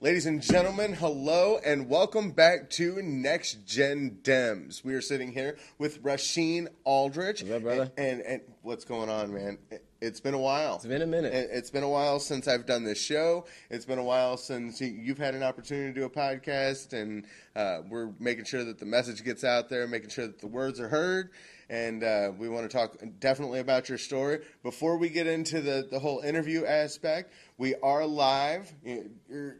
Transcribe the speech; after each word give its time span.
Ladies 0.00 0.26
and 0.26 0.40
gentlemen, 0.40 0.92
hello 0.92 1.58
and 1.64 1.88
welcome 1.88 2.30
back 2.30 2.70
to 2.70 3.02
Next 3.02 3.66
Gen 3.66 4.18
Dems. 4.22 4.84
We 4.84 4.94
are 4.94 5.00
sitting 5.00 5.32
here 5.32 5.56
with 5.76 6.04
Rasheen 6.04 6.68
Aldridge. 6.84 7.42
What's 7.42 7.54
up, 7.56 7.62
brother? 7.62 7.92
And, 7.96 8.20
and, 8.20 8.22
and 8.22 8.42
what's 8.62 8.84
going 8.84 9.08
on, 9.10 9.32
man? 9.34 9.58
It- 9.70 9.84
It's 10.00 10.20
been 10.20 10.34
a 10.34 10.38
while. 10.38 10.76
It's 10.76 10.86
been 10.86 11.02
a 11.02 11.06
minute. 11.06 11.34
It- 11.34 11.50
It's 11.52 11.70
been 11.70 11.82
a 11.82 11.88
while 11.88 12.20
since 12.20 12.46
I've 12.46 12.64
done 12.66 12.84
this 12.84 13.00
show. 13.02 13.46
It's 13.70 13.84
been 13.84 13.98
a 13.98 14.04
while 14.04 14.36
since 14.36 14.80
you- 14.80 14.86
you've 14.86 15.18
had 15.18 15.34
an 15.34 15.42
opportunity 15.42 15.92
to 15.92 15.98
do 16.00 16.06
a 16.06 16.10
podcast, 16.10 16.92
and 16.92 17.24
uh, 17.56 17.82
we're 17.90 18.10
making 18.20 18.44
sure 18.44 18.62
that 18.62 18.78
the 18.78 18.86
message 18.86 19.24
gets 19.24 19.42
out 19.42 19.68
there, 19.68 19.88
making 19.88 20.10
sure 20.10 20.28
that 20.28 20.38
the 20.38 20.46
words 20.46 20.78
are 20.78 20.88
heard. 20.88 21.30
And 21.70 22.04
uh, 22.04 22.30
we 22.38 22.48
want 22.48 22.70
to 22.70 22.74
talk 22.74 22.96
definitely 23.18 23.58
about 23.58 23.88
your 23.88 23.98
story. 23.98 24.38
Before 24.62 24.96
we 24.96 25.08
get 25.08 25.26
into 25.26 25.60
the, 25.60 25.86
the 25.90 25.98
whole 25.98 26.20
interview 26.20 26.64
aspect, 26.64 27.32
we 27.58 27.74
are 27.82 28.06
live. 28.06 28.72
You- 28.84 29.10
You're 29.28 29.56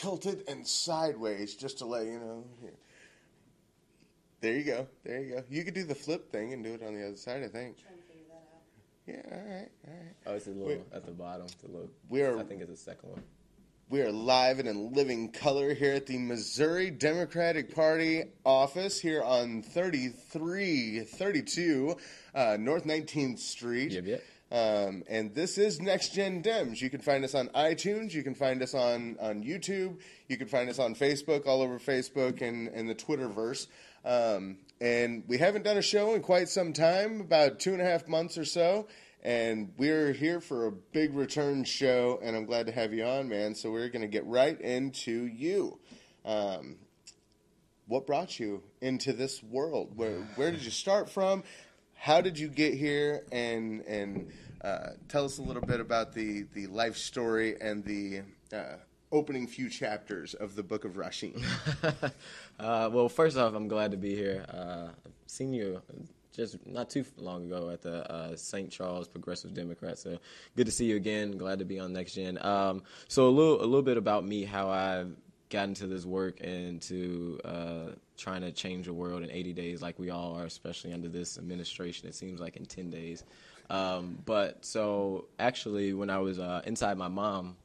tilted 0.00 0.44
and 0.48 0.66
sideways, 0.66 1.54
just 1.54 1.78
to 1.78 1.84
let 1.86 2.04
you 2.06 2.18
know. 2.18 2.44
Here. 2.60 2.74
There 4.40 4.52
you 4.54 4.64
go. 4.64 4.86
There 5.04 5.22
you 5.22 5.34
go. 5.36 5.44
You 5.48 5.64
could 5.64 5.72
do 5.74 5.84
the 5.84 5.94
flip 5.94 6.30
thing 6.30 6.52
and 6.52 6.62
do 6.62 6.74
it 6.74 6.82
on 6.82 6.94
the 6.94 7.06
other 7.06 7.16
side, 7.16 7.42
I 7.42 7.48
think. 7.48 7.78
Trying 7.78 7.96
to 7.96 8.02
figure 8.02 8.24
that 8.28 8.46
out. 8.52 8.60
Yeah, 9.06 9.22
all 9.36 9.44
right, 9.48 9.70
all 9.88 9.94
right. 9.94 10.14
Oh, 10.26 10.34
it's 10.34 10.46
a 10.46 10.50
little 10.50 10.68
Wait. 10.68 10.82
at 10.92 11.06
the 11.06 11.12
bottom. 11.12 11.46
It's 11.46 11.62
a 11.64 11.68
little. 11.68 11.88
We 12.08 12.20
are- 12.22 12.36
I 12.38 12.44
think 12.44 12.60
it's 12.60 12.70
the 12.70 12.76
second 12.76 13.08
one. 13.10 13.22
We 13.88 14.02
are 14.02 14.10
live 14.10 14.58
and 14.58 14.66
in 14.68 14.92
living 14.92 15.30
color 15.30 15.72
here 15.72 15.94
at 15.94 16.06
the 16.06 16.18
Missouri 16.18 16.90
Democratic 16.90 17.72
Party 17.72 18.24
office 18.44 18.98
here 19.00 19.22
on 19.22 19.62
3332 19.62 21.96
uh, 22.34 22.56
North 22.58 22.84
19th 22.84 23.38
Street. 23.38 23.92
Yep, 23.92 24.06
yep. 24.06 24.24
Um, 24.56 25.02
and 25.06 25.34
this 25.34 25.58
is 25.58 25.82
Next 25.82 26.14
Gen 26.14 26.42
Dems. 26.42 26.80
You 26.80 26.88
can 26.88 27.02
find 27.02 27.22
us 27.24 27.34
on 27.34 27.48
iTunes. 27.48 28.14
You 28.14 28.22
can 28.22 28.34
find 28.34 28.62
us 28.62 28.72
on, 28.72 29.18
on 29.20 29.44
YouTube. 29.44 29.98
You 30.28 30.38
can 30.38 30.48
find 30.48 30.70
us 30.70 30.78
on 30.78 30.94
Facebook, 30.94 31.46
all 31.46 31.60
over 31.60 31.78
Facebook 31.78 32.40
and, 32.40 32.68
and 32.68 32.88
the 32.88 32.94
Twitterverse. 32.94 33.66
Um, 34.02 34.56
and 34.80 35.24
we 35.28 35.36
haven't 35.36 35.64
done 35.64 35.76
a 35.76 35.82
show 35.82 36.14
in 36.14 36.22
quite 36.22 36.48
some 36.48 36.72
time, 36.72 37.20
about 37.20 37.60
two 37.60 37.74
and 37.74 37.82
a 37.82 37.84
half 37.84 38.08
months 38.08 38.38
or 38.38 38.46
so. 38.46 38.88
And 39.22 39.74
we're 39.76 40.14
here 40.14 40.40
for 40.40 40.68
a 40.68 40.72
big 40.72 41.14
return 41.14 41.64
show, 41.64 42.18
and 42.22 42.34
I'm 42.34 42.46
glad 42.46 42.64
to 42.64 42.72
have 42.72 42.94
you 42.94 43.04
on, 43.04 43.28
man. 43.28 43.54
So 43.54 43.70
we're 43.70 43.90
going 43.90 44.02
to 44.02 44.08
get 44.08 44.24
right 44.24 44.58
into 44.58 45.26
you. 45.26 45.78
Um, 46.24 46.76
what 47.88 48.06
brought 48.06 48.40
you 48.40 48.62
into 48.80 49.12
this 49.12 49.42
world? 49.42 49.92
Where 49.96 50.20
where 50.36 50.50
did 50.50 50.62
you 50.62 50.70
start 50.70 51.10
from? 51.10 51.44
How 51.94 52.20
did 52.20 52.38
you 52.38 52.48
get 52.48 52.74
here? 52.74 53.24
And 53.32 53.82
and 53.82 54.30
uh, 54.62 54.90
tell 55.08 55.24
us 55.24 55.38
a 55.38 55.42
little 55.42 55.62
bit 55.62 55.80
about 55.80 56.12
the 56.12 56.46
the 56.54 56.66
life 56.66 56.96
story 56.96 57.60
and 57.60 57.84
the 57.84 58.22
uh, 58.52 58.76
opening 59.12 59.46
few 59.46 59.68
chapters 59.68 60.34
of 60.34 60.56
the 60.56 60.62
Book 60.62 60.84
of 60.84 60.92
Rasheen. 60.92 61.42
uh, 62.60 62.90
well, 62.92 63.08
first 63.08 63.36
off, 63.36 63.54
I'm 63.54 63.68
glad 63.68 63.90
to 63.92 63.96
be 63.96 64.14
here. 64.14 64.44
Uh, 64.52 64.88
I've 65.04 65.12
seen 65.26 65.52
you 65.52 65.80
just 66.32 66.64
not 66.66 66.90
too 66.90 67.04
long 67.16 67.46
ago 67.46 67.70
at 67.70 67.82
the 67.82 68.10
uh, 68.12 68.36
St. 68.36 68.70
Charles 68.70 69.08
Progressive 69.08 69.54
Democrat. 69.54 69.98
So 69.98 70.18
good 70.54 70.66
to 70.66 70.72
see 70.72 70.84
you 70.84 70.96
again. 70.96 71.38
Glad 71.38 71.60
to 71.60 71.64
be 71.64 71.80
on 71.80 71.92
Next 71.92 72.12
Gen. 72.12 72.38
Um, 72.44 72.82
so 73.08 73.28
a 73.28 73.30
little 73.30 73.60
a 73.60 73.64
little 73.64 73.82
bit 73.82 73.96
about 73.96 74.24
me, 74.24 74.44
how 74.44 74.68
I've 74.68 75.16
gotten 75.48 75.70
into 75.70 75.86
this 75.86 76.04
work 76.04 76.40
and 76.40 76.82
to 76.82 77.40
uh, 77.44 77.86
trying 78.16 78.42
to 78.42 78.52
change 78.52 78.86
the 78.86 78.92
world 78.92 79.22
in 79.22 79.30
80 79.30 79.52
days, 79.52 79.82
like 79.82 79.98
we 79.98 80.10
all 80.10 80.34
are, 80.34 80.44
especially 80.44 80.92
under 80.92 81.08
this 81.08 81.38
administration. 81.38 82.08
It 82.08 82.14
seems 82.14 82.40
like 82.40 82.56
in 82.56 82.66
10 82.66 82.90
days. 82.90 83.24
Um, 83.70 84.18
but 84.24 84.64
so 84.64 85.26
actually, 85.38 85.92
when 85.92 86.10
I 86.10 86.18
was 86.18 86.38
uh, 86.38 86.62
inside 86.64 86.98
my 86.98 87.08
mom. 87.08 87.56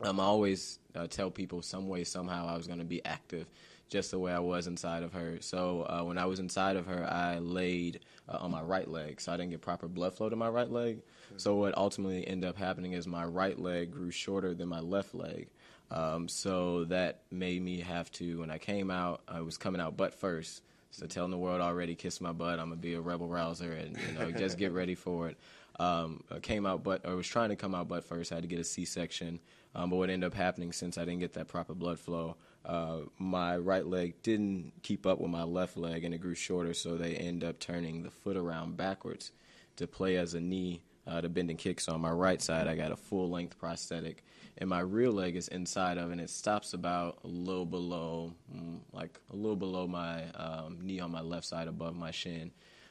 Um, 0.00 0.20
I 0.20 0.22
always 0.22 0.78
uh, 0.94 1.08
tell 1.08 1.28
people 1.28 1.60
some 1.60 1.88
way, 1.88 2.04
somehow, 2.04 2.46
I 2.46 2.56
was 2.56 2.68
going 2.68 2.78
to 2.78 2.84
be 2.84 3.04
active, 3.04 3.48
just 3.88 4.12
the 4.12 4.18
way 4.20 4.32
I 4.32 4.38
was 4.38 4.68
inside 4.68 5.02
of 5.02 5.12
her. 5.12 5.38
So 5.40 5.86
uh, 5.88 6.04
when 6.04 6.18
I 6.18 6.26
was 6.26 6.38
inside 6.38 6.76
of 6.76 6.86
her, 6.86 7.04
I 7.04 7.40
laid 7.40 7.98
uh, 8.28 8.38
on 8.40 8.52
my 8.52 8.62
right 8.62 8.86
leg, 8.86 9.20
so 9.20 9.32
I 9.32 9.36
didn't 9.36 9.50
get 9.50 9.60
proper 9.60 9.88
blood 9.88 10.14
flow 10.14 10.28
to 10.28 10.36
my 10.36 10.48
right 10.48 10.70
leg. 10.70 11.00
So 11.36 11.56
what 11.56 11.76
ultimately 11.76 12.28
ended 12.28 12.48
up 12.48 12.56
happening 12.56 12.92
is 12.92 13.08
my 13.08 13.24
right 13.24 13.58
leg 13.58 13.90
grew 13.90 14.12
shorter 14.12 14.54
than 14.54 14.68
my 14.68 14.78
left 14.78 15.16
leg. 15.16 15.48
Um, 15.90 16.28
so 16.28 16.84
that 16.84 17.22
made 17.32 17.60
me 17.60 17.80
have 17.80 18.12
to, 18.12 18.38
when 18.38 18.52
I 18.52 18.58
came 18.58 18.92
out, 18.92 19.22
I 19.26 19.40
was 19.40 19.58
coming 19.58 19.80
out 19.80 19.96
butt 19.96 20.14
first. 20.14 20.62
So 20.90 21.06
telling 21.06 21.30
the 21.30 21.38
world 21.38 21.60
already, 21.60 21.94
kiss 21.94 22.20
my 22.20 22.32
butt, 22.32 22.58
I'm 22.58 22.70
gonna 22.70 22.76
be 22.76 22.94
a 22.94 23.00
rebel 23.00 23.28
rouser, 23.28 23.72
and 23.72 23.96
you 23.96 24.18
know, 24.18 24.30
just 24.30 24.58
get 24.58 24.72
ready 24.72 24.94
for 24.94 25.28
it. 25.28 25.36
Um, 25.78 26.24
I 26.30 26.40
came 26.40 26.66
out 26.66 26.82
but 26.82 27.06
I 27.06 27.14
was 27.14 27.26
trying 27.26 27.50
to 27.50 27.56
come 27.56 27.74
out 27.74 27.88
butt 27.88 28.04
first. 28.04 28.32
I 28.32 28.36
had 28.36 28.42
to 28.42 28.48
get 28.48 28.58
a 28.58 28.64
C-section, 28.64 29.38
um, 29.74 29.90
but 29.90 29.96
what 29.96 30.10
ended 30.10 30.26
up 30.26 30.34
happening 30.34 30.72
since 30.72 30.98
I 30.98 31.04
didn't 31.04 31.20
get 31.20 31.34
that 31.34 31.46
proper 31.46 31.74
blood 31.74 32.00
flow, 32.00 32.36
uh, 32.64 33.00
my 33.18 33.56
right 33.56 33.86
leg 33.86 34.20
didn't 34.22 34.72
keep 34.82 35.06
up 35.06 35.20
with 35.20 35.30
my 35.30 35.44
left 35.44 35.76
leg, 35.76 36.04
and 36.04 36.14
it 36.14 36.18
grew 36.18 36.34
shorter. 36.34 36.74
So 36.74 36.96
they 36.96 37.14
end 37.14 37.44
up 37.44 37.60
turning 37.60 38.02
the 38.02 38.10
foot 38.10 38.36
around 38.36 38.76
backwards 38.76 39.32
to 39.76 39.86
play 39.86 40.16
as 40.16 40.34
a 40.34 40.40
knee 40.40 40.82
uh, 41.06 41.20
to 41.20 41.28
bend 41.28 41.50
and 41.50 41.58
kick. 41.58 41.80
So 41.80 41.92
on 41.92 42.00
my 42.00 42.10
right 42.10 42.42
side, 42.42 42.66
I 42.66 42.74
got 42.74 42.92
a 42.92 42.96
full 42.96 43.30
length 43.30 43.58
prosthetic, 43.58 44.24
and 44.58 44.68
my 44.68 44.80
real 44.80 45.12
leg 45.12 45.36
is 45.36 45.48
inside 45.48 45.98
of, 45.98 46.10
and 46.10 46.20
it 46.20 46.30
stops 46.30 46.74
about 46.74 47.18
a 47.24 47.28
little 47.28 47.64
below, 47.64 48.34
mm, 48.54 48.80
like 48.92 49.18
a 49.32 49.36
little 49.36 49.56
below 49.56 49.86
my 49.86 50.24
um, 50.32 50.78
knee 50.82 50.98
on 50.98 51.12
my 51.12 51.20
left 51.20 51.46
side, 51.46 51.68
above 51.68 51.96
my 51.96 52.10
shin. 52.10 52.50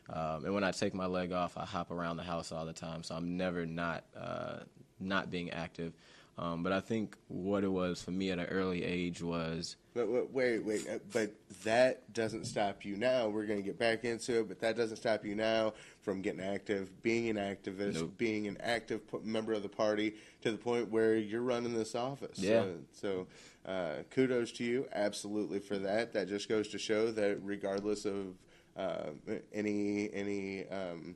Um, 0.10 0.46
and 0.46 0.54
when 0.54 0.64
I 0.64 0.72
take 0.72 0.94
my 0.94 1.06
leg 1.06 1.34
off, 1.34 1.58
I 1.58 1.66
hop 1.66 1.92
around 1.92 2.16
the 2.16 2.24
house 2.24 2.54
all 2.54 2.66
the 2.66 2.74
time, 2.74 3.04
so 3.04 3.16
I'm 3.16 3.36
never 3.36 3.66
not 3.66 4.06
uh, 4.16 4.60
not 5.00 5.30
being 5.30 5.52
active. 5.52 5.94
Um, 6.40 6.62
but 6.62 6.72
I 6.72 6.82
think 6.82 7.18
what 7.30 7.64
it 7.64 7.72
was 7.72 8.02
for 8.02 8.12
me 8.12 8.30
at 8.30 8.38
an 8.38 8.46
early 8.46 8.84
age 8.84 9.24
was 9.24 9.76
But 9.96 10.08
wait, 10.08 10.30
wait, 10.32 10.64
wait. 10.64 10.88
uh, 10.88 11.00
But 11.12 11.32
that 11.64 12.14
doesn't 12.14 12.46
stop 12.46 12.86
you 12.86 12.96
now. 12.96 13.28
We're 13.28 13.48
going 13.48 13.58
to 13.60 13.66
get 13.66 13.80
back 13.80 14.04
into 14.04 14.42
it, 14.42 14.48
but 14.48 14.60
that 14.60 14.78
doesn't 14.78 14.98
stop 14.98 15.26
you 15.26 15.34
now 15.34 15.74
from 16.02 16.22
getting 16.22 16.42
active, 16.42 17.02
being 17.02 17.28
an 17.30 17.38
activist, 17.38 17.96
Nope. 17.96 18.18
being 18.18 18.46
an 18.48 18.58
active 18.62 19.02
member 19.24 19.54
of 19.54 19.64
the 19.64 19.70
party 19.70 20.14
to 20.44 20.52
the 20.52 20.58
point 20.58 20.92
where 20.92 21.16
you're 21.18 21.42
running 21.42 21.74
this 21.74 21.96
office. 21.96 22.38
Yeah. 22.38 22.66
So, 22.94 23.26
so 23.66 23.72
uh, 23.72 24.04
kudos 24.12 24.52
to 24.54 24.64
you, 24.64 24.88
absolutely 24.94 25.58
for 25.60 25.80
that. 25.80 26.14
That 26.14 26.28
just 26.28 26.48
goes 26.50 26.68
to 26.68 26.78
show 26.78 27.10
that 27.12 27.40
regardless 27.42 28.06
of 28.06 28.36
uh, 28.78 29.10
any 29.52 30.14
any. 30.14 30.68
Um, 30.70 31.16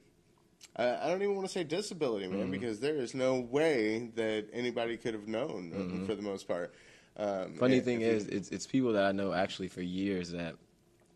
I 0.76 1.06
I 1.06 1.08
don't 1.10 1.22
even 1.22 1.36
want 1.36 1.48
to 1.48 1.52
say 1.54 1.64
disability, 1.64 2.28
man, 2.28 2.42
Mm-hmm. 2.42 2.52
because 2.52 2.80
there 2.80 2.96
is 2.96 3.14
no 3.14 3.40
way 3.40 4.12
that 4.16 4.48
anybody 4.54 4.98
could 4.98 5.14
have 5.14 5.28
known 5.28 5.72
uh, 6.02 6.06
for 6.06 6.16
the 6.16 6.22
most 6.22 6.48
part. 6.48 6.74
Um, 7.18 7.28
Mm-hmm. 7.28 7.58
Funny 7.58 7.76
and 7.78 7.86
thing 7.86 8.02
if 8.02 8.08
you- 8.08 8.14
is, 8.14 8.28
it's 8.28 8.50
it's 8.50 8.68
people 8.68 8.94
that 8.94 9.04
I 9.06 9.12
know 9.12 9.34
actually 9.34 9.68
for 9.68 9.82
years 9.82 10.32
that, 10.32 10.56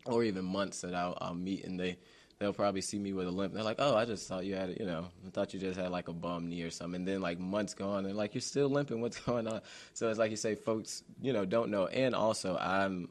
or 0.04 0.22
even 0.24 0.44
months 0.44 0.82
that 0.82 0.94
I'll, 0.94 1.16
I'll 1.20 1.34
meet 1.34 1.64
and 1.64 1.80
they 1.80 1.96
they'll 2.38 2.52
probably 2.52 2.82
see 2.82 2.98
me 2.98 3.14
with 3.14 3.26
a 3.26 3.30
limp. 3.30 3.54
They're 3.54 3.62
like, 3.62 3.78
"Oh, 3.78 3.96
I 3.96 4.04
just 4.04 4.28
thought 4.28 4.44
you 4.44 4.56
had, 4.56 4.76
you 4.78 4.84
know, 4.84 5.06
I 5.26 5.30
thought 5.30 5.54
you 5.54 5.58
just 5.58 5.80
had 5.80 5.90
like 5.90 6.08
a 6.08 6.12
bum 6.12 6.50
knee 6.50 6.62
or 6.62 6.70
something." 6.70 6.96
And 7.00 7.08
then 7.08 7.22
like 7.22 7.38
months 7.38 7.72
go 7.72 7.88
on, 7.88 8.04
and 8.04 8.14
like 8.14 8.34
you're 8.34 8.42
still 8.42 8.68
limping. 8.68 9.00
What's 9.00 9.18
going 9.30 9.48
on? 9.48 9.62
So 9.94 10.10
it's 10.10 10.18
like 10.18 10.30
you 10.30 10.36
say, 10.36 10.54
folks, 10.54 11.02
you 11.22 11.32
know, 11.32 11.46
don't 11.46 11.70
know. 11.70 11.86
And 11.86 12.14
also, 12.14 12.58
I'm 12.58 13.08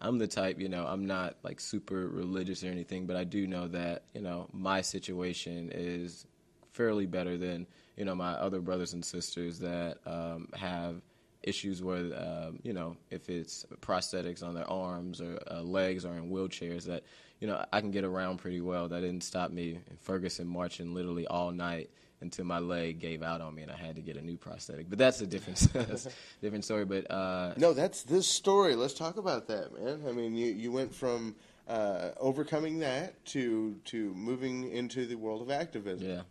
I'm 0.00 0.18
the 0.18 0.26
type, 0.26 0.60
you 0.60 0.68
know, 0.68 0.86
I'm 0.86 1.06
not 1.06 1.36
like 1.42 1.60
super 1.60 2.08
religious 2.08 2.62
or 2.62 2.68
anything, 2.68 3.06
but 3.06 3.16
I 3.16 3.24
do 3.24 3.46
know 3.46 3.66
that 3.68 4.04
you 4.14 4.20
know 4.20 4.48
my 4.52 4.80
situation 4.80 5.70
is 5.72 6.26
fairly 6.72 7.06
better 7.06 7.36
than 7.36 7.66
you 7.96 8.04
know 8.04 8.14
my 8.14 8.32
other 8.32 8.60
brothers 8.60 8.92
and 8.92 9.04
sisters 9.04 9.58
that 9.58 9.98
um, 10.06 10.48
have 10.54 11.02
issues 11.42 11.82
with 11.82 12.12
um, 12.12 12.60
you 12.62 12.72
know 12.72 12.96
if 13.10 13.28
it's 13.28 13.66
prosthetics 13.80 14.42
on 14.42 14.54
their 14.54 14.70
arms 14.70 15.20
or 15.20 15.38
uh, 15.50 15.62
legs 15.62 16.04
or 16.04 16.14
in 16.14 16.30
wheelchairs 16.30 16.84
that 16.84 17.02
you 17.40 17.48
know 17.48 17.64
I 17.72 17.80
can 17.80 17.90
get 17.90 18.04
around 18.04 18.38
pretty 18.38 18.60
well. 18.60 18.88
That 18.88 19.00
didn't 19.00 19.24
stop 19.24 19.50
me 19.50 19.80
in 19.90 19.96
Ferguson 19.96 20.46
marching 20.46 20.94
literally 20.94 21.26
all 21.26 21.50
night 21.50 21.90
until 22.20 22.44
my 22.44 22.58
leg 22.58 22.98
gave 22.98 23.22
out 23.22 23.40
on 23.40 23.54
me 23.54 23.62
and 23.62 23.70
I 23.70 23.76
had 23.76 23.96
to 23.96 24.02
get 24.02 24.16
a 24.16 24.22
new 24.22 24.36
prosthetic. 24.36 24.88
But 24.88 24.98
that's 24.98 25.20
a 25.20 25.26
different 25.26 25.58
that's 25.72 26.06
a 26.06 26.10
different 26.42 26.64
story. 26.64 26.84
But 26.84 27.10
uh, 27.10 27.54
No, 27.56 27.72
that's 27.72 28.02
this 28.02 28.26
story. 28.26 28.74
Let's 28.74 28.94
talk 28.94 29.16
about 29.16 29.46
that, 29.48 29.72
man. 29.78 30.02
I 30.08 30.12
mean, 30.12 30.34
you, 30.34 30.46
you 30.52 30.72
went 30.72 30.94
from 30.94 31.36
uh, 31.68 32.10
overcoming 32.18 32.78
that 32.80 33.24
to 33.26 33.76
to 33.86 34.14
moving 34.14 34.70
into 34.70 35.06
the 35.06 35.14
world 35.16 35.42
of 35.42 35.50
activism. 35.50 36.08
yeah. 36.08 36.22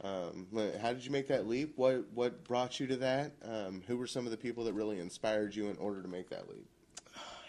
Um, 0.00 0.46
how 0.80 0.92
did 0.92 1.04
you 1.04 1.10
make 1.10 1.26
that 1.28 1.48
leap? 1.48 1.72
What 1.76 2.04
what 2.14 2.44
brought 2.44 2.78
you 2.78 2.86
to 2.86 2.96
that? 2.98 3.32
Um, 3.44 3.82
who 3.86 3.96
were 3.96 4.06
some 4.06 4.26
of 4.26 4.30
the 4.30 4.36
people 4.36 4.64
that 4.64 4.72
really 4.72 5.00
inspired 5.00 5.54
you 5.56 5.68
in 5.68 5.76
order 5.78 6.02
to 6.02 6.08
make 6.08 6.30
that 6.30 6.48
leap? 6.48 6.66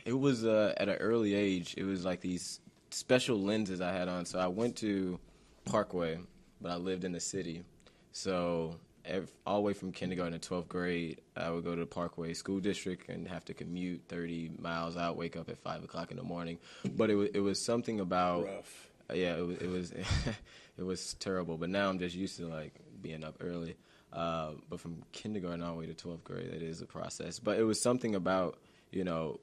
It 0.06 0.18
was 0.18 0.46
uh, 0.46 0.74
at 0.78 0.90
an 0.90 0.96
early 0.96 1.36
age. 1.36 1.76
It 1.78 1.84
was 1.84 2.06
like 2.06 2.22
these 2.22 2.60
special 2.90 3.40
lenses 3.40 3.82
I 3.82 3.92
had 3.92 4.08
on. 4.08 4.26
So 4.26 4.40
I 4.40 4.48
went 4.48 4.76
to 4.78 5.20
Parkway, 5.66 6.18
but 6.60 6.72
I 6.72 6.76
lived 6.76 7.04
in 7.04 7.12
the 7.12 7.20
city. 7.20 7.64
So 8.12 8.76
ev 9.06 9.32
all 9.46 9.56
the 9.56 9.62
way 9.62 9.74
from 9.74 9.92
kindergarten 9.92 10.40
to 10.40 10.50
12th 10.50 10.68
grade, 10.68 11.22
I 11.36 11.50
would 11.50 11.64
go 11.64 11.76
to 11.76 11.82
the 11.82 11.88
Parkway 11.88 12.34
School 12.34 12.60
District 12.60 13.10
and 13.10 13.28
have 13.28 13.46
to 13.46 13.54
commute 13.54 14.04
30 14.08 14.52
miles 14.60 14.98
out, 14.98 15.18
wake 15.18 15.36
up 15.36 15.50
at 15.50 15.58
5 15.58 15.84
o'clock 15.84 16.12
in 16.12 16.18
the 16.18 16.24
morning. 16.24 16.60
But 16.96 17.10
it 17.10 17.16
was, 17.16 17.30
it 17.34 17.40
was 17.40 17.62
something 17.62 18.00
about. 18.00 18.46
Rough. 18.46 18.90
Yeah, 19.12 19.38
it 19.38 19.48
was 19.48 19.58
it 19.58 19.70
was 19.70 19.92
it 20.78 20.84
was 20.84 21.16
terrible. 21.16 21.58
But 21.58 21.70
now 21.70 21.90
I'm 21.90 22.00
just 22.00 22.16
used 22.16 22.38
to 22.38 22.48
like 22.48 22.76
being 23.02 23.24
up 23.24 23.38
early. 23.42 23.76
Uh, 24.12 24.52
but 24.70 24.80
from 24.80 25.04
kindergarten 25.12 25.62
all 25.62 25.74
the 25.74 25.80
way 25.80 25.86
to 25.86 25.94
12th 25.94 26.24
grade, 26.24 26.52
it 26.52 26.62
is 26.62 26.82
a 26.82 26.86
process. 26.86 27.40
But 27.40 27.58
it 27.60 27.64
was 27.64 27.80
something 27.82 28.16
about, 28.16 28.58
you 28.92 29.04
know, 29.04 29.40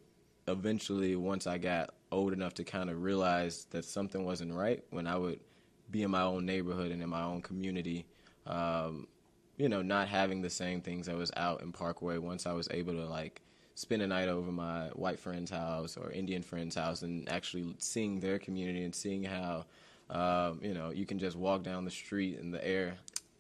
eventually 0.49 1.15
once 1.17 1.47
I 1.47 1.59
got 1.59 1.95
old 2.11 2.33
enough 2.33 2.55
to 2.55 2.65
kind 2.65 2.91
of 2.91 3.03
realize 3.03 3.67
that 3.71 3.85
something 3.85 4.25
wasn't 4.25 4.53
right, 4.53 4.83
when 4.91 5.07
I 5.07 5.17
would 5.17 5.41
be 5.91 6.03
in 6.03 6.11
my 6.11 6.23
own 6.23 6.47
neighborhood 6.47 6.91
and 6.91 7.03
in 7.03 7.09
my 7.09 7.23
own 7.23 7.43
community, 7.43 8.07
um, 8.47 9.07
you 9.57 9.69
know, 9.69 9.83
not 9.83 10.09
having 10.09 10.43
the 10.43 10.51
same 10.51 10.81
things 10.81 11.07
that 11.07 11.17
was 11.17 11.31
out 11.37 11.63
in 11.63 11.73
Parkway. 11.73 12.19
Once 12.19 12.47
I 12.47 12.53
was 12.53 12.69
able 12.71 12.93
to 12.95 13.07
like 13.07 13.41
spend 13.75 14.03
a 14.03 14.07
night 14.07 14.29
over 14.29 14.51
my 14.51 14.89
white 14.95 15.19
friend's 15.19 15.51
house 15.51 15.97
or 15.97 16.11
Indian 16.11 16.43
friend's 16.43 16.75
house 16.75 17.03
and 17.03 17.29
actually 17.29 17.75
seeing 17.79 18.21
their 18.21 18.39
community 18.39 18.85
and 18.85 18.95
seeing 18.95 19.23
how, 19.23 19.65
um, 20.11 20.61
you 20.63 20.75
know, 20.75 20.91
you 20.91 21.07
can 21.07 21.19
just 21.19 21.37
walk 21.37 21.63
down 21.63 21.85
the 21.85 21.91
street 21.91 22.39
and 22.39 22.53
the 22.53 22.67
air, 22.67 22.97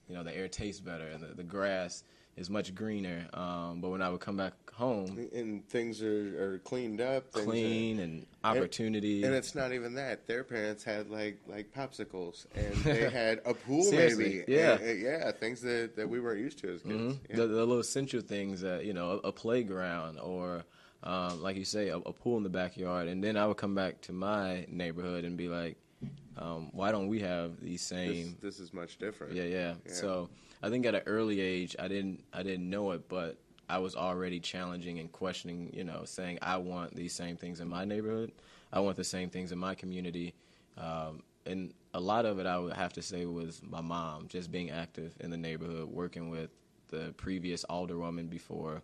you 0.08 0.14
know, 0.14 0.23
the 0.23 0.37
air 0.37 0.49
tastes 0.49 0.81
better 0.81 1.08
and 1.08 1.23
the, 1.23 1.35
the 1.35 1.43
grass 1.43 2.03
is 2.37 2.50
much 2.50 2.75
greener. 2.75 3.27
Um, 3.33 3.81
but 3.81 3.88
when 3.91 4.03
I 4.03 4.11
would 4.11 4.21
come 4.21 4.37
back 4.37 4.53
home, 4.73 5.29
and 5.33 5.67
things 5.69 6.03
are, 6.03 6.55
are 6.55 6.59
cleaned 6.59 7.00
up, 7.00 7.33
clean 7.33 7.99
are, 7.99 8.03
and 8.03 8.27
opportunity. 8.44 9.25
And 9.25 9.35
it's 9.35 9.55
not 9.55 9.73
even 9.73 9.94
that. 9.94 10.27
Their 10.27 10.44
parents 10.44 10.85
had 10.85 11.09
like 11.11 11.38
like 11.49 11.73
popsicles, 11.73 12.47
and 12.55 12.75
they 12.85 13.09
had 13.11 13.41
a 13.47 13.55
pool, 13.55 13.91
maybe. 13.91 14.44
yeah. 14.47 14.73
And- 14.73 14.83
and 14.83 15.00
yeah, 15.00 15.31
things 15.33 15.62
that, 15.62 15.97
that 15.97 16.09
we 16.09 16.21
weren't 16.21 16.41
used 16.41 16.59
to 16.59 16.75
as 16.75 16.83
kids. 16.83 16.94
Mhm. 16.94 17.19
Yeah. 17.31 17.37
The, 17.37 17.47
the 17.47 17.56
little 17.56 17.79
essential 17.81 18.21
things 18.21 18.61
that 18.61 18.85
you 18.85 18.93
know, 18.93 19.21
a, 19.25 19.29
a 19.29 19.32
playground 19.32 20.19
or, 20.19 20.65
um, 21.03 21.43
like 21.43 21.56
you 21.56 21.65
say, 21.65 21.89
a, 21.89 21.97
a 21.99 22.12
pool 22.12 22.37
in 22.37 22.43
the 22.43 22.49
backyard. 22.50 23.09
And 23.09 23.25
then 23.25 23.37
I 23.39 23.47
would 23.47 23.56
come 23.56 23.75
back 23.75 24.03
to 24.03 24.12
my 24.12 24.67
neighborhood 24.69 25.25
and 25.25 25.37
be 25.39 25.49
like, 25.49 25.77
um, 26.37 26.69
why 26.73 26.93
don't 26.93 27.09
we 27.09 27.21
have 27.21 27.59
these 27.62 27.81
this, 27.81 27.89
same? 27.89 28.37
this 28.43 28.61
is 28.61 28.75
much 28.75 28.99
different. 28.99 29.32
Yeah, 29.32 29.44
yeah, 29.44 29.75
Yeah. 29.87 29.93
So 29.93 30.29
I 30.62 30.70
think 30.70 30.87
at 30.87 30.94
an 30.94 31.03
early 31.06 31.41
age, 31.41 31.76
I 31.79 31.88
didn't, 31.88 32.25
I 32.32 32.43
didn't 32.43 32.69
know 32.69 32.93
it, 32.93 33.08
but 33.08 33.38
I 33.69 33.79
was 33.79 33.94
already 33.94 34.41
challenging 34.41 34.99
and 34.99 35.11
questioning. 35.11 35.70
You 35.73 35.85
know, 35.85 36.03
saying 36.05 36.38
I 36.43 36.56
want 36.56 36.94
these 36.94 37.12
same 37.12 37.37
things 37.37 37.61
in 37.61 37.69
my 37.69 37.85
neighborhood. 37.85 38.32
I 38.73 38.81
want 38.81 38.97
the 38.97 39.05
same 39.05 39.31
things 39.31 39.53
in 39.53 39.58
my 39.58 39.75
community. 39.75 40.35
Um, 40.76 41.23
and 41.47 41.73
a 41.94 42.00
lot 42.00 42.26
of 42.26 42.38
it, 42.38 42.47
I 42.47 42.58
would 42.58 42.75
have 42.75 42.93
to 42.94 43.03
say, 43.03 43.25
was 43.25 43.62
my 43.64 43.81
mom 43.81 44.29
just 44.29 44.50
being 44.50 44.70
active 44.70 45.14
in 45.20 45.31
the 45.31 45.37
neighborhood, 45.37 45.88
working 45.88 46.29
with 46.29 46.50
the 46.88 47.14
previous 47.17 47.64
alderwoman 47.70 48.29
before, 48.29 48.82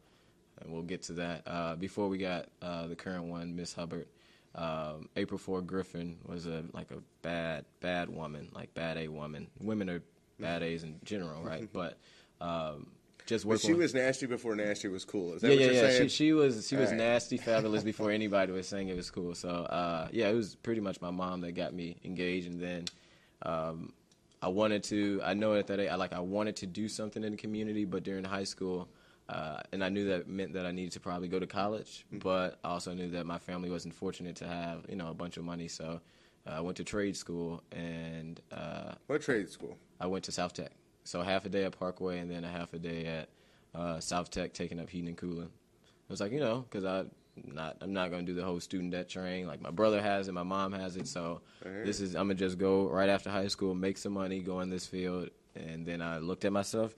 and 0.61 0.73
we'll 0.73 0.83
get 0.83 1.03
to 1.03 1.13
that. 1.15 1.43
Uh, 1.47 1.75
before 1.77 2.09
we 2.09 2.19
got 2.19 2.49
uh, 2.61 2.87
the 2.87 2.97
current 2.97 3.25
one, 3.25 3.55
Miss 3.55 3.75
Hubbard, 3.75 4.07
um, 4.55 5.09
April 5.17 5.39
Ford 5.39 5.67
Griffin 5.67 6.19
was 6.27 6.47
a 6.47 6.65
like 6.73 6.91
a 6.91 6.99
bad, 7.23 7.65
bad 7.81 8.09
woman, 8.09 8.49
like 8.55 8.73
bad 8.75 8.97
A 8.99 9.09
woman. 9.09 9.49
Women 9.61 9.89
are 9.91 10.03
bad 10.41 10.63
A's 10.63 10.83
in 10.83 10.99
general, 11.05 11.43
right? 11.43 11.69
But 11.73 11.99
um, 12.41 12.89
just 13.27 13.47
But 13.49 13.61
she 13.61 13.73
with- 13.73 13.81
was 13.83 13.95
nasty 13.95 14.27
before 14.27 14.55
nasty 14.57 14.89
was 14.89 15.05
cool. 15.05 15.35
Is 15.35 15.43
that 15.43 15.49
yeah, 15.49 15.55
what 15.55 15.61
yeah, 15.61 15.67
you're 15.67 15.75
yeah. 15.75 15.91
saying? 15.97 16.09
She, 16.09 16.17
she 16.27 16.33
was 16.33 16.69
she 16.69 16.77
was 16.77 16.87
Alright. 16.91 16.99
nasty, 16.99 17.37
fabulous 17.51 17.83
before 17.85 18.11
anybody 18.11 18.53
was 18.53 18.67
saying 18.69 18.89
it 18.89 18.97
was 18.97 19.11
cool. 19.11 19.35
So 19.35 19.49
uh, 19.49 20.09
yeah, 20.13 20.29
it 20.29 20.35
was 20.35 20.57
pretty 20.57 20.81
much 20.81 21.01
my 21.01 21.11
mom 21.11 21.41
that 21.43 21.53
got 21.53 21.73
me 21.73 21.97
engaged, 22.05 22.49
and 22.51 22.61
then 22.61 22.85
um, 23.43 23.93
I 24.41 24.49
wanted 24.49 24.83
to. 24.85 25.21
I 25.25 25.35
know 25.35 25.55
at 25.55 25.67
that 25.69 25.79
age, 25.81 25.89
I 25.91 25.95
like 25.97 26.13
I 26.13 26.21
wanted 26.21 26.57
to 26.57 26.67
do 26.67 26.89
something 26.89 27.23
in 27.23 27.31
the 27.33 27.39
community, 27.39 27.85
but 27.85 28.03
during 28.03 28.25
high 28.25 28.45
school. 28.45 28.89
Uh, 29.29 29.61
and 29.73 29.83
I 29.85 29.89
knew 29.89 30.07
that 30.09 30.29
meant 30.29 30.53
that 30.55 30.67
I 30.67 30.73
needed 30.73 30.93
to 30.93 31.01
probably 31.01 31.29
go 31.29 31.39
to 31.39 31.47
college, 31.47 32.05
Mm-hmm. 32.09 32.19
but 32.19 32.59
I 32.65 32.71
also 32.71 32.93
knew 32.93 33.09
that 33.11 33.25
my 33.25 33.39
family 33.39 33.71
wasn't 33.71 33.95
fortunate 33.95 34.35
to 34.37 34.47
have, 34.47 34.85
you 34.91 34.97
know, 34.97 35.09
a 35.09 35.15
bunch 35.15 35.37
of 35.39 35.45
money. 35.45 35.69
So 35.69 36.01
I 36.47 36.61
went 36.61 36.77
to 36.79 36.85
trade 36.85 37.17
school, 37.17 37.63
and 37.71 38.41
uh, 38.51 38.95
what 39.07 39.23
trade 39.23 39.49
school? 39.49 39.77
I 40.01 40.07
went 40.07 40.25
to 40.25 40.33
South 40.33 40.53
Tech. 40.53 40.73
So 41.05 41.23
half 41.23 41.45
a 41.47 41.49
day 41.49 41.65
at 41.65 41.79
Parkway 41.79 42.19
and 42.19 42.31
then 42.31 42.45
a 42.45 42.49
half 42.49 42.73
a 42.75 42.79
day 42.79 43.07
at 43.07 43.29
uh, 43.75 44.01
South 44.01 44.31
Tech, 44.31 44.53
taking 44.53 44.81
up 44.81 44.89
heating 44.91 45.09
and 45.09 45.17
cooling. 45.17 45.49
I 45.49 46.13
was 46.13 46.21
like, 46.21 46.33
you 46.33 46.41
know, 46.41 46.65
because 46.69 46.85
I 46.85 47.05
not 47.45 47.77
I'm 47.81 47.93
not 47.93 48.11
gonna 48.11 48.25
do 48.25 48.35
the 48.35 48.45
whole 48.45 48.61
student 48.61 48.93
debt 48.93 49.09
train. 49.09 49.47
Like 49.47 49.61
my 49.61 49.71
brother 49.71 50.01
has 50.03 50.29
it, 50.29 50.33
my 50.33 50.43
mom 50.43 50.73
has 50.73 50.97
it. 50.97 51.09
So 51.09 51.41
this 51.85 52.01
is 52.01 52.15
I'm 52.15 52.27
gonna 52.29 52.35
just 52.35 52.59
go 52.59 52.89
right 52.89 53.09
after 53.09 53.31
high 53.31 53.49
school, 53.49 53.75
make 53.75 53.97
some 53.99 54.13
money, 54.13 54.41
go 54.41 54.61
in 54.61 54.71
this 54.71 54.87
field. 54.87 55.31
And 55.55 55.87
then 55.87 56.01
I 56.01 56.19
looked 56.19 56.45
at 56.45 56.53
myself. 56.53 56.95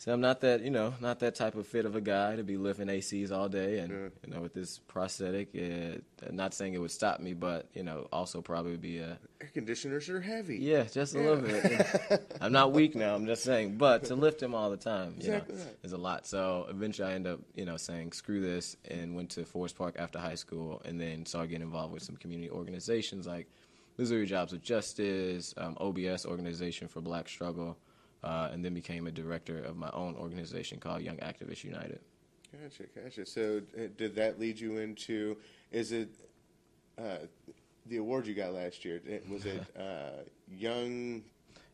So 0.00 0.10
I'm 0.14 0.22
not 0.22 0.40
that, 0.40 0.62
you 0.62 0.70
know, 0.70 0.94
not 0.98 1.18
that 1.18 1.34
type 1.34 1.56
of 1.56 1.66
fit 1.66 1.84
of 1.84 1.94
a 1.94 2.00
guy 2.00 2.34
to 2.34 2.42
be 2.42 2.56
lifting 2.56 2.86
ACs 2.86 3.30
all 3.30 3.50
day, 3.50 3.80
and 3.80 3.90
Yeah. 3.90 4.08
you 4.26 4.32
know, 4.34 4.40
with 4.40 4.54
this 4.54 4.78
prosthetic, 4.78 5.54
it, 5.54 6.02
not 6.32 6.54
saying 6.54 6.72
it 6.72 6.78
would 6.78 6.90
stop 6.90 7.20
me, 7.20 7.34
but 7.34 7.68
you 7.74 7.82
know, 7.82 8.08
also 8.10 8.40
probably 8.40 8.78
be 8.78 8.96
a 8.96 9.18
Air 9.42 9.50
conditioners 9.52 10.08
are 10.08 10.22
heavy. 10.22 10.56
yeah, 10.56 10.84
just 10.84 11.14
a 11.14 11.18
Yeah. 11.18 11.24
little 11.24 11.42
bit. 11.42 12.22
I'm 12.40 12.50
not 12.50 12.72
weak 12.72 12.94
now. 12.94 13.14
I'm 13.14 13.26
just 13.26 13.44
saying, 13.44 13.76
but 13.76 14.04
to 14.04 14.14
lift 14.14 14.42
him 14.42 14.54
all 14.54 14.70
the 14.70 14.78
time, 14.78 15.16
you 15.18 15.34
Exactly 15.34 15.56
know, 15.56 15.64
is 15.82 15.92
a 15.92 15.98
lot. 15.98 16.26
So 16.26 16.66
eventually, 16.70 17.12
I 17.12 17.14
end 17.14 17.26
up, 17.26 17.40
you 17.54 17.66
know, 17.66 17.76
saying 17.76 18.12
screw 18.12 18.40
this, 18.40 18.78
and 18.90 19.14
went 19.14 19.28
to 19.32 19.44
Forest 19.44 19.76
Park 19.76 19.96
after 19.98 20.18
high 20.18 20.34
school, 20.34 20.80
and 20.86 20.98
then 20.98 21.26
started 21.26 21.48
getting 21.50 21.66
involved 21.66 21.92
with 21.92 22.02
some 22.02 22.16
community 22.16 22.48
organizations 22.50 23.26
like 23.26 23.48
Missouri 23.98 24.24
Jobs 24.24 24.52
with 24.52 24.62
Justice, 24.62 25.52
um, 25.58 25.76
OBS 25.78 26.24
Organization 26.24 26.88
for 26.88 27.02
Black 27.02 27.28
Struggle, 27.28 27.76
uh, 28.22 28.50
and 28.52 28.64
then 28.64 28.74
became 28.74 29.06
a 29.06 29.10
director 29.10 29.62
of 29.62 29.76
my 29.76 29.90
own 29.92 30.14
organization 30.16 30.78
called 30.78 31.02
Young 31.02 31.16
Activists 31.18 31.64
United. 31.64 32.00
Gotcha, 32.52 32.84
gotcha. 33.00 33.26
So 33.26 33.62
uh, 33.76 33.82
did 33.96 34.16
that 34.16 34.40
lead 34.40 34.58
you 34.58 34.78
into? 34.78 35.36
Is 35.70 35.92
it 35.92 36.08
uh, 36.98 37.18
the 37.86 37.98
award 37.98 38.26
you 38.26 38.34
got 38.34 38.52
last 38.52 38.84
year? 38.84 39.00
Was 39.28 39.46
it 39.46 39.62
uh, 39.78 40.24
Young 40.50 41.22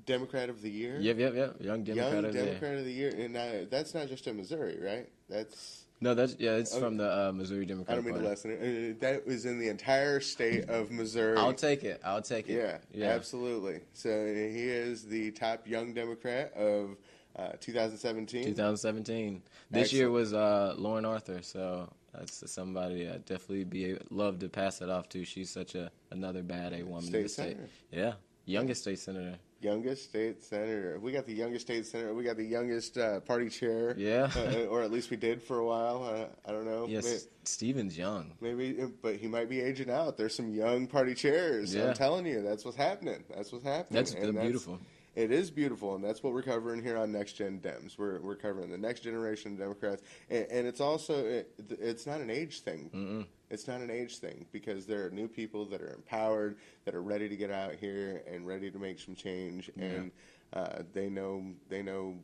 Democrat 0.04 0.48
of 0.50 0.60
the 0.62 0.70
Year? 0.70 0.98
Yep, 1.00 1.19
yep, 1.19 1.34
yep. 1.34 1.56
Young 1.60 1.82
Democrat 1.82 2.12
Young 2.12 2.25
of 2.25 2.32
the 2.32 2.38
Year. 2.38 2.46
Democrat 2.46 2.75
of 2.75 2.84
the 2.84 2.92
Year, 2.92 3.14
and 3.16 3.37
uh, 3.37 3.50
that's 3.70 3.94
not 3.94 4.08
just 4.08 4.26
in 4.26 4.37
Missouri, 4.37 4.78
right? 4.81 5.08
That's 5.28 5.85
No, 6.00 6.14
that's 6.14 6.37
yeah, 6.38 6.56
it's 6.56 6.76
from 6.76 6.96
the 6.98 7.28
uh, 7.28 7.32
Missouri 7.32 7.64
Democrat. 7.64 7.93
I 7.93 7.94
don't 7.96 8.04
mean 8.04 8.14
to 8.14 8.20
Party. 8.20 8.28
lessen 8.28 8.50
it. 8.50 8.96
Uh, 8.96 8.98
that 9.00 9.26
was 9.26 9.46
in 9.46 9.58
the 9.58 9.69
entire 9.69 10.20
state 10.20 10.69
of 10.69 10.90
Missouri. 10.90 11.38
I'll 11.38 11.54
take 11.54 11.84
it. 11.84 12.00
I'll 12.04 12.20
take 12.22 12.48
it. 12.50 12.56
Yeah, 12.56 12.78
yeah. 12.93 13.12
absolutely. 13.14 13.81
So 13.94 14.10
he 14.26 14.69
is 14.69 15.04
the 15.04 15.31
top 15.31 15.66
young 15.66 15.94
Democrat 15.94 16.52
of 16.54 16.96
uh, 17.37 17.52
2017. 17.60 18.44
2017. 18.44 19.43
This 19.70 19.93
year 19.93 20.10
was 20.10 20.34
uh, 20.34 20.75
Lauren 20.76 21.04
Arthur, 21.06 21.40
so 21.43 21.88
that's 22.12 22.50
somebody 22.50 23.08
I 23.08 23.16
definitely 23.19 23.64
be 23.64 23.96
love 24.10 24.38
to 24.40 24.49
pass 24.49 24.81
it 24.82 24.90
off 24.90 25.08
to. 25.10 25.25
She's 25.25 25.50
such 25.50 25.75
a 25.75 25.90
another 26.10 26.42
bad 26.42 26.72
A 26.75 26.82
woman 26.82 27.04
State 27.04 27.16
in 27.16 27.22
the 27.22 27.28
state. 27.28 27.42
senator. 27.56 27.69
Yeah, 27.90 28.12
youngest 28.44 28.82
state 28.82 28.99
senator. 28.99 29.38
Youngest 29.60 30.04
state 30.04 30.42
senator. 30.42 30.98
We 31.00 31.12
got 31.12 31.26
the 31.26 31.32
youngest 31.32 31.66
state 31.66 31.86
senator. 31.86 32.12
We 32.14 32.24
got 32.24 32.36
the 32.36 32.44
youngest 32.44 32.98
uh, 32.98 33.20
party 33.20 33.48
chair. 33.48 33.94
Yeah. 33.96 34.30
uh, 34.36 34.66
or 34.66 34.82
at 34.82 34.90
least 34.90 35.10
we 35.10 35.16
did 35.16 35.42
for 35.42 35.58
a 35.58 35.64
while. 35.64 36.04
Uh, 36.04 36.48
I 36.48 36.52
don't 36.52 36.66
know. 36.66 36.86
Yes, 36.88 37.04
May- 37.04 37.18
Steven's 37.44 37.96
young. 37.96 38.32
Maybe, 38.40 38.76
but 39.02 39.16
he 39.16 39.28
might 39.28 39.48
be 39.48 39.60
aging 39.60 39.90
out. 39.90 40.18
There's 40.18 40.34
some 40.34 40.50
young 40.52 40.86
party 40.86 41.14
chairs. 41.14 41.75
Yeah. 41.75 41.88
I'm 41.88 41.94
telling 41.94 42.26
you, 42.26 42.42
that's 42.42 42.64
what's 42.64 42.76
happening. 42.76 43.25
That's 43.34 43.50
what's 43.50 43.64
happening. 43.64 43.96
That's 43.96 44.12
And 44.12 44.38
beautiful. 44.38 44.78
It 45.14 45.32
is 45.32 45.50
beautiful, 45.50 45.94
and 45.94 46.04
that's 46.04 46.22
what 46.22 46.34
we're 46.34 46.42
covering 46.42 46.82
here 46.82 46.98
on 46.98 47.10
Next 47.10 47.32
Gen 47.32 47.58
Dems. 47.60 47.96
We're 47.96 48.20
we're 48.20 48.36
covering 48.36 48.70
the 48.70 48.76
next 48.76 49.00
generation 49.00 49.52
of 49.54 49.58
Democrats, 49.58 50.02
and, 50.28 50.46
and 50.50 50.66
it's 50.66 50.78
also 50.82 51.25
it, 51.25 51.54
it's 51.80 52.06
not 52.06 52.20
an 52.20 52.28
age 52.28 52.60
thing. 52.60 52.90
Mm-mm. 52.94 53.26
It's 53.50 53.68
not 53.68 53.80
an 53.80 53.90
age 53.90 54.18
thing 54.18 54.46
because 54.50 54.86
there 54.86 55.06
are 55.06 55.10
new 55.10 55.28
people 55.28 55.64
that 55.66 55.80
are 55.80 55.92
empowered, 55.94 56.56
that 56.84 56.94
are 56.94 57.02
ready 57.02 57.28
to 57.28 57.36
get 57.36 57.50
out 57.50 57.74
here 57.74 58.22
and 58.26 58.46
ready 58.46 58.70
to 58.70 58.78
make 58.78 58.98
some 58.98 59.14
change, 59.14 59.70
Yeah. 59.76 59.84
and 59.84 60.12
uh, 60.52 60.82
they 60.92 61.08
know 61.08 61.54
they 61.68 61.82
know 61.82 62.18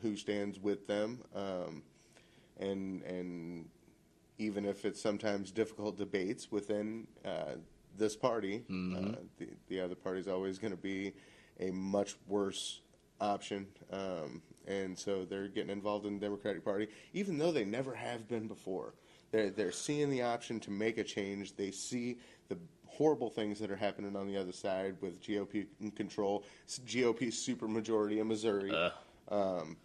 who 0.00 0.16
stands 0.16 0.60
with 0.60 0.86
them, 0.86 1.22
um, 1.34 1.82
and 2.58 3.02
and 3.02 3.68
even 4.38 4.64
if 4.64 4.84
it's 4.84 5.00
sometimes 5.00 5.50
difficult 5.50 5.96
debates 5.96 6.50
within 6.50 7.06
uh, 7.24 7.56
this 7.96 8.16
party, 8.16 8.64
Mhm. 8.68 9.14
uh, 9.14 9.18
the 9.38 9.48
the 9.68 9.80
other 9.80 9.94
party 9.96 10.20
is 10.20 10.28
always 10.28 10.58
going 10.58 10.72
to 10.72 10.76
be 10.82 11.12
a 11.60 11.70
much 11.72 12.16
worse 12.28 12.80
option, 13.20 13.66
um, 13.90 14.42
and 14.66 14.96
so 14.98 15.24
they're 15.24 15.48
getting 15.48 15.70
involved 15.70 16.06
in 16.06 16.14
the 16.14 16.20
Democratic 16.20 16.64
Party, 16.64 16.88
even 17.12 17.36
though 17.38 17.52
they 17.52 17.64
never 17.64 17.94
have 17.94 18.28
been 18.28 18.46
before. 18.48 18.94
They're 19.32 19.50
they're 19.50 19.72
seeing 19.72 20.10
the 20.10 20.22
option 20.22 20.60
to 20.60 20.70
make 20.70 20.98
a 20.98 21.04
change. 21.04 21.56
They 21.56 21.70
see 21.72 22.18
the 22.48 22.58
horrible 22.86 23.30
things 23.30 23.58
that 23.58 23.70
are 23.70 23.76
happening 23.76 24.14
on 24.14 24.28
the 24.28 24.36
other 24.36 24.52
side 24.52 24.96
with 25.00 25.20
GOP 25.22 25.66
control, 25.96 26.44
GOP 26.68 27.28
supermajority 27.28 28.20
in 28.20 28.28
Missouri. 28.28 28.70
Ugh. 28.70 28.92
Um, 29.28 29.76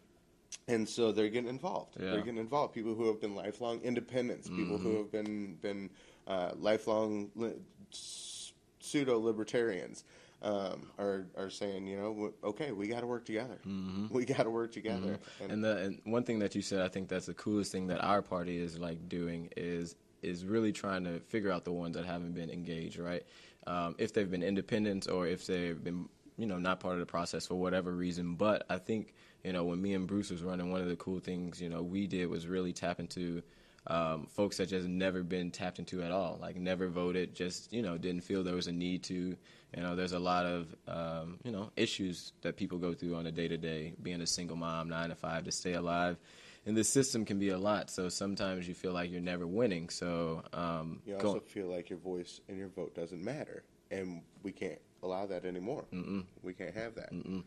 and 0.68 0.88
so 0.88 1.12
they're 1.14 1.30
getting 1.30 1.50
involved. 1.50 1.96
Yeah. 1.98 2.12
They're 2.12 2.20
getting 2.20 2.38
involved. 2.40 2.74
People 2.74 2.94
who 2.94 3.08
have 3.08 3.22
been 3.22 3.36
lifelong 3.36 3.80
independents, 3.82 4.50
people 4.50 4.78
who 4.78 4.90
Mhm. 4.94 4.98
have 4.98 5.12
been 5.12 5.56
been 5.62 5.90
uh, 6.28 6.52
lifelong 6.60 7.32
li- 7.36 7.54
pseudo 7.92 9.18
libertarians, 9.18 10.04
um, 10.42 10.88
are 11.00 11.26
are 11.36 11.50
saying, 11.50 11.88
you 11.88 11.98
know, 11.98 12.34
okay, 12.44 12.72
we 12.72 12.88
got 12.88 13.02
to 13.02 13.08
work 13.08 13.26
together. 13.26 13.60
Mhm. 13.66 14.12
We 14.12 14.26
got 14.26 14.44
to 14.44 14.50
work 14.50 14.72
together. 14.72 15.20
And, 15.42 15.52
And 15.52 15.64
the 15.64 15.78
and 15.78 16.02
one 16.04 16.24
thing 16.24 16.40
that 16.40 16.54
you 16.56 16.62
said, 16.62 16.82
I 16.82 16.88
think 16.90 17.10
that's 17.10 17.26
the 17.26 17.34
coolest 17.34 17.72
thing 17.72 17.88
that 17.88 18.04
our 18.04 18.22
party 18.22 18.58
is 18.58 18.78
like 18.78 19.10
doing 19.10 19.50
is 19.58 19.96
is 20.22 20.46
really 20.46 20.72
trying 20.72 21.04
to 21.06 21.20
figure 21.22 21.52
out 21.52 21.64
the 21.64 21.72
ones 21.72 21.96
that 21.96 22.06
haven't 22.06 22.34
been 22.34 22.50
engaged, 22.50 22.98
right? 23.00 23.24
Um, 23.66 23.96
if 23.98 24.14
they've 24.14 24.30
been 24.30 24.44
independents 24.44 25.08
or 25.08 25.28
if 25.28 25.46
they've 25.46 25.82
been 25.84 26.08
you 26.38 26.46
know 26.46 26.60
not 26.60 26.80
part 26.80 26.94
of 26.94 27.00
the 27.00 27.06
process 27.06 27.48
for 27.48 27.56
whatever 27.56 27.92
reason. 27.92 28.36
But 28.36 28.66
I 28.70 28.78
think 28.78 29.14
you 29.44 29.54
know 29.54 29.64
when 29.64 29.82
me 29.82 29.94
and 29.94 30.08
Bruce 30.08 30.30
was 30.30 30.44
running, 30.44 30.72
one 30.72 30.82
of 30.82 30.88
the 30.88 30.96
cool 30.98 31.20
things 31.20 31.60
you 31.60 31.70
know 31.70 31.82
we 31.82 32.06
did 32.06 32.28
was 32.28 32.46
really 32.48 32.74
tap 32.74 33.00
into 33.00 33.42
um, 33.88 34.28
folks 34.28 34.58
that 34.58 34.68
just 34.68 34.88
never 34.88 35.24
been 35.24 35.50
tapped 35.50 35.80
into 35.80 36.04
at 36.04 36.12
all, 36.12 36.38
like 36.42 36.58
never 36.58 36.90
voted, 36.90 37.34
just 37.34 37.74
you 37.74 37.82
know 37.82 37.98
didn't 37.98 38.22
feel 38.22 38.44
there 38.44 38.56
was 38.56 38.68
a 38.68 38.72
need 38.72 39.02
to. 39.06 39.36
You 39.76 39.84
know, 39.84 39.96
there's 39.96 40.14
a 40.14 40.20
lot 40.20 40.46
of 40.46 40.76
um, 40.88 41.40
you 41.44 41.52
know 41.52 41.72
issues 41.76 42.34
that 42.42 42.56
people 42.56 42.78
go 42.78 42.94
through 42.94 43.16
on 43.16 43.28
a 43.28 43.32
day 43.32 43.48
to 43.48 43.58
day, 43.58 43.94
being 44.02 44.22
a 44.22 44.28
single 44.28 44.56
mom, 44.56 44.90
nine 44.90 45.10
to 45.10 45.16
five, 45.16 45.44
to 45.46 45.52
stay 45.52 45.74
alive. 45.74 46.18
And 46.66 46.76
the 46.76 46.84
system 46.84 47.24
can 47.24 47.40
be 47.40 47.50
a 47.50 47.58
lot, 47.58 47.90
so 47.90 48.10
sometimes 48.10 48.68
you 48.68 48.74
feel 48.74 48.92
like 48.92 49.10
you're 49.10 49.22
never 49.22 49.48
winning. 49.48 49.88
So 49.88 50.44
um, 50.52 51.02
you 51.06 51.16
also 51.16 51.36
go- 51.36 51.40
feel 51.40 51.68
like 51.68 51.90
your 51.90 52.00
voice 52.00 52.42
and 52.50 52.58
your 52.58 52.68
vote 52.68 52.94
doesn't 52.94 53.24
matter, 53.24 53.64
and 53.90 54.22
we 54.44 54.52
can't 54.52 54.80
allow 55.04 55.26
that 55.28 55.46
anymore. 55.46 55.86
Mm-mm. 55.94 56.26
We 56.44 56.54
can't 56.54 56.76
have 56.76 56.96
that. 56.96 57.12
Um, 57.12 57.44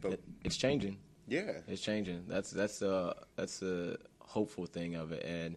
but 0.00 0.12
it, 0.12 0.24
it's 0.44 0.56
changing. 0.56 0.98
Yeah, 1.26 1.52
it's 1.66 1.80
changing. 1.80 2.24
That's 2.28 2.50
that's 2.50 2.82
a 2.82 3.16
that's 3.36 3.62
a 3.62 3.96
hopeful 4.18 4.66
thing 4.66 4.94
of 4.94 5.12
it, 5.12 5.24
and 5.24 5.56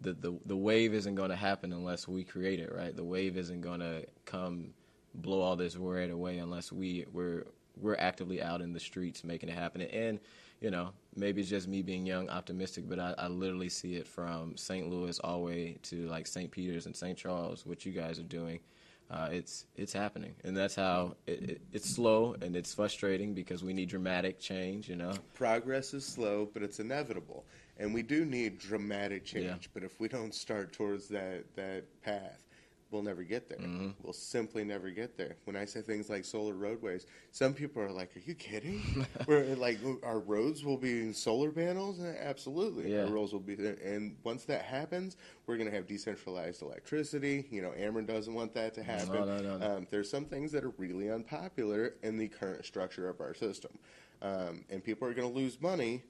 the 0.00 0.12
the 0.12 0.38
the 0.46 0.56
wave 0.56 0.94
isn't 0.94 1.14
going 1.14 1.30
to 1.30 1.36
happen 1.36 1.72
unless 1.72 2.06
we 2.06 2.22
create 2.24 2.60
it. 2.60 2.72
Right, 2.72 2.94
the 2.94 3.04
wave 3.04 3.36
isn't 3.36 3.62
going 3.62 3.80
to 3.80 4.04
come 4.26 4.74
blow 5.16 5.40
all 5.40 5.56
this 5.56 5.76
word 5.76 6.10
away 6.10 6.38
unless 6.38 6.72
we 6.72 7.06
we're 7.12 7.44
we're 7.80 7.96
actively 7.96 8.42
out 8.42 8.60
in 8.60 8.72
the 8.72 8.80
streets 8.80 9.24
making 9.24 9.48
it 9.48 9.54
happen. 9.54 9.82
And 9.82 10.20
you 10.60 10.70
know, 10.70 10.90
maybe 11.14 11.42
it's 11.42 11.50
just 11.50 11.68
me 11.68 11.82
being 11.82 12.06
young, 12.06 12.30
optimistic, 12.30 12.88
but 12.88 12.98
I, 12.98 13.14
I 13.18 13.28
literally 13.28 13.68
see 13.68 13.96
it 13.96 14.06
from 14.06 14.56
St. 14.56 14.88
Louis 14.88 15.18
all 15.20 15.40
the 15.40 15.44
way 15.44 15.76
to 15.84 16.06
like 16.08 16.26
St. 16.26 16.50
Peter's 16.50 16.86
and 16.86 16.96
St. 16.96 17.16
Charles, 17.16 17.66
what 17.66 17.84
you 17.84 17.92
guys 17.92 18.18
are 18.18 18.24
doing. 18.24 18.60
Uh, 19.08 19.28
it's 19.30 19.66
it's 19.76 19.92
happening, 19.92 20.34
and 20.42 20.56
that's 20.56 20.74
how 20.74 21.14
it, 21.28 21.50
it, 21.50 21.60
it's 21.72 21.88
slow 21.88 22.34
and 22.42 22.56
it's 22.56 22.74
frustrating 22.74 23.34
because 23.34 23.62
we 23.62 23.72
need 23.72 23.88
dramatic 23.88 24.40
change. 24.40 24.88
You 24.88 24.96
know, 24.96 25.12
progress 25.32 25.94
is 25.94 26.04
slow, 26.04 26.48
but 26.52 26.64
it's 26.64 26.80
inevitable, 26.80 27.44
and 27.78 27.94
we 27.94 28.02
do 28.02 28.24
need 28.24 28.58
dramatic 28.58 29.24
change. 29.24 29.44
Yeah. 29.44 29.68
But 29.74 29.84
if 29.84 30.00
we 30.00 30.08
don't 30.08 30.34
start 30.34 30.72
towards 30.72 31.06
that 31.08 31.44
that 31.54 31.84
path, 32.02 32.45
we'll 32.90 33.02
never 33.02 33.22
get 33.22 33.48
there. 33.48 33.58
Mm-hmm. 33.58 33.90
We'll 34.02 34.12
simply 34.12 34.64
never 34.64 34.90
get 34.90 35.16
there. 35.16 35.36
When 35.44 35.56
I 35.56 35.64
say 35.64 35.82
things 35.82 36.08
like 36.08 36.24
solar 36.24 36.54
roadways, 36.54 37.06
some 37.32 37.54
people 37.54 37.82
are 37.82 37.90
like, 37.90 38.16
"Are 38.16 38.20
you 38.20 38.34
kidding?" 38.34 39.06
Where 39.26 39.44
like 39.56 39.78
our 40.02 40.20
roads 40.20 40.64
will 40.64 40.76
be 40.76 41.00
in 41.00 41.14
solar 41.14 41.50
panels? 41.50 42.00
Absolutely, 42.00 42.92
yeah. 42.92 43.02
our 43.02 43.10
roads 43.10 43.32
will 43.32 43.40
be. 43.40 43.54
And 43.54 44.16
once 44.24 44.44
that 44.44 44.62
happens, 44.62 45.16
we're 45.46 45.56
going 45.56 45.68
to 45.68 45.74
have 45.74 45.86
decentralized 45.86 46.62
electricity. 46.62 47.46
You 47.50 47.62
know, 47.62 47.70
Ameren 47.70 48.06
doesn't 48.06 48.32
want 48.32 48.54
that 48.54 48.74
to 48.74 48.82
happen. 48.82 49.14
No, 49.14 49.24
no, 49.24 49.58
no, 49.58 49.76
um, 49.76 49.86
there's 49.90 50.10
some 50.10 50.24
things 50.24 50.52
that 50.52 50.64
are 50.64 50.72
really 50.78 51.10
unpopular 51.10 51.94
in 52.02 52.16
the 52.16 52.28
current 52.28 52.64
structure 52.64 53.08
of 53.08 53.20
our 53.20 53.34
system, 53.34 53.72
um, 54.22 54.64
and 54.70 54.82
people 54.82 55.08
are 55.08 55.14
going 55.14 55.28
to 55.28 55.34
lose 55.34 55.60
money 55.60 56.02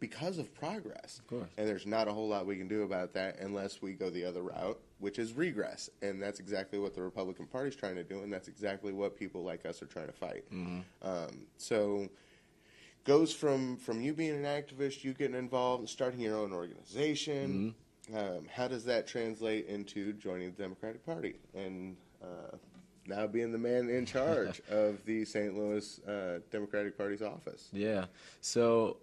because 0.00 0.38
of 0.38 0.54
progress. 0.54 1.18
Of 1.18 1.26
course. 1.26 1.50
And 1.56 1.68
there's 1.68 1.86
not 1.86 2.08
a 2.08 2.12
whole 2.12 2.28
lot 2.28 2.46
we 2.46 2.56
can 2.56 2.68
do 2.68 2.82
about 2.82 3.14
that 3.14 3.38
unless 3.40 3.82
we 3.82 3.94
go 3.94 4.10
the 4.10 4.24
other 4.24 4.42
route, 4.42 4.78
which 4.98 5.18
is 5.18 5.32
regress. 5.32 5.88
And 6.02 6.20
that's 6.20 6.40
exactly 6.40 6.78
what 6.78 6.94
the 6.94 7.02
Republican 7.02 7.46
Party 7.46 7.68
is 7.68 7.76
trying 7.76 7.96
to 7.96 8.04
do, 8.04 8.22
and 8.22 8.32
that's 8.32 8.48
exactly 8.48 8.92
what 8.92 9.16
people 9.16 9.42
like 9.42 9.64
us 9.66 9.82
are 9.82 9.86
trying 9.86 10.06
to 10.06 10.12
fight. 10.12 10.44
Mm-hmm. 10.52 10.80
Um, 11.02 11.46
so 11.56 12.08
goes 13.04 13.32
from 13.32 13.76
from 13.76 14.02
you 14.02 14.12
being 14.12 14.44
an 14.44 14.44
activist, 14.44 15.02
you 15.04 15.14
getting 15.14 15.36
involved, 15.36 15.88
starting 15.88 16.20
your 16.20 16.36
own 16.36 16.52
organization. 16.52 17.74
Mm-hmm. 18.10 18.16
Um, 18.16 18.46
how 18.50 18.68
does 18.68 18.84
that 18.84 19.06
translate 19.06 19.66
into 19.66 20.14
joining 20.14 20.52
the 20.52 20.62
Democratic 20.62 21.04
Party 21.04 21.36
and 21.54 21.96
uh, 22.22 22.56
now 23.06 23.26
being 23.26 23.52
the 23.52 23.58
man 23.58 23.90
in 23.90 24.06
charge 24.06 24.62
of 24.70 25.04
the 25.04 25.24
St. 25.24 25.56
Louis 25.56 26.00
uh, 26.06 26.38
Democratic 26.50 26.96
Party's 26.96 27.22
office? 27.22 27.68
Yeah. 27.72 28.06
So 28.40 28.98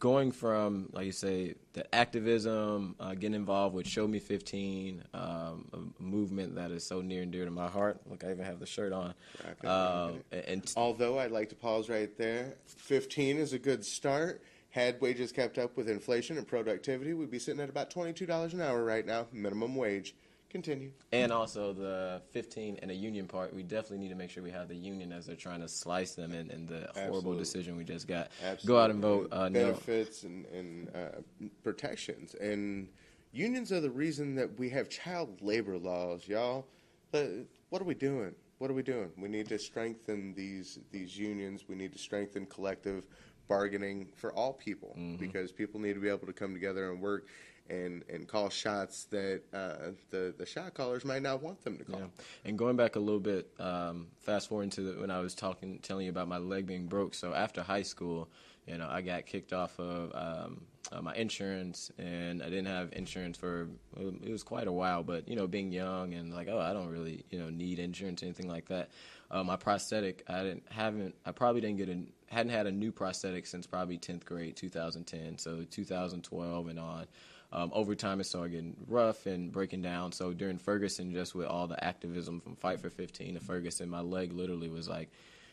going 0.00 0.32
from, 0.32 0.88
like 0.92 1.06
you 1.06 1.12
say, 1.12 1.54
the 1.74 1.94
activism, 1.94 2.96
uh, 2.98 3.14
getting 3.14 3.34
involved 3.34 3.74
with 3.74 3.86
Show 3.86 4.08
Me 4.08 4.18
15, 4.18 5.04
um, 5.14 5.68
a 5.72 6.02
movement 6.02 6.56
that 6.56 6.70
is 6.72 6.84
so 6.84 7.02
near 7.02 7.22
and 7.22 7.30
dear 7.30 7.44
to 7.44 7.50
my 7.50 7.68
heart. 7.68 8.00
Look, 8.08 8.24
I 8.24 8.32
even 8.32 8.44
have 8.44 8.58
the 8.58 8.66
shirt 8.66 8.92
on. 8.92 9.14
Um, 9.62 10.24
and 10.32 10.66
t- 10.66 10.72
Although 10.76 11.18
I'd 11.18 11.30
like 11.30 11.50
to 11.50 11.54
pause 11.54 11.88
right 11.88 12.16
there, 12.16 12.54
15 12.64 13.36
is 13.36 13.52
a 13.52 13.58
good 13.58 13.84
start. 13.84 14.42
Had 14.70 15.00
wages 15.00 15.32
kept 15.32 15.58
up 15.58 15.76
with 15.76 15.88
inflation 15.88 16.38
and 16.38 16.46
productivity, 16.46 17.12
we'd 17.12 17.30
be 17.30 17.38
sitting 17.38 17.60
at 17.60 17.68
about 17.68 17.90
$22 17.90 18.52
an 18.54 18.60
hour 18.60 18.82
right 18.82 19.04
now, 19.04 19.26
minimum 19.32 19.76
wage. 19.76 20.14
Continue. 20.50 20.90
And 21.12 21.30
also 21.30 21.72
the 21.72 22.20
15 22.32 22.80
and 22.82 22.90
the 22.90 22.94
union 22.94 23.28
part, 23.28 23.54
we 23.54 23.62
definitely 23.62 23.98
need 23.98 24.08
to 24.08 24.16
make 24.16 24.30
sure 24.30 24.42
we 24.42 24.50
have 24.50 24.66
the 24.68 24.74
union 24.74 25.12
as 25.12 25.26
they're 25.26 25.36
trying 25.36 25.60
to 25.60 25.68
slice 25.68 26.14
them 26.16 26.32
in, 26.32 26.50
in 26.50 26.66
the 26.66 26.88
Absolutely. 26.88 27.10
horrible 27.10 27.36
decision 27.36 27.76
we 27.76 27.84
just 27.84 28.08
got. 28.08 28.30
Absolutely. 28.42 28.66
Go 28.66 28.78
out 28.80 28.90
and 28.90 29.00
vote. 29.00 29.28
Uh, 29.30 29.48
Benefits 29.48 30.24
no. 30.24 30.30
and, 30.30 30.46
and 30.46 30.88
uh, 30.94 31.46
protections. 31.62 32.34
And 32.34 32.88
unions 33.30 33.70
are 33.70 33.80
the 33.80 33.90
reason 33.90 34.34
that 34.34 34.58
we 34.58 34.68
have 34.70 34.88
child 34.88 35.40
labor 35.40 35.78
laws, 35.78 36.26
y'all. 36.26 36.66
But 37.12 37.30
what 37.68 37.80
are 37.80 37.86
we 37.86 37.94
doing? 37.94 38.34
What 38.58 38.72
are 38.72 38.74
we 38.74 38.82
doing? 38.82 39.10
We 39.16 39.28
need 39.28 39.48
to 39.48 39.58
strengthen 39.58 40.34
these 40.34 40.80
these 40.90 41.16
unions. 41.16 41.64
We 41.68 41.76
need 41.76 41.92
to 41.92 41.98
strengthen 41.98 42.44
collective 42.46 43.06
bargaining 43.48 44.08
for 44.14 44.32
all 44.32 44.52
people 44.52 44.94
mm-hmm. 44.98 45.16
because 45.16 45.50
people 45.50 45.80
need 45.80 45.94
to 45.94 46.00
be 46.00 46.08
able 46.08 46.26
to 46.26 46.32
come 46.32 46.52
together 46.52 46.90
and 46.92 47.00
work 47.00 47.26
and 47.70 48.04
and 48.08 48.26
call 48.28 48.50
shots 48.50 49.04
that 49.04 49.42
uh, 49.52 49.92
the 50.10 50.34
the 50.36 50.44
shot 50.44 50.74
callers 50.74 51.04
might 51.04 51.22
not 51.22 51.42
want 51.42 51.62
them 51.62 51.78
to 51.78 51.84
call. 51.84 52.00
Yeah. 52.00 52.06
And 52.44 52.58
going 52.58 52.76
back 52.76 52.96
a 52.96 53.00
little 53.00 53.20
bit, 53.20 53.48
um, 53.58 54.08
fast 54.20 54.48
forward 54.48 54.72
to 54.72 54.82
the, 54.82 55.00
when 55.00 55.10
I 55.10 55.20
was 55.20 55.34
talking, 55.34 55.78
telling 55.78 56.06
you 56.06 56.10
about 56.10 56.28
my 56.28 56.38
leg 56.38 56.66
being 56.66 56.86
broke. 56.86 57.14
So 57.14 57.32
after 57.32 57.62
high 57.62 57.82
school, 57.82 58.28
you 58.66 58.76
know, 58.76 58.88
I 58.90 59.00
got 59.00 59.26
kicked 59.26 59.52
off 59.52 59.78
of 59.78 60.12
um, 60.14 60.62
uh, 60.92 61.00
my 61.00 61.14
insurance, 61.14 61.90
and 61.98 62.42
I 62.42 62.46
didn't 62.46 62.66
have 62.66 62.92
insurance 62.92 63.38
for 63.38 63.68
it 63.96 64.30
was 64.30 64.42
quite 64.42 64.66
a 64.66 64.72
while. 64.72 65.02
But 65.02 65.28
you 65.28 65.36
know, 65.36 65.46
being 65.46 65.72
young 65.72 66.14
and 66.14 66.34
like, 66.34 66.48
oh, 66.48 66.58
I 66.58 66.72
don't 66.72 66.88
really 66.88 67.24
you 67.30 67.38
know 67.38 67.50
need 67.50 67.78
insurance, 67.78 68.22
or 68.22 68.26
anything 68.26 68.48
like 68.48 68.68
that. 68.68 68.90
Uh, 69.30 69.44
my 69.44 69.56
prosthetic, 69.56 70.24
I 70.28 70.42
didn't 70.42 70.64
haven't, 70.70 71.14
I 71.24 71.30
probably 71.30 71.60
didn't 71.60 71.76
get 71.76 71.88
a 71.88 72.00
hadn't 72.34 72.52
had 72.52 72.66
a 72.66 72.72
new 72.72 72.92
prosthetic 72.92 73.46
since 73.46 73.66
probably 73.66 73.98
10th 73.98 74.24
grade, 74.24 74.56
2010. 74.56 75.38
So 75.38 75.64
2012 75.68 76.68
and 76.68 76.78
on 76.78 77.06
um, 77.52 77.70
over 77.74 77.94
time 77.94 78.20
it 78.20 78.24
started 78.24 78.52
getting 78.52 78.76
rough 78.86 79.26
and 79.26 79.50
breaking 79.50 79.82
down. 79.82 80.12
So 80.12 80.32
during 80.32 80.58
Ferguson, 80.58 81.12
just 81.12 81.34
with 81.34 81.46
all 81.46 81.66
the 81.66 81.82
activism 81.82 82.40
from 82.40 82.56
Fight 82.56 82.80
for 82.80 82.90
15 82.90 83.34
to 83.34 83.40
Ferguson, 83.40 83.88
my 83.88 84.00
leg 84.00 84.32
literally 84.32 84.68
was 84.68 84.88
like, 84.88 85.10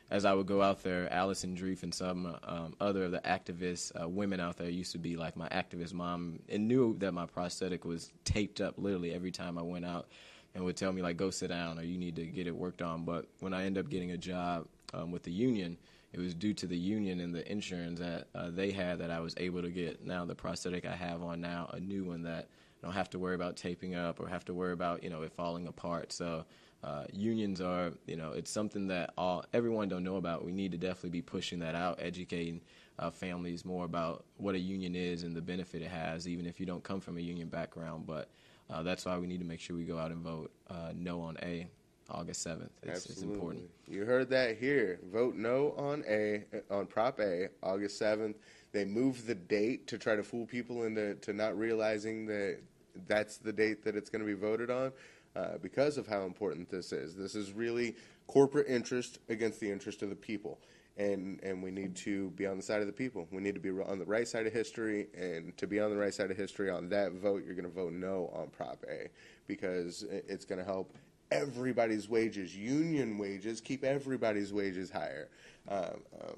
as 0.10 0.24
I 0.24 0.34
would 0.34 0.48
go 0.48 0.62
out 0.62 0.84
there, 0.84 1.12
Allison 1.12 1.56
Dreith 1.56 1.84
and 1.84 1.94
some 1.94 2.38
um, 2.44 2.76
other 2.80 3.06
of 3.06 3.12
the 3.12 3.20
activists, 3.20 3.92
uh, 4.00 4.08
women 4.08 4.40
out 4.40 4.58
there 4.58 4.70
used 4.70 4.94
to 4.94 5.00
be 5.00 5.18
like 5.18 5.36
my 5.36 5.50
activist 5.50 5.94
mom 5.94 6.40
and 6.48 6.68
knew 6.68 6.96
that 7.00 7.12
my 7.14 7.26
prosthetic 7.26 7.84
was 7.84 8.12
taped 8.24 8.62
up 8.62 8.76
literally 8.78 9.14
every 9.14 9.32
time 9.32 9.58
I 9.58 9.64
went 9.64 9.86
out 9.86 10.08
and 10.56 10.64
would 10.64 10.78
tell 10.78 10.94
me 10.94 11.02
like, 11.02 11.18
go 11.18 11.30
sit 11.30 11.50
down 11.50 11.78
or 11.78 11.84
you 11.84 11.98
need 11.98 12.16
to 12.16 12.26
get 12.26 12.48
it 12.48 12.56
worked 12.56 12.82
on. 12.82 13.04
But 13.04 13.28
when 13.40 13.54
I 13.54 13.66
end 13.66 13.78
up 13.78 13.90
getting 13.90 14.12
a 14.12 14.18
job 14.18 14.68
um, 14.94 15.12
with 15.12 15.24
the 15.24 15.32
union, 15.32 15.78
it 16.14 16.20
was 16.20 16.34
due 16.34 16.54
to 16.54 16.68
the 16.68 16.78
union 16.78 17.20
and 17.20 17.34
the 17.34 17.50
insurance 17.52 18.00
that 18.00 18.28
uh, 18.34 18.50
they 18.50 18.72
had 18.72 19.00
that 19.00 19.12
I 19.12 19.20
was 19.20 19.34
able 19.38 19.62
to 19.62 19.70
get 19.70 20.06
now 20.06 20.26
the 20.26 20.36
prosthetic 20.36 20.86
I 20.86 20.96
have 20.96 21.22
on 21.22 21.42
now, 21.42 21.70
a 21.74 21.80
new 21.80 22.06
one 22.06 22.24
that 22.24 22.48
I 22.82 22.86
don't 22.86 22.94
have 22.94 23.10
to 23.12 23.20
worry 23.20 23.36
about 23.36 23.58
taping 23.58 23.96
up 23.96 24.20
or 24.20 24.28
have 24.28 24.46
to 24.46 24.54
worry 24.54 24.74
about 24.74 25.04
you 25.04 25.10
know 25.10 25.24
it 25.24 25.34
falling 25.34 25.68
apart. 25.68 26.14
So 26.14 26.46
uh, 26.84 27.06
unions 27.12 27.60
are 27.60 27.92
you 28.06 28.16
know 28.16 28.32
it's 28.32 28.52
something 28.52 28.88
that 28.88 29.14
all 29.18 29.44
everyone 29.54 29.90
don't 29.90 30.04
know 30.04 30.16
about. 30.16 30.46
We 30.46 30.52
need 30.52 30.72
to 30.72 30.78
definitely 30.78 31.10
be 31.10 31.22
pushing 31.22 31.60
that 31.60 31.76
out, 31.76 32.00
educating 32.02 32.62
uh, 33.00 33.12
families 33.12 33.66
more 33.66 33.86
about 33.86 34.26
what 34.38 34.56
a 34.56 34.60
union 34.60 34.96
is 34.96 35.24
and 35.24 35.36
the 35.36 35.42
benefit 35.42 35.82
it 35.82 35.90
has, 35.90 36.28
even 36.28 36.46
if 36.46 36.60
you 36.60 36.66
don't 36.66 36.84
come 36.84 37.00
from 37.00 37.18
a 37.18 37.22
union 37.22 37.50
background. 37.50 38.08
But 38.08 38.30
uh, 38.70 38.84
that's 38.84 39.06
why 39.06 39.18
we 39.18 39.28
need 39.28 39.40
to 39.40 39.46
make 39.46 39.60
sure 39.60 39.76
we 39.76 39.84
go 39.84 39.98
out 39.98 40.12
and 40.12 40.22
vote 40.22 40.52
uh, 40.70 40.94
no 40.96 41.22
on 41.22 41.38
A 41.42 41.68
August 42.10 42.42
seventh. 42.42 42.72
It's, 42.84 43.06
it's, 43.08 43.22
important. 43.22 43.70
You 43.88 44.06
heard 44.06 44.30
that 44.30 44.58
here. 44.58 45.00
Vote 45.12 45.36
no 45.36 45.74
on 45.78 46.04
A 46.08 46.44
on 46.72 46.86
Prop 46.88 47.20
A, 47.20 47.50
August 47.62 47.98
seventh. 47.98 48.38
They 48.72 48.86
moved 48.86 49.28
the 49.28 49.36
date 49.36 49.88
to 49.88 49.98
try 49.98 50.16
to 50.16 50.24
fool 50.24 50.46
people 50.46 50.84
into 50.84 51.16
to 51.16 51.34
not 51.34 51.58
realizing 51.58 52.26
that 52.28 52.60
that's 53.08 53.38
the 53.38 53.54
date 53.54 53.84
that 53.84 53.96
it's 53.96 54.10
going 54.10 54.22
to 54.22 54.26
be 54.26 54.40
voted 54.40 54.70
on, 54.70 54.92
uh, 55.36 55.58
because 55.62 55.98
of 55.98 56.08
how 56.08 56.24
important 56.24 56.70
this 56.70 56.92
is. 56.92 57.16
This 57.16 57.36
is 57.36 57.52
really 57.52 57.96
corporate 58.26 58.68
interest 58.68 59.20
against 59.30 59.60
the 59.60 59.70
interest 59.70 60.02
of 60.02 60.10
the 60.10 60.16
people. 60.16 60.60
And, 60.98 61.40
and 61.44 61.62
we 61.62 61.70
need 61.70 61.96
to 61.98 62.32
be 62.32 62.48
on 62.48 62.58
the 62.58 62.64
side 62.64 62.82
of 62.82 62.88
the 62.88 62.94
people. 62.94 63.28
We 63.32 63.40
need 63.40 63.54
to 63.54 63.62
be 63.62 63.70
on 63.70 64.00
the 64.00 64.06
right 64.06 64.28
side 64.28 64.48
of 64.48 64.54
history. 64.54 65.08
And 65.16 65.56
to 65.58 65.68
be 65.68 65.80
on 65.80 65.92
the 65.92 65.96
right 65.96 66.14
side 66.14 66.32
of 66.32 66.38
history 66.38 66.72
on 66.72 66.90
that 66.90 67.12
vote, 67.12 67.44
you're 67.46 67.54
going 67.54 67.70
to 67.70 67.72
vote 67.72 67.94
no 67.94 68.32
on 68.34 68.48
Prop 68.48 68.84
A 68.90 69.10
because 69.46 70.04
it's 70.10 70.44
going 70.44 70.58
to 70.58 70.66
help 70.66 70.98
everybody's 71.32 72.08
wages, 72.10 72.56
union 72.56 73.18
wages, 73.18 73.62
keep 73.62 73.84
everybody's 73.84 74.54
wages 74.54 74.90
higher. 74.90 75.30
Uh, 75.68 75.92
uh, 76.22 76.32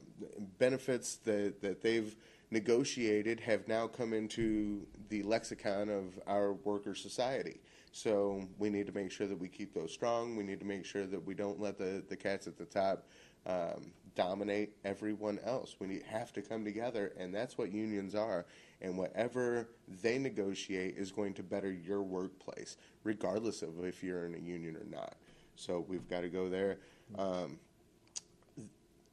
benefits 0.58 1.18
that, 1.18 1.62
that 1.62 1.82
they've 1.82 2.16
negotiated 2.52 3.40
have 3.40 3.68
now 3.68 3.86
come 3.88 4.14
into 4.14 4.86
the 5.10 5.22
lexicon 5.24 5.90
of 5.90 6.20
our 6.26 6.54
worker 6.54 6.96
society. 6.96 7.60
So 7.92 8.48
we 8.58 8.70
need 8.70 8.88
to 8.88 8.94
make 8.94 9.12
sure 9.12 9.28
that 9.28 9.38
we 9.38 9.48
keep 9.48 9.74
those 9.74 9.92
strong. 9.92 10.36
We 10.36 10.44
need 10.44 10.60
to 10.60 10.66
make 10.66 10.86
sure 10.86 11.06
that 11.06 11.24
we 11.24 11.34
don't 11.34 11.60
let 11.60 11.78
the, 11.78 12.04
the 12.08 12.16
cats 12.16 12.48
at 12.48 12.58
the 12.58 12.66
top 12.66 13.08
um, 13.46 13.92
dominate 14.16 14.72
everyone 14.86 15.40
else. 15.46 15.76
We 15.80 16.02
have 16.08 16.34
to 16.34 16.42
come 16.42 16.64
together, 16.64 17.14
and 17.18 17.34
that's 17.34 17.58
what 17.58 17.72
unions 17.72 18.16
are. 18.16 18.46
And 18.82 18.98
whatever 18.98 19.68
they 20.02 20.18
negotiate 20.18 20.96
is 20.98 21.12
going 21.12 21.34
to 21.36 21.44
better 21.44 21.72
your 21.72 22.02
workplace, 22.02 22.78
regardless 23.04 23.62
of 23.62 23.84
if 23.84 24.04
you're 24.04 24.26
in 24.26 24.36
a 24.36 24.40
union 24.40 24.76
or 24.76 24.86
not. 24.90 25.16
So 25.56 25.86
we've 25.88 26.08
got 26.08 26.22
to 26.22 26.30
go 26.30 26.50
there. 26.50 26.78
Um, 27.18 27.60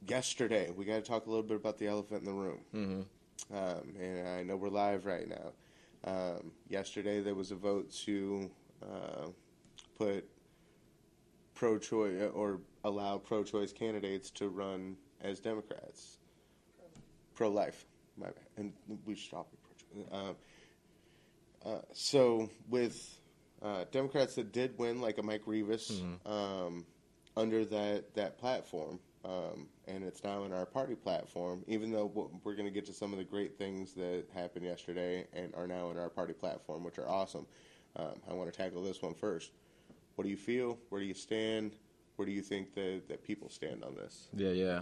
yesterday, 0.07 0.71
we 0.75 0.85
got 0.85 0.95
to 0.95 1.01
talk 1.01 1.25
a 1.25 1.29
little 1.29 1.43
bit 1.43 1.57
about 1.57 1.77
the 1.77 1.87
elephant 1.87 2.21
in 2.21 2.25
the 2.25 2.33
room. 2.33 2.59
Mm-hmm. 2.73 3.01
Um, 3.55 3.95
and 4.01 4.27
I 4.27 4.43
know 4.43 4.55
we're 4.55 4.69
live 4.69 5.05
right 5.05 5.27
now. 5.27 5.51
Um, 6.05 6.51
yesterday, 6.69 7.21
there 7.21 7.35
was 7.35 7.51
a 7.51 7.55
vote 7.55 7.91
to 8.05 8.49
uh, 8.81 9.27
put 9.97 10.25
pro-choice 11.55 12.29
or 12.33 12.59
allow 12.87 13.17
pro-choice 13.17 13.73
candidates 13.73 14.29
to 14.31 14.49
run 14.49 14.95
as 15.21 15.39
Democrats. 15.39 16.17
Pro-life, 17.35 17.85
my 18.17 18.27
bad. 18.27 18.35
And 18.57 18.73
we 19.05 19.15
should 19.15 19.33
all 19.33 19.47
be 19.51 19.57
pro-choice. 19.63 20.35
Uh, 21.65 21.69
uh, 21.69 21.81
so 21.93 22.49
with 22.69 23.19
uh, 23.61 23.85
Democrats 23.91 24.35
that 24.35 24.51
did 24.51 24.77
win, 24.77 25.01
like 25.01 25.17
a 25.17 25.23
Mike 25.23 25.45
Revis, 25.45 25.91
mm-hmm. 25.91 26.31
um, 26.31 26.85
under 27.35 27.65
that 27.65 28.13
that 28.15 28.37
platform, 28.37 28.99
um, 29.25 29.67
and 29.87 30.03
it's 30.03 30.23
now 30.23 30.43
in 30.45 30.53
our 30.53 30.65
party 30.65 30.95
platform. 30.95 31.63
Even 31.67 31.91
though 31.91 32.31
we're 32.43 32.55
going 32.55 32.65
to 32.65 32.71
get 32.71 32.85
to 32.85 32.93
some 32.93 33.11
of 33.11 33.19
the 33.19 33.25
great 33.25 33.57
things 33.57 33.93
that 33.93 34.25
happened 34.33 34.65
yesterday 34.65 35.27
and 35.33 35.53
are 35.55 35.67
now 35.67 35.91
in 35.91 35.97
our 35.97 36.09
party 36.09 36.33
platform, 36.33 36.83
which 36.83 36.97
are 36.97 37.09
awesome. 37.09 37.45
Um, 37.95 38.13
I 38.29 38.33
want 38.33 38.51
to 38.51 38.57
tackle 38.57 38.83
this 38.83 39.01
one 39.01 39.13
first. 39.13 39.51
What 40.15 40.23
do 40.23 40.29
you 40.29 40.37
feel? 40.37 40.77
Where 40.89 41.01
do 41.01 41.07
you 41.07 41.13
stand? 41.13 41.75
Where 42.17 42.25
do 42.25 42.31
you 42.31 42.41
think 42.41 42.73
that, 42.73 43.03
that 43.07 43.23
people 43.23 43.49
stand 43.49 43.83
on 43.83 43.95
this? 43.95 44.27
Yeah, 44.35 44.49
yeah. 44.49 44.81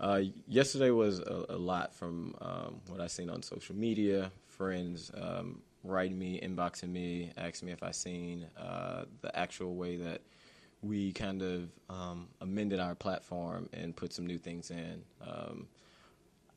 Uh, 0.00 0.22
yesterday 0.46 0.90
was 0.90 1.18
a, 1.18 1.46
a 1.50 1.56
lot 1.56 1.94
from 1.94 2.34
um, 2.40 2.80
what 2.86 3.00
I 3.00 3.08
seen 3.08 3.28
on 3.28 3.42
social 3.42 3.74
media, 3.74 4.30
friends 4.46 5.10
um, 5.20 5.60
writing 5.82 6.18
me, 6.18 6.40
inboxing 6.40 6.90
me, 6.90 7.32
asking 7.36 7.66
me 7.66 7.72
if 7.72 7.82
I 7.82 7.90
seen 7.90 8.46
uh, 8.56 9.04
the 9.22 9.36
actual 9.36 9.74
way 9.74 9.96
that 9.96 10.22
we 10.80 11.12
kind 11.12 11.42
of 11.42 11.70
um, 11.90 12.28
amended 12.40 12.78
our 12.78 12.94
platform 12.94 13.68
and 13.72 13.96
put 13.96 14.12
some 14.12 14.24
new 14.24 14.38
things 14.38 14.70
in. 14.70 15.02
Um, 15.20 15.66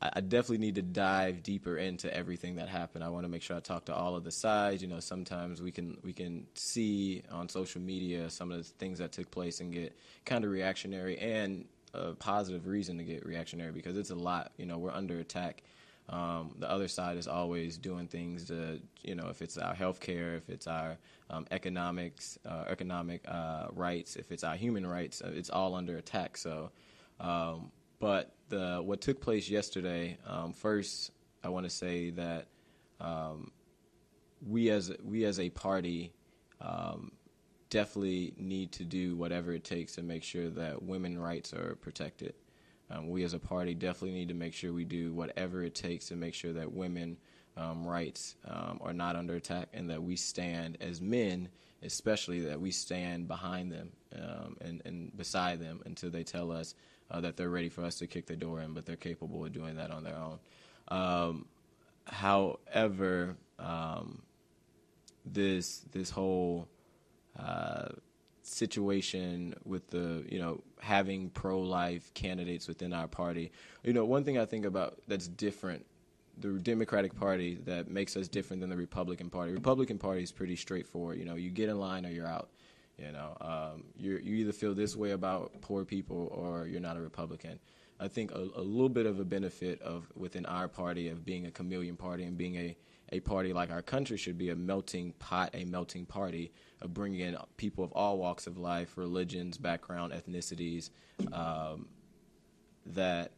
I, 0.01 0.21
definitely 0.21 0.57
need 0.59 0.75
to 0.75 0.81
dive 0.81 1.43
deeper 1.43 1.77
into 1.77 2.11
everything 2.15 2.55
that 2.55 2.67
happened. 2.69 3.03
I 3.03 3.09
want 3.09 3.25
to 3.25 3.29
make 3.29 3.43
sure 3.43 3.55
I 3.55 3.59
talk 3.59 3.85
to 3.85 3.95
all 3.95 4.15
of 4.15 4.23
the 4.23 4.31
sides. 4.31 4.81
You 4.81 4.87
know, 4.87 4.99
sometimes 4.99 5.61
we 5.61 5.71
can 5.71 5.97
we 6.03 6.11
can 6.11 6.47
see 6.55 7.23
on 7.31 7.47
social 7.49 7.81
media 7.81 8.29
some 8.29 8.51
of 8.51 8.57
the 8.57 8.63
things 8.63 8.97
that 8.99 9.11
took 9.11 9.29
place 9.29 9.59
and 9.59 9.71
get 9.71 9.95
kind 10.25 10.43
of 10.43 10.51
reactionary 10.51 11.17
and 11.19 11.65
a 11.93 12.13
positive 12.13 12.67
reason 12.67 12.97
to 12.97 13.03
get 13.03 13.25
reactionary 13.25 13.71
because 13.71 13.97
it's 13.97 14.09
a 14.09 14.15
lot. 14.15 14.51
You 14.57 14.65
know, 14.65 14.77
we're 14.77 14.91
under 14.91 15.19
attack. 15.19 15.63
Um, 16.09 16.55
the 16.59 16.69
other 16.69 16.87
side 16.87 17.17
is 17.17 17.27
always 17.27 17.77
doing 17.77 18.07
things 18.07 18.45
to, 18.45 18.81
you 19.03 19.15
know, 19.15 19.29
if 19.29 19.41
it's 19.41 19.57
our 19.57 19.73
health 19.73 19.99
care, 19.99 20.35
if 20.35 20.49
it's 20.49 20.67
our 20.67 20.97
um, 21.29 21.45
economics, 21.51 22.37
uh, 22.45 22.65
economic 22.67 23.21
uh, 23.27 23.67
rights, 23.71 24.15
if 24.17 24.31
it's 24.31 24.43
our 24.43 24.55
human 24.55 24.85
rights, 24.85 25.21
uh, 25.21 25.31
it's 25.33 25.49
all 25.49 25.73
under 25.75 25.97
attack. 25.97 26.37
So, 26.37 26.71
um, 27.19 27.71
but 27.99 28.33
the 28.51 28.81
what 28.83 29.01
took 29.01 29.19
place 29.19 29.49
yesterday, 29.49 30.17
um, 30.27 30.53
first, 30.53 31.11
I 31.43 31.49
want 31.49 31.65
to 31.65 31.69
say 31.71 32.11
that 32.11 32.45
um, 32.99 33.51
we 34.47 34.69
as 34.69 34.91
we 35.03 35.25
as 35.25 35.39
a 35.39 35.49
party 35.49 36.13
um, 36.59 37.11
definitely 37.71 38.33
need 38.37 38.71
to 38.73 38.83
do 38.83 39.15
whatever 39.15 39.53
it 39.53 39.63
takes 39.63 39.95
to 39.95 40.03
make 40.03 40.23
sure 40.23 40.49
that 40.51 40.83
women 40.83 41.17
rights 41.17 41.53
are 41.53 41.75
protected. 41.81 42.35
Um, 42.91 43.09
we 43.09 43.23
as 43.23 43.33
a 43.33 43.39
party 43.39 43.73
definitely 43.73 44.11
need 44.11 44.27
to 44.27 44.35
make 44.35 44.53
sure 44.53 44.73
we 44.73 44.83
do 44.83 45.13
whatever 45.13 45.63
it 45.63 45.73
takes 45.73 46.07
to 46.09 46.15
make 46.15 46.33
sure 46.33 46.53
that 46.53 46.71
women 46.71 47.17
um, 47.55 47.87
rights 47.87 48.35
um, 48.45 48.79
are 48.81 48.93
not 48.93 49.15
under 49.15 49.35
attack 49.35 49.69
and 49.73 49.89
that 49.89 50.03
we 50.03 50.17
stand 50.17 50.77
as 50.81 51.01
men, 51.01 51.47
especially 51.81 52.41
that 52.41 52.59
we 52.59 52.69
stand 52.69 53.29
behind 53.29 53.71
them 53.71 53.91
and, 54.59 54.81
and 54.83 55.15
beside 55.17 55.61
them 55.61 55.81
until 55.85 56.09
they 56.09 56.23
tell 56.23 56.51
us 56.51 56.75
uh, 57.11 57.21
that 57.21 57.37
they're 57.37 57.49
ready 57.49 57.69
for 57.69 57.83
us 57.83 57.95
to 57.95 58.07
kick 58.07 58.25
the 58.25 58.35
door 58.35 58.61
in, 58.61 58.73
but 58.73 58.85
they're 58.85 58.95
capable 58.95 59.45
of 59.45 59.51
doing 59.51 59.75
that 59.75 59.91
on 59.91 60.03
their 60.03 60.15
own. 60.15 60.39
Um, 60.87 61.45
however, 62.05 63.35
um, 63.59 64.21
this 65.25 65.79
this 65.91 66.09
whole 66.09 66.67
uh, 67.37 67.89
situation 68.43 69.53
with 69.65 69.89
the 69.89 70.25
you 70.29 70.39
know 70.39 70.61
having 70.79 71.29
pro 71.29 71.59
life 71.59 72.13
candidates 72.13 72.67
within 72.67 72.93
our 72.93 73.07
party, 73.07 73.51
you 73.83 73.93
know, 73.93 74.05
one 74.05 74.23
thing 74.23 74.37
I 74.37 74.45
think 74.45 74.65
about 74.65 74.99
that's 75.07 75.27
different. 75.27 75.85
The 76.39 76.53
Democratic 76.53 77.13
Party 77.15 77.59
that 77.65 77.91
makes 77.91 78.15
us 78.15 78.27
different 78.27 78.61
than 78.61 78.69
the 78.69 78.77
Republican 78.77 79.29
Party. 79.29 79.51
Republican 79.51 79.97
Party 79.99 80.23
is 80.23 80.31
pretty 80.31 80.55
straightforward. 80.55 81.19
You 81.19 81.25
know, 81.25 81.35
you 81.35 81.51
get 81.51 81.69
in 81.69 81.77
line 81.77 82.05
or 82.05 82.09
you're 82.09 82.25
out. 82.25 82.49
You 82.97 83.11
know, 83.11 83.37
um, 83.41 83.83
you 83.95 84.19
you 84.21 84.35
either 84.35 84.51
feel 84.51 84.75
this 84.75 84.95
way 84.95 85.11
about 85.11 85.61
poor 85.61 85.85
people 85.85 86.29
or 86.31 86.67
you're 86.67 86.81
not 86.81 86.97
a 86.97 87.01
Republican. 87.01 87.59
I 87.99 88.07
think 88.07 88.31
a, 88.31 88.37
a, 88.55 88.61
little 88.61 88.89
bit 88.89 89.05
of 89.05 89.19
a 89.19 89.23
benefit 89.23 89.79
of 89.81 90.07
within 90.15 90.45
our 90.47 90.67
party 90.67 91.07
of 91.09 91.23
being 91.23 91.45
a 91.45 91.51
chameleon 91.51 91.95
party 91.95 92.23
and 92.23 92.35
being 92.35 92.55
a, 92.55 92.75
a 93.11 93.19
party 93.19 93.53
like 93.53 93.69
our 93.69 93.83
country 93.83 94.17
should 94.17 94.39
be 94.39 94.49
a 94.49 94.55
melting 94.55 95.13
pot, 95.19 95.51
a 95.53 95.65
melting 95.65 96.07
party 96.07 96.51
of 96.81 96.95
bringing 96.95 97.19
in 97.19 97.37
people 97.57 97.83
of 97.83 97.91
all 97.91 98.17
walks 98.17 98.47
of 98.47 98.57
life, 98.57 98.97
religions, 98.97 99.59
background, 99.59 100.13
ethnicities, 100.13 100.89
um, 101.31 101.87
that 102.87 103.33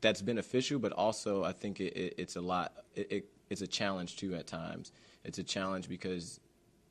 that's 0.00 0.22
beneficial, 0.22 0.78
but 0.78 0.92
also 0.92 1.42
I 1.42 1.52
think 1.52 1.80
it, 1.80 1.96
it, 1.96 2.14
it's 2.16 2.36
a 2.36 2.40
lot. 2.40 2.72
It, 2.94 3.28
it's 3.50 3.62
a 3.62 3.66
challenge 3.66 4.16
too 4.16 4.34
at 4.34 4.46
times 4.46 4.92
it's 5.28 5.38
a 5.38 5.44
challenge 5.44 5.90
because 5.90 6.40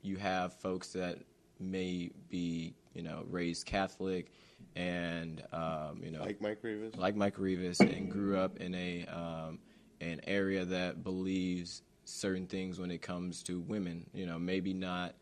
you 0.03 0.15
have 0.17 0.53
folks 0.53 0.89
that 0.93 1.17
may 1.59 2.11
be 2.29 2.75
you 2.93 3.01
know 3.01 3.25
raised 3.29 3.65
Catholic 3.65 4.31
and 4.75 5.43
um, 5.51 6.01
you 6.03 6.11
know 6.11 6.21
like 6.21 6.39
Mike 6.39 6.61
Revis, 6.61 6.95
like 6.95 7.15
Mike 7.15 7.37
Revis, 7.37 7.79
and 7.79 8.11
grew 8.11 8.37
up 8.37 8.57
in 8.57 8.75
a 8.75 9.05
um, 9.07 9.57
an 10.01 10.21
area 10.27 10.63
that 10.65 11.03
believes 11.03 11.81
certain 12.05 12.45
things 12.45 12.79
when 12.79 12.91
it 12.91 13.01
comes 13.01 13.41
to 13.43 13.59
women. 13.59 14.05
You 14.13 14.27
know, 14.27 14.37
maybe 14.37 14.71
not 14.71 15.15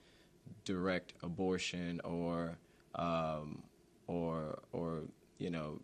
direct 0.66 1.14
abortion 1.24 2.02
or 2.04 2.58
um, 2.96 3.64
or 4.08 4.60
or 4.74 5.04
you 5.38 5.52
know 5.52 5.80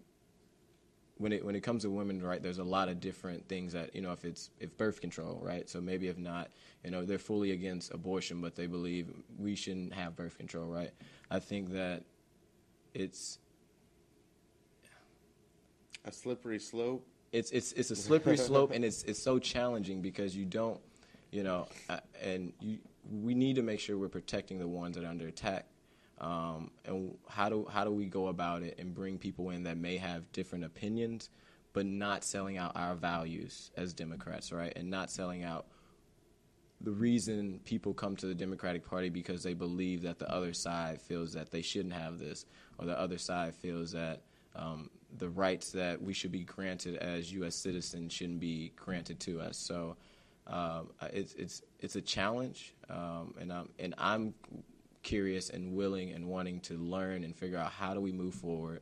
when 1.22 1.32
it 1.32 1.46
when 1.46 1.56
it 1.56 1.62
comes 1.62 1.84
to 1.84 1.90
women, 1.90 2.22
right, 2.22 2.42
there's 2.42 2.58
a 2.58 2.64
lot 2.64 2.90
of 2.90 3.00
different 3.00 3.48
things 3.48 3.74
that 3.74 3.96
you 3.96 4.02
know 4.02 4.12
if 4.12 4.26
it's 4.26 4.50
if 4.60 4.76
birth 4.78 5.00
control, 5.00 5.40
right. 5.42 5.70
So 5.70 5.80
maybe 5.80 6.08
if 6.08 6.18
not, 6.18 6.50
you 6.84 6.92
know, 6.92 7.06
they're 7.06 7.20
fully 7.20 7.52
against 7.52 7.94
abortion, 7.94 8.42
but 8.42 8.56
they 8.56 8.66
believe 8.68 9.08
we 9.38 9.56
shouldn't 9.56 9.94
have 9.94 10.16
birth 10.16 10.38
control, 10.38 10.68
right. 10.68 10.92
I 11.30 11.40
think 11.40 11.72
that 11.74 12.04
it's 12.94 13.38
a 16.04 16.12
slippery 16.12 16.60
slope. 16.60 17.06
It's 17.32 17.52
it's 17.52 17.72
it's 17.74 17.92
a 17.92 17.96
slippery 17.96 18.38
slope, 18.50 18.72
and 18.72 18.84
it's 18.84 19.04
it's 19.04 19.22
so 19.22 19.38
challenging 19.38 20.02
because 20.02 20.36
you 20.36 20.46
don't, 20.46 20.80
you 21.32 21.44
know, 21.44 21.68
uh, 21.90 22.00
and 22.22 22.52
you 22.60 22.80
we 23.24 23.36
need 23.36 23.56
to 23.56 23.64
make 23.64 23.80
sure 23.80 23.98
we're 23.98 24.10
protecting 24.10 24.60
the 24.60 24.68
ones 24.68 24.96
that 24.96 25.04
are 25.06 25.10
under 25.10 25.28
attack 25.28 25.66
um, 26.22 26.70
and 26.86 27.18
how 27.28 27.50
do 27.50 27.68
how 27.70 27.84
do 27.84 27.92
we 27.92 28.06
go 28.06 28.28
about 28.28 28.62
it 28.62 28.76
and 28.80 28.94
bring 28.94 29.18
people 29.18 29.50
in 29.50 29.64
that 29.64 29.78
may 29.78 29.98
have 29.98 30.32
different 30.32 30.64
opinions, 30.64 31.30
but 31.74 31.86
not 31.86 32.24
selling 32.24 32.58
out 32.58 32.74
our 32.76 32.96
values 32.96 33.72
as 33.76 33.92
Democrats, 33.94 34.52
right? 34.52 34.72
And 34.76 34.90
not 34.90 35.10
selling 35.10 35.44
out 35.44 35.66
the 36.80 36.92
reason 36.92 37.60
people 37.66 37.94
come 37.94 38.16
to 38.16 38.28
the 38.28 38.36
Democratic 38.36 38.86
Party 38.86 39.10
because 39.10 39.42
they 39.44 39.56
believe 39.56 40.04
that 40.04 40.20
the 40.20 40.32
other 40.32 40.54
side 40.54 41.02
feels 41.02 41.34
that 41.34 41.52
they 41.52 41.62
shouldn't 41.62 41.94
have 41.94 42.20
this, 42.20 42.46
or 42.78 42.86
the 42.86 43.00
other 43.00 43.18
side 43.18 43.56
feels 43.56 43.92
that 43.92 44.22
um, 44.56 44.92
the 45.18 45.30
rights 45.30 45.72
that 45.72 46.02
we 46.02 46.14
should 46.14 46.32
be 46.32 46.44
granted 46.44 46.98
as 46.98 47.34
U.S. 47.34 47.56
citizens 47.56 48.14
shouldn't 48.14 48.40
be 48.40 48.74
granted 48.76 49.20
to 49.22 49.42
us. 49.42 49.58
So 49.58 49.98
um, 50.46 50.90
it's 51.14 51.34
it's 51.34 51.64
it's 51.80 51.96
a 51.96 52.02
challenge, 52.02 52.76
um, 52.90 53.34
and 53.40 53.52
I'm 53.52 53.70
and 53.80 53.96
I'm 53.98 54.34
curious 55.04 55.50
and 55.50 55.74
willing 55.74 56.12
and 56.12 56.26
wanting 56.28 56.60
to 56.62 56.76
learn 56.76 57.24
and 57.24 57.36
figure 57.36 57.58
out 57.58 57.72
how 57.72 57.94
do 57.94 58.02
we 58.02 58.12
move 58.12 58.34
forward, 58.34 58.82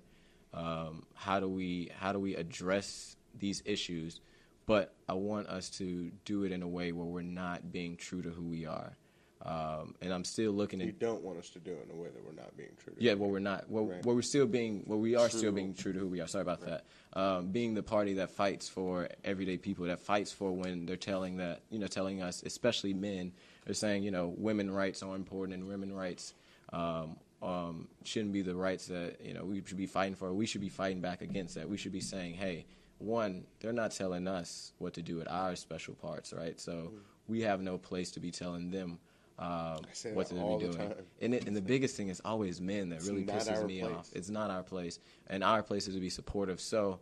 um, 0.53 1.03
how 1.13 1.39
do 1.39 1.47
we 1.47 1.91
how 1.97 2.11
do 2.11 2.19
we 2.19 2.35
address 2.35 3.15
these 3.37 3.61
issues, 3.65 4.21
but 4.65 4.93
I 5.07 5.13
want 5.13 5.47
us 5.47 5.69
to 5.71 6.11
do 6.25 6.43
it 6.43 6.51
in 6.51 6.61
a 6.61 6.67
way 6.67 6.91
where 6.91 7.05
we're 7.05 7.21
not 7.21 7.71
being 7.71 7.95
true 7.97 8.21
to 8.21 8.29
who 8.29 8.43
we 8.43 8.65
are. 8.65 8.97
Um, 9.41 9.95
and 10.01 10.13
I'm 10.13 10.25
still 10.25 10.51
looking 10.51 10.81
at. 10.81 10.87
You 10.87 10.93
don't 10.93 11.23
want 11.23 11.39
us 11.39 11.49
to 11.51 11.59
do 11.59 11.71
it 11.71 11.87
in 11.89 11.97
a 11.97 11.99
way 11.99 12.09
that 12.09 12.25
we're 12.25 12.33
not 12.33 12.57
being 12.57 12.71
true. 12.77 12.93
to 12.93 13.01
Yeah, 13.01 13.13
well, 13.13 13.29
we're 13.29 13.39
not. 13.39 13.69
Well, 13.69 13.85
right. 13.85 14.05
well, 14.05 14.15
we're 14.15 14.21
still 14.21 14.45
being. 14.45 14.83
Well, 14.85 14.99
we 14.99 15.15
are 15.15 15.29
true. 15.29 15.39
still 15.39 15.51
being 15.53 15.73
true 15.73 15.93
to 15.93 15.99
who 15.99 16.07
we 16.07 16.19
are. 16.19 16.27
Sorry 16.27 16.41
about 16.41 16.61
right. 16.61 16.81
that. 17.13 17.19
Um, 17.19 17.47
being 17.47 17.73
the 17.73 17.83
party 17.83 18.15
that 18.15 18.31
fights 18.31 18.67
for 18.67 19.07
everyday 19.23 19.57
people, 19.57 19.85
that 19.85 19.99
fights 19.99 20.33
for 20.33 20.51
when 20.51 20.85
they're 20.85 20.97
telling 20.97 21.37
that 21.37 21.61
you 21.69 21.79
know, 21.79 21.87
telling 21.87 22.21
us, 22.21 22.43
especially 22.43 22.93
men, 22.93 23.31
they're 23.69 23.75
saying 23.75 24.01
you 24.01 24.09
know, 24.09 24.33
women 24.35 24.71
rights 24.71 25.03
are 25.03 25.15
important 25.15 25.59
and 25.59 25.67
women 25.67 25.93
rights 25.93 26.33
um, 26.73 27.17
um, 27.43 27.87
shouldn't 28.03 28.33
be 28.33 28.41
the 28.41 28.55
rights 28.55 28.87
that 28.87 29.17
you 29.23 29.35
know 29.35 29.45
we 29.45 29.61
should 29.63 29.77
be 29.77 29.85
fighting 29.85 30.15
for. 30.15 30.33
We 30.33 30.47
should 30.47 30.61
be 30.61 30.69
fighting 30.69 31.01
back 31.01 31.21
against 31.21 31.53
that. 31.53 31.69
We 31.69 31.77
should 31.77 31.91
be 31.91 32.01
saying, 32.01 32.33
hey, 32.33 32.65
one, 32.97 33.45
they're 33.59 33.71
not 33.71 33.91
telling 33.91 34.27
us 34.27 34.73
what 34.79 34.95
to 34.95 35.03
do 35.03 35.17
with 35.17 35.29
our 35.29 35.55
special 35.55 35.93
parts, 35.93 36.33
right? 36.33 36.59
So 36.59 36.71
mm. 36.71 36.89
we 37.27 37.41
have 37.41 37.61
no 37.61 37.77
place 37.77 38.09
to 38.13 38.19
be 38.19 38.31
telling 38.31 38.71
them 38.71 38.97
um, 39.37 39.81
what 40.13 40.29
to 40.29 40.33
be 40.33 40.65
doing. 40.65 40.93
And, 41.21 41.35
it, 41.35 41.45
and 41.45 41.55
the 41.55 41.61
biggest 41.61 41.95
thing 41.95 42.07
is 42.07 42.23
always 42.25 42.59
men 42.59 42.89
that 42.89 42.95
it's 42.95 43.07
really 43.07 43.23
pisses 43.23 43.63
me 43.67 43.81
place. 43.81 43.93
off. 43.93 44.09
It's 44.13 44.31
not 44.31 44.49
our 44.49 44.63
place, 44.63 44.97
and 45.27 45.43
our 45.43 45.61
place 45.61 45.87
is 45.87 45.93
to 45.93 46.01
be 46.01 46.09
supportive. 46.09 46.59
So, 46.59 47.01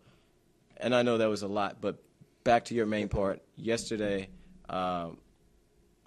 and 0.75 0.93
I 0.93 1.01
know 1.03 1.17
that 1.19 1.29
was 1.29 1.43
a 1.43 1.47
lot, 1.47 1.77
but 1.79 2.03
back 2.43 2.65
to 2.65 2.75
your 2.75 2.87
main 2.87 3.07
part. 3.07 3.41
Yesterday, 3.55 4.27
um, 4.67 5.19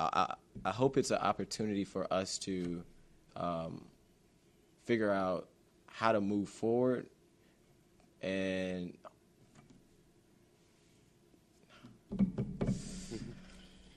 I, 0.00 0.34
I, 0.64 0.70
hope 0.70 0.96
it's 0.96 1.10
an 1.10 1.18
opportunity 1.18 1.84
for 1.84 2.12
us 2.12 2.38
to 2.38 2.82
um, 3.36 3.84
figure 4.84 5.10
out 5.10 5.48
how 5.86 6.12
to 6.12 6.20
move 6.20 6.48
forward 6.48 7.06
and 8.22 8.96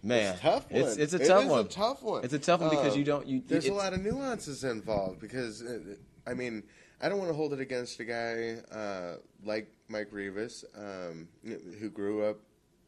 Man, 0.05 0.33
it's 0.33 0.41
tough 0.41 0.69
one. 0.69 0.81
It's, 0.81 0.97
it's 0.97 1.13
a 1.13 1.25
tough 1.25 1.45
one. 1.45 1.59
a 1.61 1.63
tough 1.63 2.03
one. 2.03 2.23
It's 2.25 2.33
a 2.33 2.39
tough 2.39 2.59
one 2.59 2.69
because 2.71 2.97
you 2.97 3.05
don't. 3.05 3.25
You, 3.25 3.41
there's 3.47 3.67
a 3.67 3.73
lot 3.73 3.93
of 3.93 4.01
nuances 4.01 4.65
involved 4.65 5.21
because, 5.21 5.61
uh, 5.61 5.79
I 6.27 6.33
mean, 6.33 6.63
I 7.01 7.07
don't 7.07 7.19
want 7.19 7.29
to 7.29 7.33
hold 7.33 7.53
it 7.53 7.61
against 7.61 8.01
a 8.01 8.03
guy 8.03 8.57
uh, 8.77 9.15
like 9.45 9.71
Mike 9.87 10.11
Revis 10.11 10.65
um, 10.77 11.29
who 11.79 11.89
grew 11.89 12.23
up 12.25 12.37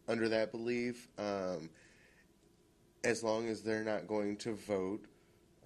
under 0.10 0.28
that 0.28 0.52
belief. 0.52 1.08
Um, 1.18 1.70
as 3.06 3.24
long 3.24 3.48
as 3.48 3.62
they're 3.62 3.84
not 3.84 4.08
going 4.08 4.38
to 4.38 4.54
vote 4.54 5.06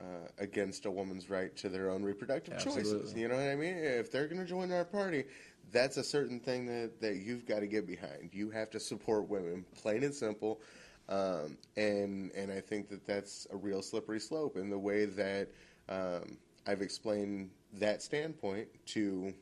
uh, 0.01 0.27
against 0.37 0.85
a 0.85 0.91
woman's 0.91 1.29
right 1.29 1.55
to 1.57 1.69
their 1.69 1.89
own 1.89 2.03
reproductive 2.03 2.53
Absolutely. 2.53 2.83
choices. 2.83 3.13
You 3.15 3.27
know 3.27 3.35
what 3.35 3.49
I 3.49 3.55
mean? 3.55 3.75
If 3.77 4.11
they're 4.11 4.27
going 4.27 4.39
to 4.39 4.45
join 4.47 4.71
our 4.71 4.85
party, 4.85 5.25
that's 5.71 5.97
a 5.97 6.03
certain 6.03 6.39
thing 6.39 6.65
that, 6.67 7.01
that 7.01 7.17
you've 7.17 7.45
got 7.45 7.59
to 7.59 7.67
get 7.67 7.85
behind. 7.85 8.29
You 8.31 8.49
have 8.51 8.69
to 8.71 8.79
support 8.79 9.27
women, 9.27 9.65
plain 9.81 10.03
and 10.03 10.13
simple. 10.13 10.61
Um, 11.09 11.57
and 11.75 12.31
and 12.33 12.51
I 12.51 12.61
think 12.61 12.87
that 12.89 13.05
that's 13.05 13.47
a 13.51 13.57
real 13.57 13.81
slippery 13.81 14.19
slope 14.19 14.57
in 14.57 14.69
the 14.69 14.77
way 14.77 15.05
that 15.05 15.47
um, 15.89 16.37
I've 16.67 16.83
explained 16.83 17.49
that 17.73 18.03
standpoint 18.03 18.67
to 18.87 19.33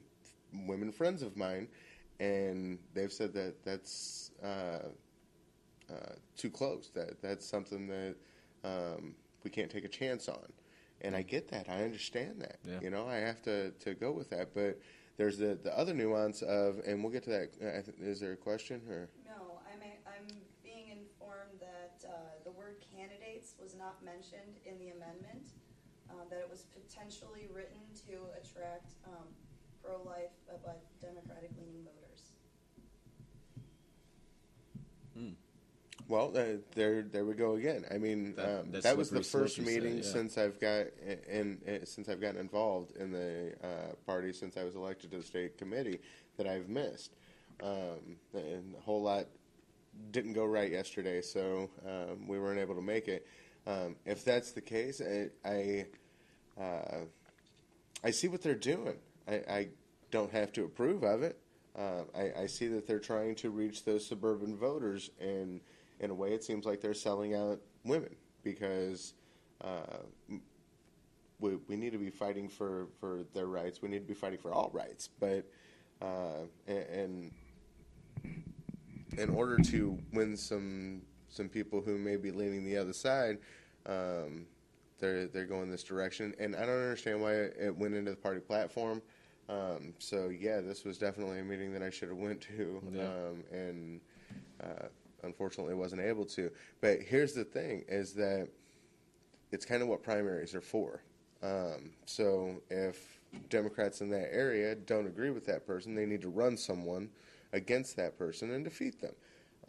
women 0.65 0.93
friends 0.93 1.21
of 1.21 1.35
mine, 1.35 1.67
and 2.21 2.79
they've 2.93 3.11
said 3.11 3.33
that 3.33 3.65
that's 3.65 4.31
uh, 4.41 4.87
uh, 5.91 6.13
too 6.37 6.49
close. 6.49 6.89
That 6.93 7.21
that's 7.21 7.45
something 7.45 7.87
that 7.87 8.15
um, 8.63 9.15
we 9.43 9.49
can't 9.49 9.71
take 9.71 9.85
a 9.85 9.89
chance 9.89 10.27
on. 10.27 10.51
And 11.01 11.15
I 11.15 11.21
get 11.21 11.47
that. 11.49 11.69
I 11.69 11.83
understand 11.83 12.41
that. 12.41 12.57
Yeah. 12.65 12.79
You 12.81 12.89
know, 12.89 13.07
I 13.07 13.17
have 13.17 13.41
to, 13.43 13.69
to 13.71 13.93
go 13.93 14.11
with 14.11 14.29
that. 14.31 14.55
But 14.55 14.79
there's 15.17 15.37
the, 15.37 15.57
the 15.63 15.77
other 15.77 15.93
nuance 15.93 16.41
of, 16.41 16.79
and 16.87 17.03
we'll 17.03 17.13
get 17.13 17.23
to 17.25 17.29
that. 17.29 17.49
Uh, 17.61 17.91
is 18.01 18.19
there 18.19 18.33
a 18.33 18.37
question 18.37 18.81
or? 18.89 19.09
No, 19.25 19.59
I'm 19.71 19.81
I'm 20.05 20.27
being 20.63 20.89
informed 20.89 21.59
that 21.59 22.03
uh, 22.07 22.13
the 22.43 22.51
word 22.51 22.77
candidates 22.95 23.53
was 23.61 23.75
not 23.75 24.03
mentioned 24.03 24.57
in 24.65 24.79
the 24.79 24.89
amendment. 24.89 25.53
Uh, 26.09 26.23
that 26.29 26.39
it 26.39 26.49
was 26.49 26.63
potentially 26.71 27.49
written 27.53 27.83
to 28.07 28.31
attract 28.39 28.95
um, 29.05 29.27
pro-life 29.83 30.31
uh, 30.47 30.55
but 30.63 30.79
Democratic-leaning 31.01 31.83
voters. 31.83 31.96
Well, 36.09 36.31
uh, 36.37 36.59
there, 36.73 37.01
there 37.01 37.25
we 37.25 37.33
go 37.33 37.55
again. 37.55 37.83
I 37.93 37.97
mean, 37.97 38.35
that, 38.35 38.59
um, 38.61 38.71
that 38.71 38.95
was 38.95 39.09
the 39.09 39.23
first 39.23 39.59
meeting 39.59 39.97
yeah. 39.97 40.03
since 40.03 40.37
I've 40.37 40.57
got 40.59 40.85
in, 41.29 41.59
in, 41.65 41.85
since 41.85 42.07
I've 42.07 42.21
gotten 42.21 42.39
involved 42.39 42.95
in 42.95 43.11
the 43.11 43.53
uh, 43.61 43.93
party 44.05 44.31
since 44.31 44.55
I 44.55 44.63
was 44.63 44.75
elected 44.75 45.11
to 45.11 45.17
the 45.17 45.23
state 45.23 45.57
committee 45.57 45.99
that 46.37 46.47
I've 46.47 46.69
missed. 46.69 47.11
Um, 47.61 48.17
and 48.33 48.75
a 48.75 48.81
whole 48.81 49.01
lot 49.01 49.25
didn't 50.11 50.33
go 50.33 50.45
right 50.45 50.71
yesterday, 50.71 51.21
so 51.21 51.69
um, 51.85 52.27
we 52.27 52.39
weren't 52.39 52.59
able 52.59 52.75
to 52.75 52.81
make 52.81 53.09
it. 53.09 53.27
Um, 53.65 53.97
if 54.05 54.23
that's 54.23 54.51
the 54.51 54.61
case, 54.61 55.01
I 55.01 55.29
I, 55.47 55.85
uh, 56.57 56.99
I, 58.03 58.11
see 58.11 58.29
what 58.29 58.41
they're 58.41 58.55
doing. 58.55 58.95
I, 59.27 59.33
I, 59.33 59.67
don't 60.09 60.31
have 60.31 60.53
to 60.53 60.63
approve 60.63 61.03
of 61.03 61.21
it. 61.21 61.37
Uh, 61.77 62.03
I, 62.15 62.43
I 62.43 62.45
see 62.47 62.67
that 62.69 62.87
they're 62.87 62.97
trying 62.97 63.35
to 63.35 63.49
reach 63.49 63.83
those 63.83 64.05
suburban 64.05 64.55
voters 64.55 65.09
and 65.19 65.59
in 65.99 66.11
a 66.11 66.13
way, 66.13 66.33
it 66.33 66.43
seems 66.43 66.65
like 66.65 66.81
they're 66.81 66.93
selling 66.93 67.33
out 67.33 67.59
women 67.83 68.15
because 68.43 69.13
uh, 69.61 70.03
we, 71.39 71.55
we 71.67 71.75
need 71.75 71.91
to 71.91 71.97
be 71.97 72.09
fighting 72.09 72.47
for, 72.47 72.87
for 72.99 73.21
their 73.33 73.47
rights. 73.47 73.81
We 73.81 73.89
need 73.89 73.99
to 73.99 74.07
be 74.07 74.13
fighting 74.13 74.39
for 74.39 74.53
all 74.53 74.69
rights. 74.73 75.09
But 75.19 75.45
uh, 76.01 76.45
and, 76.67 77.31
in 79.17 79.29
order 79.29 79.57
to 79.57 79.97
win 80.13 80.37
some 80.37 81.01
some 81.29 81.49
people 81.49 81.81
who 81.81 81.97
may 81.97 82.15
be 82.15 82.31
leaning 82.31 82.63
the 82.63 82.77
other 82.77 82.93
side, 82.93 83.39
um, 83.85 84.45
they're 84.99 85.27
they're 85.27 85.45
going 85.45 85.69
this 85.69 85.83
direction. 85.83 86.33
And 86.39 86.55
I 86.55 86.61
don't 86.61 86.81
understand 86.81 87.21
why 87.21 87.33
it 87.33 87.75
went 87.75 87.95
into 87.95 88.11
the 88.11 88.17
party 88.17 88.39
platform. 88.39 89.01
Um, 89.49 89.93
so 89.99 90.29
yeah, 90.29 90.61
this 90.61 90.83
was 90.83 90.97
definitely 90.97 91.39
a 91.39 91.43
meeting 91.43 91.73
that 91.73 91.81
I 91.81 91.89
should 91.89 92.09
have 92.09 92.17
went 92.17 92.41
to. 92.41 92.81
Yeah. 92.91 93.03
Um, 93.03 93.43
and 93.51 94.01
uh, 94.61 94.87
unfortunately 95.23 95.73
wasn't 95.73 96.01
able 96.01 96.25
to. 96.25 96.51
But 96.81 96.99
here's 97.01 97.33
the 97.33 97.43
thing: 97.43 97.83
is 97.87 98.13
that 98.13 98.47
it's 99.51 99.65
kind 99.65 99.81
of 99.81 99.87
what 99.87 100.03
primaries 100.03 100.55
are 100.55 100.61
for. 100.61 101.03
Um, 101.43 101.91
so 102.05 102.61
if 102.69 103.19
Democrats 103.49 104.01
in 104.01 104.09
that 104.09 104.33
area 104.33 104.75
don't 104.75 105.07
agree 105.07 105.29
with 105.29 105.45
that 105.45 105.65
person, 105.65 105.95
they 105.95 106.05
need 106.05 106.21
to 106.21 106.29
run 106.29 106.57
someone 106.57 107.09
against 107.53 107.95
that 107.97 108.17
person 108.17 108.51
and 108.51 108.63
defeat 108.63 108.99
them. 109.01 109.13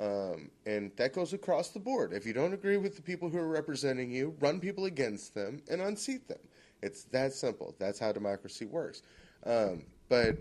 Um, 0.01 0.51
and 0.65 0.93
that 0.97 1.13
goes 1.13 1.33
across 1.33 1.71
the 1.71 1.81
board. 1.81 2.13
If 2.13 2.25
you 2.25 2.33
don't 2.33 2.53
agree 2.53 2.77
with 2.77 2.97
the 2.97 3.03
people 3.03 3.29
who 3.29 3.39
are 3.39 3.49
representing 3.49 4.11
you, 4.11 4.35
run 4.41 4.61
people 4.61 4.85
against 4.85 5.35
them 5.35 5.61
and 5.71 5.81
unseat 5.81 6.29
them. 6.29 6.39
It's 6.83 7.05
that 7.05 7.33
simple. 7.33 7.75
That's 7.79 7.99
how 7.99 8.13
democracy 8.13 8.65
works. 8.65 9.03
Um, 9.45 9.85
but 10.09 10.37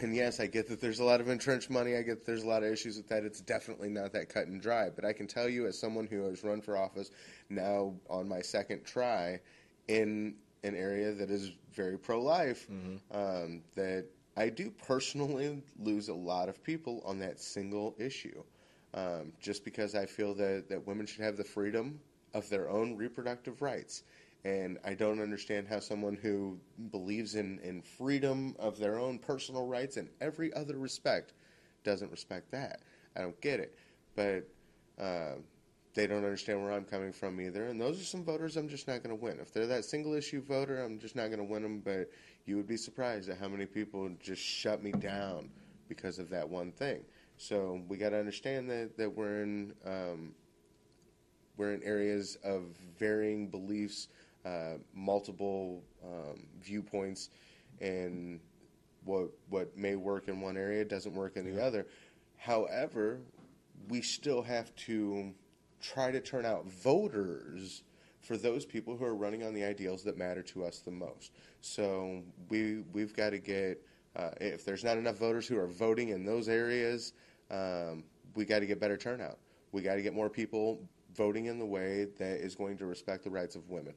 and 0.00 0.14
yes, 0.14 0.40
I 0.40 0.46
get 0.46 0.68
that 0.68 0.80
there's 0.80 1.00
a 1.00 1.04
lot 1.04 1.20
of 1.20 1.28
entrenched 1.28 1.70
money. 1.70 1.96
I 1.96 2.02
get 2.02 2.20
that 2.20 2.26
there's 2.26 2.44
a 2.44 2.48
lot 2.48 2.62
of 2.62 2.72
issues 2.72 2.96
with 2.96 3.08
that. 3.08 3.24
It's 3.24 3.40
definitely 3.40 3.88
not 3.88 4.12
that 4.12 4.28
cut 4.28 4.46
and 4.46 4.60
dry. 4.60 4.90
But 4.90 5.04
I 5.04 5.12
can 5.12 5.26
tell 5.26 5.48
you, 5.48 5.66
as 5.66 5.78
someone 5.78 6.06
who 6.06 6.22
has 6.24 6.44
run 6.44 6.60
for 6.60 6.76
office 6.76 7.10
now 7.50 7.94
on 8.08 8.28
my 8.28 8.40
second 8.40 8.84
try 8.84 9.40
in 9.88 10.34
an 10.64 10.74
area 10.74 11.12
that 11.12 11.30
is 11.30 11.52
very 11.72 11.98
pro 11.98 12.20
life, 12.20 12.66
mm-hmm. 12.70 13.16
um, 13.16 13.62
that 13.74 14.06
I 14.36 14.48
do 14.48 14.70
personally 14.70 15.62
lose 15.78 16.08
a 16.08 16.14
lot 16.14 16.48
of 16.48 16.62
people 16.62 17.02
on 17.04 17.18
that 17.20 17.40
single 17.40 17.94
issue. 17.98 18.42
Um, 18.94 19.32
just 19.40 19.64
because 19.64 19.94
I 19.94 20.06
feel 20.06 20.34
that, 20.34 20.68
that 20.68 20.86
women 20.86 21.06
should 21.06 21.22
have 21.22 21.36
the 21.36 21.44
freedom 21.44 22.00
of 22.34 22.48
their 22.48 22.70
own 22.70 22.96
reproductive 22.96 23.60
rights. 23.60 24.02
And 24.44 24.78
I 24.84 24.94
don't 24.94 25.20
understand 25.20 25.66
how 25.68 25.80
someone 25.80 26.14
who 26.14 26.58
believes 26.90 27.34
in, 27.34 27.58
in 27.62 27.82
freedom 27.82 28.54
of 28.58 28.78
their 28.78 28.98
own 28.98 29.18
personal 29.18 29.66
rights 29.66 29.96
in 29.96 30.08
every 30.20 30.52
other 30.54 30.78
respect 30.78 31.32
doesn't 31.84 32.10
respect 32.10 32.50
that. 32.52 32.80
I 33.16 33.22
don't 33.22 33.40
get 33.40 33.60
it. 33.60 33.76
But 34.14 34.48
uh, 35.02 35.34
they 35.94 36.06
don't 36.06 36.24
understand 36.24 36.62
where 36.62 36.72
I'm 36.72 36.84
coming 36.84 37.12
from 37.12 37.40
either. 37.40 37.66
And 37.66 37.80
those 37.80 38.00
are 38.00 38.04
some 38.04 38.24
voters 38.24 38.56
I'm 38.56 38.68
just 38.68 38.86
not 38.86 39.02
going 39.02 39.16
to 39.16 39.22
win. 39.22 39.38
If 39.40 39.52
they're 39.52 39.66
that 39.66 39.84
single 39.84 40.14
issue 40.14 40.40
voter, 40.40 40.82
I'm 40.82 40.98
just 40.98 41.16
not 41.16 41.26
going 41.26 41.38
to 41.38 41.44
win 41.44 41.62
them. 41.62 41.80
But 41.80 42.10
you 42.46 42.56
would 42.56 42.68
be 42.68 42.76
surprised 42.76 43.28
at 43.28 43.38
how 43.38 43.48
many 43.48 43.66
people 43.66 44.08
just 44.22 44.42
shut 44.42 44.82
me 44.82 44.92
down 44.92 45.50
because 45.88 46.18
of 46.18 46.30
that 46.30 46.48
one 46.48 46.70
thing. 46.70 47.00
So 47.36 47.82
we 47.88 47.96
got 47.96 48.10
to 48.10 48.18
understand 48.18 48.70
that, 48.70 48.96
that 48.96 49.10
we're 49.10 49.42
in 49.42 49.72
um, 49.84 50.34
we're 51.56 51.72
in 51.72 51.82
areas 51.82 52.38
of 52.44 52.62
varying 52.98 53.48
beliefs 53.48 54.08
uh, 54.44 54.74
multiple 54.94 55.82
um, 56.04 56.46
viewpoints, 56.60 57.30
and 57.80 58.40
what 59.04 59.30
what 59.48 59.76
may 59.76 59.96
work 59.96 60.28
in 60.28 60.40
one 60.40 60.56
area 60.56 60.84
doesn't 60.84 61.14
work 61.14 61.36
in 61.36 61.44
the 61.44 61.62
other. 61.62 61.86
However, 62.36 63.20
we 63.88 64.02
still 64.02 64.42
have 64.42 64.74
to 64.76 65.34
try 65.80 66.10
to 66.10 66.20
turn 66.20 66.44
out 66.44 66.66
voters 66.66 67.82
for 68.20 68.36
those 68.36 68.64
people 68.64 68.96
who 68.96 69.04
are 69.04 69.14
running 69.14 69.44
on 69.44 69.54
the 69.54 69.64
ideals 69.64 70.02
that 70.02 70.18
matter 70.18 70.42
to 70.42 70.64
us 70.64 70.80
the 70.80 70.90
most. 70.90 71.32
So 71.60 72.22
we 72.48 72.82
we've 72.92 73.14
got 73.14 73.30
to 73.30 73.38
get 73.38 73.82
uh, 74.16 74.30
if 74.40 74.64
there's 74.64 74.84
not 74.84 74.98
enough 74.98 75.16
voters 75.16 75.46
who 75.46 75.58
are 75.58 75.66
voting 75.66 76.10
in 76.10 76.24
those 76.24 76.48
areas, 76.48 77.12
um, 77.50 78.04
we 78.34 78.44
got 78.44 78.60
to 78.60 78.66
get 78.66 78.80
better 78.80 78.96
turnout. 78.96 79.38
We 79.72 79.82
got 79.82 79.94
to 79.94 80.02
get 80.02 80.14
more 80.14 80.28
people 80.28 80.80
voting 81.14 81.46
in 81.46 81.58
the 81.58 81.66
way 81.66 82.06
that 82.18 82.40
is 82.40 82.54
going 82.54 82.78
to 82.78 82.86
respect 82.86 83.24
the 83.24 83.30
rights 83.30 83.56
of 83.56 83.68
women. 83.68 83.94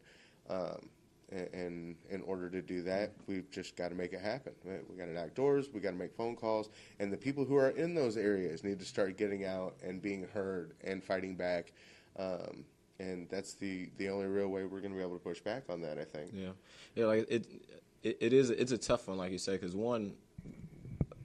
Um, 0.52 0.90
and 1.32 1.96
in 2.10 2.22
order 2.24 2.50
to 2.50 2.62
do 2.62 2.82
that, 2.82 3.14
we've 3.26 3.50
just 3.52 3.78
got 3.78 3.90
to 3.90 3.96
make 3.96 4.12
it 4.12 4.20
happen. 4.20 4.52
We 4.66 4.98
got 4.98 5.06
to 5.06 5.14
knock 5.14 5.34
doors, 5.34 5.70
we 5.74 5.80
got 5.80 5.92
to 5.92 5.98
make 5.98 6.14
phone 6.14 6.36
calls, 6.36 6.70
and 7.00 7.12
the 7.12 7.18
people 7.18 7.46
who 7.46 7.56
are 7.56 7.70
in 7.70 7.96
those 7.96 8.18
areas 8.18 8.64
need 8.66 8.80
to 8.80 8.86
start 8.86 9.18
getting 9.18 9.46
out 9.46 9.76
and 9.82 10.02
being 10.02 10.28
heard 10.34 10.74
and 10.84 11.02
fighting 11.02 11.36
back. 11.36 11.72
Um, 12.20 12.66
and 13.00 13.30
that's 13.30 13.54
the 13.54 13.90
the 13.98 14.10
only 14.10 14.28
real 14.28 14.50
way 14.50 14.66
we're 14.66 14.82
going 14.82 14.92
to 14.92 14.98
be 14.98 15.04
able 15.04 15.18
to 15.18 15.24
push 15.24 15.40
back 15.40 15.64
on 15.70 15.82
that. 15.82 15.98
I 15.98 16.04
think. 16.04 16.32
Yeah, 16.34 16.50
yeah, 16.96 17.06
like 17.06 17.26
it, 17.30 17.48
it, 18.04 18.18
it 18.20 18.34
is. 18.34 18.50
It's 18.50 18.74
a 18.74 18.78
tough 18.78 19.08
one, 19.08 19.18
like 19.18 19.32
you 19.32 19.38
said, 19.38 19.60
because 19.60 19.76
one, 19.76 20.14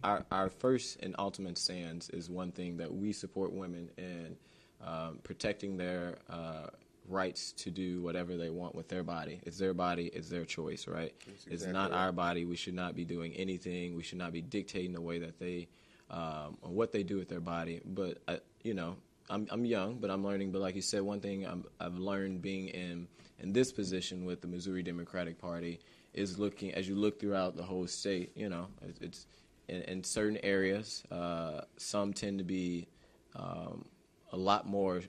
our 0.04 0.24
our 0.30 0.48
first 0.48 1.00
and 1.02 1.16
ultimate 1.18 1.58
stance 1.58 2.08
is 2.10 2.30
one 2.30 2.52
thing 2.52 2.76
that 2.76 2.94
we 2.94 3.12
support 3.12 3.52
women 3.52 3.90
in 3.98 4.36
um, 4.82 5.18
protecting 5.22 5.76
their 5.76 6.18
uh, 6.30 6.68
rights 7.09 7.53
to 7.53 7.71
do 7.71 8.03
whatever 8.03 8.37
they 8.37 8.51
want 8.51 8.75
with 8.75 8.88
their 8.88 9.03
body. 9.03 9.40
It's 9.45 9.59
their 9.59 9.75
body. 9.75 10.11
It's 10.12 10.29
their 10.29 10.45
choice, 10.45 10.87
right? 10.87 11.12
That's 11.27 11.47
it's 11.47 11.66
not 11.66 11.90
right. 11.90 11.99
our 11.99 12.12
body. 12.12 12.45
We 12.45 12.57
should 12.57 12.75
not 12.75 12.95
be 12.95 13.05
doing 13.05 13.33
anything. 13.35 13.97
We 13.97 14.03
should 14.03 14.19
not 14.19 14.33
be 14.33 14.42
dictating 14.42 14.92
the 14.92 15.01
way 15.01 15.19
that 15.19 15.38
they 15.38 15.69
um, 16.11 16.57
or 16.62 16.71
what 16.71 16.92
they 16.92 17.03
do 17.03 17.16
with 17.16 17.29
their 17.29 17.40
body. 17.40 17.81
But 17.85 18.19
I, 18.29 18.40
you 18.62 18.75
know, 18.75 18.97
I'm 19.29 19.47
I'm 19.51 19.64
young, 19.64 19.97
but 19.99 20.11
I'm 20.11 20.25
learning. 20.25 20.53
But 20.53 20.61
like 20.61 20.75
you 20.75 20.83
said, 20.83 21.03
one 21.03 21.21
thing 21.21 21.47
I'm, 21.47 21.64
I've 21.81 21.99
learned 21.99 22.42
being 22.42 22.69
in 22.69 23.09
in 23.40 23.53
this 23.53 23.73
position 23.73 24.25
with 24.25 24.40
the 24.40 24.47
Missouri 24.47 24.83
Democratic 24.83 25.38
Party 25.38 25.81
is 26.14 26.38
looking 26.38 26.73
as 26.75 26.88
you 26.88 26.95
look 26.95 27.21
throughout 27.21 27.57
the 27.57 27.62
whole 27.62 27.87
state. 27.87 28.33
You 28.35 28.49
know, 28.49 28.69
it's, 28.83 29.01
it's 29.01 29.27
in, 29.69 29.83
in 29.83 30.05
certain 30.05 30.38
areas. 30.42 31.03
Uh, 31.11 31.62
some 31.77 32.12
tend 32.12 32.38
to 32.38 32.45
be 32.45 32.88
um, 33.35 33.85
a 34.33 34.37
lot 34.37 34.66
more 34.66 35.03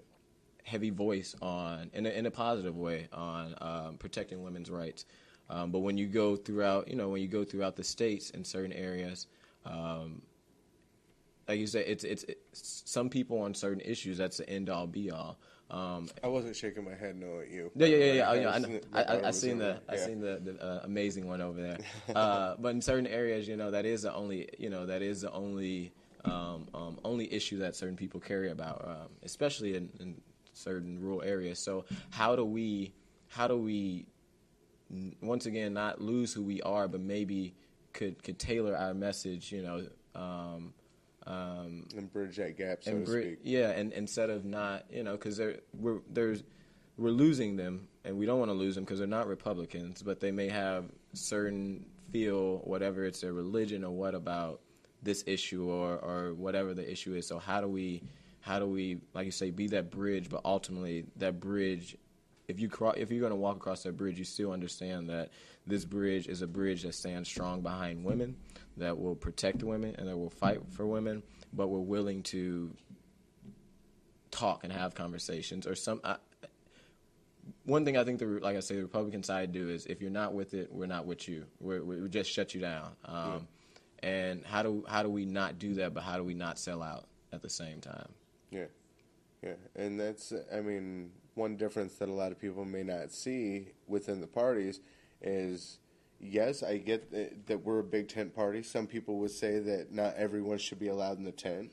heavy 0.68 0.90
voice 0.90 1.34
on 1.42 1.90
in 1.94 2.06
a, 2.06 2.10
in 2.10 2.26
a 2.26 2.32
positive 2.32 2.76
way 2.76 3.08
on 3.14 3.56
um, 3.62 3.98
protecting 3.98 4.44
women's 4.44 4.70
rights. 4.70 5.06
Um, 5.50 5.72
but 5.72 5.80
when 5.80 5.98
you 5.98 6.08
go 6.08 6.36
throughout, 6.36 6.90
you 6.90 6.96
know, 6.98 7.08
when 7.08 7.22
you 7.22 7.30
go 7.30 7.46
throughout 7.46 7.78
the 7.78 7.84
states 7.84 8.32
in 8.32 8.44
certain 8.44 8.74
areas, 8.74 9.28
um, 9.66 10.22
like 11.48 11.58
you 11.60 11.68
said, 11.68 11.86
it's, 11.88 12.04
it's 12.04 12.24
it's 12.24 12.84
some 12.86 13.10
people 13.10 13.40
on 13.40 13.54
certain 13.54 13.80
issues 13.80 14.18
that's 14.18 14.38
the 14.38 14.50
end 14.50 14.70
all 14.70 14.86
be 14.86 15.10
all. 15.10 15.38
Um, 15.72 16.10
I 16.22 16.28
wasn't 16.28 16.56
shaking 16.56 16.84
my 16.84 16.96
head 16.96 17.16
no 17.16 17.40
at 17.40 17.50
you. 17.50 17.72
yeah, 17.76 17.88
yeah, 17.88 17.98
yeah, 17.98 18.14
yeah. 18.14 18.30
I, 18.30 18.38
was- 18.38 18.46
I, 18.46 18.60
know. 18.60 18.80
I, 18.94 19.04
I, 19.04 19.28
I 19.28 19.32
seen 19.32 19.58
the 19.58 19.64
there. 19.64 19.80
I 19.88 19.96
seen 19.96 20.20
the, 20.20 20.42
the 20.44 20.62
uh, 20.62 20.82
amazing 20.84 21.28
one 21.28 21.42
over 21.42 21.62
there. 21.62 21.78
Uh, 22.16 22.56
but 22.60 22.70
in 22.70 22.82
certain 22.82 23.08
areas, 23.08 23.48
you 23.48 23.56
know, 23.56 23.72
that 23.72 23.86
is 23.86 24.02
the 24.02 24.14
only 24.14 24.50
you 24.58 24.70
know 24.70 24.86
that 24.86 25.02
is 25.02 25.22
the 25.22 25.32
only 25.32 25.94
um, 26.26 26.68
um, 26.74 27.00
only 27.06 27.32
issue 27.32 27.58
that 27.60 27.76
certain 27.76 27.96
people 27.96 28.20
carry 28.20 28.52
about, 28.52 28.84
um, 28.86 29.08
especially 29.24 29.76
in, 29.76 29.90
in 30.00 30.16
certain 30.58 31.00
rural 31.00 31.22
areas. 31.22 31.64
So 31.64 31.86
how 32.10 32.36
do 32.36 32.46
we 32.46 32.94
how 33.30 33.48
do 33.48 33.58
we 33.58 34.08
once 35.22 35.46
again 35.46 35.74
not 35.74 36.02
lose 36.02 36.34
who 36.34 36.44
we 36.44 36.62
are, 36.62 36.88
but 36.88 37.02
maybe 37.02 37.54
could 37.94 38.22
could 38.24 38.40
tailor 38.40 38.76
our 38.76 38.94
message, 38.94 39.52
you 39.52 39.62
know. 39.64 39.88
Um, 40.16 40.74
um, 41.26 41.88
and 41.96 42.12
bridge 42.12 42.38
that 42.38 42.58
gap, 42.58 42.84
so 42.84 42.92
and 42.92 43.06
to 43.06 43.12
bri- 43.12 43.22
speak. 43.24 43.40
yeah, 43.44 43.72
and 43.72 43.92
instead 43.92 44.30
of 44.30 44.46
not, 44.46 44.86
you 44.90 45.04
know, 45.04 45.12
because 45.12 45.36
they're 45.36 45.58
we're 45.78 46.00
there's 46.10 46.44
we're 46.98 47.10
losing 47.10 47.58
them, 47.58 47.88
and 48.06 48.18
we 48.18 48.26
don't 48.26 48.40
want 48.40 48.50
to 48.50 48.56
lose 48.56 48.76
them 48.76 48.86
because 48.86 49.00
they're 49.00 49.08
not 49.08 49.28
Republicans, 49.28 50.02
but 50.02 50.20
they 50.20 50.32
may 50.32 50.48
have 50.48 50.86
certain 51.14 51.86
feel 52.12 52.60
whatever 52.60 53.04
it's 53.04 53.22
their 53.22 53.34
religion 53.34 53.84
or 53.84 53.92
what 53.92 54.16
about 54.16 54.62
this 55.04 55.24
issue 55.28 55.70
or 55.70 55.98
or 55.98 56.34
whatever 56.34 56.74
the 56.74 56.90
issue 56.90 57.14
is. 57.14 57.28
So 57.28 57.40
how 57.40 57.60
do 57.60 57.68
we 57.68 58.04
how 58.48 58.60
do 58.60 58.66
we 58.66 58.98
like 59.14 59.26
you 59.26 59.32
say 59.32 59.52
be 59.52 59.68
that 59.68 59.92
bridge, 59.92 60.30
but 60.30 60.42
ultimately 60.46 61.06
that 61.18 61.40
bridge. 61.40 61.98
If 62.48 62.62
you 62.62 62.70
cro- 62.70 62.92
if 62.92 63.12
you're 63.12 63.20
going 63.20 63.32
to 63.32 63.36
walk 63.36 63.58
across 63.58 63.84
that 63.84 63.98
bridge, 63.98 64.18
you 64.18 64.24
still 64.24 64.54
understand 64.54 65.10
that 65.10 65.32
this 65.66 65.84
bridge 65.84 66.28
is 66.28 66.42
a 66.42 66.48
bridge 66.48 66.84
that 66.84 66.96
stands 66.96 67.28
strong 67.28 67.62
behind 67.62 68.06
women, 68.06 68.38
that 68.78 68.98
will 68.98 69.16
protect 69.16 69.64
women, 69.64 69.96
and 69.98 70.08
that 70.08 70.18
will 70.18 70.30
fight 70.30 70.62
for 70.72 70.88
women, 70.88 71.24
but 71.52 71.68
we're 71.68 71.80
willing 71.80 72.24
to 72.24 72.72
talk 74.32 74.64
and 74.64 74.72
have 74.72 74.96
conversations 74.96 75.68
or 75.68 75.76
some 75.76 76.00
I, 76.04 76.16
one 77.66 77.84
thing 77.84 77.98
I 77.98 78.06
think 78.06 78.20
the 78.20 78.26
like 78.26 78.56
I 78.56 78.62
say 78.62 78.76
the 78.76 78.84
Republican 78.84 79.24
side 79.24 79.52
do 79.52 79.70
is 79.70 79.86
if 79.88 80.02
you're 80.02 80.10
not 80.10 80.34
with 80.34 80.54
it 80.54 80.72
we're 80.72 80.86
not 80.86 81.06
with 81.06 81.28
you. 81.28 81.46
We're, 81.60 81.84
we 81.84 82.02
we 82.02 82.08
just 82.08 82.32
shut 82.32 82.54
you 82.54 82.62
down. 82.62 82.96
Um, 83.04 83.48
and 84.00 84.46
how 84.46 84.64
do 84.64 84.86
how 84.88 85.04
do 85.04 85.10
we 85.10 85.26
not 85.26 85.60
do 85.60 85.74
that 85.76 85.94
but 85.94 86.04
how 86.04 86.16
do 86.16 86.24
we 86.24 86.34
not 86.34 86.60
sell 86.60 86.82
out 86.82 87.06
at 87.34 87.42
the 87.42 87.50
same 87.50 87.82
time 87.82 88.08
Yeah, 88.52 88.66
yeah, 89.44 89.54
and 89.76 90.00
that's 90.00 90.34
I 90.54 90.62
mean 90.62 91.12
one 91.36 91.56
difference 91.58 91.96
that 91.96 92.10
a 92.10 92.14
lot 92.14 92.32
of 92.32 92.40
people 92.40 92.66
may 92.66 92.84
not 92.84 93.12
see 93.12 93.70
within 93.88 94.22
the 94.22 94.28
parties 94.28 94.80
is 95.22 95.80
yes, 96.20 96.64
I 96.64 96.78
get 96.78 97.12
that, 97.12 97.46
that 97.48 97.64
we're 97.64 97.80
a 97.80 97.84
big 97.84 98.08
tent 98.08 98.36
party. 98.36 98.64
Some 98.64 98.88
people 98.88 99.20
would 99.20 99.32
say 99.32 99.60
that 99.60 99.92
not 99.92 100.16
everyone 100.16 100.58
should 100.58 100.80
be 100.80 100.88
allowed 100.88 101.18
in 101.18 101.24
the 101.24 101.32
tent, 101.32 101.72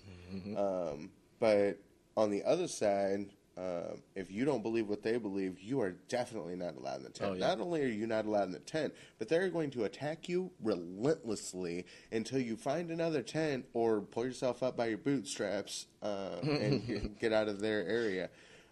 um, 0.56 1.10
but 1.40 1.78
on 2.16 2.30
the 2.30 2.42
other 2.44 2.68
side. 2.68 3.30
Uh, 3.56 3.94
if 4.16 4.32
you 4.32 4.44
don't 4.44 4.62
believe 4.62 4.88
what 4.88 5.02
they 5.02 5.16
believe, 5.16 5.60
you 5.60 5.80
are 5.80 5.92
definitely 6.08 6.56
not 6.56 6.76
allowed 6.76 6.96
in 6.96 7.02
the 7.04 7.10
tent. 7.10 7.30
Oh, 7.30 7.34
yeah. 7.34 7.46
Not 7.46 7.60
only 7.60 7.82
are 7.82 7.88
you 7.88 8.06
not 8.06 8.24
allowed 8.24 8.44
in 8.44 8.52
the 8.52 8.58
tent, 8.58 8.92
but 9.18 9.28
they're 9.28 9.48
going 9.48 9.70
to 9.70 9.84
attack 9.84 10.28
you 10.28 10.50
relentlessly 10.60 11.86
until 12.10 12.40
you 12.40 12.56
find 12.56 12.90
another 12.90 13.22
tent 13.22 13.66
or 13.72 14.00
pull 14.00 14.24
yourself 14.24 14.62
up 14.62 14.76
by 14.76 14.86
your 14.86 14.98
bootstraps 14.98 15.86
uh, 16.02 16.36
and 16.42 16.84
get, 16.86 17.20
get 17.20 17.32
out 17.32 17.46
of 17.46 17.60
their 17.60 17.86
area. 17.86 18.28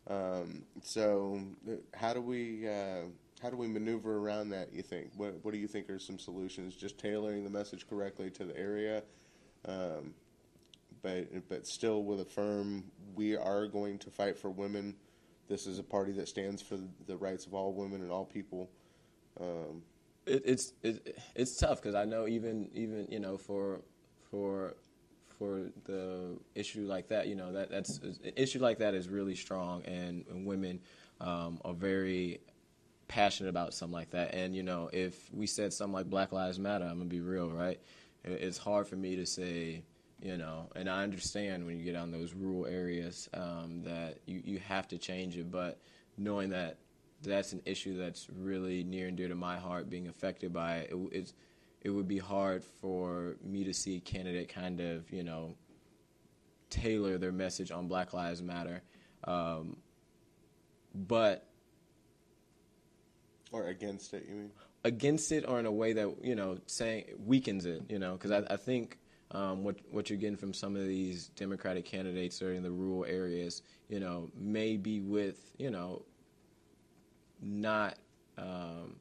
Um, 0.09 0.64
so, 0.83 1.40
uh, 1.71 1.75
how 1.95 2.12
do 2.12 2.21
we 2.21 2.68
uh, 2.68 3.03
how 3.40 3.51
do 3.51 3.57
we 3.57 3.68
maneuver 3.68 4.18
around 4.18 4.51
that? 4.51 4.73
You 4.73 4.83
think? 4.83 5.11
What 5.16 5.37
What 5.42 5.53
do 5.53 5.59
you 5.59 5.68
think 5.68 5.88
are 5.90 5.99
some 5.99 6.18
solutions? 6.18 6.75
Just 6.75 6.99
tailoring 6.99 7.45
the 7.45 7.51
message 7.51 7.88
correctly 7.88 8.31
to 8.31 8.45
the 8.45 8.57
area, 8.57 9.05
um, 9.64 10.14
but 11.03 11.49
but 11.49 11.67
still 11.67 12.05
with 12.05 12.21
a 12.21 12.25
firm. 12.25 12.85
We 13.15 13.37
are 13.37 13.67
going 13.67 13.99
to 13.99 14.11
fight 14.11 14.38
for 14.38 14.51
women. 14.51 14.95
This 15.49 15.67
is 15.67 15.79
a 15.79 15.83
party 15.83 16.12
that 16.12 16.29
stands 16.29 16.62
for 16.62 16.79
the 17.07 17.17
rights 17.17 17.47
of 17.47 17.55
all 17.55 17.73
women 17.73 18.01
and 18.01 18.11
all 18.11 18.25
people. 18.25 18.71
Um, 19.41 19.83
it, 20.27 20.43
it's 20.45 20.73
it, 20.83 21.19
it's 21.35 21.57
tough 21.57 21.83
because 21.83 21.95
I 21.95 22.05
know 22.05 22.27
even 22.29 22.71
even 22.75 23.07
you 23.11 23.21
know 23.21 23.37
for 23.37 23.83
for 24.31 24.75
for 25.38 25.62
the 25.85 26.38
issue 26.55 26.87
like 26.87 27.09
that 27.09 27.27
you 27.27 27.35
know 27.35 27.53
that 27.53 27.71
that's 27.71 27.99
an 27.99 28.33
issue 28.37 28.61
like 28.61 28.79
that 28.79 28.95
is 28.95 29.09
really 29.09 29.35
strong 29.35 29.83
and, 29.85 30.25
and 30.31 30.47
women 30.47 30.79
um, 31.21 31.61
are 31.65 31.75
very 31.75 32.41
passionate 33.09 33.49
about 33.49 33.75
something 33.75 33.93
like 33.93 34.11
that 34.11 34.35
and 34.35 34.55
you 34.55 34.62
know 34.62 34.88
if 34.93 35.29
we 35.33 35.47
said 35.47 35.73
something 35.73 35.95
like 35.95 36.09
Black 36.09 36.33
Lives 36.33 36.59
Matter 36.59 36.85
I'm 36.85 36.99
gonna 36.99 37.07
be 37.07 37.21
real 37.21 37.51
right 37.51 37.81
it's 38.25 38.59
hard 38.59 38.87
for 38.87 38.97
me 38.97 39.17
to 39.17 39.27
say 39.27 39.83
you 40.22 40.37
know? 40.37 40.70
And 40.76 40.88
I 40.88 41.02
understand 41.02 41.66
when 41.66 41.78
you 41.78 41.85
get 41.85 41.96
on 41.96 42.11
those 42.11 42.32
rural 42.32 42.66
areas 42.66 43.28
um, 43.35 43.82
that 43.85 44.18
you, 44.26 44.42
you 44.44 44.58
have 44.61 44.88
to 44.88 44.98
change 44.98 45.37
it 45.37 45.50
but 45.50 45.78
knowing 46.16 46.50
that 46.50 46.78
that's 47.22 47.52
an 47.52 47.62
issue 47.64 47.96
that's 47.96 48.28
really 48.30 48.82
near 48.85 49.08
and 49.08 49.16
dear 49.16 49.28
to 49.28 49.35
my 49.35 49.56
heart 49.56 49.88
being 49.88 50.08
affected 50.08 50.52
by 50.52 50.78
it, 50.78 50.90
it 50.92 50.98
it's 51.12 51.35
it 51.82 51.90
would 51.90 52.06
be 52.06 52.18
hard 52.18 52.62
for 52.62 53.37
me 53.42 53.64
to 53.64 53.74
see 53.74 53.96
a 53.96 54.00
candidate 54.00 54.48
kind 54.48 54.80
of 54.80 55.11
you 55.12 55.22
know 55.22 55.54
tailor 56.70 57.18
their 57.18 57.32
message 57.32 57.70
on 57.70 57.87
Black 57.87 58.12
Lives 58.12 58.42
Matter. 58.42 58.82
Um, 59.24 59.76
but 60.94 61.46
or 63.52 63.66
against 63.66 64.14
it, 64.14 64.24
you 64.28 64.35
mean? 64.35 64.50
against 64.85 65.30
it 65.32 65.44
or 65.46 65.61
in 65.61 65.66
a 65.66 65.72
way 65.72 65.92
that 65.92 66.24
you 66.24 66.35
know 66.35 66.58
saying 66.66 67.04
weakens 67.24 67.66
it 67.66 67.82
you 67.88 67.98
know? 67.98 68.12
Because 68.12 68.30
I, 68.30 68.42
I 68.52 68.56
think 68.56 68.98
um, 69.33 69.64
what 69.64 69.77
what 69.90 70.09
you're 70.11 70.18
getting 70.18 70.37
from 70.37 70.53
some 70.53 70.77
of 70.77 70.87
these 70.87 71.29
Democratic 71.37 71.85
candidates 71.85 72.40
are 72.42 72.53
in 72.53 72.62
the 72.62 72.71
rural 72.71 73.05
areas 73.05 73.62
you 73.88 74.01
know 74.01 74.31
may 74.37 74.77
be 74.77 75.01
with 75.01 75.53
you 75.59 75.71
know 75.71 76.03
not 77.40 77.97
um, 78.38 78.97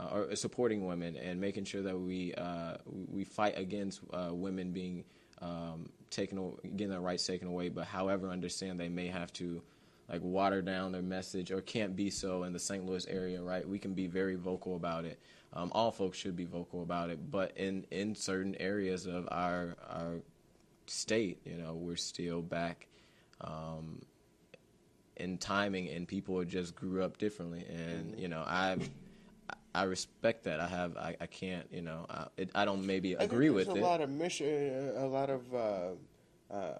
uh, 0.00 0.08
or 0.12 0.36
supporting 0.36 0.86
women 0.86 1.16
and 1.16 1.40
making 1.40 1.64
sure 1.64 1.82
that 1.82 1.98
we 1.98 2.34
uh, 2.34 2.76
we 3.10 3.24
fight 3.24 3.56
against 3.56 4.00
uh, 4.12 4.30
women 4.32 4.72
being 4.72 5.04
um, 5.40 5.88
taken 6.10 6.52
getting 6.76 6.90
their 6.90 7.00
rights 7.00 7.26
taken 7.26 7.48
away 7.48 7.68
but 7.68 7.86
however 7.86 8.30
understand 8.30 8.78
they 8.78 8.88
may 8.88 9.06
have 9.06 9.32
to 9.32 9.62
like 10.08 10.22
water 10.22 10.60
down 10.60 10.92
their 10.92 11.02
message 11.02 11.50
or 11.50 11.60
can't 11.60 11.96
be 11.96 12.10
so 12.10 12.42
in 12.44 12.52
the 12.52 12.58
St. 12.58 12.84
Louis 12.84 13.06
area, 13.06 13.42
right? 13.42 13.66
We 13.66 13.78
can 13.78 13.94
be 13.94 14.06
very 14.06 14.36
vocal 14.36 14.76
about 14.76 15.04
it. 15.04 15.18
Um, 15.54 15.70
all 15.72 15.92
folks 15.92 16.18
should 16.18 16.34
be 16.34 16.44
vocal 16.44 16.82
about 16.82 17.10
it, 17.10 17.30
but 17.30 17.56
in, 17.56 17.86
in 17.90 18.14
certain 18.14 18.56
areas 18.58 19.06
of 19.06 19.28
our 19.30 19.76
our 19.88 20.20
state, 20.86 21.40
you 21.44 21.54
know, 21.54 21.74
we're 21.74 21.96
still 21.96 22.42
back 22.42 22.88
um, 23.40 24.02
in 25.16 25.38
timing, 25.38 25.88
and 25.88 26.08
people 26.08 26.42
just 26.44 26.74
grew 26.74 27.02
up 27.02 27.18
differently. 27.18 27.64
And 27.68 28.18
you 28.18 28.28
know, 28.28 28.42
I 28.46 28.76
I 29.74 29.84
respect 29.84 30.44
that. 30.44 30.60
I 30.60 30.66
have 30.66 30.96
I, 30.96 31.16
I 31.20 31.26
can't 31.26 31.66
you 31.70 31.82
know 31.82 32.06
I, 32.08 32.26
it, 32.36 32.50
I 32.54 32.64
don't 32.64 32.84
maybe 32.86 33.14
agree 33.14 33.50
with 33.50 33.68
a 33.68 33.74
it. 33.74 33.82
lot 33.82 34.00
of 34.00 34.10
mission, 34.10 34.92
a 34.96 35.06
lot 35.06 35.30
of 35.30 35.54
uh, 35.54 36.54
uh, 36.54 36.72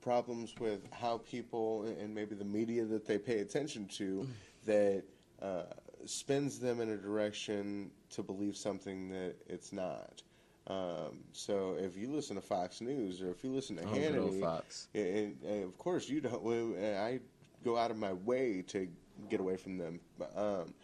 problems 0.00 0.54
with 0.58 0.80
how 0.92 1.18
people 1.18 1.84
and 2.00 2.14
maybe 2.14 2.34
the 2.34 2.44
media 2.44 2.84
that 2.84 3.06
they 3.06 3.18
pay 3.18 3.40
attention 3.40 3.86
to 3.88 4.26
that 4.66 5.02
uh, 5.42 5.62
spins 6.06 6.58
them 6.58 6.80
in 6.80 6.90
a 6.90 6.96
direction 6.96 7.90
to 8.10 8.22
believe 8.22 8.56
something 8.56 9.08
that 9.10 9.34
it's 9.46 9.72
not. 9.72 10.22
Um, 10.66 11.24
so 11.32 11.76
if 11.78 11.96
you 11.96 12.08
listen 12.12 12.36
to 12.36 12.42
Fox 12.42 12.80
News 12.80 13.20
or 13.22 13.30
if 13.30 13.42
you 13.42 13.50
listen 13.52 13.76
to 13.76 13.82
Oh, 13.82 13.86
Hannity, 13.86 14.40
Fox. 14.40 14.88
and, 14.94 15.36
and 15.44 15.64
of 15.64 15.76
course 15.78 16.08
you 16.08 16.20
don't. 16.20 16.76
I 16.78 17.20
go 17.64 17.76
out 17.76 17.90
of 17.90 17.96
my 17.96 18.12
way 18.12 18.62
to 18.68 18.88
get 19.28 19.40
away 19.40 19.56
from 19.56 19.78
them. 19.78 20.00
Um, 20.36 20.74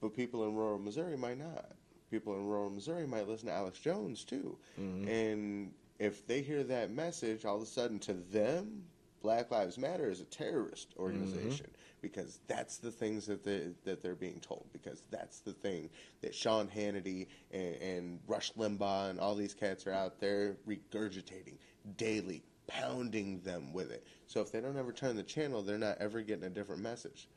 but 0.00 0.14
people 0.14 0.44
in 0.48 0.54
rural 0.54 0.78
Missouri 0.78 1.16
might 1.16 1.38
not. 1.38 1.72
People 2.10 2.34
in 2.36 2.46
rural 2.46 2.70
Missouri 2.70 3.06
might 3.06 3.28
listen 3.28 3.48
to 3.48 3.54
Alex 3.54 3.78
Jones 3.78 4.24
too, 4.24 4.56
and 4.76 5.72
if 5.98 6.26
they 6.26 6.42
hear 6.42 6.62
that 6.64 6.90
message, 6.90 7.44
all 7.44 7.56
of 7.56 7.62
a 7.62 7.66
sudden 7.66 7.98
to 8.00 8.12
them, 8.14 8.84
Black 9.22 9.50
Lives 9.50 9.78
Matter 9.78 10.10
is 10.10 10.20
a 10.20 10.24
terrorist 10.24 10.94
organization 10.98 11.70
because 12.00 12.40
that's 12.48 12.78
the 12.78 12.90
things 12.90 13.26
that 13.26 13.44
they 13.44 13.68
that 13.84 14.02
they're 14.02 14.14
being 14.14 14.40
told. 14.40 14.66
Because 14.72 15.02
that's 15.10 15.40
the 15.40 15.52
thing 15.52 15.88
that 16.20 16.34
Sean 16.34 16.68
Hannity 16.68 17.28
and, 17.52 17.74
and 17.76 18.18
Rush 18.26 18.52
Limbaugh 18.54 19.10
and 19.10 19.20
all 19.20 19.34
these 19.34 19.54
cats 19.54 19.86
are 19.86 19.92
out 19.92 20.20
there 20.20 20.56
regurgitating 20.68 21.54
daily, 21.96 22.42
pounding 22.66 23.40
them 23.40 23.72
with 23.72 23.90
it. 23.90 24.06
So 24.26 24.40
if 24.40 24.50
they 24.50 24.60
don't 24.60 24.76
ever 24.76 24.92
turn 24.92 25.16
the 25.16 25.22
channel, 25.22 25.62
they're 25.62 25.78
not 25.78 25.98
ever 25.98 26.20
getting 26.22 26.44
a 26.44 26.50
different 26.50 26.82
message. 26.82 27.28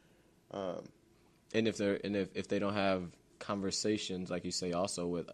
Um, 0.52 0.88
and 1.54 1.68
if 1.68 1.78
they're 1.78 2.00
and 2.04 2.16
if, 2.16 2.30
if 2.36 2.48
they 2.48 2.60
don't 2.60 2.74
have 2.74 3.04
conversations 3.40 4.30
like 4.30 4.46
you 4.46 4.52
say 4.52 4.72
also 4.72 5.08
with 5.08 5.30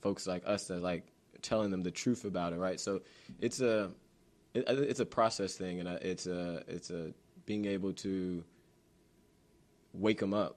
folks 0.00 0.26
like 0.26 0.42
us 0.46 0.66
that 0.66 0.82
like 0.82 1.06
telling 1.42 1.70
them 1.70 1.82
the 1.82 1.90
truth 1.90 2.24
about 2.24 2.52
it 2.52 2.56
right 2.56 2.80
so 2.80 3.00
it's 3.40 3.60
a 3.60 3.90
it, 4.54 4.64
it's 4.68 5.00
a 5.00 5.06
process 5.06 5.54
thing 5.54 5.80
and 5.80 5.88
it's 5.88 6.26
a 6.26 6.62
it's 6.68 6.90
a 6.90 7.12
being 7.46 7.66
able 7.66 7.92
to 7.92 8.42
wake 9.92 10.18
them 10.18 10.34
up 10.34 10.56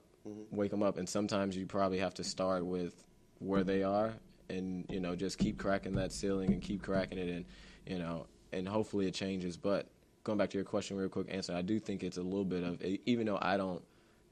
wake 0.50 0.70
them 0.70 0.82
up 0.82 0.98
and 0.98 1.08
sometimes 1.08 1.56
you 1.56 1.66
probably 1.66 1.98
have 1.98 2.14
to 2.14 2.24
start 2.24 2.64
with 2.64 3.04
where 3.38 3.64
they 3.64 3.82
are 3.82 4.12
and 4.48 4.84
you 4.88 5.00
know 5.00 5.14
just 5.14 5.38
keep 5.38 5.58
cracking 5.58 5.94
that 5.94 6.12
ceiling 6.12 6.52
and 6.52 6.62
keep 6.62 6.82
cracking 6.82 7.18
it 7.18 7.28
and 7.28 7.44
you 7.86 7.98
know 7.98 8.26
and 8.52 8.68
hopefully 8.68 9.06
it 9.06 9.14
changes 9.14 9.56
but 9.56 9.86
going 10.24 10.36
back 10.36 10.50
to 10.50 10.58
your 10.58 10.64
question 10.64 10.96
real 10.96 11.08
quick 11.08 11.26
answer 11.30 11.54
i 11.54 11.62
do 11.62 11.78
think 11.78 12.02
it's 12.02 12.18
a 12.18 12.22
little 12.22 12.44
bit 12.44 12.62
of 12.62 12.82
even 13.06 13.26
though 13.26 13.38
i 13.40 13.56
don't 13.56 13.82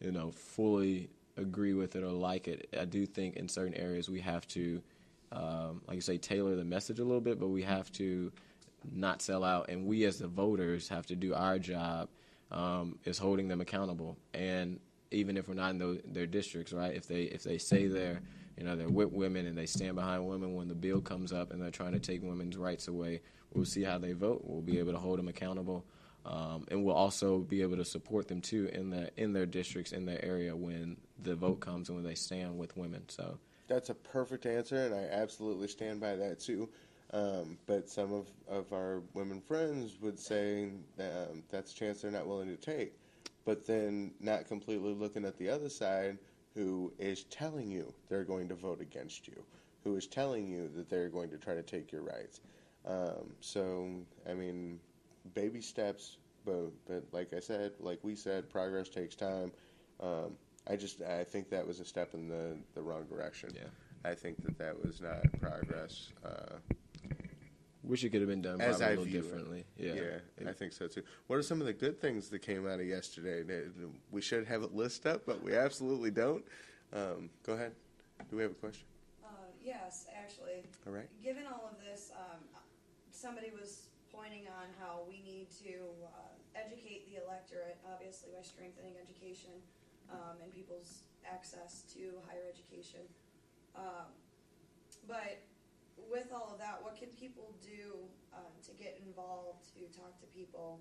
you 0.00 0.12
know, 0.12 0.30
fully 0.30 1.10
agree 1.36 1.74
with 1.74 1.96
it 1.96 2.02
or 2.02 2.10
like 2.10 2.48
it. 2.48 2.68
I 2.78 2.84
do 2.84 3.06
think 3.06 3.36
in 3.36 3.48
certain 3.48 3.74
areas 3.74 4.08
we 4.08 4.20
have 4.20 4.46
to, 4.48 4.82
um, 5.32 5.82
like 5.86 5.96
you 5.96 6.00
say, 6.00 6.18
tailor 6.18 6.56
the 6.56 6.64
message 6.64 6.98
a 6.98 7.04
little 7.04 7.20
bit, 7.20 7.38
but 7.38 7.48
we 7.48 7.62
have 7.62 7.90
to 7.92 8.32
not 8.92 9.22
sell 9.22 9.44
out, 9.44 9.68
and 9.68 9.86
we 9.86 10.04
as 10.04 10.18
the 10.18 10.28
voters 10.28 10.88
have 10.88 11.06
to 11.06 11.16
do 11.16 11.34
our 11.34 11.58
job 11.58 12.08
um, 12.50 12.98
is 13.04 13.18
holding 13.18 13.48
them 13.48 13.60
accountable. 13.60 14.16
And 14.34 14.80
even 15.10 15.36
if 15.36 15.48
we're 15.48 15.54
not 15.54 15.70
in 15.70 16.00
their 16.06 16.26
districts, 16.26 16.72
right? 16.72 16.94
If 16.94 17.06
they 17.06 17.22
if 17.22 17.42
they 17.42 17.58
say 17.58 17.86
they're 17.86 18.20
you 18.56 18.64
know 18.64 18.76
they're 18.76 18.88
with 18.88 19.12
women 19.12 19.46
and 19.46 19.56
they 19.56 19.66
stand 19.66 19.94
behind 19.96 20.26
women 20.26 20.54
when 20.54 20.68
the 20.68 20.74
bill 20.74 21.00
comes 21.00 21.32
up 21.32 21.50
and 21.52 21.60
they're 21.60 21.70
trying 21.70 21.92
to 21.92 21.98
take 21.98 22.22
women's 22.22 22.56
rights 22.56 22.88
away, 22.88 23.20
we'll 23.52 23.64
see 23.64 23.82
how 23.82 23.98
they 23.98 24.12
vote. 24.12 24.42
We'll 24.44 24.62
be 24.62 24.78
able 24.78 24.92
to 24.92 24.98
hold 24.98 25.18
them 25.18 25.28
accountable. 25.28 25.84
Um, 26.24 26.66
and 26.72 26.84
we'll 26.84 26.96
also 26.96 27.38
be 27.38 27.62
able 27.62 27.76
to 27.76 27.84
support 27.84 28.26
them 28.26 28.40
too 28.40 28.68
in 28.72 28.90
the 28.90 29.10
in 29.16 29.32
their 29.32 29.46
districts 29.46 29.92
in 29.92 30.06
their 30.06 30.24
area 30.24 30.56
when 30.56 30.96
the 31.22 31.36
vote 31.36 31.60
comes 31.60 31.88
and 31.88 31.96
when 31.96 32.04
they 32.04 32.16
stand 32.16 32.58
with 32.58 32.76
women. 32.76 33.04
So 33.08 33.38
That's 33.68 33.90
a 33.90 33.94
perfect 33.94 34.44
answer, 34.46 34.76
and 34.76 34.94
I 34.94 35.04
absolutely 35.10 35.68
stand 35.68 36.00
by 36.00 36.16
that 36.16 36.40
too. 36.40 36.68
Um, 37.12 37.56
but 37.66 37.88
some 37.88 38.12
of, 38.12 38.26
of 38.48 38.72
our 38.72 39.02
women 39.14 39.40
friends 39.40 39.96
would 40.00 40.18
say 40.18 40.70
that, 40.96 41.28
um, 41.30 41.42
that's 41.50 41.72
a 41.72 41.74
chance 41.76 42.02
they're 42.02 42.10
not 42.10 42.26
willing 42.26 42.48
to 42.48 42.56
take. 42.56 42.94
But 43.44 43.66
then 43.66 44.12
not 44.20 44.48
completely 44.48 44.92
looking 44.92 45.24
at 45.24 45.36
the 45.38 45.48
other 45.48 45.68
side 45.68 46.18
who 46.54 46.92
is 46.98 47.24
telling 47.24 47.70
you 47.70 47.92
they're 48.08 48.24
going 48.24 48.48
to 48.48 48.54
vote 48.54 48.80
against 48.80 49.28
you, 49.28 49.44
who 49.84 49.94
is 49.94 50.06
telling 50.06 50.50
you 50.50 50.68
that 50.74 50.88
they're 50.88 51.08
going 51.08 51.30
to 51.30 51.38
try 51.38 51.54
to 51.54 51.62
take 51.62 51.92
your 51.92 52.02
rights. 52.02 52.40
Um, 52.86 53.32
so, 53.40 53.88
I 54.28 54.34
mean, 54.34 54.80
baby 55.34 55.60
steps, 55.60 56.16
but, 56.44 56.70
but 56.88 57.04
like 57.12 57.32
I 57.34 57.40
said, 57.40 57.72
like 57.78 58.00
we 58.02 58.16
said, 58.16 58.50
progress 58.50 58.88
takes 58.88 59.14
time. 59.14 59.52
Um, 60.00 60.36
I 60.68 60.76
just 60.76 61.02
I 61.02 61.22
think 61.22 61.50
that 61.50 61.66
was 61.66 61.78
a 61.78 61.84
step 61.84 62.14
in 62.14 62.28
the, 62.28 62.56
the 62.74 62.82
wrong 62.82 63.04
direction. 63.04 63.50
Yeah. 63.54 63.68
I 64.04 64.14
think 64.14 64.42
that 64.44 64.58
that 64.58 64.84
was 64.84 65.00
not 65.00 65.22
progress. 65.40 66.12
Uh, 66.24 66.56
wish 67.86 68.04
it 68.04 68.10
could 68.10 68.20
have 68.20 68.28
been 68.28 68.42
done 68.42 68.60
As 68.60 68.78
probably 68.78 68.84
I 68.84 68.88
a 68.88 68.90
little 68.90 69.04
view 69.04 69.18
it. 69.18 69.22
differently. 69.22 69.64
yeah, 69.78 69.94
Yeah, 69.94 70.48
I 70.50 70.52
think 70.52 70.72
so 70.72 70.86
too. 70.88 71.02
What 71.28 71.36
are 71.36 71.42
some 71.42 71.60
of 71.60 71.66
the 71.66 71.72
good 71.72 72.00
things 72.00 72.28
that 72.30 72.40
came 72.40 72.66
out 72.66 72.80
of 72.80 72.86
yesterday? 72.86 73.42
That- 73.42 73.72
We 74.10 74.20
should 74.20 74.46
have 74.46 74.62
it 74.62 74.74
list 74.74 75.06
up, 75.06 75.24
but 75.26 75.42
we 75.42 75.54
absolutely 75.56 76.10
don't. 76.10 76.44
Um, 76.92 77.30
go 77.44 77.52
ahead. 77.54 77.72
Do 78.30 78.36
we 78.36 78.42
have 78.42 78.52
a 78.52 78.54
question? 78.54 78.84
Uh, 79.24 79.28
yes, 79.62 80.06
actually. 80.14 80.64
All 80.86 80.92
right. 80.92 81.08
Given 81.22 81.44
all 81.46 81.68
of 81.70 81.78
this, 81.84 82.10
um, 82.16 82.40
somebody 83.10 83.50
was 83.50 83.88
pointing 84.12 84.46
on 84.48 84.66
how 84.80 85.00
we 85.08 85.20
need 85.22 85.48
to 85.62 85.74
uh, 86.04 86.32
educate 86.54 87.06
the 87.12 87.22
electorate, 87.22 87.76
obviously 87.92 88.30
by 88.34 88.42
strengthening 88.42 88.94
education 89.02 89.52
um, 90.10 90.36
and 90.42 90.52
people's 90.54 91.02
access 91.30 91.82
to 91.94 92.12
higher 92.28 92.46
education. 92.48 93.00
Um, 93.76 94.08
but 95.06 95.38
with 96.10 96.32
all 96.32 96.50
of 96.52 96.58
that, 96.58 96.78
what 96.82 96.96
can 96.96 97.08
people 97.18 97.54
do 97.62 97.96
um, 98.34 98.52
to 98.66 98.72
get 98.82 99.00
involved, 99.06 99.64
to 99.74 99.80
talk 99.98 100.18
to 100.20 100.26
people, 100.26 100.80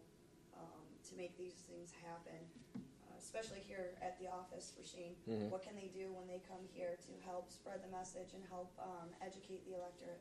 um, 0.57 0.85
to 1.09 1.15
make 1.15 1.37
these 1.37 1.55
things 1.69 1.91
happen? 2.05 2.39
Uh, 2.75 2.79
especially 3.19 3.59
here 3.65 3.91
at 4.01 4.17
the 4.19 4.27
office 4.27 4.71
for 4.75 4.83
Shane, 4.87 5.15
Mhm. 5.27 5.49
what 5.49 5.63
can 5.63 5.75
they 5.75 5.87
do 5.93 6.11
when 6.13 6.27
they 6.27 6.39
come 6.47 6.67
here 6.73 6.97
to 7.01 7.11
help 7.25 7.49
spread 7.49 7.81
the 7.83 7.87
message 7.89 8.33
and 8.33 8.43
help 8.49 8.71
um, 8.79 9.09
educate 9.21 9.65
the 9.65 9.75
electorate? 9.75 10.19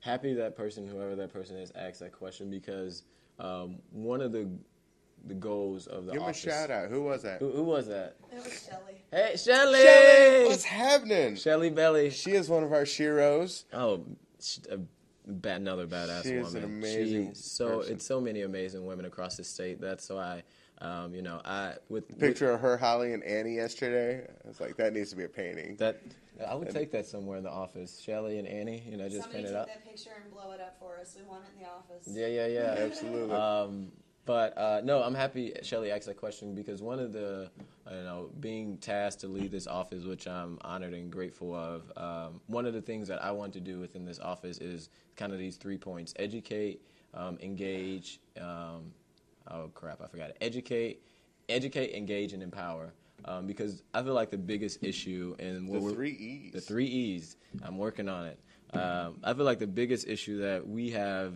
happy 0.00 0.32
that 0.34 0.56
person, 0.56 0.86
whoever 0.88 1.14
that 1.14 1.30
person 1.32 1.56
is, 1.56 1.70
asked 1.74 2.00
that 2.00 2.10
question 2.12 2.50
because 2.50 3.04
um, 3.38 3.76
one 3.92 4.20
of 4.20 4.32
the 4.32 4.48
the 5.26 5.34
goals 5.34 5.86
of 5.86 6.06
the 6.06 6.12
office. 6.12 6.12
Give 6.12 6.20
him 6.22 6.26
a 6.26 6.28
office. 6.30 6.40
shout 6.40 6.70
out. 6.70 6.88
Who 6.90 7.02
was 7.02 7.22
that? 7.22 7.40
Who, 7.40 7.50
who 7.52 7.62
was 7.62 7.86
that? 7.88 8.16
It 8.32 8.36
was 8.42 8.66
Shelly. 8.66 9.04
Hey, 9.10 9.36
Shelly. 9.36 9.82
Shelly, 9.82 10.48
what's 10.48 10.64
happening? 10.64 11.36
Shelly 11.36 11.68
Belly. 11.68 12.08
She 12.08 12.30
is 12.32 12.48
one 12.48 12.64
of 12.64 12.72
our 12.72 12.84
sheroes. 12.84 13.64
Oh, 13.74 14.02
sh- 14.42 14.58
a 14.70 14.78
ba- 15.26 15.54
another 15.54 15.86
badass 15.86 16.22
She 16.24 16.30
is 16.34 16.46
woman. 16.46 16.64
an 16.64 16.78
amazing 16.78 17.28
She's 17.34 17.44
so 17.44 17.78
person. 17.78 17.94
it's 17.94 18.04
so 18.06 18.20
many 18.20 18.42
amazing 18.42 18.84
women 18.86 19.04
across 19.04 19.36
the 19.36 19.44
state. 19.44 19.80
That's 19.80 20.08
why, 20.08 20.42
um, 20.78 21.14
you 21.14 21.22
know, 21.22 21.40
I 21.44 21.74
with 21.88 22.08
with- 22.10 22.18
Picture 22.18 22.50
of 22.52 22.60
her, 22.60 22.76
Holly, 22.76 23.12
and 23.12 23.22
Annie 23.24 23.54
yesterday. 23.56 24.26
I 24.44 24.48
was 24.48 24.60
like, 24.60 24.76
that 24.76 24.92
needs 24.92 25.10
to 25.10 25.16
be 25.16 25.24
a 25.24 25.28
painting. 25.28 25.76
that. 25.76 26.00
I 26.48 26.54
would 26.54 26.70
take 26.70 26.90
that 26.92 27.04
somewhere 27.04 27.36
in 27.36 27.44
the 27.44 27.50
office. 27.50 28.00
Shelly 28.00 28.38
and 28.38 28.48
Annie, 28.48 28.82
you 28.88 28.96
know, 28.96 29.10
just 29.10 29.24
Somebody 29.24 29.42
print 29.42 29.46
take 29.48 29.54
it 29.54 29.56
up. 29.56 29.66
that 29.66 29.84
picture 29.84 30.10
and 30.24 30.32
blow 30.32 30.52
it 30.52 30.60
up 30.62 30.78
for 30.78 30.96
us. 30.98 31.14
We 31.14 31.22
want 31.28 31.44
it 31.44 31.48
in 31.54 31.62
the 31.62 31.68
office. 31.68 32.08
Yeah, 32.08 32.28
yeah, 32.28 32.46
yeah. 32.46 32.76
Absolutely. 32.86 33.34
Um, 33.36 33.92
but 34.30 34.56
uh, 34.56 34.80
no, 34.84 35.02
I'm 35.02 35.16
happy 35.16 35.52
Shelly 35.62 35.90
asked 35.90 36.06
that 36.06 36.16
question 36.16 36.54
because 36.54 36.80
one 36.80 37.00
of 37.00 37.12
the, 37.12 37.50
you 37.90 38.02
know, 38.04 38.30
being 38.38 38.76
tasked 38.76 39.22
to 39.22 39.26
lead 39.26 39.50
this 39.50 39.66
office, 39.66 40.04
which 40.04 40.28
I'm 40.28 40.56
honored 40.60 40.94
and 40.94 41.10
grateful 41.10 41.52
of, 41.52 41.90
um, 41.96 42.40
one 42.46 42.64
of 42.64 42.72
the 42.72 42.80
things 42.80 43.08
that 43.08 43.20
I 43.24 43.32
want 43.32 43.52
to 43.54 43.60
do 43.60 43.80
within 43.80 44.04
this 44.04 44.20
office 44.20 44.58
is 44.58 44.88
kind 45.16 45.32
of 45.32 45.40
these 45.40 45.56
three 45.56 45.76
points: 45.76 46.14
educate, 46.14 46.80
um, 47.12 47.38
engage. 47.42 48.20
Um, 48.40 48.92
oh 49.50 49.68
crap, 49.74 50.00
I 50.00 50.06
forgot 50.06 50.30
it. 50.30 50.36
Educate, 50.40 51.02
educate, 51.48 51.92
engage, 51.96 52.32
and 52.32 52.40
empower. 52.40 52.92
Um, 53.24 53.48
because 53.48 53.82
I 53.92 54.00
feel 54.04 54.14
like 54.14 54.30
the 54.30 54.38
biggest 54.38 54.84
issue 54.84 55.34
and 55.40 55.68
the 55.68 55.92
three 55.92 56.12
E's. 56.12 56.52
the 56.52 56.60
three 56.60 56.86
E's. 56.86 57.36
I'm 57.64 57.78
working 57.78 58.08
on 58.08 58.26
it. 58.26 58.38
Um, 58.74 59.16
I 59.24 59.34
feel 59.34 59.44
like 59.44 59.58
the 59.58 59.66
biggest 59.66 60.06
issue 60.06 60.38
that 60.42 60.68
we 60.68 60.90
have 60.90 61.34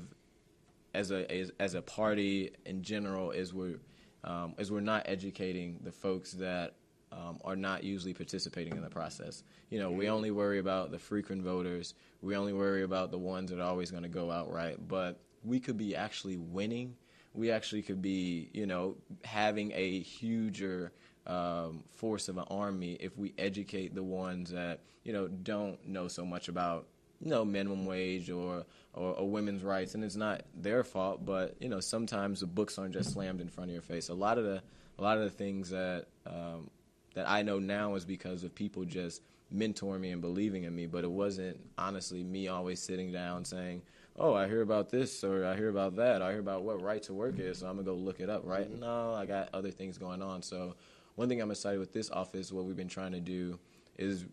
as 0.95 1.11
a 1.11 1.31
as, 1.31 1.51
as 1.59 1.75
a 1.75 1.83
party 1.83 2.53
in 2.65 2.83
general 2.83 3.31
is 3.31 3.53
we're 3.53 3.79
um, 4.23 4.55
is 4.59 4.71
we're 4.71 4.81
not 4.81 5.03
educating 5.07 5.81
the 5.83 5.93
folks 5.93 6.33
that 6.33 6.75
um, 7.13 7.39
are 7.45 7.57
not 7.57 7.85
usually 7.85 8.15
participating 8.15 8.75
in 8.75 8.83
the 8.83 8.89
process. 8.89 9.43
You 9.71 9.79
know, 9.79 9.91
we 9.91 10.09
only 10.09 10.31
worry 10.31 10.59
about 10.59 10.91
the 10.91 10.99
frequent 10.99 11.43
voters. 11.43 11.95
We 12.23 12.37
only 12.37 12.53
worry 12.53 12.83
about 12.83 13.11
the 13.11 13.19
ones 13.19 13.51
that 13.51 13.61
are 13.61 13.69
always 13.69 13.91
going 13.91 14.03
to 14.03 14.09
go 14.09 14.31
out 14.31 14.51
right. 14.51 14.77
But 14.89 15.21
we 15.45 15.61
could 15.61 15.77
be 15.77 15.95
actually 15.95 16.39
winning. 16.39 16.97
We 17.35 17.51
actually 17.51 17.83
could 17.83 18.01
be, 18.01 18.49
you 18.53 18.67
know, 18.67 18.97
having 19.25 19.73
a 19.75 20.01
huger 20.01 20.93
um, 21.27 21.85
force 21.91 22.29
of 22.29 22.39
an 22.39 22.45
army 22.51 22.97
if 23.01 23.17
we 23.17 23.35
educate 23.39 23.95
the 23.95 24.03
ones 24.03 24.51
that 24.51 24.81
you 25.05 25.13
know 25.13 25.29
don't 25.29 25.87
know 25.87 26.09
so 26.09 26.25
much 26.25 26.49
about 26.49 26.87
you 27.25 27.31
know 27.31 27.45
minimum 27.45 27.87
wage 27.87 28.31
or, 28.31 28.65
or 28.93 29.15
or 29.15 29.29
women's 29.29 29.65
rights, 29.65 29.95
and 29.95 30.05
it's 30.05 30.15
not 30.15 30.43
their 30.55 30.85
fault. 30.85 31.25
But 31.25 31.57
you 31.59 31.69
know 31.69 31.81
sometimes 31.81 32.41
the 32.41 32.47
books 32.47 32.79
aren't 32.79 32.93
just 32.93 33.13
slammed 33.13 33.41
in 33.41 33.49
front 33.49 33.71
of 33.71 33.73
your 33.73 33.83
face. 33.83 34.11
A 34.11 34.15
lot 34.15 34.39
of 34.39 34.45
the 34.45 34.63
a 34.99 35.03
lot 35.03 35.17
of 35.17 35.25
the 35.25 35.31
things 35.31 35.71
that 35.71 36.07
um, 36.27 36.71
that 37.15 37.29
I 37.29 37.43
know 37.43 37.59
now 37.59 37.95
is 37.95 38.05
because 38.05 38.45
of 38.45 38.55
people 38.55 38.85
just 38.85 39.23
mentoring 39.55 40.01
me 40.01 40.11
and 40.11 40.21
believing 40.21 40.65
in 40.65 40.75
me. 40.75 40.87
But 40.87 41.05
it 41.05 41.11
wasn't 41.11 41.59
honestly 41.79 42.23
me 42.23 42.49
always 42.49 42.79
sitting 42.79 43.11
down 43.11 43.47
saying, 43.47 43.83
"Oh, 44.17 44.35
I 44.35 44.47
hear 44.47 44.61
about 44.61 44.91
this 44.91 45.25
or 45.25 45.47
I 45.47 45.57
hear 45.57 45.71
about 45.71 45.97
that. 45.97 46.21
I 46.21 46.31
hear 46.31 46.41
about 46.41 46.63
what 46.63 46.83
right 46.83 47.03
to 47.05 47.15
work 47.15 47.39
is, 47.39 47.59
so 47.59 47.67
I'm 47.67 47.77
gonna 47.77 47.87
go 47.87 47.95
look 47.95 48.21
it 48.21 48.29
up." 48.29 48.43
Right? 48.45 48.71
No, 48.71 49.15
I 49.15 49.25
got 49.25 49.49
other 49.55 49.71
things 49.71 49.97
going 49.97 50.21
on. 50.21 50.43
So 50.43 50.75
one 51.15 51.31
thing 51.31 51.41
I'm 51.41 51.51
excited 51.51 51.81
with 51.81 51.95
this 51.95 52.11
office, 52.11 52.53
what 52.53 52.65
we've 52.65 52.77
been 52.77 52.89
trying 52.89 53.13
to 53.13 53.21
do 53.21 53.59
is 53.97 54.27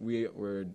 we 0.00 0.28
we're 0.28 0.66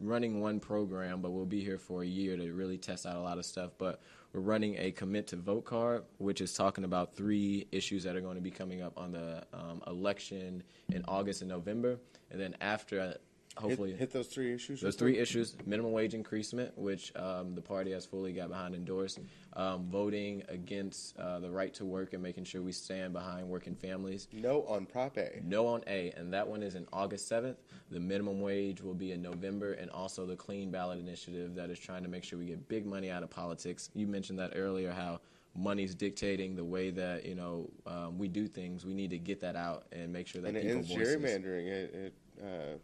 running 0.00 0.40
one 0.40 0.60
program, 0.60 1.20
but 1.20 1.30
we'll 1.30 1.46
be 1.46 1.62
here 1.62 1.78
for 1.78 2.02
a 2.02 2.06
year 2.06 2.36
to 2.36 2.52
really 2.52 2.78
test 2.78 3.06
out 3.06 3.16
a 3.16 3.20
lot 3.20 3.38
of 3.38 3.44
stuff. 3.44 3.72
But 3.78 4.00
we're 4.32 4.40
running 4.40 4.76
a 4.78 4.90
commit 4.90 5.28
to 5.28 5.36
vote 5.36 5.64
card, 5.64 6.04
which 6.18 6.40
is 6.40 6.52
talking 6.52 6.84
about 6.84 7.14
three 7.14 7.66
issues 7.70 8.02
that 8.04 8.16
are 8.16 8.20
going 8.20 8.34
to 8.34 8.40
be 8.42 8.50
coming 8.50 8.82
up 8.82 8.98
on 8.98 9.12
the 9.12 9.44
um, 9.52 9.82
election 9.86 10.62
in 10.90 11.04
August 11.06 11.42
and 11.42 11.48
November, 11.48 11.98
and 12.30 12.40
then 12.40 12.56
after, 12.60 13.16
hopefully, 13.56 13.90
hit, 13.90 14.00
hit 14.00 14.12
those 14.12 14.26
three 14.26 14.52
issues. 14.52 14.80
those 14.80 14.96
three 14.96 15.18
issues: 15.18 15.56
minimum 15.66 15.92
wage 15.92 16.14
increasement, 16.14 16.76
which 16.76 17.14
um, 17.16 17.54
the 17.54 17.60
party 17.60 17.92
has 17.92 18.04
fully 18.06 18.32
got 18.32 18.48
behind, 18.48 18.74
endorsed, 18.74 19.20
um, 19.54 19.86
voting 19.90 20.42
against 20.48 21.16
uh, 21.18 21.38
the 21.38 21.50
right 21.50 21.72
to 21.74 21.84
work 21.84 22.12
and 22.12 22.22
making 22.22 22.44
sure 22.44 22.62
we 22.62 22.72
stand 22.72 23.12
behind 23.12 23.48
working 23.48 23.74
families. 23.74 24.28
No 24.32 24.64
on 24.64 24.86
Prop 24.86 25.16
A. 25.16 25.40
No 25.44 25.66
on 25.66 25.82
A, 25.86 26.10
and 26.16 26.32
that 26.32 26.46
one 26.46 26.62
is 26.62 26.74
in 26.74 26.86
August 26.92 27.30
7th. 27.30 27.56
The 27.90 28.00
minimum 28.00 28.40
wage 28.40 28.80
will 28.80 28.94
be 28.94 29.12
in 29.12 29.22
November, 29.22 29.72
and 29.72 29.90
also 29.90 30.26
the 30.26 30.36
Clean 30.36 30.70
Ballot 30.70 30.98
Initiative 30.98 31.54
that 31.54 31.70
is 31.70 31.78
trying 31.78 32.02
to 32.02 32.08
make 32.08 32.24
sure 32.24 32.38
we 32.38 32.46
get 32.46 32.68
big 32.68 32.86
money 32.86 33.10
out 33.10 33.22
of 33.22 33.30
politics. 33.30 33.90
You 33.94 34.06
mentioned 34.06 34.38
that 34.38 34.52
earlier, 34.54 34.92
how 34.92 35.20
money's 35.56 35.94
dictating 35.94 36.56
the 36.56 36.64
way 36.64 36.90
that 36.90 37.24
you 37.24 37.34
know 37.34 37.70
um, 37.86 38.18
we 38.18 38.28
do 38.28 38.46
things. 38.46 38.84
We 38.84 38.94
need 38.94 39.10
to 39.10 39.18
get 39.18 39.40
that 39.40 39.56
out 39.56 39.86
and 39.92 40.12
make 40.12 40.26
sure 40.26 40.42
that 40.42 40.54
and 40.54 40.56
people 40.56 40.82
voices. 40.82 41.16
gerrymandering. 41.16 41.66
It, 41.68 41.94
it 41.94 42.14
uh, 42.42 42.78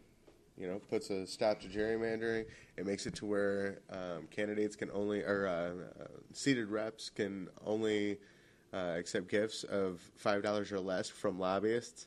you 0.61 0.67
know 0.67 0.79
puts 0.89 1.09
a 1.09 1.25
stop 1.25 1.59
to 1.61 1.67
gerrymandering. 1.67 2.45
It 2.77 2.85
makes 2.85 3.07
it 3.07 3.15
to 3.15 3.25
where 3.25 3.79
um, 3.89 4.27
candidates 4.29 4.75
can 4.75 4.91
only 4.91 5.23
or 5.23 5.47
uh, 5.47 6.03
uh, 6.03 6.07
seated 6.33 6.69
reps 6.69 7.09
can 7.09 7.49
only 7.65 8.19
uh, 8.71 8.95
accept 8.97 9.27
gifts 9.27 9.63
of 9.63 9.99
five 10.15 10.43
dollars 10.43 10.71
or 10.71 10.79
less 10.79 11.09
from 11.09 11.39
lobbyists, 11.39 12.05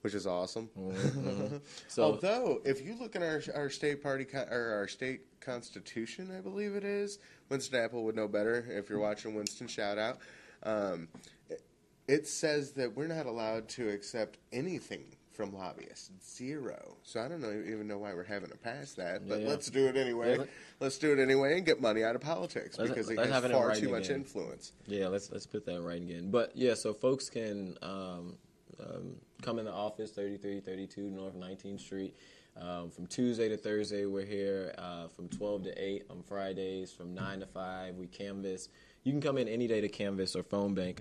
which 0.00 0.14
is 0.14 0.26
awesome. 0.26 0.68
Mm-hmm. 0.76 1.56
So 1.88 2.02
Although, 2.04 2.60
if 2.64 2.84
you 2.84 2.96
look 2.98 3.14
in 3.14 3.22
our 3.22 3.40
our 3.54 3.70
state 3.70 4.02
party 4.02 4.26
or 4.34 4.74
our 4.76 4.88
state 4.88 5.20
constitution, 5.40 6.34
I 6.36 6.40
believe 6.40 6.74
it 6.74 6.84
is 6.84 7.20
Winston 7.50 7.82
Apple 7.84 8.02
would 8.04 8.16
know 8.16 8.26
better. 8.26 8.66
If 8.68 8.90
you're 8.90 8.98
watching 8.98 9.34
Winston, 9.34 9.68
shout 9.68 9.98
out. 9.98 10.18
Um, 10.64 11.08
it, 11.48 11.62
it 12.08 12.26
says 12.26 12.72
that 12.72 12.96
we're 12.96 13.06
not 13.06 13.26
allowed 13.26 13.68
to 13.70 13.88
accept 13.88 14.38
anything 14.52 15.04
from 15.32 15.52
lobbyists, 15.54 16.10
zero. 16.24 16.96
So 17.02 17.20
I 17.20 17.28
don't 17.28 17.40
know 17.40 17.50
even 17.50 17.86
know 17.88 17.98
why 17.98 18.14
we're 18.14 18.24
having 18.24 18.50
to 18.50 18.56
pass 18.56 18.92
that, 18.94 19.28
but 19.28 19.40
Yeah. 19.40 19.48
let's 19.48 19.70
do 19.70 19.86
it 19.86 19.96
anyway. 19.96 20.36
Yeah. 20.38 20.44
Let's 20.80 20.98
do 20.98 21.12
it 21.12 21.18
anyway 21.18 21.56
and 21.56 21.64
get 21.66 21.80
money 21.80 22.04
out 22.04 22.14
of 22.14 22.20
politics 22.20 22.78
Let's- 22.78 22.90
because 22.90 23.10
it 23.10 23.18
has 23.18 23.44
it 23.44 23.50
far 23.50 23.74
too 23.74 23.88
much 23.88 24.06
again. 24.06 24.20
influence. 24.20 24.72
Yeah, 24.86 25.08
let's 25.08 25.30
let's 25.30 25.46
put 25.46 25.64
that 25.66 25.80
right 25.82 26.00
again. 26.02 26.30
But 26.30 26.56
yeah, 26.56 26.74
so 26.74 26.92
folks 26.92 27.28
can 27.30 27.76
um, 27.82 28.36
um, 28.78 29.16
come 29.42 29.58
in 29.58 29.64
the 29.64 29.72
office, 29.72 30.10
3332 30.12 31.10
North 31.10 31.34
19th 31.34 31.80
Street. 31.80 32.14
Um, 32.54 32.90
from 32.90 33.06
Tuesday 33.06 33.48
to 33.48 33.56
Thursday, 33.56 34.04
we're 34.04 34.26
here 34.26 34.74
uh, 34.76 35.08
from 35.08 35.28
12 35.30 35.64
to 35.64 35.82
8 35.82 36.04
on 36.10 36.22
Fridays, 36.22 36.92
from 36.92 37.14
9 37.14 37.40
to 37.40 37.46
5. 37.46 37.96
We 37.96 38.06
canvas. 38.06 38.68
You 39.04 39.12
can 39.12 39.22
come 39.22 39.38
in 39.38 39.48
any 39.48 39.66
day 39.66 39.80
to 39.80 39.88
canvas 39.88 40.36
or 40.36 40.42
phone 40.42 40.74
bank. 40.74 41.00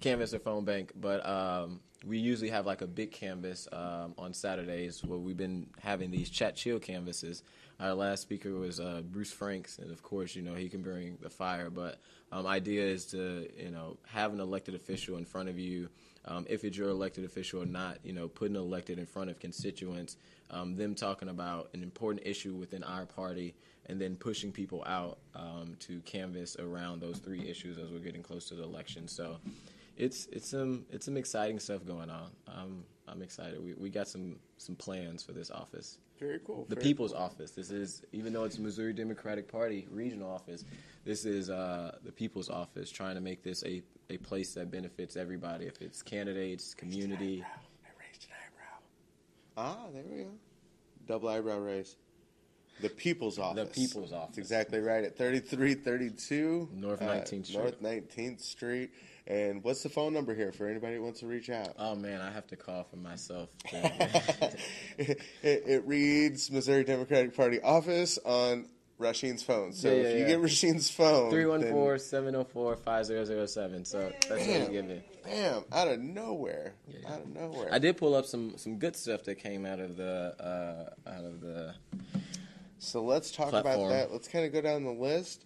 Canvas 0.00 0.32
or 0.34 0.38
phone 0.38 0.64
bank, 0.64 0.92
but 0.94 1.24
um, 1.26 1.80
we 2.06 2.18
usually 2.18 2.50
have 2.50 2.66
like 2.66 2.82
a 2.82 2.86
big 2.86 3.12
canvas 3.12 3.68
um, 3.72 4.14
on 4.18 4.32
Saturdays 4.32 5.02
where 5.04 5.18
we've 5.18 5.36
been 5.36 5.66
having 5.80 6.10
these 6.10 6.30
chat 6.30 6.56
chill 6.56 6.78
canvases. 6.78 7.42
Our 7.80 7.94
last 7.94 8.22
speaker 8.22 8.54
was 8.54 8.78
uh, 8.78 9.02
Bruce 9.04 9.32
Franks, 9.32 9.78
and 9.78 9.90
of 9.90 10.02
course, 10.02 10.36
you 10.36 10.42
know 10.42 10.54
he 10.54 10.68
can 10.68 10.82
bring 10.82 11.18
the 11.20 11.30
fire. 11.30 11.70
But 11.70 11.98
um, 12.30 12.46
idea 12.46 12.84
is 12.84 13.06
to 13.06 13.48
you 13.58 13.70
know 13.70 13.96
have 14.06 14.32
an 14.32 14.40
elected 14.40 14.74
official 14.74 15.16
in 15.16 15.24
front 15.24 15.48
of 15.48 15.58
you. 15.58 15.88
Um, 16.26 16.46
if 16.48 16.64
it's 16.64 16.76
your 16.76 16.88
elected 16.88 17.24
official 17.24 17.62
or 17.62 17.66
not, 17.66 17.98
you 18.02 18.14
know, 18.14 18.28
put 18.28 18.48
an 18.48 18.56
elected 18.56 18.98
in 18.98 19.04
front 19.04 19.28
of 19.28 19.38
constituents, 19.38 20.16
um, 20.50 20.74
them 20.74 20.94
talking 20.94 21.28
about 21.28 21.68
an 21.74 21.82
important 21.82 22.26
issue 22.26 22.54
within 22.54 22.82
our 22.82 23.04
party, 23.04 23.54
and 23.86 24.00
then 24.00 24.16
pushing 24.16 24.50
people 24.50 24.82
out 24.86 25.18
um, 25.34 25.76
to 25.80 26.00
canvas 26.00 26.56
around 26.56 27.02
those 27.02 27.18
three 27.18 27.46
issues 27.46 27.76
as 27.76 27.90
we're 27.90 27.98
getting 27.98 28.22
close 28.22 28.46
to 28.48 28.54
the 28.54 28.62
election. 28.62 29.06
So 29.06 29.36
it's 29.96 30.26
it's 30.32 30.48
some 30.48 30.84
it's 30.90 31.04
some 31.04 31.16
exciting 31.16 31.58
stuff 31.58 31.84
going 31.86 32.10
on. 32.10 32.30
Um, 32.48 32.84
I'm 33.06 33.22
excited. 33.22 33.62
We 33.62 33.74
we 33.74 33.90
got 33.90 34.08
some 34.08 34.36
some 34.58 34.76
plans 34.76 35.22
for 35.22 35.32
this 35.32 35.50
office. 35.50 35.98
Very 36.18 36.40
cool. 36.44 36.66
The 36.68 36.76
very 36.76 36.84
People's 36.84 37.12
Office. 37.12 37.50
This 37.50 37.70
is 37.70 38.02
even 38.12 38.32
though 38.32 38.44
it's 38.44 38.58
Missouri 38.58 38.92
Democratic 38.92 39.50
Party 39.50 39.86
regional 39.90 40.30
office. 40.30 40.64
This 41.04 41.24
is 41.24 41.50
uh, 41.50 41.96
the 42.04 42.12
People's 42.12 42.48
Office 42.48 42.90
trying 42.90 43.16
to 43.16 43.20
make 43.20 43.42
this 43.42 43.64
a, 43.64 43.82
a 44.10 44.16
place 44.18 44.54
that 44.54 44.70
benefits 44.70 45.16
everybody. 45.16 45.66
If 45.66 45.82
it's 45.82 46.02
candidates, 46.02 46.72
community. 46.72 47.44
I 47.44 47.88
raised 48.00 48.26
an 48.28 48.36
eyebrow. 48.46 49.76
Ah, 49.76 49.90
there 49.92 50.04
we 50.08 50.22
go. 50.22 50.30
Double 51.06 51.28
eyebrow 51.28 51.58
raise. 51.58 51.96
The 52.80 52.88
People's 52.88 53.38
Office. 53.38 53.68
The 53.68 53.74
People's 53.74 54.12
Office. 54.12 54.36
That's 54.36 54.38
exactly 54.38 54.80
right. 54.80 55.04
At 55.04 55.16
3332 55.16 56.70
North 56.74 57.02
uh, 57.02 57.06
19th 57.06 57.46
Street. 57.46 57.58
North 57.58 57.82
19th 57.82 58.40
Street. 58.40 58.90
And 59.26 59.64
what's 59.64 59.82
the 59.82 59.88
phone 59.88 60.12
number 60.12 60.34
here 60.34 60.52
for 60.52 60.68
anybody 60.68 60.96
who 60.96 61.02
wants 61.02 61.20
to 61.20 61.26
reach 61.26 61.48
out? 61.48 61.74
Oh 61.78 61.94
man, 61.94 62.20
I 62.20 62.30
have 62.30 62.46
to 62.48 62.56
call 62.56 62.84
for 62.84 62.96
myself. 62.96 63.48
it, 64.98 65.18
it 65.42 65.86
reads 65.86 66.50
Missouri 66.50 66.84
Democratic 66.84 67.34
Party 67.36 67.60
office 67.60 68.18
on 68.24 68.68
Rasheen's 69.00 69.42
phone. 69.42 69.72
So 69.72 69.88
Yeah, 69.88 69.94
if 70.02 70.14
you 70.14 70.20
yeah. 70.22 70.26
get 70.28 70.40
Rasheen's 70.40 70.90
phone, 70.90 71.30
Three 71.30 71.46
one 71.46 71.62
then- 71.62 71.72
four 71.72 71.98
seven 71.98 72.32
zero 72.32 72.44
four 72.44 72.76
five 72.76 73.06
zero 73.06 73.24
zero 73.24 73.46
seven. 73.46 73.84
So 73.84 74.12
that's 74.28 74.46
what 74.46 74.60
you 74.60 74.68
give 74.68 74.84
me. 74.84 75.02
Bam! 75.24 75.64
Out 75.72 75.88
of 75.88 76.00
nowhere. 76.00 76.74
Yeah. 76.86 77.12
Out 77.14 77.22
of 77.22 77.28
nowhere. 77.28 77.68
I 77.72 77.78
did 77.78 77.96
pull 77.96 78.14
up 78.14 78.26
some 78.26 78.58
some 78.58 78.78
good 78.78 78.94
stuff 78.94 79.24
that 79.24 79.36
came 79.36 79.64
out 79.64 79.80
of 79.80 79.96
the 79.96 80.34
uh, 81.06 81.10
out 81.10 81.24
of 81.24 81.40
the 81.40 81.74
So 82.78 83.02
let's 83.02 83.30
talk 83.30 83.48
Platform. 83.50 83.86
about 83.86 83.88
that. 83.90 84.12
Let's 84.12 84.28
kind 84.28 84.44
of 84.44 84.52
go 84.52 84.60
down 84.60 84.84
the 84.84 84.90
list. 84.92 85.44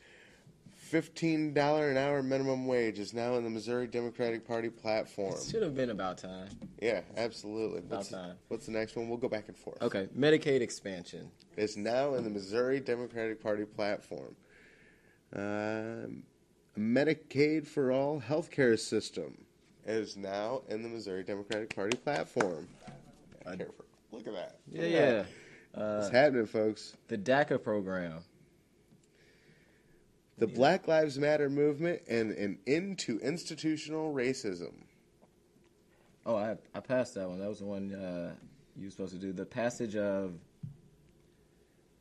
Fifteen 0.89 1.53
dollar 1.53 1.91
an 1.91 1.99
hour 1.99 2.23
minimum 2.23 2.67
wage 2.67 2.99
is 2.99 3.13
now 3.13 3.35
in 3.35 3.45
the 3.45 3.51
Missouri 3.51 3.87
Democratic 3.87 4.47
Party 4.49 4.71
platform. 4.71 5.35
It 5.35 5.47
should 5.51 5.63
have 5.63 5.75
been 5.75 5.91
about 5.91 6.17
time. 6.17 6.49
Yeah, 6.81 7.03
absolutely. 7.19 7.81
About 7.81 7.99
What's, 7.99 8.09
time. 8.09 8.37
what's 8.49 8.65
the 8.65 8.73
next 8.73 8.97
one? 8.97 9.07
We'll 9.07 9.19
go 9.19 9.29
back 9.29 9.49
and 9.49 9.57
forth. 9.57 9.83
Okay, 9.83 10.09
Medicaid 10.19 10.63
expansion. 10.63 11.31
It's 11.59 11.77
now 11.77 12.15
in 12.15 12.25
the 12.25 12.31
Missouri 12.31 12.81
Democratic 12.81 13.43
Party 13.43 13.67
platform. 13.67 14.35
Um, 15.37 16.23
Medicaid 16.79 17.67
for 17.67 17.93
all 17.93 18.19
healthcare 18.19 18.79
system 18.79 19.37
is 19.85 20.17
now 20.17 20.63
in 20.71 20.83
the 20.83 20.89
Missouri 20.89 21.23
Democratic 21.23 21.77
Party 21.77 21.99
platform. 21.99 22.67
Look 23.47 23.61
at 24.27 24.33
that. 24.33 24.57
Yeah, 24.73 24.81
Look 24.81 24.85
at 24.85 24.91
yeah. 24.91 25.25
that. 25.75 25.83
Uh, 25.83 25.99
It's 26.01 26.09
happening, 26.11 26.47
folks. 26.47 26.97
the 27.09 27.19
DACA 27.19 27.63
program. 27.63 28.21
The 30.39 30.47
Black 30.47 30.87
Lives 30.87 31.19
Matter 31.19 31.51
movement 31.51 32.03
and 32.09 32.31
an 32.33 32.59
end 32.67 32.99
to 33.01 33.19
institutional 33.21 34.15
racism. 34.15 34.73
Oh, 36.25 36.37
I 36.37 36.57
I 36.75 36.81
passed 36.81 37.15
that 37.15 37.29
one. 37.29 37.39
That 37.41 37.49
was 37.49 37.59
the 37.59 37.65
one 37.65 37.95
uh, 37.95 38.35
you 38.77 38.87
were 38.87 38.91
supposed 38.91 39.15
to 39.15 39.19
do. 39.19 39.33
The 39.33 39.47
passage 39.47 39.97
of 39.97 40.35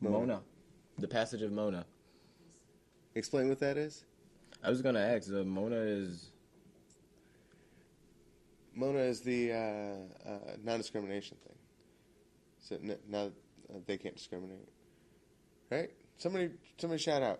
Mona. 0.02 0.18
Mona. 0.20 0.42
The 1.00 1.08
passage 1.08 1.42
of 1.42 1.52
Mona. 1.52 1.86
Explain 3.16 3.50
what 3.50 3.60
that 3.60 3.78
is. 3.78 4.06
I 4.64 4.70
was 4.70 4.82
gonna 4.82 5.00
ask. 5.00 5.32
Uh, 5.32 5.44
Mona 5.44 5.78
is 5.78 6.32
Mona 8.76 9.00
is 9.00 9.22
the 9.22 9.52
uh, 9.52 10.30
uh, 10.30 10.40
non-discrimination 10.64 11.38
thing. 11.44 11.56
So 12.60 12.76
n- 12.76 13.00
now 13.10 13.32
uh, 13.74 13.80
they 13.88 13.98
can't 13.98 14.16
discriminate, 14.16 14.70
right? 15.72 15.90
Somebody, 16.18 16.52
somebody 16.78 17.02
shout 17.02 17.24
out. 17.24 17.40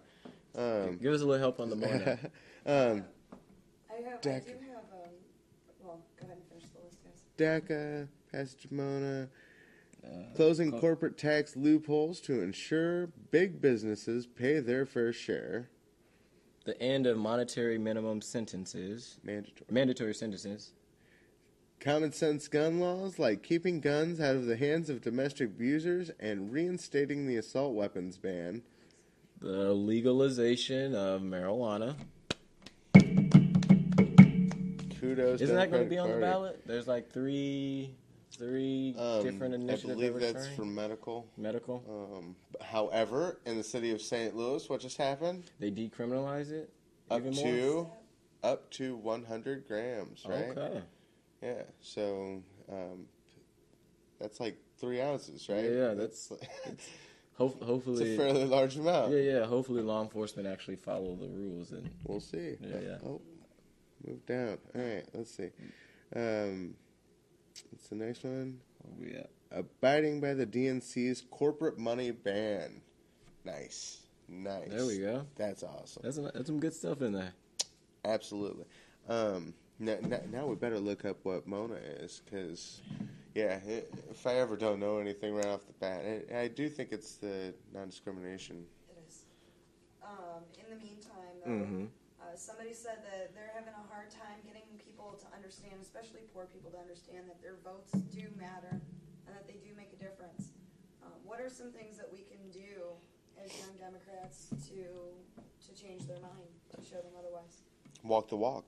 Um, 0.58 0.98
give 0.98 1.14
us 1.14 1.22
a 1.22 1.26
little 1.26 1.40
help 1.40 1.60
on 1.60 1.70
the 1.70 1.76
Mona. 1.76 2.20
um, 2.66 3.06
I 3.90 4.02
have, 4.10 4.18
I 4.18 4.22
Deck. 4.22 4.46
do 4.48 4.54
have, 4.54 4.84
um, 4.92 5.10
well, 5.84 6.00
go 6.20 6.26
ahead 6.26 6.38
and 6.38 6.48
finish 6.50 6.70
the 6.74 6.84
list, 6.84 6.98
guys. 7.04 7.24
DACA, 7.38 8.08
Passage 8.32 8.66
of 8.66 8.72
closing 10.36 10.72
co- 10.72 10.80
corporate 10.80 11.18
tax 11.18 11.56
loopholes 11.56 12.20
to 12.22 12.42
ensure 12.42 13.08
big 13.32 13.62
businesses 13.62 14.26
pay 14.28 14.60
their 14.60 14.86
fair 14.86 15.12
share. 15.14 15.70
the 16.66 16.80
end 16.82 17.08
of 17.08 17.18
monetary 17.18 17.78
minimum 17.78 18.22
sentences, 18.22 19.20
Mandatory. 19.24 19.66
mandatory 19.70 20.14
sentences. 20.14 20.74
Common 21.80 22.12
sense 22.12 22.48
gun 22.48 22.80
laws 22.80 23.20
like 23.20 23.44
keeping 23.44 23.80
guns 23.80 24.20
out 24.20 24.36
of 24.36 24.46
the 24.46 24.58
hands 24.58 24.90
of 24.90 25.02
domestic 25.02 25.50
abusers 25.50 26.10
and 26.20 26.52
reinstating 26.52 27.28
the 27.28 27.38
assault 27.38 27.74
weapons 27.76 28.18
ban. 28.18 28.64
The 29.40 29.74
legalization 29.74 30.96
of 30.96 31.22
marijuana. 31.22 31.96
Kudos. 35.00 35.42
Isn't 35.42 35.56
that 35.56 35.72
going 35.72 35.84
to 35.84 35.90
be 35.90 35.98
on 35.98 36.10
the 36.12 36.18
ballot? 36.18 36.62
There's 36.66 36.88
like 36.88 37.12
three, 37.12 37.94
three 38.32 38.96
Um, 38.98 39.24
different 39.24 39.54
initiatives. 39.54 39.92
I 39.92 40.08
believe 40.08 40.20
that's 40.20 40.46
trying. 40.46 40.56
for 40.58 40.66
medical. 40.66 41.28
medical. 41.38 41.84
Um, 42.18 42.36
however, 42.62 43.40
in 43.46 43.58
the 43.58 43.64
city 43.64 43.92
of 43.92 44.02
St. 44.02 44.36
Louis, 44.36 44.68
what 44.70 44.82
just 44.82 44.98
happened? 44.98 45.52
They 45.60 45.70
decriminalize 45.72 46.52
it 46.52 46.72
Up 47.12 47.22
even 47.22 47.34
more. 47.36 47.46
to 47.46 47.88
up 48.44 48.72
to 48.72 48.96
100 48.98 49.68
grams, 49.68 50.26
right? 50.28 50.58
Okay. 50.58 50.82
Yeah. 51.44 51.62
So 51.82 52.42
um, 52.72 53.06
that's 54.20 54.40
like 54.40 54.58
three 54.80 55.00
ounces, 55.02 55.48
right? 55.48 55.64
Yeah, 55.64 55.94
that's 55.94 56.32
Ho- 57.38 57.56
It's 57.88 58.02
a 58.02 58.18
fairly 58.18 58.46
large 58.46 58.78
amount. 58.78 59.12
yeah, 59.14 59.20
yeah. 59.20 59.46
Hopefully, 59.46 59.82
law 59.82 60.02
enforcement 60.02 60.48
actually 60.48 60.76
follow 60.78 61.16
the 61.16 61.28
rules 61.28 61.72
and 61.72 61.90
We'll 62.06 62.20
see. 62.20 62.58
Yeah, 62.60 62.80
yeah. 62.84 62.98
Oh, 63.06 63.22
move 64.06 64.26
down. 64.26 64.58
All 64.76 64.82
right, 64.82 65.06
let's 65.14 65.32
see. 65.36 65.50
Um, 66.16 66.74
what's 67.72 67.88
the 67.90 67.96
next 67.96 68.24
one? 68.24 68.60
where 68.82 69.10
we 69.10 69.16
at? 69.16 69.30
Abiding 69.52 70.20
by 70.20 70.34
the 70.34 70.46
DNC's 70.46 71.24
corporate 71.32 71.78
money 71.78 72.12
ban. 72.12 72.82
Nice. 73.46 74.02
Nice. 74.28 74.68
There 74.70 74.86
we 74.86 74.98
go. 75.00 75.26
That's 75.36 75.64
awesome. 75.64 76.02
That's, 76.04 76.16
some- 76.16 76.32
that's 76.34 76.48
some 76.48 76.60
good 76.60 76.74
stuff 76.74 77.02
in 77.02 77.14
there. 77.14 77.34
Absolutely. 78.04 78.66
Um, 79.08 79.54
now, 79.80 79.98
now, 80.02 80.20
now 80.32 80.48
we 80.48 80.56
better 80.56 80.80
look 80.80 81.06
up 81.06 81.18
what 81.24 81.48
Mona 81.48 81.76
is, 81.76 82.22
because, 82.26 82.82
yeah, 83.38 83.60
i 83.70 83.84
if 84.10 84.26
I 84.26 84.36
ever 84.42 84.58
don't 84.58 84.80
know 84.80 84.98
anything 84.98 85.36
right 85.36 85.46
off 85.46 85.62
the 85.68 85.74
bat, 85.74 86.02
I, 86.34 86.40
I 86.42 86.48
do 86.48 86.68
think 86.68 86.90
it's 86.92 87.16
the 87.22 87.54
non-discrimination. 87.72 88.66
It 88.90 88.98
is. 89.08 89.26
Um, 90.02 90.42
in 90.58 90.66
the 90.74 90.82
meantime, 90.82 91.38
though, 91.46 91.52
Mm-hmm. 91.54 91.86
uh, 92.18 92.36
somebody 92.36 92.74
said 92.74 93.06
that 93.06 93.36
they're 93.38 93.54
having 93.54 93.78
a 93.78 93.86
hard 93.94 94.10
time 94.10 94.42
getting 94.42 94.66
people 94.82 95.14
to 95.22 95.28
understand, 95.38 95.78
especially 95.82 96.26
poor 96.34 96.50
people, 96.50 96.72
to 96.72 96.80
understand 96.82 97.30
that 97.30 97.38
their 97.46 97.62
votes 97.64 97.94
do 98.10 98.26
matter 98.42 98.74
and 99.30 99.32
that 99.38 99.46
they 99.46 99.62
do 99.62 99.70
make 99.78 99.94
a 99.94 100.00
difference. 100.02 100.50
Um, 101.06 101.14
what 101.24 101.40
are 101.40 101.50
some 101.50 101.70
things 101.72 101.96
that 102.02 102.10
we 102.12 102.26
can 102.26 102.42
do 102.50 102.90
as 103.38 103.54
young 103.62 103.78
Democrats 103.78 104.50
to 104.74 104.82
to 105.62 105.72
change 105.78 106.08
their 106.10 106.20
mind, 106.26 106.50
to 106.74 106.82
show 106.82 106.98
them 107.06 107.14
otherwise? 107.22 107.62
Walk 108.04 108.30
the 108.30 108.38
walk. 108.38 108.66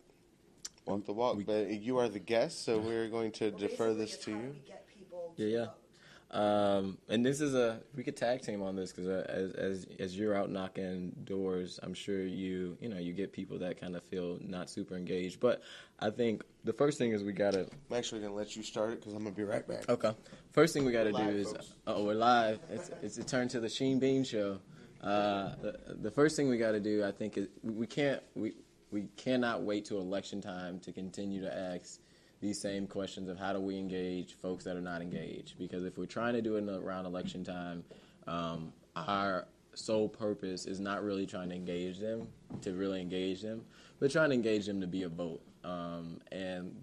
Walk 0.89 1.05
the 1.05 1.13
walk. 1.13 1.37
We- 1.37 1.43
but 1.43 1.69
you 1.69 1.97
are 1.97 2.09
the 2.09 2.19
guest, 2.19 2.63
so 2.63 2.79
we're 2.79 3.07
going 3.09 3.31
to 3.33 3.49
Well, 3.49 3.59
defer 3.59 3.93
this 3.93 4.17
to 4.19 4.31
you. 4.31 4.37
we 4.55 4.73
people 4.97 5.33
Yeah, 5.37 5.47
yeah. 5.47 5.67
Um, 6.31 6.99
and 7.07 7.25
this 7.25 7.41
is 7.41 7.55
a 7.55 7.81
we 7.95 8.03
could 8.03 8.15
tag 8.15 8.41
team 8.43 8.61
on 8.61 8.75
this 8.75 8.91
because 8.91 9.07
uh, 9.07 9.25
as 9.27 9.51
as 9.53 9.87
as 9.99 10.15
you're 10.15 10.35
out 10.35 10.51
knocking 10.51 11.11
doors, 11.23 11.79
I'm 11.81 11.95
sure 11.95 12.21
you 12.23 12.77
you 12.79 12.87
know 12.87 12.99
you 12.99 13.13
get 13.13 13.31
people 13.33 13.57
that 13.59 13.81
kind 13.81 13.95
of 13.95 14.03
feel 14.03 14.37
not 14.39 14.69
super 14.69 14.95
engaged. 14.95 15.39
But 15.39 15.63
I 15.99 16.11
think 16.11 16.43
the 16.65 16.73
first 16.73 16.99
thing 16.99 17.13
is 17.13 17.23
we 17.23 17.31
gotta 17.33 17.61
I'm 17.89 17.97
actually 17.97 18.21
going 18.21 18.31
to 18.31 18.37
let 18.37 18.55
you 18.55 18.61
start 18.61 18.91
it 18.91 18.99
because 18.99 19.13
I'm 19.13 19.23
going 19.23 19.33
to 19.33 19.37
be 19.41 19.43
right 19.43 19.67
back. 19.67 19.89
okay. 19.89 20.11
First 20.51 20.75
thing 20.75 20.85
we 20.85 20.91
gotta 20.91 21.11
We're 21.11 21.17
do 21.17 21.25
live, 21.25 21.35
is 21.35 21.51
folks. 21.51 21.73
oh 21.87 22.03
we're 22.03 22.13
live. 22.13 22.59
It's 22.69 22.91
it's 23.01 23.17
a 23.17 23.23
turn 23.23 23.47
to 23.49 23.59
the 23.59 23.69
Sheen 23.69 23.97
Bean 23.97 24.23
show. 24.23 24.59
Uh, 25.01 25.55
the, 25.63 25.79
the 25.99 26.11
first 26.11 26.35
thing 26.35 26.47
we 26.47 26.57
got 26.59 26.73
to 26.73 26.79
do, 26.79 27.03
I 27.05 27.11
think, 27.11 27.37
is 27.39 27.47
we 27.63 27.87
can't 27.87 28.21
we 28.35 28.53
we 28.91 29.03
cannot 29.15 29.63
wait 29.63 29.85
till 29.85 29.99
election 29.99 30.41
time 30.41 30.79
to 30.79 30.91
continue 30.91 31.41
to 31.41 31.57
ask 31.57 31.99
these 32.41 32.59
same 32.59 32.87
questions 32.87 33.29
of 33.29 33.37
how 33.37 33.53
do 33.53 33.59
we 33.59 33.77
engage 33.77 34.35
folks 34.35 34.63
that 34.63 34.77
are 34.77 34.81
not 34.81 35.01
engaged. 35.01 35.57
Because 35.57 35.83
if 35.83 35.97
we're 35.97 36.05
trying 36.05 36.33
to 36.33 36.41
do 36.41 36.55
it 36.55 36.67
around 36.67 37.05
election 37.05 37.43
time, 37.43 37.83
um, 38.27 38.71
our 38.95 39.47
sole 39.73 40.09
purpose 40.09 40.65
is 40.65 40.79
not 40.79 41.03
really 41.03 41.25
trying 41.25 41.49
to 41.49 41.55
engage 41.55 41.99
them 41.99 42.27
to 42.61 42.73
really 42.73 43.01
engage 43.01 43.41
them, 43.41 43.63
but 43.99 44.11
trying 44.11 44.29
to 44.29 44.35
engage 44.35 44.65
them 44.65 44.81
to 44.81 44.87
be 44.87 45.03
a 45.03 45.09
vote. 45.09 45.41
Um, 45.63 46.19
and 46.31 46.75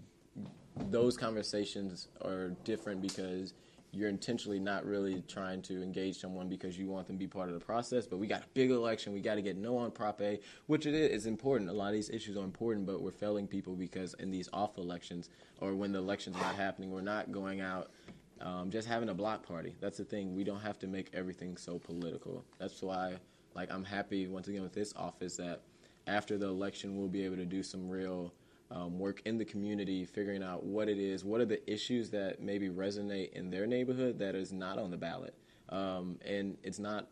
those 0.91 1.17
conversations 1.17 2.09
are 2.23 2.51
different 2.65 3.03
because 3.03 3.55
you're 3.93 4.09
intentionally 4.09 4.59
not 4.59 4.85
really 4.85 5.23
trying 5.29 5.63
to 5.63 5.83
engage 5.83 6.19
someone 6.19 6.49
because 6.49 6.79
you 6.79 6.87
want 6.87 7.07
them 7.07 7.17
to 7.17 7.19
be 7.19 7.27
part 7.27 7.49
of 7.49 7.55
the 7.55 7.65
process. 7.65 8.07
But 8.07 8.19
we 8.19 8.27
got 8.27 8.43
a 8.43 8.47
big 8.55 8.71
election. 8.71 9.13
We 9.13 9.21
got 9.21 9.37
to 9.37 9.43
get 9.43 9.57
no 9.57 9.79
on 9.79 9.91
Prop 9.91 10.21
A, 10.21 10.39
which 10.67 10.87
it 10.87 10.95
is 10.95 11.27
important. 11.27 11.71
A 11.71 11.73
lot 11.73 11.89
of 11.89 11.95
these 11.95 12.11
issues 12.11 12.37
are 12.37 12.45
important, 12.45 12.87
but 12.87 13.01
we're 13.01 13.11
failing 13.11 13.47
people 13.47 13.75
because 13.75 14.15
in 14.15 14.31
these 14.31 14.49
off 14.53 14.79
elections 14.79 15.31
or 15.61 15.75
when 15.75 15.93
the 15.93 15.99
election's 15.99 16.37
not 16.37 16.55
happening, 16.55 16.91
we're 16.91 17.01
not 17.01 17.33
going 17.33 17.61
out 17.61 17.91
um, 18.41 18.71
just 18.71 18.87
having 18.87 19.09
a 19.09 19.15
block 19.15 19.47
party. 19.47 19.75
That's 19.81 19.99
the 19.99 20.05
thing. 20.05 20.35
We 20.35 20.45
don't 20.45 20.61
have 20.61 20.79
to 20.81 20.87
make 20.87 21.11
everything 21.15 21.57
so 21.57 21.79
political. 21.79 22.45
That's 22.59 22.83
why, 22.83 23.15
like, 23.55 23.73
I'm 23.73 23.85
happy 23.85 24.27
once 24.27 24.49
again 24.49 24.63
with 24.63 24.75
this 24.75 24.93
office 24.97 25.37
that 25.37 25.63
after 26.07 26.37
the 26.37 26.47
election, 26.47 26.99
we'll 26.99 27.09
be 27.09 27.25
able 27.25 27.37
to 27.37 27.47
do 27.47 27.63
some 27.63 27.89
real 27.89 28.33
um, 28.71 28.99
work 28.99 29.23
in 29.25 29.39
the 29.39 29.45
community, 29.45 30.05
figuring 30.05 30.43
out 30.43 30.65
what 30.65 30.89
it 30.89 30.99
is, 30.99 31.25
what 31.25 31.41
are 31.41 31.47
the 31.47 31.71
issues 31.71 32.11
that 32.11 32.41
maybe 32.41 32.69
resonate 32.69 33.33
in 33.33 33.51
their 33.51 33.67
neighborhood 33.67 34.19
that 34.19 34.35
is 34.35 34.53
not 34.53 34.79
on 34.79 34.91
the 34.91 34.97
ballot. 34.97 35.35
Um, 35.69 36.19
and 36.25 36.57
it's 36.63 36.79
not 36.79 37.09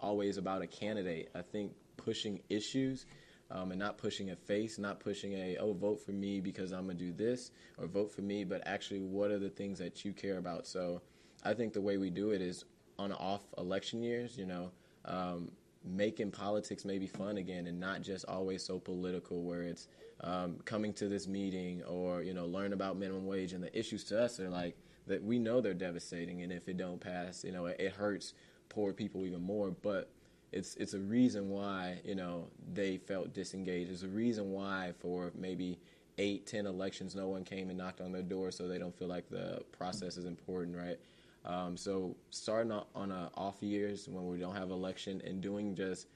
always 0.00 0.36
about 0.36 0.62
a 0.62 0.66
candidate. 0.66 1.30
I 1.34 1.42
think 1.42 1.72
pushing 1.96 2.40
issues 2.48 3.06
um, 3.50 3.70
and 3.70 3.78
not 3.78 3.98
pushing 3.98 4.30
a 4.30 4.36
face, 4.36 4.78
not 4.78 5.00
pushing 5.00 5.32
a, 5.32 5.56
oh, 5.58 5.72
vote 5.72 6.00
for 6.04 6.12
me 6.12 6.40
because 6.40 6.72
I'm 6.72 6.84
going 6.84 6.98
to 6.98 7.04
do 7.04 7.12
this, 7.12 7.50
or 7.78 7.86
vote 7.86 8.10
for 8.10 8.22
me, 8.22 8.44
but 8.44 8.62
actually, 8.66 9.00
what 9.00 9.30
are 9.30 9.38
the 9.38 9.48
things 9.48 9.78
that 9.78 10.04
you 10.04 10.12
care 10.12 10.38
about? 10.38 10.66
So 10.66 11.00
I 11.44 11.54
think 11.54 11.72
the 11.72 11.80
way 11.80 11.96
we 11.96 12.10
do 12.10 12.30
it 12.30 12.42
is 12.42 12.64
on 12.98 13.12
off 13.12 13.42
election 13.56 14.02
years, 14.02 14.36
you 14.36 14.46
know, 14.46 14.70
um, 15.04 15.50
making 15.84 16.30
politics 16.30 16.84
maybe 16.84 17.06
fun 17.06 17.38
again 17.38 17.66
and 17.66 17.78
not 17.78 18.02
just 18.02 18.24
always 18.26 18.64
so 18.64 18.78
political 18.78 19.42
where 19.42 19.62
it's 19.62 19.88
um, 20.22 20.56
coming 20.64 20.92
to 20.94 21.08
this 21.08 21.26
meeting 21.26 21.82
or, 21.84 22.22
you 22.22 22.34
know, 22.34 22.46
learn 22.46 22.72
about 22.72 22.96
minimum 22.96 23.26
wage 23.26 23.52
and 23.52 23.62
the 23.62 23.78
issues 23.78 24.04
to 24.04 24.20
us 24.22 24.40
are 24.40 24.50
like 24.50 24.76
that 25.06 25.22
we 25.22 25.38
know 25.38 25.60
they're 25.60 25.74
devastating 25.74 26.42
and 26.42 26.52
if 26.52 26.68
it 26.68 26.76
don't 26.76 27.00
pass, 27.00 27.44
you 27.44 27.52
know, 27.52 27.66
it, 27.66 27.80
it 27.80 27.92
hurts 27.92 28.34
poor 28.68 28.92
people 28.92 29.24
even 29.24 29.42
more. 29.42 29.70
But 29.70 30.10
it's 30.52 30.76
it's 30.76 30.94
a 30.94 30.98
reason 30.98 31.50
why 31.50 31.98
you 32.04 32.14
know 32.14 32.48
they 32.72 32.96
felt 32.96 33.34
disengaged. 33.34 33.90
There's 33.90 34.02
a 34.02 34.08
reason 34.08 34.52
why 34.52 34.92
for 34.98 35.32
maybe 35.34 35.78
eight, 36.18 36.46
ten 36.46 36.66
elections, 36.66 37.14
no 37.14 37.28
one 37.28 37.44
came 37.44 37.68
and 37.68 37.78
knocked 37.78 38.00
on 38.00 38.12
their 38.12 38.22
door, 38.22 38.50
so 38.50 38.66
they 38.66 38.78
don't 38.78 38.96
feel 38.96 39.08
like 39.08 39.28
the 39.28 39.62
process 39.76 40.16
is 40.16 40.24
important, 40.24 40.76
right? 40.76 40.98
Um, 41.44 41.76
so 41.76 42.16
starting 42.30 42.72
on, 42.72 42.84
on 42.94 43.10
a 43.10 43.30
off 43.34 43.62
years 43.62 44.08
when 44.08 44.26
we 44.26 44.38
don't 44.38 44.54
have 44.54 44.70
election 44.70 45.22
and 45.24 45.40
doing 45.40 45.74
just 45.74 46.08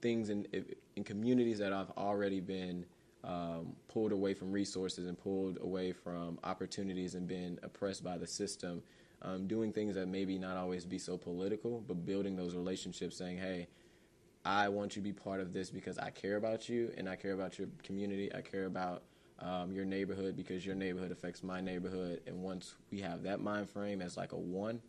things 0.00 0.28
in 0.28 0.46
in 0.96 1.04
communities 1.04 1.58
that 1.58 1.72
have 1.72 1.90
already 1.96 2.40
been 2.40 2.84
um, 3.22 3.74
pulled 3.88 4.12
away 4.12 4.34
from 4.34 4.52
resources 4.52 5.06
and 5.06 5.18
pulled 5.18 5.58
away 5.62 5.92
from 5.92 6.38
opportunities 6.44 7.14
and 7.14 7.26
been 7.26 7.58
oppressed 7.62 8.04
by 8.04 8.18
the 8.18 8.26
system. 8.26 8.82
Um, 9.22 9.46
doing 9.46 9.72
things 9.72 9.94
that 9.94 10.06
maybe 10.06 10.38
not 10.38 10.58
always 10.58 10.84
be 10.84 10.98
so 10.98 11.16
political, 11.16 11.82
but 11.88 12.04
building 12.04 12.36
those 12.36 12.54
relationships, 12.54 13.16
saying, 13.16 13.38
"Hey, 13.38 13.68
I 14.44 14.68
want 14.68 14.96
you 14.96 15.00
to 15.02 15.04
be 15.04 15.12
part 15.12 15.40
of 15.40 15.54
this 15.54 15.70
because 15.70 15.98
I 15.98 16.10
care 16.10 16.36
about 16.36 16.68
you 16.68 16.92
and 16.98 17.08
I 17.08 17.16
care 17.16 17.32
about 17.32 17.58
your 17.58 17.68
community. 17.82 18.34
I 18.34 18.42
care 18.42 18.66
about 18.66 19.02
um, 19.40 19.72
your 19.72 19.84
neighborhood 19.84 20.36
because 20.36 20.64
your 20.64 20.74
neighborhood 20.74 21.12
affects 21.12 21.42
my 21.42 21.60
neighborhood. 21.60 22.20
And 22.26 22.42
once 22.42 22.74
we 22.90 23.00
have 23.00 23.22
that 23.24 23.40
mind 23.40 23.68
frame 23.68 24.00
as 24.00 24.16
like 24.16 24.32
a 24.32 24.38
one, 24.38 24.80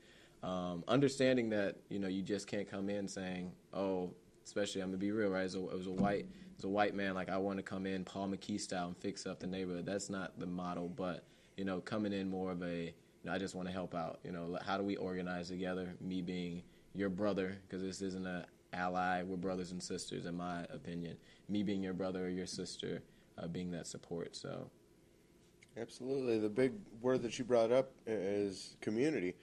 um, 0.44 0.84
understanding 0.88 1.50
that 1.50 1.78
you 1.90 2.00
know 2.00 2.08
you 2.08 2.22
just 2.22 2.48
can't 2.48 2.70
come 2.70 2.90
in 2.90 3.08
saying, 3.08 3.52
"Oh," 3.74 4.14
especially 4.46 4.82
I'm 4.82 4.90
gonna 4.90 4.98
be 4.98 5.12
real, 5.12 5.30
right? 5.30 5.44
As 5.44 5.56
a, 5.56 5.66
as 5.78 5.88
a 5.88 5.92
white, 5.92 6.28
as 6.58 6.64
a 6.64 6.70
white 6.70 6.96
man, 6.96 7.16
like 7.16 7.30
I 7.30 7.38
want 7.38 7.58
to 7.58 7.64
come 7.64 7.86
in 7.86 8.04
Paul 8.04 8.30
McKee 8.30 8.60
style 8.60 8.88
and 8.88 8.98
fix 8.98 9.26
up 9.26 9.40
the 9.40 9.48
neighborhood. 9.48 9.86
That's 9.86 10.10
not 10.10 10.40
the 10.40 10.46
model, 10.46 10.88
but 10.88 11.24
you 11.58 11.66
know, 11.66 11.80
coming 11.80 12.14
in 12.14 12.30
more 12.30 12.52
of 12.52 12.62
a, 12.64 12.84
you 12.86 12.94
know, 13.24 13.32
I 13.32 13.38
just 13.38 13.56
want 13.56 13.68
to 13.68 13.74
help 13.74 13.96
out. 13.96 14.20
You 14.24 14.32
know, 14.32 14.58
how 14.64 14.78
do 14.78 14.84
we 14.84 14.98
organize 14.98 15.48
together? 15.50 15.96
Me 16.02 16.22
being 16.22 16.62
your 16.94 17.10
brother, 17.10 17.58
because 17.68 17.82
this 17.82 18.02
isn't 18.02 18.28
a 18.28 18.46
ally. 18.74 19.24
We're 19.24 19.38
brothers 19.38 19.72
and 19.72 19.82
sisters, 19.82 20.26
in 20.26 20.36
my 20.36 20.64
opinion. 20.70 21.18
Me 21.50 21.64
being 21.64 21.82
your 21.82 21.94
brother 21.94 22.26
or 22.26 22.30
your 22.30 22.46
sister, 22.46 23.02
uh, 23.38 23.48
being 23.48 23.72
that 23.72 23.88
support. 23.88 24.36
So, 24.36 24.70
Absolutely. 25.78 26.40
The 26.40 26.50
big 26.50 26.74
word 27.02 27.22
that 27.24 27.38
you 27.38 27.44
brought 27.44 27.72
up 27.72 27.92
is 28.08 28.78
community. 28.80 29.36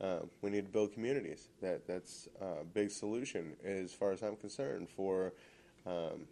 Uh, 0.00 0.20
we 0.40 0.50
need 0.50 0.64
to 0.64 0.70
build 0.70 0.92
communities. 0.92 1.48
That 1.60 1.86
that's 1.86 2.28
a 2.40 2.64
big 2.64 2.90
solution, 2.90 3.54
as 3.64 3.92
far 3.92 4.12
as 4.12 4.22
I'm 4.22 4.36
concerned, 4.36 4.88
for 4.88 5.34
um, 5.86 6.26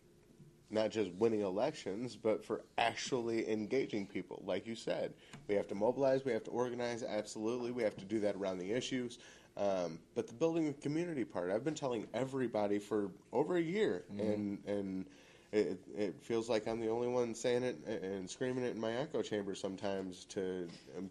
not 0.70 0.90
just 0.90 1.10
winning 1.12 1.42
elections, 1.42 2.16
but 2.16 2.44
for 2.44 2.62
actually 2.78 3.50
engaging 3.50 4.06
people. 4.06 4.42
Like 4.46 4.66
you 4.66 4.74
said, 4.74 5.12
we 5.48 5.54
have 5.54 5.68
to 5.68 5.74
mobilize, 5.74 6.24
we 6.24 6.32
have 6.32 6.44
to 6.44 6.50
organize. 6.50 7.02
Absolutely, 7.02 7.72
we 7.72 7.82
have 7.82 7.96
to 7.98 8.04
do 8.04 8.20
that 8.20 8.36
around 8.36 8.58
the 8.58 8.72
issues. 8.72 9.18
Um, 9.58 9.98
but 10.14 10.26
the 10.26 10.32
building 10.32 10.72
community 10.80 11.24
part, 11.24 11.50
I've 11.50 11.62
been 11.62 11.74
telling 11.74 12.06
everybody 12.14 12.78
for 12.78 13.10
over 13.34 13.56
a 13.56 13.62
year, 13.62 14.04
and 14.18 14.58
and 14.66 15.04
it, 15.52 15.78
it 15.96 16.14
feels 16.22 16.48
like 16.48 16.66
I'm 16.66 16.80
the 16.80 16.88
only 16.88 17.08
one 17.08 17.34
saying 17.34 17.62
it 17.62 17.76
and 17.86 18.28
screaming 18.28 18.64
it 18.64 18.74
in 18.74 18.80
my 18.80 18.92
echo 18.94 19.22
chamber 19.22 19.54
sometimes 19.54 20.24
to, 20.26 20.66
um, 20.96 21.10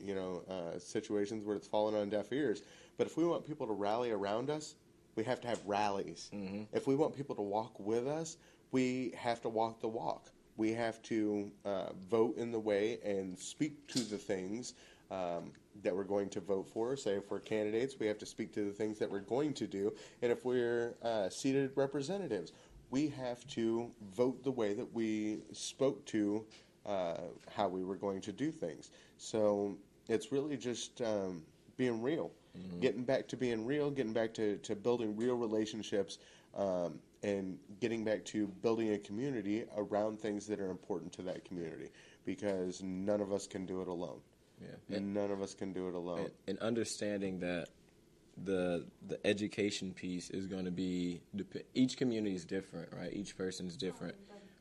you 0.00 0.14
know, 0.14 0.42
uh, 0.48 0.78
situations 0.78 1.44
where 1.44 1.54
it's 1.54 1.68
fallen 1.68 1.94
on 1.94 2.08
deaf 2.08 2.32
ears. 2.32 2.62
But 2.96 3.06
if 3.06 3.16
we 3.16 3.24
want 3.24 3.46
people 3.46 3.66
to 3.66 3.72
rally 3.72 4.12
around 4.12 4.48
us, 4.48 4.76
we 5.14 5.24
have 5.24 5.40
to 5.42 5.48
have 5.48 5.60
rallies. 5.66 6.30
If 6.72 6.86
we 6.86 6.96
want 6.96 7.14
people 7.14 7.36
to 7.36 7.42
walk 7.42 7.78
with 7.78 8.06
us, 8.08 8.36
we 8.72 9.12
have 9.16 9.40
to 9.42 9.48
walk 9.48 9.80
the 9.80 9.88
walk. 9.88 10.30
We 10.56 10.72
have 10.72 11.02
to 11.02 11.50
uh, 11.64 11.92
vote 12.08 12.36
in 12.36 12.50
the 12.50 12.58
way 12.58 12.98
and 13.04 13.38
speak 13.38 13.86
to 13.88 13.98
the 13.98 14.18
things 14.18 14.74
um, 15.10 15.52
that 15.82 15.94
we're 15.94 16.04
going 16.04 16.28
to 16.30 16.40
vote 16.40 16.68
for. 16.68 16.96
Say, 16.96 17.12
if 17.12 17.30
we're 17.30 17.40
candidates, 17.40 17.96
we 17.98 18.06
have 18.06 18.18
to 18.18 18.26
speak 18.26 18.52
to 18.54 18.64
the 18.64 18.70
things 18.70 18.98
that 18.98 19.10
we're 19.10 19.20
going 19.20 19.52
to 19.54 19.66
do. 19.66 19.92
And 20.22 20.32
if 20.32 20.44
we're 20.44 20.94
uh, 21.02 21.28
seated 21.28 21.72
representatives, 21.76 22.52
we 22.94 23.08
have 23.08 23.44
to 23.48 23.90
vote 24.14 24.42
the 24.44 24.50
way 24.50 24.72
that 24.74 24.92
we 24.94 25.38
spoke 25.52 26.04
to 26.06 26.44
uh, 26.86 27.16
how 27.56 27.66
we 27.68 27.82
were 27.82 27.96
going 27.96 28.20
to 28.20 28.32
do 28.32 28.50
things. 28.50 28.90
So 29.18 29.76
it's 30.08 30.30
really 30.30 30.56
just 30.56 31.00
um, 31.02 31.42
being 31.76 32.00
real 32.00 32.30
getting 32.80 33.04
back 33.04 33.26
to 33.28 33.36
being 33.36 33.66
real, 33.66 33.90
getting 33.90 34.12
back 34.12 34.32
to, 34.34 34.56
to 34.58 34.76
building 34.76 35.16
real 35.16 35.34
relationships, 35.34 36.18
um, 36.56 36.98
and 37.22 37.58
getting 37.80 38.04
back 38.04 38.24
to 38.26 38.46
building 38.62 38.92
a 38.92 38.98
community 38.98 39.64
around 39.76 40.20
things 40.20 40.46
that 40.46 40.60
are 40.60 40.70
important 40.70 41.12
to 41.12 41.22
that 41.22 41.44
community 41.44 41.88
because 42.24 42.82
none 42.82 43.20
of 43.20 43.32
us 43.32 43.46
can 43.46 43.66
do 43.66 43.80
it 43.80 43.88
alone. 43.88 44.20
Yeah. 44.60 44.96
And 44.96 45.12
none 45.12 45.30
of 45.30 45.42
us 45.42 45.54
can 45.54 45.72
do 45.72 45.88
it 45.88 45.94
alone. 45.94 46.20
and, 46.20 46.30
and 46.46 46.58
understanding 46.60 47.40
that 47.40 47.68
the 48.42 48.84
the 49.06 49.24
education 49.26 49.92
piece 49.92 50.30
is 50.30 50.46
going 50.46 50.64
to 50.64 50.70
be 50.70 51.20
each 51.74 51.96
community 51.96 52.34
is 52.34 52.44
different, 52.44 52.88
right? 52.92 53.12
Each 53.12 53.36
person 53.36 53.66
is 53.66 53.76
different, 53.76 54.16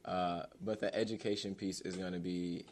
uh, 0.06 0.44
but 0.62 0.80
the 0.80 0.94
education 0.96 1.56
piece 1.56 1.82
is 1.82 1.96
going 1.96 2.14
to 2.14 2.20
be 2.20 2.66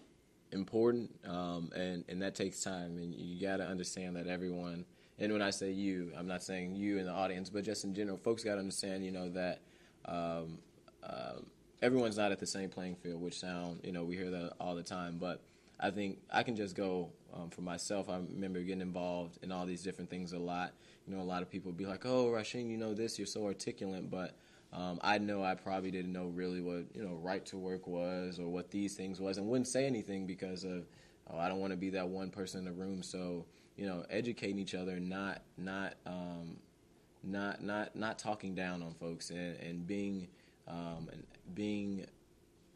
important, 0.52 1.10
um, 1.26 1.72
and 1.76 2.04
and 2.08 2.22
that 2.22 2.36
takes 2.36 2.62
time, 2.64 2.98
and 2.98 3.16
you 3.16 3.42
got 3.42 3.58
to 3.58 3.66
understand 3.66 4.16
that 4.16 4.28
everyone. 4.28 4.86
And 5.20 5.32
when 5.32 5.42
I 5.42 5.52
say 5.52 5.72
you, 5.72 6.12
I'm 6.18 6.28
not 6.28 6.44
saying 6.44 6.76
you 6.76 6.98
in 6.98 7.06
the 7.06 7.12
audience, 7.12 7.50
but 7.50 7.64
just 7.64 7.84
in 7.84 7.94
general, 7.94 8.18
folks 8.18 8.44
got 8.44 8.56
to 8.56 8.60
understand, 8.60 9.06
you 9.06 9.12
know, 9.12 9.30
that 9.30 9.60
um, 10.06 10.58
um, 11.04 11.46
everyone's 11.82 12.18
not 12.18 12.32
at 12.32 12.40
the 12.40 12.48
same 12.48 12.70
playing 12.70 12.96
field. 12.96 13.22
Which 13.22 13.40
sound, 13.40 13.82
you 13.84 13.92
know, 13.92 14.04
we 14.04 14.16
hear 14.16 14.32
that 14.32 14.54
all 14.60 14.76
the 14.76 14.84
time, 14.84 15.18
but 15.20 15.42
I 15.82 15.90
think 15.90 16.20
I 16.32 16.44
can 16.44 16.56
just 16.56 16.76
go 16.76 17.10
um, 17.34 17.50
for 17.50 17.62
myself. 17.62 18.08
I 18.10 18.18
remember 18.18 18.62
getting 18.62 18.82
involved 18.82 19.40
in 19.42 19.52
all 19.52 19.66
these 19.66 19.82
different 19.82 20.10
things 20.10 20.34
a 20.34 20.40
lot. 20.40 20.74
You 21.08 21.16
know, 21.16 21.22
a 21.22 21.26
lot 21.26 21.42
of 21.42 21.50
people 21.50 21.72
be 21.72 21.86
like, 21.86 22.06
"Oh, 22.06 22.28
Rasheen, 22.28 22.70
you 22.70 22.78
know 22.78 22.94
this. 22.94 23.18
You're 23.18 23.26
so 23.26 23.46
articulate," 23.46 24.10
but 24.10 24.38
um, 24.74 25.00
I 25.02 25.18
know 25.18 25.44
I 25.44 25.56
probably 25.56 25.92
didn't 25.92 26.14
know 26.14 26.28
really 26.28 26.62
what 26.62 26.86
you 26.94 27.04
know 27.04 27.16
right 27.16 27.46
to 27.48 27.58
work 27.58 27.88
was 27.88 28.40
or 28.40 28.48
what 28.48 28.70
these 28.70 28.96
things 28.96 29.20
was, 29.20 29.38
and 29.38 29.48
wouldn't 29.48 29.68
say 29.68 29.86
anything 29.86 30.28
because 30.28 30.64
of 30.64 30.86
oh, 31.32 31.38
I 31.38 31.50
don't 31.50 31.60
want 31.60 31.72
to 31.72 31.78
be 31.78 31.90
that 31.92 32.08
one 32.08 32.30
person 32.30 32.60
in 32.60 32.66
the 32.66 32.72
room. 32.72 33.02
So 33.02 33.46
you 33.76 33.88
know, 33.88 34.06
educating 34.10 34.60
each 34.60 34.76
other, 34.76 35.00
not 35.00 35.42
not 35.58 35.96
um, 36.06 36.58
not 37.24 37.64
not 37.64 37.96
not 37.96 38.20
talking 38.20 38.54
down 38.54 38.84
on 38.84 38.94
folks, 38.94 39.32
and, 39.32 39.58
and 39.58 39.88
being 39.88 40.28
um, 40.68 41.10
and 41.12 41.24
being 41.56 42.06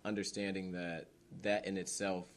understanding 0.03 0.71
that 0.71 1.07
that 1.41 1.65
in 1.65 1.77
itself 1.77 2.27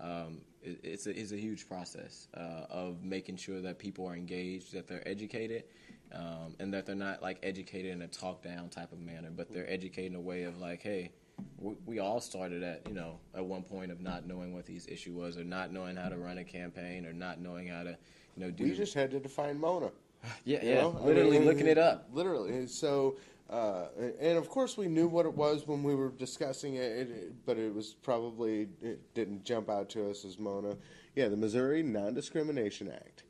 um, 0.00 0.40
it, 0.62 0.80
it's 0.82 1.06
a, 1.06 1.16
is 1.16 1.32
a 1.32 1.36
huge 1.36 1.68
process 1.68 2.28
uh, 2.36 2.66
of 2.70 3.02
making 3.02 3.36
sure 3.36 3.60
that 3.60 3.78
people 3.78 4.06
are 4.06 4.14
engaged, 4.14 4.72
that 4.72 4.86
they're 4.86 5.06
educated, 5.06 5.64
um, 6.12 6.54
and 6.58 6.72
that 6.74 6.86
they're 6.86 6.94
not 6.94 7.22
like 7.22 7.38
educated 7.42 7.92
in 7.92 8.02
a 8.02 8.08
talk 8.08 8.42
down 8.42 8.68
type 8.68 8.92
of 8.92 9.00
manner, 9.00 9.30
but 9.34 9.52
they're 9.52 9.70
educated 9.70 10.12
in 10.12 10.16
a 10.16 10.20
way 10.20 10.44
of 10.44 10.58
like, 10.58 10.82
hey, 10.82 11.10
we, 11.58 11.74
we 11.84 11.98
all 11.98 12.20
started 12.20 12.62
at 12.62 12.86
you 12.88 12.94
know 12.94 13.18
at 13.34 13.44
one 13.44 13.62
point 13.62 13.90
of 13.90 14.00
not 14.00 14.26
knowing 14.26 14.54
what 14.54 14.66
these 14.66 14.86
issue 14.86 15.12
was, 15.12 15.36
or 15.36 15.44
not 15.44 15.72
knowing 15.72 15.96
how 15.96 16.08
to 16.08 16.16
run 16.16 16.38
a 16.38 16.44
campaign, 16.44 17.06
or 17.06 17.12
not 17.12 17.40
knowing 17.40 17.68
how 17.68 17.82
to 17.82 17.96
you 18.36 18.44
know 18.44 18.50
do. 18.50 18.64
we 18.64 18.74
just 18.74 18.94
had 18.94 19.10
to 19.10 19.20
define 19.20 19.58
Mona. 19.58 19.90
yeah, 20.44 20.62
you 20.62 20.68
yeah, 20.68 20.74
know? 20.82 20.98
I 21.00 21.04
literally 21.04 21.38
mean, 21.38 21.46
looking 21.46 21.66
it 21.66 21.78
up. 21.78 22.08
Literally. 22.12 22.66
So, 22.66 23.16
uh, 23.48 23.86
and 24.20 24.36
of 24.36 24.48
course, 24.48 24.76
we 24.76 24.88
knew 24.88 25.06
what 25.06 25.24
it 25.24 25.34
was 25.34 25.66
when 25.66 25.82
we 25.82 25.94
were 25.94 26.10
discussing 26.10 26.74
it, 26.74 27.08
it, 27.08 27.46
but 27.46 27.58
it 27.58 27.72
was 27.72 27.94
probably, 28.02 28.68
it 28.82 29.14
didn't 29.14 29.44
jump 29.44 29.70
out 29.70 29.88
to 29.90 30.10
us 30.10 30.24
as 30.24 30.38
Mona. 30.38 30.76
Yeah, 31.14 31.28
the 31.28 31.36
Missouri 31.36 31.82
Non 31.82 32.12
Discrimination 32.12 32.90
Act. 32.90 33.22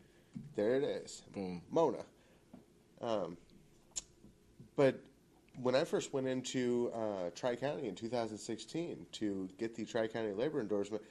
There 0.55 0.75
it 0.75 0.85
is. 0.85 1.23
Boom. 1.35 1.63
Mona. 1.71 2.05
Um, 3.03 3.37
but 4.75 5.01
when 5.61 5.75
I 5.75 5.85
first 5.85 6.13
went 6.13 6.27
into 6.27 6.91
uh, 6.95 7.31
Tri 7.35 7.57
County 7.57 7.89
in 7.89 7.95
2016 7.95 9.07
to 9.13 9.49
get 9.59 9.75
the 9.75 9.85
Tri 9.85 10.07
County 10.07 10.33
labor 10.33 10.61
endorsement, 10.61 11.03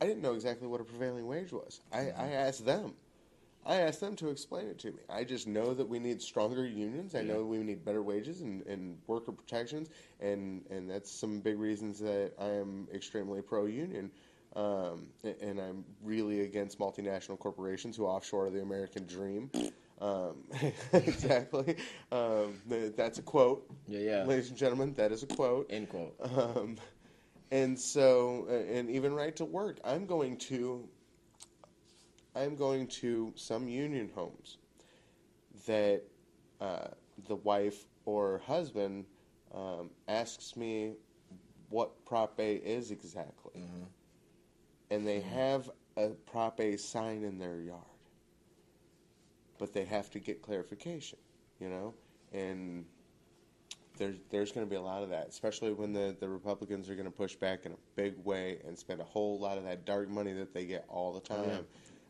I 0.00 0.06
didn't 0.06 0.22
know 0.22 0.34
exactly 0.34 0.68
what 0.68 0.80
a 0.80 0.84
prevailing 0.84 1.26
wage 1.26 1.52
was. 1.52 1.80
I, 1.92 2.10
I 2.16 2.28
asked 2.28 2.64
them. 2.64 2.94
I 3.66 3.76
asked 3.76 4.00
them 4.00 4.14
to 4.16 4.28
explain 4.28 4.66
it 4.66 4.78
to 4.80 4.88
me. 4.88 4.98
I 5.08 5.24
just 5.24 5.46
know 5.46 5.74
that 5.74 5.88
we 5.88 5.98
need 5.98 6.20
stronger 6.20 6.66
unions. 6.66 7.14
I 7.14 7.22
know 7.22 7.44
we 7.44 7.58
need 7.58 7.84
better 7.84 8.02
wages 8.02 8.42
and, 8.42 8.64
and 8.66 8.98
worker 9.06 9.32
protections, 9.32 9.88
and, 10.20 10.64
and 10.70 10.90
that's 10.90 11.10
some 11.10 11.40
big 11.40 11.58
reasons 11.58 11.98
that 12.00 12.32
I 12.38 12.48
am 12.48 12.88
extremely 12.92 13.40
pro 13.40 13.66
union. 13.66 14.10
Um, 14.56 15.06
and 15.40 15.58
I'm 15.60 15.84
really 16.02 16.42
against 16.42 16.78
multinational 16.78 17.38
corporations 17.38 17.96
who 17.96 18.06
offshore 18.06 18.50
the 18.50 18.62
American 18.62 19.06
dream. 19.06 19.50
Um, 20.00 20.44
exactly. 20.92 21.76
Um, 22.12 22.60
that's 22.96 23.18
a 23.18 23.22
quote. 23.22 23.68
Yeah, 23.88 24.00
yeah. 24.00 24.24
Ladies 24.24 24.50
and 24.50 24.58
gentlemen, 24.58 24.94
that 24.94 25.10
is 25.10 25.22
a 25.22 25.26
quote. 25.26 25.66
End 25.70 25.88
quote. 25.88 26.14
Um, 26.20 26.76
and 27.50 27.78
so, 27.78 28.46
and 28.48 28.90
even 28.90 29.14
right 29.14 29.34
to 29.36 29.44
work, 29.44 29.78
I'm 29.84 30.06
going 30.06 30.36
to, 30.38 30.88
I'm 32.34 32.56
going 32.56 32.86
to 32.88 33.32
some 33.36 33.68
union 33.68 34.10
homes 34.14 34.58
that 35.66 36.02
uh, 36.60 36.88
the 37.28 37.36
wife 37.36 37.86
or 38.06 38.42
husband 38.46 39.04
um, 39.54 39.90
asks 40.08 40.56
me 40.56 40.94
what 41.70 42.04
Prop 42.04 42.38
A 42.40 42.56
is 42.56 42.90
exactly, 42.90 43.62
and 44.90 45.06
they 45.06 45.20
have 45.20 45.70
a 45.96 46.08
Prop 46.30 46.60
A 46.60 46.76
sign 46.76 47.22
in 47.24 47.38
their 47.38 47.60
yard, 47.60 47.80
but 49.58 49.72
they 49.72 49.84
have 49.84 50.10
to 50.10 50.18
get 50.18 50.42
clarification, 50.42 51.18
you 51.60 51.68
know, 51.68 51.94
and 52.32 52.84
there's 53.96 54.16
there's 54.30 54.50
going 54.52 54.66
to 54.66 54.70
be 54.70 54.76
a 54.76 54.80
lot 54.82 55.02
of 55.04 55.10
that, 55.10 55.28
especially 55.28 55.72
when 55.72 55.92
the, 55.92 56.16
the 56.18 56.28
Republicans 56.28 56.90
are 56.90 56.94
going 56.94 57.04
to 57.06 57.10
push 57.12 57.36
back 57.36 57.64
in 57.64 57.72
a 57.72 57.76
big 57.94 58.14
way 58.24 58.60
and 58.66 58.76
spend 58.76 59.00
a 59.00 59.04
whole 59.04 59.38
lot 59.38 59.56
of 59.56 59.64
that 59.64 59.84
dark 59.84 60.08
money 60.08 60.32
that 60.32 60.52
they 60.52 60.64
get 60.64 60.84
all 60.88 61.12
the 61.12 61.20
time. 61.20 61.64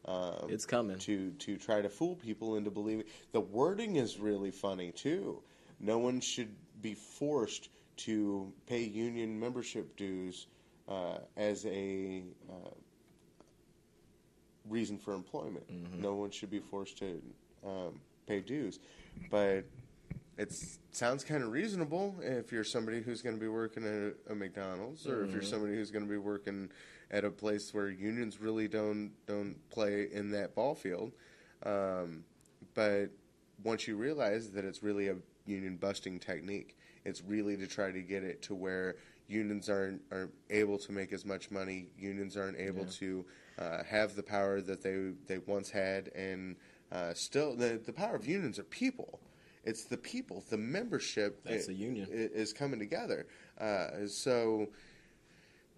Um, 0.06 0.46
It's 0.48 0.66
coming. 0.66 0.98
to 0.98 1.30
to 1.30 1.56
try 1.56 1.80
to 1.80 1.88
fool 1.88 2.16
people 2.16 2.56
into 2.56 2.70
believing. 2.70 3.04
The 3.32 3.40
wording 3.40 3.96
is 3.96 4.18
really 4.18 4.50
funny 4.50 4.92
too. 4.92 5.42
No 5.80 5.98
one 5.98 6.20
should 6.20 6.54
be 6.82 6.94
forced 6.94 7.70
to 7.96 8.52
pay 8.66 8.82
union 8.82 9.38
membership 9.38 9.96
dues 9.96 10.46
uh, 10.88 11.18
as 11.36 11.64
a 11.66 12.24
uh, 12.50 12.70
reason 14.68 14.98
for 14.98 15.14
employment. 15.14 15.64
No 15.98 16.14
one 16.14 16.30
should 16.30 16.50
be 16.50 16.58
forced 16.60 16.98
to 16.98 17.22
um, 17.64 18.00
pay 18.26 18.40
dues, 18.40 18.78
but 19.30 19.64
it 20.36 20.52
sounds 20.90 21.22
kind 21.22 21.42
of 21.44 21.50
reasonable 21.50 22.16
if 22.20 22.50
you're 22.50 22.64
somebody 22.64 23.00
who's 23.00 23.22
going 23.22 23.36
to 23.36 23.40
be 23.40 23.48
working 23.48 23.84
at 23.84 24.32
a 24.32 24.34
McDonald's, 24.34 25.06
or 25.06 25.24
if 25.24 25.32
you're 25.32 25.42
somebody 25.42 25.74
who's 25.74 25.90
going 25.90 26.04
to 26.04 26.10
be 26.10 26.18
working 26.18 26.70
at 27.10 27.24
a 27.24 27.30
place 27.30 27.72
where 27.74 27.88
unions 27.90 28.40
really 28.40 28.68
don't 28.68 29.12
don't 29.26 29.56
play 29.70 30.08
in 30.12 30.30
that 30.32 30.54
ball 30.54 30.74
field. 30.74 31.12
Um, 31.64 32.24
but 32.74 33.10
once 33.62 33.86
you 33.86 33.96
realize 33.96 34.50
that 34.50 34.64
it's 34.64 34.82
really 34.82 35.08
a 35.08 35.16
union 35.46 35.76
busting 35.76 36.18
technique, 36.18 36.76
it's 37.04 37.22
really 37.22 37.56
to 37.56 37.66
try 37.66 37.90
to 37.90 38.00
get 38.02 38.22
it 38.24 38.42
to 38.42 38.54
where 38.54 38.96
unions 39.28 39.68
aren't 39.68 40.02
aren't 40.12 40.34
able 40.50 40.78
to 40.78 40.92
make 40.92 41.12
as 41.12 41.24
much 41.24 41.50
money. 41.50 41.88
Unions 41.98 42.36
aren't 42.36 42.58
able 42.58 42.84
to 42.86 43.24
uh, 43.58 43.82
have 43.84 44.16
the 44.16 44.22
power 44.22 44.60
that 44.60 44.82
they 44.82 45.12
they 45.26 45.38
once 45.46 45.70
had, 45.70 46.08
and 46.14 46.56
uh, 46.92 47.14
still 47.14 47.54
the 47.54 47.80
the 47.84 47.92
power 47.92 48.16
of 48.16 48.26
unions 48.26 48.58
are 48.58 48.64
people. 48.64 49.20
It's 49.66 49.84
the 49.84 49.96
people, 49.96 50.44
the 50.50 50.58
membership. 50.58 51.42
That's 51.44 51.68
i- 51.68 51.72
a 51.72 51.74
union. 51.74 52.06
is 52.10 52.52
coming 52.52 52.78
together. 52.78 53.26
Uh, 53.58 54.06
so 54.06 54.68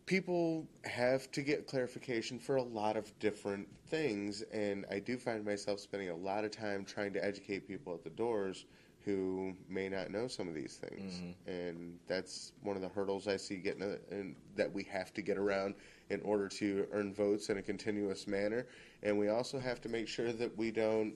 people 0.07 0.67
have 0.85 1.31
to 1.33 1.43
get 1.43 1.67
clarification 1.67 2.39
for 2.39 2.57
a 2.57 2.63
lot 2.63 2.97
of 2.97 3.17
different 3.19 3.69
things, 3.89 4.43
and 4.53 4.87
I 4.91 5.01
do 5.01 5.19
find 5.19 5.45
myself 5.45 5.81
spending 5.81 6.11
a 6.11 6.15
lot 6.15 6.45
of 6.45 6.53
time 6.53 6.85
trying 6.85 7.13
to 7.15 7.25
educate 7.25 7.67
people 7.67 7.93
at 7.93 8.05
the 8.05 8.11
doors 8.11 8.65
who 9.05 9.55
may 9.69 9.89
not 9.89 10.11
know 10.11 10.27
some 10.29 10.49
of 10.49 10.55
these 10.55 10.77
things, 10.77 11.21
and 11.47 11.99
that's 12.09 12.53
one 12.63 12.77
of 12.77 12.83
the 12.83 12.89
hurdles 12.89 13.29
I 13.29 13.37
see 13.37 13.57
getting 13.57 13.83
a, 13.83 13.97
and 14.15 14.35
that 14.57 14.73
we 14.73 14.85
have 14.85 15.13
to 15.15 15.23
get 15.23 15.39
around 15.39 15.75
in 16.11 16.21
order 16.23 16.49
to 16.49 16.87
earn 16.93 17.13
votes 17.13 17.49
in 17.51 17.59
a 17.59 17.63
continuous 17.63 18.27
manner, 18.27 18.67
and 19.03 19.19
we 19.19 19.29
also 19.29 19.59
have 19.59 19.81
to 19.83 19.89
make 19.89 20.09
sure 20.09 20.33
that 20.33 20.57
we 20.57 20.71
don't. 20.71 21.15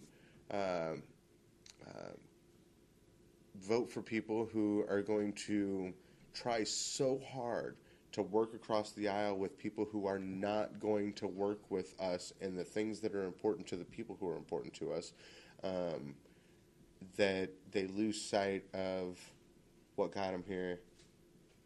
Um, 0.52 1.02
uh, 1.86 2.10
vote 3.62 3.90
for 3.90 4.00
people 4.00 4.48
who 4.52 4.84
are 4.88 5.02
going 5.02 5.32
to 5.34 5.92
try 6.34 6.64
so 6.64 7.20
hard 7.32 7.76
to 8.12 8.22
work 8.22 8.54
across 8.54 8.92
the 8.92 9.08
aisle 9.08 9.36
with 9.36 9.56
people 9.58 9.86
who 9.90 10.06
are 10.06 10.18
not 10.18 10.80
going 10.80 11.12
to 11.14 11.26
work 11.28 11.60
with 11.70 11.94
us 12.00 12.32
and 12.40 12.58
the 12.58 12.64
things 12.64 13.00
that 13.00 13.14
are 13.14 13.24
important 13.24 13.66
to 13.68 13.76
the 13.76 13.84
people 13.84 14.16
who 14.18 14.28
are 14.28 14.36
important 14.36 14.74
to 14.74 14.92
us, 14.92 15.12
um, 15.62 16.14
that 17.16 17.50
they 17.70 17.86
lose 17.86 18.20
sight 18.20 18.64
of 18.74 19.18
what 19.96 20.12
got 20.12 20.32
them 20.32 20.44
here, 20.46 20.80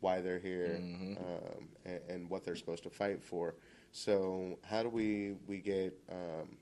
why 0.00 0.20
they're 0.20 0.38
here, 0.38 0.76
um, 1.18 1.68
and, 1.84 2.00
and 2.08 2.30
what 2.30 2.44
they're 2.44 2.56
supposed 2.56 2.82
to 2.82 2.90
fight 2.90 3.22
for. 3.22 3.54
So, 3.92 4.58
how 4.64 4.82
do 4.82 4.88
we 4.88 5.36
we 5.46 5.58
get 5.58 5.96
um, 6.10 6.56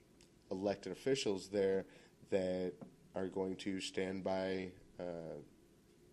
elected 0.50 0.92
officials 0.92 1.48
there 1.48 1.86
that 2.30 2.72
are 3.14 3.26
going 3.28 3.56
to 3.56 3.80
stand 3.80 4.22
by 4.22 4.70
uh, 5.00 5.38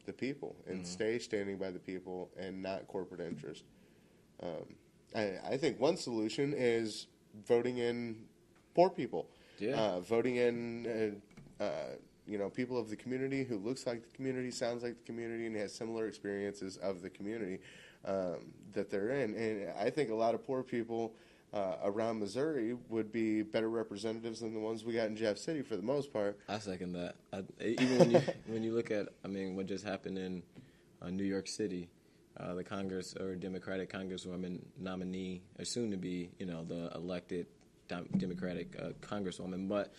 the 0.10 0.14
people 0.14 0.56
and 0.68 0.86
stay 0.86 1.20
standing 1.20 1.58
by 1.58 1.70
the 1.70 1.80
people 1.80 2.30
and 2.36 2.62
not 2.62 2.88
corporate 2.88 3.22
interest? 3.22 3.64
Um, 4.42 4.66
I, 5.16 5.34
I 5.52 5.58
think 5.58 5.80
one 5.80 5.98
solution 5.98 6.54
is 6.58 7.08
voting 7.48 7.78
in 7.78 8.26
poor 8.74 8.90
people. 8.90 9.28
Yeah. 9.60 9.76
Uh, 9.76 10.00
voting 10.00 10.38
in, 10.38 11.20
uh, 11.60 11.64
uh, 11.64 11.96
you 12.26 12.38
know, 12.38 12.50
people 12.50 12.78
of 12.78 12.90
the 12.90 12.96
community 12.96 13.44
who 13.44 13.58
looks 13.58 13.86
like 13.86 14.02
the 14.02 14.16
community, 14.16 14.52
sounds 14.52 14.82
like 14.82 14.96
the 14.98 15.06
community, 15.06 15.46
and 15.46 15.56
has 15.56 15.74
similar 15.74 16.08
experiences 16.08 16.78
of 16.78 17.02
the 17.02 17.10
community 17.10 17.60
um, 18.06 18.54
that 18.74 18.90
they're 18.90 19.12
in. 19.12 19.36
And 19.36 19.72
I 19.78 19.90
think 19.90 20.10
a 20.10 20.16
lot 20.16 20.34
of 20.34 20.46
poor 20.46 20.64
people 20.64 21.14
uh, 21.54 21.76
around 21.84 22.20
Missouri 22.20 22.76
would 22.90 23.12
be 23.12 23.42
better 23.42 23.70
representatives 23.70 24.42
than 24.42 24.54
the 24.54 24.60
ones 24.60 24.84
we 24.84 24.94
got 24.94 25.08
in 25.08 25.16
Jeff 25.16 25.38
City 25.38 25.62
for 25.62 25.76
the 25.76 25.84
most 25.84 26.14
part. 26.14 26.38
I 26.48 26.60
second 26.60 26.94
that. 26.94 27.16
I, 27.34 27.44
even 27.64 27.98
when 27.98 28.12
you 28.12 28.22
when 28.48 28.64
you 28.64 28.74
look 28.74 28.92
at, 28.92 29.10
I 29.26 29.28
mean, 29.28 29.56
what 29.56 29.66
just 29.66 29.86
happened 29.86 30.18
in 30.18 30.44
uh, 31.02 31.10
New 31.10 31.24
York 31.24 31.48
City, 31.48 31.90
uh, 32.38 32.54
the 32.54 32.64
Congress 32.64 33.16
or 33.16 33.36
Democratic 33.36 33.92
Congresswoman 33.92 34.60
nominee, 34.78 35.42
or 35.58 35.66
soon 35.66 35.92
to 35.92 35.98
be, 35.98 36.30
you 36.40 36.46
know, 36.46 36.64
the 36.64 36.92
elected 36.94 37.48
Democratic 38.18 38.76
uh, 38.80 38.90
Congresswoman. 39.02 39.68
But 39.68 39.92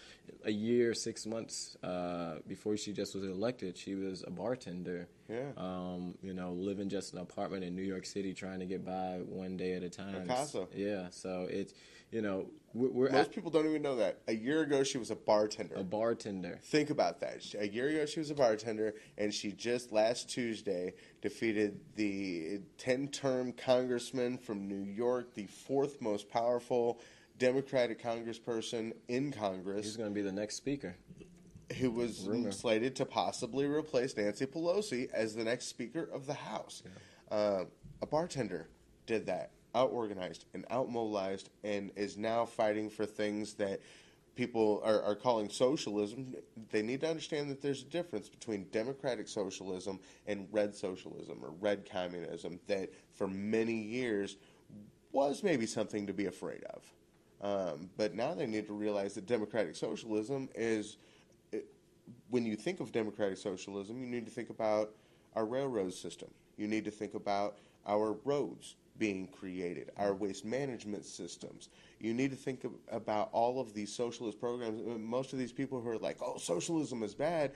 a 0.44 0.50
year, 0.50 0.94
six 0.94 1.26
months 1.26 1.76
uh, 1.82 2.36
before 2.46 2.76
she 2.76 2.92
just 2.92 3.14
was 3.14 3.24
elected, 3.24 3.76
she 3.76 3.94
was 3.94 4.22
a 4.26 4.30
bartender. 4.30 5.08
Yeah. 5.30 5.50
Um, 5.56 6.14
you 6.22 6.34
know, 6.34 6.52
living 6.52 6.88
just 6.88 7.12
an 7.12 7.20
apartment 7.20 7.64
in 7.64 7.74
New 7.74 7.82
York 7.82 8.06
City, 8.06 8.34
trying 8.34 8.60
to 8.60 8.66
get 8.66 8.84
by 8.84 9.20
one 9.26 9.56
day 9.56 9.74
at 9.74 9.82
a 9.82 9.90
time. 9.90 10.26
Casa. 10.26 10.66
Yeah. 10.74 11.08
So 11.10 11.46
it's, 11.50 11.74
you 12.10 12.22
know, 12.22 12.46
we're, 12.74 12.90
we're 12.90 13.10
Most 13.10 13.28
at 13.28 13.34
people 13.34 13.50
don't 13.50 13.66
even 13.66 13.82
know 13.82 13.96
that. 13.96 14.20
A 14.28 14.34
year 14.34 14.62
ago, 14.62 14.82
she 14.82 14.98
was 14.98 15.10
a 15.10 15.16
bartender. 15.16 15.74
a 15.76 15.84
bartender. 15.84 16.58
Think 16.62 16.90
about 16.90 17.20
that. 17.20 17.42
A 17.58 17.68
year 17.68 17.88
ago, 17.88 18.06
she 18.06 18.20
was 18.20 18.30
a 18.30 18.34
bartender, 18.34 18.94
and 19.18 19.32
she 19.32 19.52
just 19.52 19.92
last 19.92 20.28
Tuesday 20.28 20.94
defeated 21.22 21.80
the 21.96 22.60
10 22.78 23.08
term 23.08 23.52
congressman 23.52 24.38
from 24.38 24.68
New 24.68 24.84
York, 24.90 25.34
the 25.34 25.46
fourth 25.46 26.00
most 26.00 26.28
powerful 26.28 27.00
Democratic 27.40 28.00
congressperson 28.00 28.92
in 29.08 29.32
Congress, 29.32 29.86
He's 29.86 29.96
going 29.96 30.10
to 30.10 30.14
be 30.14 30.20
the 30.20 30.30
next 30.30 30.56
speaker. 30.56 30.94
Who 31.78 31.90
was 31.90 32.28
slated 32.50 32.96
to 32.96 33.04
possibly 33.04 33.66
replace 33.66 34.16
Nancy 34.16 34.46
Pelosi 34.46 35.10
as 35.12 35.34
the 35.34 35.44
next 35.44 35.66
Speaker 35.66 36.08
of 36.12 36.26
the 36.26 36.34
House. 36.34 36.82
Uh, 37.30 37.64
a 38.02 38.06
bartender 38.06 38.68
did 39.06 39.26
that, 39.26 39.50
out 39.74 39.90
organized 39.92 40.46
and 40.54 40.64
out 40.70 40.90
mobilized, 40.90 41.50
and 41.62 41.90
is 41.96 42.16
now 42.16 42.44
fighting 42.44 42.90
for 42.90 43.06
things 43.06 43.54
that 43.54 43.80
people 44.34 44.80
are, 44.84 45.02
are 45.02 45.14
calling 45.14 45.48
socialism. 45.48 46.34
They 46.70 46.82
need 46.82 47.00
to 47.02 47.08
understand 47.08 47.50
that 47.50 47.60
there's 47.60 47.82
a 47.82 47.86
difference 47.86 48.28
between 48.28 48.66
democratic 48.70 49.28
socialism 49.28 50.00
and 50.26 50.48
red 50.50 50.74
socialism 50.74 51.38
or 51.42 51.50
red 51.60 51.88
communism 51.88 52.58
that 52.66 52.90
for 53.12 53.28
many 53.28 53.74
years 53.74 54.36
was 55.12 55.42
maybe 55.42 55.66
something 55.66 56.06
to 56.06 56.12
be 56.12 56.26
afraid 56.26 56.64
of. 56.64 56.82
Um, 57.42 57.90
but 57.96 58.14
now 58.14 58.34
they 58.34 58.46
need 58.46 58.66
to 58.66 58.72
realize 58.72 59.14
that 59.14 59.26
democratic 59.26 59.74
socialism 59.74 60.48
is 60.54 60.98
when 62.30 62.46
you 62.46 62.56
think 62.56 62.80
of 62.80 62.92
democratic 62.92 63.38
socialism, 63.38 64.00
you 64.00 64.06
need 64.06 64.24
to 64.24 64.30
think 64.30 64.50
about 64.50 64.90
our 65.34 65.44
railroad 65.44 65.92
system. 65.92 66.28
You 66.56 66.68
need 66.68 66.84
to 66.84 66.90
think 66.90 67.14
about 67.14 67.56
our 67.86 68.12
roads 68.24 68.76
being 68.98 69.28
created, 69.28 69.90
our 69.96 70.14
waste 70.14 70.44
management 70.44 71.04
systems. 71.04 71.70
You 71.98 72.12
need 72.12 72.30
to 72.30 72.36
think 72.36 72.64
of, 72.64 72.72
about 72.90 73.30
all 73.32 73.58
of 73.58 73.72
these 73.72 73.92
socialist 73.92 74.38
programs. 74.38 74.80
Uh, 74.80 74.98
Most 74.98 75.32
of 75.32 75.38
these 75.38 75.52
people 75.52 75.80
who 75.80 75.88
are 75.88 75.98
like, 75.98 76.18
oh, 76.22 76.36
socialism 76.36 77.02
is 77.02 77.14
bad, 77.14 77.52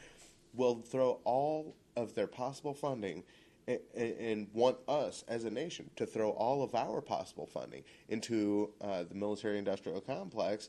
will 0.55 0.77
throw 0.77 1.21
all 1.25 1.77
of 1.97 2.15
their 2.15 2.27
possible 2.27 2.75
funding 2.75 3.23
and, 3.67 4.47
want 4.53 4.77
us 4.89 5.25
as 5.29 5.45
a 5.45 5.51
nation 5.51 5.89
to 5.97 6.07
throw 6.07 6.31
all 6.31 6.63
of 6.63 6.75
our 6.75 7.01
possible 7.01 7.47
funding 7.47 7.83
into 8.09 8.71
uh, 8.81 9.05
the 9.05 9.15
military 9.15 9.59
industrial 9.59 10.01
complex 10.01 10.69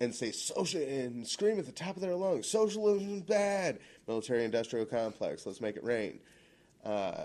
and 0.00 0.14
say 0.14 0.32
social 0.32 0.80
and 0.80 1.26
scream 1.26 1.58
at 1.58 1.66
the 1.66 1.72
top 1.72 1.96
of 1.96 2.02
their 2.02 2.14
lungs, 2.14 2.46
socialism 2.48 3.14
is 3.14 3.22
bad. 3.22 3.78
Military 4.06 4.44
industrial 4.44 4.86
complex, 4.86 5.46
let's 5.46 5.60
make 5.60 5.76
it 5.76 5.84
rain. 5.84 6.20
Uh, 6.84 7.24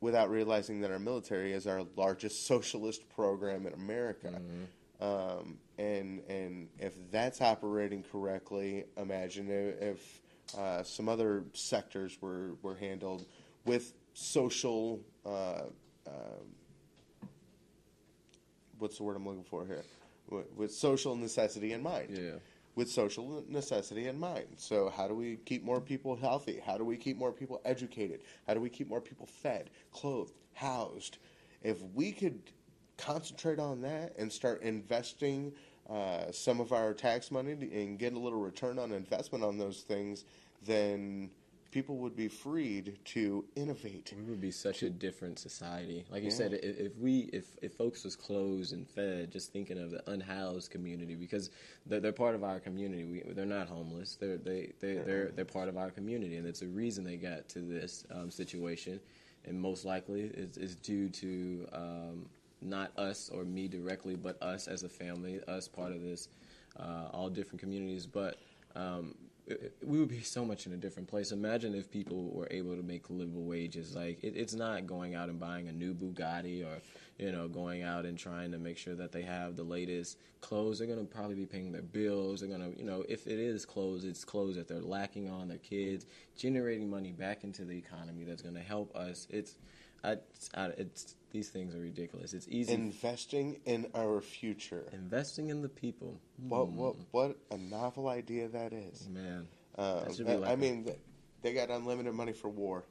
without 0.00 0.30
realizing 0.30 0.80
that 0.80 0.90
our 0.90 0.98
military 0.98 1.52
is 1.52 1.66
our 1.66 1.82
largest 1.96 2.46
socialist 2.46 3.08
program 3.10 3.66
in 3.66 3.72
America. 3.74 4.40
Um, 5.00 5.58
and 5.78 6.20
and 6.28 6.68
if 6.78 6.94
that's 7.10 7.40
operating 7.40 8.02
correctly, 8.02 8.84
imagine 8.96 9.50
if, 9.50 9.80
if 9.82 10.20
uh, 10.58 10.82
some 10.82 11.08
other 11.08 11.44
sectors 11.52 12.18
were, 12.20 12.54
were 12.62 12.74
handled 12.74 13.24
with 13.64 13.94
social. 14.14 15.00
Uh, 15.24 15.62
um, 16.06 17.28
what's 18.78 18.96
the 18.96 19.04
word 19.04 19.16
I'm 19.16 19.26
looking 19.26 19.44
for 19.44 19.64
here? 19.66 19.84
With, 20.30 20.52
with 20.56 20.72
social 20.72 21.16
necessity 21.16 21.72
in 21.72 21.82
mind. 21.82 22.08
Yeah. 22.10 22.38
With 22.76 22.88
social 22.88 23.44
necessity 23.48 24.06
in 24.06 24.18
mind. 24.18 24.46
So, 24.56 24.88
how 24.88 25.08
do 25.08 25.14
we 25.14 25.36
keep 25.44 25.64
more 25.64 25.80
people 25.80 26.16
healthy? 26.16 26.62
How 26.64 26.78
do 26.78 26.84
we 26.84 26.96
keep 26.96 27.18
more 27.18 27.32
people 27.32 27.60
educated? 27.64 28.20
How 28.46 28.54
do 28.54 28.60
we 28.60 28.70
keep 28.70 28.88
more 28.88 29.00
people 29.00 29.26
fed, 29.26 29.70
clothed, 29.92 30.32
housed? 30.54 31.18
If 31.62 31.82
we 31.94 32.12
could 32.12 32.40
concentrate 32.96 33.58
on 33.58 33.80
that 33.82 34.14
and 34.18 34.30
start 34.32 34.62
investing 34.62 35.52
uh, 35.88 36.30
some 36.30 36.60
of 36.60 36.72
our 36.72 36.94
tax 36.94 37.30
money 37.30 37.52
and 37.52 37.98
get 37.98 38.12
a 38.12 38.18
little 38.18 38.38
return 38.38 38.78
on 38.78 38.92
investment 38.92 39.42
on 39.42 39.58
those 39.58 39.80
things, 39.80 40.24
then 40.64 41.30
people 41.70 41.96
would 41.98 42.16
be 42.16 42.28
freed 42.28 42.98
to 43.04 43.44
innovate. 43.54 44.12
We 44.16 44.22
would 44.24 44.40
be 44.40 44.50
such 44.50 44.82
a 44.82 44.90
different 44.90 45.38
society. 45.38 46.04
Like 46.10 46.22
you 46.22 46.30
Yeah. 46.30 46.34
said, 46.36 46.54
if 46.54 46.96
we 46.98 47.30
if 47.32 47.56
if 47.62 47.74
folks 47.74 48.04
was 48.04 48.16
closed 48.16 48.72
and 48.72 48.88
fed, 48.88 49.30
just 49.30 49.52
thinking 49.52 49.78
of 49.78 49.90
the 49.90 50.08
unhoused 50.10 50.70
community 50.70 51.14
because 51.14 51.50
they're, 51.86 52.00
they're 52.00 52.12
part 52.12 52.34
of 52.34 52.42
our 52.42 52.60
community. 52.60 53.04
We, 53.04 53.32
they're 53.32 53.46
not 53.46 53.68
homeless. 53.68 54.16
They're 54.16 54.36
they 54.38 54.72
they 54.80 54.94
they're 54.94 55.30
they're 55.30 55.44
part 55.44 55.68
of 55.68 55.76
our 55.76 55.90
community, 55.90 56.36
and 56.36 56.46
it's 56.46 56.62
a 56.62 56.68
reason 56.68 57.04
they 57.04 57.16
got 57.16 57.48
to 57.50 57.60
this 57.60 58.04
um, 58.10 58.30
situation, 58.30 59.00
and 59.44 59.60
most 59.60 59.84
likely 59.84 60.22
is 60.22 60.56
is 60.56 60.74
due 60.76 61.08
to 61.08 61.68
um, 61.72 62.26
not 62.60 62.96
us 62.98 63.30
or 63.30 63.44
me 63.44 63.68
directly, 63.68 64.16
but 64.16 64.42
us 64.42 64.66
as 64.66 64.82
a 64.82 64.88
family, 64.88 65.40
us 65.46 65.68
part 65.68 65.92
of 65.92 66.02
this, 66.02 66.28
uh, 66.78 67.08
all 67.12 67.28
different 67.28 67.60
communities, 67.60 68.06
but. 68.06 68.38
Um, 68.76 69.16
we 69.84 69.98
would 69.98 70.08
be 70.08 70.20
so 70.22 70.44
much 70.44 70.66
in 70.66 70.72
a 70.72 70.76
different 70.76 71.08
place. 71.08 71.32
Imagine 71.32 71.74
if 71.74 71.90
people 71.90 72.30
were 72.30 72.48
able 72.50 72.76
to 72.76 72.82
make 72.82 73.10
livable 73.10 73.44
wages. 73.44 73.94
Like 73.94 74.22
it, 74.22 74.36
it's 74.36 74.54
not 74.54 74.86
going 74.86 75.14
out 75.14 75.28
and 75.28 75.38
buying 75.38 75.68
a 75.68 75.72
new 75.72 75.94
Bugatti 75.94 76.64
or 76.64 76.80
you 77.18 77.32
know 77.32 77.48
going 77.48 77.82
out 77.82 78.04
and 78.04 78.18
trying 78.18 78.52
to 78.52 78.58
make 78.58 78.78
sure 78.78 78.94
that 78.94 79.12
they 79.12 79.22
have 79.22 79.56
the 79.56 79.62
latest 79.62 80.18
clothes. 80.40 80.78
They're 80.78 80.88
to 80.98 81.04
probably 81.04 81.36
be 81.36 81.46
paying 81.46 81.72
their 81.72 81.82
bills. 81.82 82.40
They're 82.40 82.50
to 82.72 82.78
you 82.78 82.84
know 82.84 83.04
if 83.08 83.26
it 83.26 83.38
is 83.38 83.64
clothes, 83.64 84.04
it's 84.04 84.24
clothes 84.24 84.56
that 84.56 84.68
they're 84.68 84.80
lacking 84.80 85.28
on 85.28 85.48
their 85.48 85.58
kids, 85.58 86.06
generating 86.36 86.88
money 86.88 87.12
back 87.12 87.44
into 87.44 87.64
the 87.64 87.76
economy 87.76 88.24
that's 88.24 88.42
to 88.54 88.60
help 88.60 88.94
us. 88.96 89.26
It's 89.30 89.56
I, 90.02 90.16
I, 90.54 90.66
it's 90.78 91.14
these 91.30 91.48
things 91.48 91.74
are 91.74 91.80
ridiculous. 91.80 92.32
It's 92.34 92.48
easy 92.48 92.72
Investing 92.72 93.60
in 93.64 93.86
our 93.94 94.20
future. 94.20 94.86
investing 94.92 95.48
in 95.50 95.62
the 95.62 95.68
people. 95.68 96.20
What 96.48 96.68
what 96.68 96.96
what 97.12 97.36
a 97.50 97.56
novel 97.56 98.08
idea 98.08 98.48
that 98.48 98.72
is. 98.72 99.08
Man, 99.08 99.46
Uh, 99.78 100.04
That 100.04 100.18
be 100.18 100.24
I- 100.32 100.34
like 100.36 100.50
I 100.50 100.52
a- 100.52 100.56
mean, 100.56 100.84
th- 100.84 100.98
they 101.42 101.52
got 101.54 101.70
unlimited 101.70 102.12
money 102.14 102.32
for 102.32 102.48
war. 102.48 102.84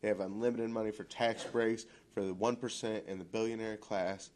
They 0.00 0.08
have 0.08 0.20
unlimited 0.20 0.70
money 0.70 0.90
for 0.90 1.04
tax 1.04 1.44
breaks 1.44 1.86
for 2.12 2.22
the 2.22 2.34
one 2.34 2.56
percent 2.56 3.04
and 3.08 3.20
the 3.20 3.24
billionaire 3.24 3.76
class. 3.76 4.30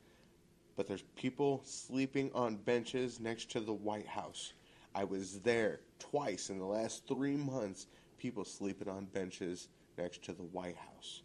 But 0.77 0.87
there's 0.87 1.03
people 1.17 1.61
sleeping 1.65 2.33
on 2.35 2.57
benches 2.57 3.21
next 3.21 3.51
to 3.51 3.61
the 3.61 3.75
White 3.75 4.07
House. 4.07 4.55
I 4.95 5.05
was 5.05 5.41
there 5.41 5.81
twice 5.99 6.49
in 6.51 6.59
the 6.59 6.65
last 6.67 7.07
three 7.07 7.37
months. 7.37 7.87
People 8.19 8.45
sleeping 8.45 8.89
on 8.89 9.05
benches 9.07 9.69
next 9.99 10.23
to 10.25 10.33
the 10.33 10.43
White 10.45 10.77
House. 10.77 11.23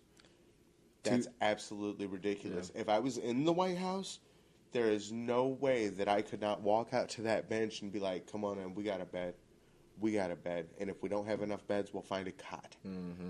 That's 1.03 1.25
Two- 1.27 1.31
absolutely 1.41 2.05
ridiculous. 2.07 2.71
If 2.75 2.89
I 2.89 2.99
was 2.99 3.17
in 3.17 3.45
the 3.45 3.53
White 3.53 3.77
House, 3.77 4.19
there 4.71 4.89
is 4.89 5.11
no 5.11 5.47
way 5.47 5.87
that 5.87 6.07
I 6.07 6.21
could 6.21 6.41
not 6.41 6.61
walk 6.61 6.93
out 6.93 7.09
to 7.09 7.21
that 7.23 7.49
bench 7.49 7.81
and 7.81 7.91
be 7.91 7.99
like, 7.99 8.29
"Come 8.29 8.43
on 8.43 8.59
in, 8.59 8.75
we 8.75 8.83
got 8.83 8.99
a 9.01 9.05
bed, 9.05 9.35
we 9.99 10.11
got 10.13 10.31
a 10.31 10.35
bed, 10.35 10.67
and 10.79 10.89
if 10.89 11.01
we 11.01 11.09
don't 11.09 11.25
have 11.25 11.41
enough 11.41 11.65
beds, 11.67 11.93
we'll 11.93 12.03
find 12.03 12.27
a 12.27 12.31
cot." 12.31 12.75
Mm-hmm. 12.85 13.29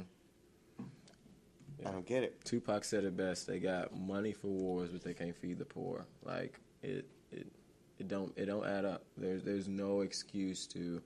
Yeah. 1.79 1.89
I 1.89 1.91
don't 1.91 2.05
get 2.05 2.23
it. 2.23 2.43
Tupac 2.43 2.83
said 2.83 3.03
it 3.03 3.15
best. 3.15 3.45
They 3.45 3.59
got 3.59 3.95
money 3.95 4.33
for 4.33 4.47
wars, 4.47 4.89
but 4.89 5.03
they 5.03 5.13
can't 5.13 5.35
feed 5.35 5.59
the 5.59 5.65
poor. 5.65 6.05
Like 6.23 6.59
it, 6.81 7.07
it, 7.31 7.47
it 7.99 8.07
don't, 8.07 8.33
it 8.35 8.45
don't 8.45 8.65
add 8.65 8.83
up. 8.83 9.03
There's, 9.15 9.43
there's 9.43 9.67
no 9.67 10.01
excuse 10.01 10.65
to 10.67 11.01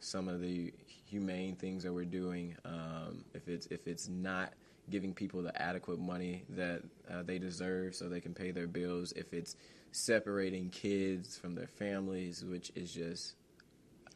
some 0.00 0.28
of 0.28 0.40
the 0.40 0.72
humane 0.86 1.56
things 1.56 1.82
that 1.82 1.92
we're 1.92 2.06
doing. 2.06 2.56
Um, 2.64 3.24
if 3.34 3.48
it's, 3.48 3.66
if 3.66 3.86
it's 3.86 4.08
not 4.08 4.54
giving 4.90 5.14
people 5.14 5.42
the 5.42 5.60
adequate 5.60 5.98
money 5.98 6.44
that 6.50 6.82
uh, 7.10 7.22
they 7.22 7.38
deserve, 7.38 7.94
so 7.94 8.08
they 8.08 8.20
can 8.20 8.34
pay 8.34 8.50
their 8.50 8.66
bills. 8.66 9.12
If 9.12 9.32
it's 9.32 9.56
separating 9.92 10.70
kids 10.70 11.36
from 11.36 11.54
their 11.54 11.66
families, 11.66 12.44
which 12.44 12.70
is 12.74 12.92
just, 12.92 13.34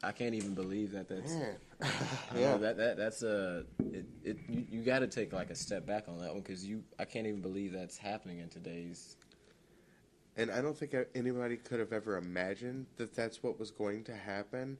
I 0.03 0.11
can't 0.11 0.35
even 0.35 0.53
believe 0.53 0.91
that 0.91 1.07
that's. 1.07 1.35
Yeah. 2.35 2.41
know 2.41 2.57
that 2.57 2.75
that 2.75 2.97
that's 2.97 3.23
a 3.23 3.63
it, 3.79 4.05
it 4.21 4.37
you, 4.49 4.65
you 4.69 4.81
got 4.81 4.99
to 4.99 5.07
take 5.07 5.31
like 5.31 5.49
a 5.49 5.55
step 5.55 5.85
back 5.85 6.09
on 6.09 6.19
that 6.19 6.33
one 6.33 6.41
because 6.41 6.65
you 6.65 6.83
I 6.99 7.05
can't 7.05 7.25
even 7.25 7.39
believe 7.39 7.71
that's 7.71 7.97
happening 7.97 8.39
in 8.39 8.49
today's 8.49 9.15
and 10.39 10.51
I 10.51 10.61
don't 10.61 10.77
think 10.77 10.95
anybody 11.15 11.57
could 11.57 11.79
have 11.79 11.91
ever 11.91 12.17
imagined 12.17 12.85
that 12.95 13.13
that's 13.13 13.43
what 13.43 13.59
was 13.59 13.71
going 13.71 14.05
to 14.05 14.15
happen. 14.15 14.77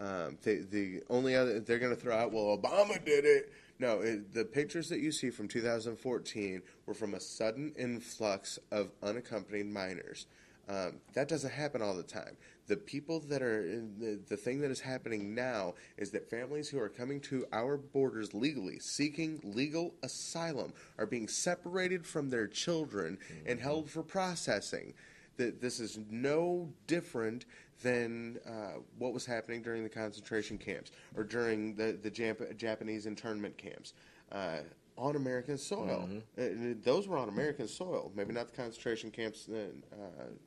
Um, 0.00 0.36
they, 0.42 0.56
the 0.56 1.02
only 1.08 1.36
other 1.36 1.60
they're 1.60 1.78
going 1.78 1.94
to 1.94 2.00
throw 2.00 2.16
out, 2.16 2.32
well, 2.32 2.58
Obama 2.58 3.02
did 3.04 3.24
it. 3.24 3.52
No, 3.78 4.00
it, 4.00 4.32
the 4.32 4.44
pictures 4.44 4.88
that 4.88 5.00
you 5.00 5.12
see 5.12 5.30
from 5.30 5.48
2014 5.48 6.62
were 6.86 6.94
from 6.94 7.14
a 7.14 7.20
sudden 7.20 7.74
influx 7.78 8.58
of 8.70 8.90
unaccompanied 9.02 9.66
minors. 9.66 10.26
Um, 10.68 10.94
that 11.14 11.28
doesn't 11.28 11.52
happen 11.52 11.80
all 11.80 11.94
the 11.94 12.02
time. 12.02 12.36
The 12.66 12.76
people 12.76 13.20
that 13.28 13.40
are 13.40 13.62
the, 13.62 14.18
the 14.28 14.36
thing 14.36 14.60
that 14.62 14.70
is 14.72 14.80
happening 14.80 15.32
now 15.34 15.74
is 15.96 16.10
that 16.10 16.28
families 16.28 16.68
who 16.68 16.80
are 16.80 16.88
coming 16.88 17.20
to 17.22 17.46
our 17.52 17.76
borders 17.76 18.34
legally, 18.34 18.80
seeking 18.80 19.40
legal 19.44 19.94
asylum, 20.02 20.72
are 20.98 21.06
being 21.06 21.28
separated 21.28 22.04
from 22.04 22.30
their 22.30 22.48
children 22.48 23.18
mm-hmm. 23.18 23.48
and 23.48 23.60
held 23.60 23.88
for 23.88 24.02
processing. 24.02 24.94
That 25.36 25.60
this 25.60 25.78
is 25.78 25.98
no 26.10 26.72
different 26.86 27.44
than 27.82 28.38
uh, 28.46 28.80
what 28.98 29.12
was 29.12 29.26
happening 29.26 29.62
during 29.62 29.82
the 29.82 29.88
concentration 29.88 30.58
camps 30.58 30.90
or 31.16 31.24
during 31.24 31.74
the 31.74 31.98
the 32.02 32.10
Jap- 32.10 32.56
Japanese 32.56 33.06
internment 33.06 33.56
camps. 33.56 33.92
Uh, 34.32 34.58
on 34.98 35.16
American 35.16 35.58
soil. 35.58 36.08
Mm-hmm. 36.08 36.70
Uh, 36.70 36.74
those 36.82 37.06
were 37.06 37.18
on 37.18 37.28
American 37.28 37.68
soil. 37.68 38.10
Maybe 38.14 38.32
not 38.32 38.48
the 38.48 38.56
concentration 38.56 39.10
camps, 39.10 39.48
uh, 39.48 39.66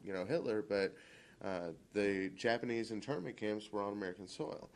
you 0.03 0.13
know, 0.13 0.25
Hitler, 0.25 0.63
but 0.67 0.95
uh, 1.43 1.69
the 1.93 2.31
Japanese 2.35 2.91
internment 2.91 3.37
camps 3.37 3.71
were 3.71 3.81
on 3.81 3.93
American 3.93 4.27
soil. 4.27 4.69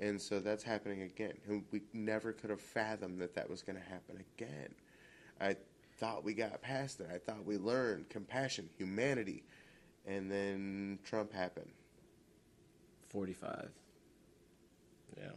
And 0.00 0.20
so 0.20 0.40
that's 0.40 0.64
happening 0.64 1.02
again. 1.02 1.34
And 1.46 1.64
we 1.70 1.82
never 1.92 2.32
could 2.32 2.50
have 2.50 2.60
fathomed 2.60 3.20
that 3.20 3.34
that 3.34 3.48
was 3.48 3.62
going 3.62 3.76
to 3.76 3.84
happen 3.84 4.24
again. 4.36 4.74
I 5.40 5.56
thought 5.98 6.24
we 6.24 6.34
got 6.34 6.60
past 6.62 7.00
it. 7.00 7.08
I 7.12 7.18
thought 7.18 7.44
we 7.44 7.58
learned 7.58 8.08
compassion, 8.08 8.68
humanity. 8.78 9.44
And 10.06 10.30
then 10.30 10.98
Trump 11.04 11.32
happened. 11.32 11.70
45. 13.10 13.70
Yeah. 15.16 15.30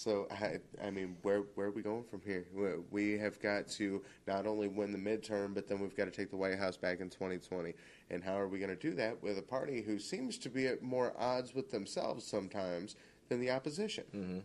So 0.00 0.26
I, 0.30 0.60
I 0.82 0.90
mean, 0.90 1.18
where 1.20 1.40
where 1.56 1.66
are 1.66 1.70
we 1.70 1.82
going 1.82 2.04
from 2.04 2.22
here? 2.22 2.46
We 2.90 3.18
have 3.18 3.38
got 3.38 3.68
to 3.72 4.02
not 4.26 4.46
only 4.46 4.66
win 4.66 4.92
the 4.92 4.98
midterm, 4.98 5.52
but 5.52 5.68
then 5.68 5.78
we've 5.78 5.94
got 5.94 6.06
to 6.06 6.10
take 6.10 6.30
the 6.30 6.38
White 6.38 6.58
House 6.58 6.78
back 6.78 7.00
in 7.00 7.10
2020. 7.10 7.74
And 8.08 8.24
how 8.24 8.38
are 8.38 8.48
we 8.48 8.58
going 8.58 8.70
to 8.70 8.76
do 8.76 8.94
that 8.94 9.22
with 9.22 9.36
a 9.36 9.42
party 9.42 9.82
who 9.82 9.98
seems 9.98 10.38
to 10.38 10.48
be 10.48 10.66
at 10.68 10.82
more 10.82 11.12
odds 11.18 11.54
with 11.54 11.70
themselves 11.70 12.26
sometimes 12.26 12.96
than 13.28 13.40
the 13.40 13.50
opposition? 13.50 14.04
Mm-hmm. 14.16 14.38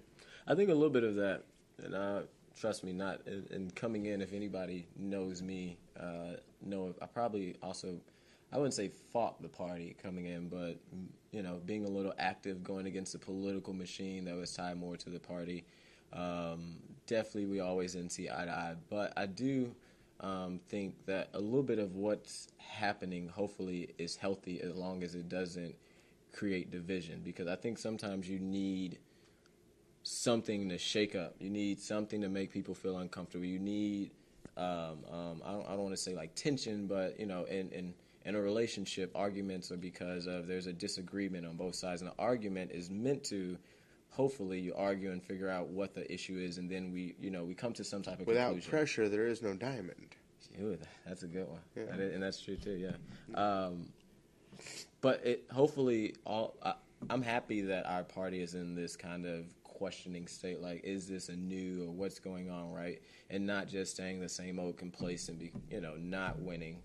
I 0.45 0.55
think 0.55 0.71
a 0.71 0.73
little 0.73 0.89
bit 0.89 1.05
of 1.05 1.15
that, 1.15 1.43
and 1.81 1.95
uh, 1.95 2.21
trust 2.59 2.83
me, 2.83 2.91
not 2.91 3.21
in, 3.25 3.71
coming 3.75 4.07
in. 4.07 4.21
If 4.21 4.33
anybody 4.33 4.87
knows 4.97 5.41
me, 5.41 5.77
uh, 5.97 6.33
know 6.65 6.93
I 7.01 7.05
probably 7.05 7.55
also 7.63 7.97
I 8.55 8.57
wouldn't 8.57 8.73
say 8.73 8.87
fought 8.87 9.41
the 9.41 9.49
party 9.49 9.97
coming 10.01 10.27
in, 10.27 10.47
but 10.47 10.77
you 11.31 11.43
know, 11.43 11.59
being 11.65 11.83
a 11.83 11.89
little 11.89 12.13
active, 12.17 12.63
going 12.63 12.87
against 12.87 13.11
the 13.11 13.19
political 13.19 13.73
machine 13.73 14.23
that 14.25 14.35
was 14.35 14.53
tied 14.53 14.77
more 14.77 14.95
to 14.95 15.09
the 15.09 15.19
party. 15.19 15.65
Um, 16.13 16.77
definitely, 17.05 17.47
we 17.47 17.59
always 17.59 17.95
didn't 17.95 18.13
see 18.13 18.29
eye 18.29 18.45
to 18.45 18.51
eye, 18.51 18.75
but 18.89 19.11
I 19.17 19.25
do 19.25 19.75
um, 20.21 20.61
think 20.69 20.95
that 21.05 21.31
a 21.33 21.39
little 21.39 21.63
bit 21.63 21.79
of 21.79 21.97
what's 21.97 22.47
happening, 22.57 23.27
hopefully, 23.27 23.89
is 23.97 24.15
healthy 24.15 24.61
as 24.61 24.73
long 24.73 25.03
as 25.03 25.15
it 25.15 25.27
doesn't 25.27 25.75
create 26.31 26.71
division. 26.71 27.19
Because 27.25 27.49
I 27.49 27.57
think 27.57 27.77
sometimes 27.77 28.29
you 28.29 28.39
need 28.39 28.99
something 30.03 30.69
to 30.69 30.77
shake 30.77 31.13
up. 31.13 31.35
You 31.39 31.49
need 31.49 31.81
something 31.81 32.21
to 32.21 32.29
make 32.29 32.53
people 32.53 32.73
feel 32.73 32.99
uncomfortable. 32.99 33.43
You 33.43 33.59
need 33.59 34.11
um, 34.55 35.03
um, 35.11 35.41
I 35.43 35.51
don't, 35.51 35.65
I 35.65 35.71
don't 35.71 35.83
want 35.83 35.95
to 35.95 36.01
say 36.01 36.15
like 36.15 36.33
tension, 36.35 36.87
but 36.87 37.19
you 37.19 37.25
know, 37.25 37.43
and 37.51 37.73
and 37.73 37.93
in 38.25 38.35
a 38.35 38.41
relationship, 38.41 39.11
arguments 39.15 39.71
are 39.71 39.77
because 39.77 40.25
of 40.25 40.47
there's 40.47 40.67
a 40.67 40.73
disagreement 40.73 41.45
on 41.45 41.55
both 41.55 41.75
sides, 41.75 42.01
and 42.01 42.09
the 42.09 42.15
argument 42.17 42.71
is 42.71 42.89
meant 42.89 43.23
to 43.25 43.57
hopefully 44.09 44.59
you 44.59 44.73
argue 44.75 45.11
and 45.11 45.21
figure 45.23 45.49
out 45.49 45.67
what 45.67 45.93
the 45.93 46.11
issue 46.11 46.37
is, 46.37 46.57
and 46.57 46.69
then 46.69 46.91
we, 46.91 47.15
you 47.19 47.29
know, 47.29 47.43
we 47.43 47.53
come 47.53 47.73
to 47.73 47.83
some 47.83 48.01
type 48.01 48.19
of 48.19 48.27
Without 48.27 48.45
conclusion. 48.47 48.69
pressure, 48.69 49.09
there 49.09 49.27
is 49.27 49.41
no 49.41 49.53
diamond. 49.53 50.15
Ooh, 50.61 50.77
that's 51.05 51.23
a 51.23 51.27
good 51.27 51.47
one, 51.47 51.59
yeah. 51.75 51.93
and 51.93 52.23
that's 52.23 52.41
true 52.41 52.55
too. 52.55 52.71
Yeah, 52.71 53.39
um, 53.39 53.89
but 55.01 55.25
it 55.25 55.45
hopefully 55.51 56.15
all. 56.25 56.55
I, 56.63 56.73
I'm 57.09 57.21
happy 57.21 57.61
that 57.61 57.85
our 57.85 58.03
party 58.03 58.41
is 58.41 58.55
in 58.55 58.73
this 58.73 58.95
kind 58.95 59.25
of 59.25 59.45
questioning 59.63 60.25
state 60.25 60.61
like 60.61 60.81
is 60.85 61.05
this 61.05 61.27
a 61.27 61.35
new 61.35 61.83
or 61.83 61.91
what's 61.91 62.17
going 62.17 62.49
on 62.49 62.71
right 62.71 63.01
and 63.29 63.45
not 63.45 63.67
just 63.67 63.91
staying 63.91 64.21
the 64.21 64.29
same 64.29 64.57
old 64.57 64.77
complacent 64.77 65.37
be 65.37 65.51
you 65.69 65.81
know 65.81 65.95
not 65.97 66.39
winning 66.39 66.77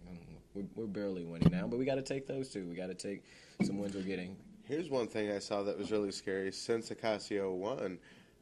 we're, 0.55 0.64
we're 0.74 0.86
barely 0.86 1.24
winning 1.24 1.51
now, 1.51 1.66
but 1.66 1.78
we 1.78 1.84
got 1.84 1.96
to 1.96 2.03
take 2.03 2.26
those 2.26 2.48
two. 2.48 2.66
We 2.66 2.74
got 2.74 2.88
to 2.88 2.94
take 2.94 3.24
some 3.62 3.78
wins 3.78 3.94
we're 3.94 4.03
getting. 4.03 4.36
Here's 4.64 4.88
one 4.88 5.07
thing 5.07 5.30
I 5.30 5.38
saw 5.38 5.62
that 5.62 5.78
was 5.78 5.90
really 5.90 6.12
scary 6.12 6.53
since 6.53 6.90
Ocasio 6.90 7.53
won 7.55 7.98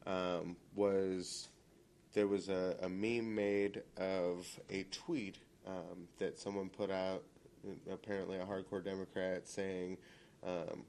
um, 0.06 0.56
was 0.74 1.48
there 2.14 2.26
was 2.26 2.48
a, 2.48 2.76
a, 2.82 2.88
meme 2.88 3.34
made 3.34 3.82
of 3.96 4.46
a 4.70 4.84
tweet 4.84 5.38
um, 5.66 6.08
that 6.18 6.38
someone 6.38 6.68
put 6.68 6.90
out, 6.90 7.22
apparently 7.90 8.38
a 8.38 8.44
hardcore 8.44 8.82
Democrat, 8.82 9.46
saying, 9.46 9.98
um, 10.46 10.82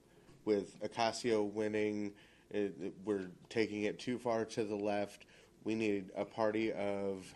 with 0.45 0.79
Ocasio 0.81 1.51
winning, 1.51 2.13
it, 2.49 2.73
it, 2.81 2.93
we're 3.05 3.27
taking 3.49 3.83
it 3.83 3.99
too 3.99 4.17
far 4.17 4.45
to 4.45 4.63
the 4.63 4.75
left. 4.75 5.25
We 5.65 5.75
need 5.75 6.09
a 6.15 6.25
party 6.25 6.71
of, 6.71 7.33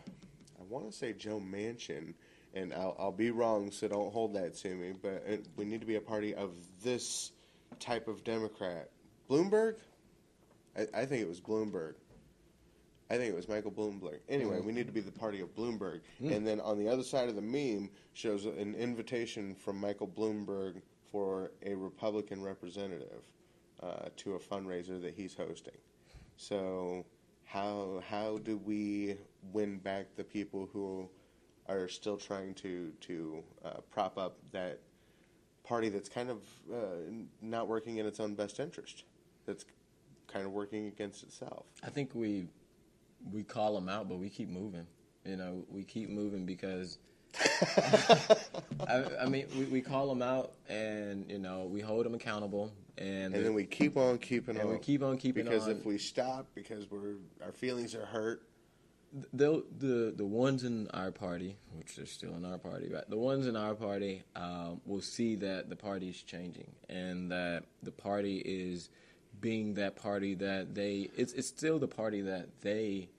I 0.59 0.63
want 0.69 0.89
to 0.89 0.97
say 0.97 1.13
Joe 1.13 1.39
Manchin 1.39 2.13
and 2.53 2.73
I'll, 2.73 2.95
I'll 2.99 3.11
be 3.11 3.31
wrong, 3.31 3.71
so 3.71 3.87
don't 3.87 4.13
hold 4.13 4.35
that 4.35 4.55
to 4.57 4.75
me. 4.75 4.93
But 5.01 5.23
it, 5.27 5.47
we 5.55 5.65
need 5.65 5.81
to 5.81 5.87
be 5.87 5.95
a 5.95 6.01
party 6.01 6.33
of 6.35 6.51
this 6.83 7.31
type 7.79 8.07
of 8.07 8.23
Democrat. 8.23 8.89
Bloomberg, 9.29 9.75
I, 10.77 10.87
I 10.93 11.05
think 11.05 11.21
it 11.21 11.27
was 11.27 11.41
Bloomberg. 11.41 11.95
I 13.09 13.17
think 13.17 13.31
it 13.31 13.35
was 13.35 13.47
Michael 13.47 13.71
Bloomberg. 13.71 14.19
Anyway, 14.29 14.57
mm. 14.57 14.63
we 14.63 14.71
need 14.71 14.87
to 14.87 14.93
be 14.93 15.01
the 15.01 15.11
party 15.11 15.41
of 15.41 15.53
Bloomberg. 15.55 16.01
Mm. 16.21 16.35
And 16.35 16.47
then 16.47 16.59
on 16.59 16.79
the 16.79 16.87
other 16.87 17.03
side 17.03 17.29
of 17.29 17.35
the 17.35 17.41
meme 17.41 17.89
shows 18.13 18.45
an 18.45 18.75
invitation 18.75 19.55
from 19.55 19.79
Michael 19.79 20.07
Bloomberg 20.07 20.81
for 21.11 21.51
a 21.63 21.75
Republican 21.75 22.41
representative 22.41 23.23
uh, 23.81 24.09
to 24.17 24.35
a 24.35 24.39
fundraiser 24.39 25.01
that 25.01 25.13
he's 25.13 25.35
hosting. 25.35 25.77
So 26.37 27.05
how 27.45 28.01
how 28.09 28.39
do 28.39 28.57
we 28.57 29.17
win 29.51 29.77
back 29.77 30.07
the 30.15 30.23
people 30.23 30.67
who 30.73 31.07
are 31.67 31.87
still 31.87 32.17
trying 32.17 32.53
to 32.55 32.91
to 33.01 33.43
uh, 33.63 33.77
prop 33.91 34.17
up 34.17 34.37
that 34.51 34.79
party 35.63 35.89
that's 35.89 36.09
kind 36.09 36.29
of 36.29 36.41
uh, 36.71 37.11
not 37.41 37.67
working 37.67 37.97
in 37.97 38.05
its 38.05 38.19
own 38.19 38.35
best 38.35 38.59
interest. 38.59 39.03
That's 39.45 39.65
kind 40.27 40.45
of 40.45 40.51
working 40.51 40.87
against 40.87 41.23
itself. 41.23 41.65
I 41.83 41.89
think 41.89 42.11
we 42.13 42.47
we 43.31 43.43
call 43.43 43.75
them 43.75 43.89
out, 43.89 44.09
but 44.09 44.17
we 44.17 44.29
keep 44.29 44.49
moving. 44.49 44.85
You 45.25 45.37
know, 45.37 45.65
we 45.69 45.83
keep 45.83 46.09
moving 46.09 46.45
because. 46.45 46.97
I, 48.87 49.05
I, 49.21 49.25
mean, 49.25 49.47
we, 49.57 49.65
we 49.65 49.81
call 49.81 50.07
them 50.07 50.21
out, 50.21 50.51
and 50.69 51.27
you 51.31 51.39
know, 51.39 51.63
we 51.63 51.81
hold 51.81 52.05
them 52.05 52.13
accountable, 52.13 52.71
and, 52.99 53.33
and 53.33 53.43
then 53.43 53.55
we 53.55 53.65
keep 53.65 53.97
on 53.97 54.19
keeping 54.19 54.55
and 54.55 54.65
on. 54.65 54.71
we 54.71 54.77
keep 54.77 55.01
on 55.01 55.17
keeping 55.17 55.45
because 55.45 55.63
on. 55.63 55.69
Because 55.69 55.79
if 55.79 55.85
we 55.85 55.97
stop, 55.97 56.45
because 56.53 56.91
we're 56.91 57.15
our 57.43 57.51
feelings 57.51 57.95
are 57.95 58.05
hurt, 58.05 58.43
the 59.33 59.63
the 59.77 60.13
the 60.15 60.25
ones 60.25 60.63
in 60.63 60.87
our 60.89 61.11
party, 61.11 61.55
which 61.77 61.99
are 61.99 62.05
still 62.05 62.35
in 62.35 62.45
our 62.45 62.57
party, 62.57 62.89
right? 62.91 63.07
The 63.09 63.17
ones 63.17 63.45
in 63.45 63.55
our 63.55 63.75
party 63.75 64.23
um, 64.35 64.81
will 64.85 65.01
see 65.01 65.35
that 65.35 65.69
the 65.69 65.75
party 65.75 66.09
is 66.09 66.21
changing 66.21 66.71
and 66.89 67.31
that 67.31 67.65
the 67.83 67.91
party 67.91 68.37
is 68.43 68.89
being 69.39 69.75
that 69.75 69.95
party 69.95 70.33
that 70.35 70.73
they. 70.73 71.09
It's 71.15 71.33
it's 71.33 71.47
still 71.47 71.77
the 71.77 71.87
party 71.87 72.21
that 72.21 72.61
they 72.61 73.09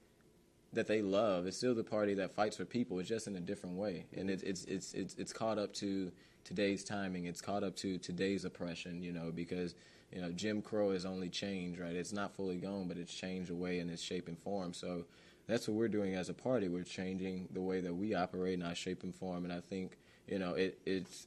that 0.72 0.88
they 0.88 1.00
love. 1.00 1.46
It's 1.46 1.56
still 1.56 1.74
the 1.74 1.84
party 1.84 2.14
that 2.14 2.34
fights 2.34 2.56
for 2.56 2.64
people. 2.64 2.98
It's 2.98 3.08
just 3.08 3.28
in 3.28 3.36
a 3.36 3.40
different 3.40 3.76
way, 3.76 4.06
and 4.16 4.28
it's 4.28 4.42
it's 4.42 4.64
it's 4.64 4.94
it's, 4.94 5.14
it's 5.14 5.32
caught 5.32 5.58
up 5.58 5.72
to 5.74 6.10
today's 6.42 6.82
timing. 6.82 7.26
It's 7.26 7.40
caught 7.40 7.62
up 7.62 7.76
to 7.76 7.98
today's 7.98 8.44
oppression. 8.44 9.02
You 9.02 9.12
know 9.12 9.30
because. 9.32 9.74
You 10.12 10.20
know, 10.20 10.30
Jim 10.30 10.62
Crow 10.62 10.92
has 10.92 11.04
only 11.04 11.28
changed, 11.28 11.80
right? 11.80 11.96
It's 11.96 12.12
not 12.12 12.36
fully 12.36 12.58
gone, 12.58 12.86
but 12.86 12.98
it's 12.98 13.12
changed 13.12 13.50
away 13.50 13.80
in 13.80 13.90
its 13.90 14.00
shape 14.00 14.28
and 14.28 14.38
form. 14.38 14.72
So, 14.72 15.06
that's 15.46 15.68
what 15.68 15.76
we're 15.76 15.88
doing 15.88 16.14
as 16.14 16.28
a 16.28 16.34
party. 16.34 16.68
We're 16.68 16.84
changing 16.84 17.48
the 17.52 17.60
way 17.60 17.80
that 17.80 17.94
we 17.94 18.14
operate 18.14 18.54
in 18.54 18.62
our 18.62 18.74
shape 18.74 19.02
and 19.02 19.14
form. 19.14 19.44
And 19.44 19.52
I 19.52 19.60
think 19.60 19.98
you 20.26 20.38
know 20.38 20.54
it 20.54 20.78
it's 20.86 21.26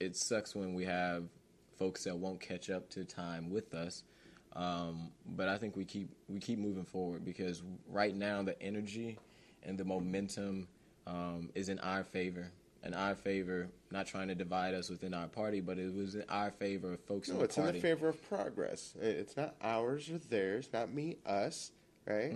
it 0.00 0.16
sucks 0.16 0.54
when 0.54 0.74
we 0.74 0.84
have 0.84 1.24
folks 1.78 2.04
that 2.04 2.16
won't 2.16 2.40
catch 2.40 2.70
up 2.70 2.88
to 2.90 3.04
time 3.04 3.50
with 3.50 3.74
us. 3.74 4.04
Um, 4.54 5.10
but 5.26 5.48
I 5.48 5.58
think 5.58 5.76
we 5.76 5.84
keep 5.84 6.10
we 6.28 6.38
keep 6.38 6.58
moving 6.58 6.84
forward 6.84 7.24
because 7.24 7.62
right 7.88 8.14
now 8.14 8.42
the 8.42 8.60
energy 8.62 9.18
and 9.64 9.76
the 9.76 9.84
momentum 9.84 10.68
um, 11.06 11.50
is 11.54 11.68
in 11.68 11.78
our 11.80 12.04
favor. 12.04 12.50
In 12.84 12.92
our 12.92 13.14
favor, 13.14 13.70
not 13.90 14.06
trying 14.06 14.28
to 14.28 14.34
divide 14.34 14.74
us 14.74 14.90
within 14.90 15.14
our 15.14 15.26
party, 15.26 15.60
but 15.60 15.78
it 15.78 15.94
was 15.94 16.16
in 16.16 16.24
our 16.28 16.50
favor 16.50 16.92
of 16.92 17.00
folks 17.00 17.30
no, 17.30 17.36
in 17.36 17.44
it's 17.44 17.56
party. 17.56 17.70
in 17.70 17.74
the 17.76 17.80
favor 17.80 18.08
of 18.08 18.28
progress. 18.28 18.94
It's 19.00 19.38
not 19.38 19.54
ours 19.62 20.10
or 20.10 20.18
theirs, 20.18 20.68
not 20.70 20.92
me, 20.92 21.16
us 21.24 21.70
right? 22.06 22.32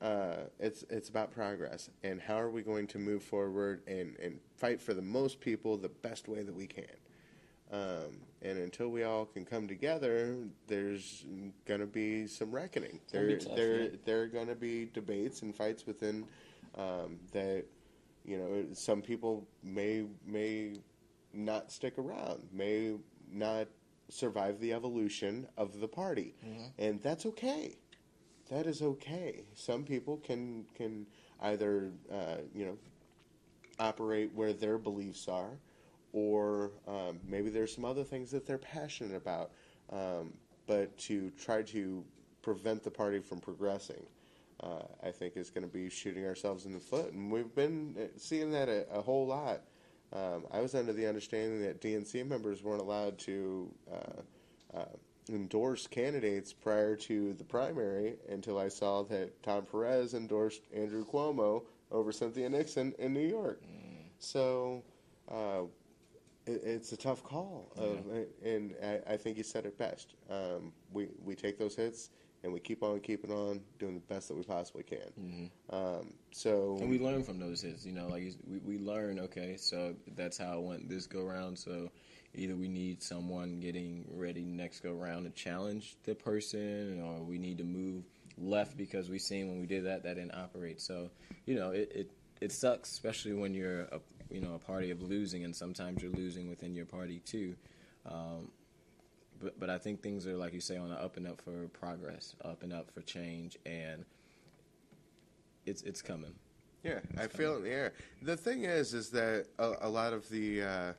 Uh, 0.00 0.36
it's 0.58 0.84
it's 0.90 1.08
about 1.08 1.30
progress 1.32 1.90
and 2.02 2.20
how 2.20 2.38
are 2.38 2.50
we 2.50 2.62
going 2.62 2.86
to 2.88 2.98
move 2.98 3.22
forward 3.22 3.82
and, 3.86 4.16
and 4.22 4.40
fight 4.56 4.80
for 4.80 4.94
the 4.94 5.02
most 5.02 5.40
people 5.40 5.76
the 5.76 5.88
best 5.88 6.28
way 6.28 6.42
that 6.42 6.54
we 6.54 6.66
can. 6.66 6.84
Um, 7.72 8.18
and 8.42 8.58
until 8.58 8.88
we 8.88 9.04
all 9.04 9.26
can 9.26 9.44
come 9.44 9.68
together, 9.68 10.36
there's 10.66 11.24
going 11.66 11.80
to 11.80 11.86
be 11.86 12.26
some 12.26 12.50
reckoning. 12.50 12.98
There, 13.12 13.36
tough, 13.38 13.54
there, 13.56 13.82
yeah. 13.82 13.88
there 14.04 14.22
are 14.22 14.26
going 14.26 14.48
to 14.48 14.56
be 14.56 14.86
debates 14.92 15.42
and 15.42 15.54
fights 15.54 15.86
within 15.86 16.24
um, 16.76 17.18
that. 17.32 17.64
You 18.22 18.36
know, 18.38 18.66
some 18.74 19.00
people 19.00 19.46
may 19.62 20.04
may 20.26 20.74
not 21.32 21.72
stick 21.72 21.96
around, 21.98 22.42
may 22.52 22.96
not 23.32 23.66
survive 24.10 24.60
the 24.60 24.72
evolution 24.74 25.46
of 25.56 25.80
the 25.80 25.88
party, 25.88 26.34
and 26.78 27.00
that's 27.02 27.24
okay. 27.26 27.76
That 28.50 28.66
is 28.66 28.82
okay. 28.82 29.44
Some 29.54 29.84
people 29.84 30.16
can 30.18 30.66
can 30.74 31.06
either 31.40 31.90
uh, 32.12 32.38
you 32.54 32.66
know 32.66 32.78
operate 33.78 34.30
where 34.34 34.52
their 34.52 34.76
beliefs 34.76 35.28
are, 35.28 35.52
or 36.12 36.72
um, 36.86 37.20
maybe 37.26 37.48
there's 37.48 37.74
some 37.74 37.84
other 37.84 38.04
things 38.04 38.30
that 38.32 38.46
they're 38.46 38.58
passionate 38.58 39.16
about. 39.16 39.52
Um, 39.90 40.32
but 40.66 40.96
to 40.98 41.30
try 41.30 41.62
to 41.62 42.04
prevent 42.42 42.82
the 42.82 42.90
party 42.90 43.20
from 43.20 43.40
progressing, 43.40 44.04
uh, 44.62 44.82
I 45.02 45.10
think 45.10 45.36
is 45.36 45.50
going 45.50 45.66
to 45.66 45.72
be 45.72 45.88
shooting 45.88 46.26
ourselves 46.26 46.66
in 46.66 46.72
the 46.72 46.80
foot, 46.80 47.12
and 47.12 47.30
we've 47.30 47.54
been 47.54 47.94
uh, 47.98 48.06
seeing 48.16 48.50
that 48.52 48.68
a, 48.68 48.86
a 48.92 49.00
whole 49.00 49.26
lot. 49.26 49.62
Um, 50.12 50.44
I 50.50 50.60
was 50.60 50.74
under 50.74 50.92
the 50.92 51.06
understanding 51.06 51.62
that 51.62 51.80
DNC 51.80 52.26
members 52.26 52.64
weren't 52.64 52.82
allowed 52.82 53.16
to 53.20 53.72
uh, 53.92 54.78
uh, 54.78 54.84
endorse 55.34 55.86
candidates 55.86 56.52
prior 56.52 56.96
to 56.96 57.32
the 57.34 57.44
primary 57.44 58.16
until 58.28 58.58
I 58.58 58.68
saw 58.68 59.02
that 59.04 59.42
Tom 59.42 59.64
Perez 59.70 60.14
endorsed 60.14 60.62
Andrew 60.74 61.04
Cuomo 61.04 61.64
over 61.90 62.12
Cynthia 62.12 62.48
Nixon 62.48 62.94
in 62.98 63.12
New 63.12 63.26
York. 63.26 63.62
So 64.18 64.82
uh, 65.30 65.62
it, 66.46 66.62
it's 66.64 66.92
a 66.92 66.96
tough 66.96 67.22
call, 67.24 67.72
of, 67.76 68.04
and 68.44 68.74
I, 68.82 69.14
I 69.14 69.16
think 69.16 69.36
you 69.36 69.42
said 69.42 69.66
it 69.66 69.78
best. 69.78 70.14
Um, 70.28 70.72
we 70.92 71.08
we 71.24 71.34
take 71.34 71.58
those 71.58 71.74
hits 71.74 72.10
and 72.42 72.52
we 72.52 72.60
keep 72.60 72.82
on 72.82 73.00
keeping 73.00 73.30
on, 73.30 73.60
doing 73.78 73.94
the 73.94 74.14
best 74.14 74.28
that 74.28 74.36
we 74.36 74.42
possibly 74.42 74.82
can. 74.82 75.50
Um, 75.70 76.14
so 76.30 76.78
And 76.80 76.88
we 76.88 76.98
learn 76.98 77.22
from 77.22 77.38
those 77.38 77.60
hits, 77.60 77.84
you 77.84 77.92
know, 77.92 78.08
like 78.08 78.22
we, 78.46 78.58
we 78.58 78.78
learn, 78.78 79.18
okay, 79.20 79.56
so 79.58 79.94
that's 80.16 80.38
how 80.38 80.58
it 80.58 80.62
went 80.62 80.88
this 80.88 81.06
go 81.06 81.22
round. 81.22 81.58
So 81.58 81.90
either 82.34 82.56
we 82.56 82.68
need 82.68 83.02
someone 83.02 83.60
getting 83.60 84.04
ready 84.14 84.44
next 84.44 84.80
go 84.80 84.92
round 84.92 85.24
to 85.24 85.30
challenge 85.30 85.96
the 86.04 86.14
person, 86.14 87.00
or 87.02 87.22
we 87.22 87.38
need 87.38 87.58
to 87.58 87.64
move 87.64 88.04
left 88.38 88.76
because 88.76 89.10
we 89.10 89.18
seen 89.18 89.48
when 89.48 89.60
we 89.60 89.66
did 89.66 89.84
that 89.84 90.02
that 90.04 90.14
didn't 90.14 90.34
operate. 90.34 90.80
So 90.80 91.10
you 91.46 91.54
know, 91.54 91.70
it 91.70 91.90
it, 91.94 92.10
it 92.40 92.52
sucks, 92.52 92.90
especially 92.92 93.32
when 93.32 93.54
you're 93.54 93.82
a 93.82 94.00
you 94.30 94.40
know 94.40 94.54
a 94.54 94.58
party 94.58 94.90
of 94.90 95.02
losing, 95.02 95.44
and 95.44 95.54
sometimes 95.54 96.02
you're 96.02 96.12
losing 96.12 96.48
within 96.48 96.74
your 96.74 96.86
party 96.86 97.20
too. 97.20 97.54
Um, 98.06 98.50
but 99.40 99.58
but 99.58 99.70
I 99.70 99.78
think 99.78 100.02
things 100.02 100.26
are 100.26 100.36
like 100.36 100.52
you 100.52 100.60
say 100.60 100.76
on 100.76 100.90
the 100.90 100.96
up 100.96 101.16
and 101.16 101.26
up 101.26 101.40
for 101.40 101.68
progress, 101.68 102.34
up 102.44 102.62
and 102.62 102.72
up 102.72 102.90
for 102.90 103.02
change, 103.02 103.58
and 103.66 104.04
it's 105.66 105.82
it's 105.82 106.02
coming. 106.02 106.34
Yeah, 106.82 107.00
I 107.18 107.26
feel 107.26 107.54
it 107.54 107.58
in 107.58 107.62
the 107.64 107.70
air. 107.70 107.92
The 108.22 108.38
thing 108.38 108.64
is, 108.64 108.94
is 108.94 109.10
that 109.10 109.46
a, 109.58 109.72
a 109.82 109.88
lot 109.88 110.14
of 110.14 110.26
the 110.30 110.62
uh, 110.62 110.92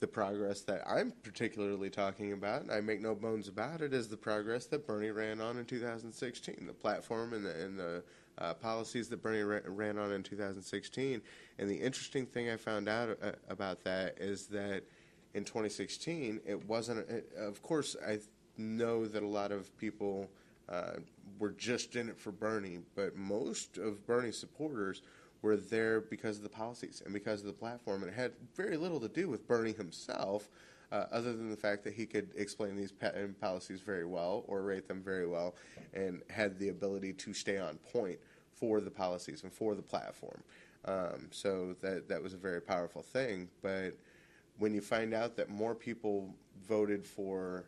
the 0.00 0.06
progress 0.06 0.60
that 0.62 0.82
I'm 0.86 1.12
particularly 1.22 1.90
talking 1.90 2.32
about, 2.32 2.62
and 2.62 2.70
I 2.70 2.80
make 2.80 3.00
no 3.00 3.14
bones 3.14 3.48
about 3.48 3.80
it, 3.80 3.92
is 3.92 4.08
the 4.08 4.16
progress 4.16 4.66
that 4.66 4.86
Bernie 4.86 5.10
ran 5.10 5.40
on 5.40 5.58
in 5.58 5.64
2016. 5.64 6.66
The 6.66 6.72
platform 6.72 7.32
and 7.32 7.44
the, 7.44 7.64
and 7.64 7.78
the 7.78 8.02
uh, 8.38 8.54
policies 8.54 9.08
that 9.08 9.22
Bernie 9.22 9.42
ra- 9.42 9.60
ran 9.66 9.98
on 9.98 10.12
in 10.12 10.22
2016. 10.22 11.20
And 11.58 11.70
the 11.70 11.76
interesting 11.76 12.26
thing 12.26 12.50
I 12.50 12.56
found 12.56 12.88
out 12.88 13.18
uh, 13.22 13.32
about 13.48 13.82
that 13.84 14.18
is 14.18 14.46
that 14.48 14.84
in 15.34 15.44
2016, 15.44 16.40
it 16.46 16.66
wasn't. 16.66 17.08
It, 17.10 17.32
of 17.36 17.62
course, 17.62 17.96
I 18.06 18.18
know 18.56 19.06
that 19.06 19.22
a 19.22 19.26
lot 19.26 19.52
of 19.52 19.76
people 19.76 20.30
uh, 20.68 20.92
were 21.38 21.50
just 21.50 21.96
in 21.96 22.08
it 22.08 22.18
for 22.18 22.32
Bernie, 22.32 22.78
but 22.94 23.16
most 23.16 23.78
of 23.78 24.06
Bernie's 24.06 24.38
supporters 24.38 25.02
were 25.42 25.56
there 25.56 26.00
because 26.00 26.36
of 26.36 26.42
the 26.42 26.48
policies 26.48 27.02
and 27.04 27.12
because 27.12 27.40
of 27.40 27.46
the 27.46 27.52
platform, 27.52 28.02
and 28.02 28.10
it 28.12 28.14
had 28.14 28.32
very 28.54 28.76
little 28.76 29.00
to 29.00 29.08
do 29.08 29.28
with 29.28 29.46
Bernie 29.46 29.72
himself, 29.72 30.48
uh, 30.90 31.04
other 31.12 31.32
than 31.32 31.50
the 31.50 31.56
fact 31.56 31.84
that 31.84 31.92
he 31.94 32.06
could 32.06 32.30
explain 32.36 32.76
these 32.76 32.92
and 33.00 33.38
policies 33.40 33.80
very 33.80 34.06
well 34.06 34.44
or 34.48 34.62
rate 34.62 34.88
them 34.88 35.02
very 35.02 35.26
well, 35.26 35.54
and 35.94 36.22
had 36.30 36.58
the 36.58 36.70
ability 36.70 37.12
to 37.12 37.32
stay 37.32 37.58
on 37.58 37.76
point 37.92 38.18
for 38.52 38.80
the 38.80 38.90
policies 38.90 39.42
and 39.42 39.52
for 39.52 39.74
the 39.74 39.82
platform. 39.82 40.42
Um, 40.84 41.28
so 41.30 41.76
that 41.82 42.08
that 42.08 42.22
was 42.22 42.34
a 42.34 42.38
very 42.38 42.60
powerful 42.60 43.02
thing, 43.02 43.48
but 43.62 43.96
when 44.58 44.74
you 44.74 44.80
find 44.80 45.14
out 45.14 45.36
that 45.36 45.50
more 45.50 45.74
people 45.74 46.34
voted 46.66 47.06
for 47.06 47.66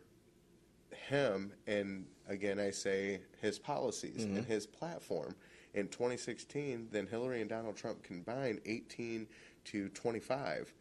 him 0.91 1.53
and 1.67 2.05
again 2.27 2.59
I 2.59 2.71
say 2.71 3.21
his 3.41 3.57
policies 3.57 4.23
and 4.35 4.45
his 4.45 4.67
platform 4.67 5.33
in 5.73 5.87
2016 5.87 6.89
than 6.91 7.07
Hillary 7.07 7.41
and 7.41 7.49
Donald 7.49 7.75
Trump 7.75 8.03
combined 8.03 8.61
18 8.65 9.27
to 9.65 9.89
25 9.89 10.73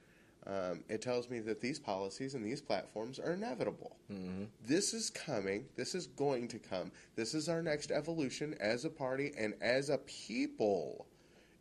um, 0.47 0.83
it 0.89 1.03
tells 1.03 1.29
me 1.29 1.41
that 1.41 1.61
these 1.61 1.79
policies 1.79 2.35
and 2.35 2.45
these 2.45 2.61
platforms 2.61 3.19
are 3.19 3.33
inevitable. 3.33 3.97
This 4.67 4.95
is 4.95 5.11
coming. 5.11 5.67
This 5.77 5.95
is 5.95 6.07
going 6.07 6.49
to 6.49 6.59
come. 6.59 6.93
This 7.15 7.35
is 7.35 7.49
our 7.49 7.63
next 7.63 7.91
evolution 7.91 8.55
as 8.59 8.85
a 8.85 8.91
party 8.91 9.33
and 9.39 9.55
as 9.61 9.91
a 9.91 9.99
people 9.99 11.07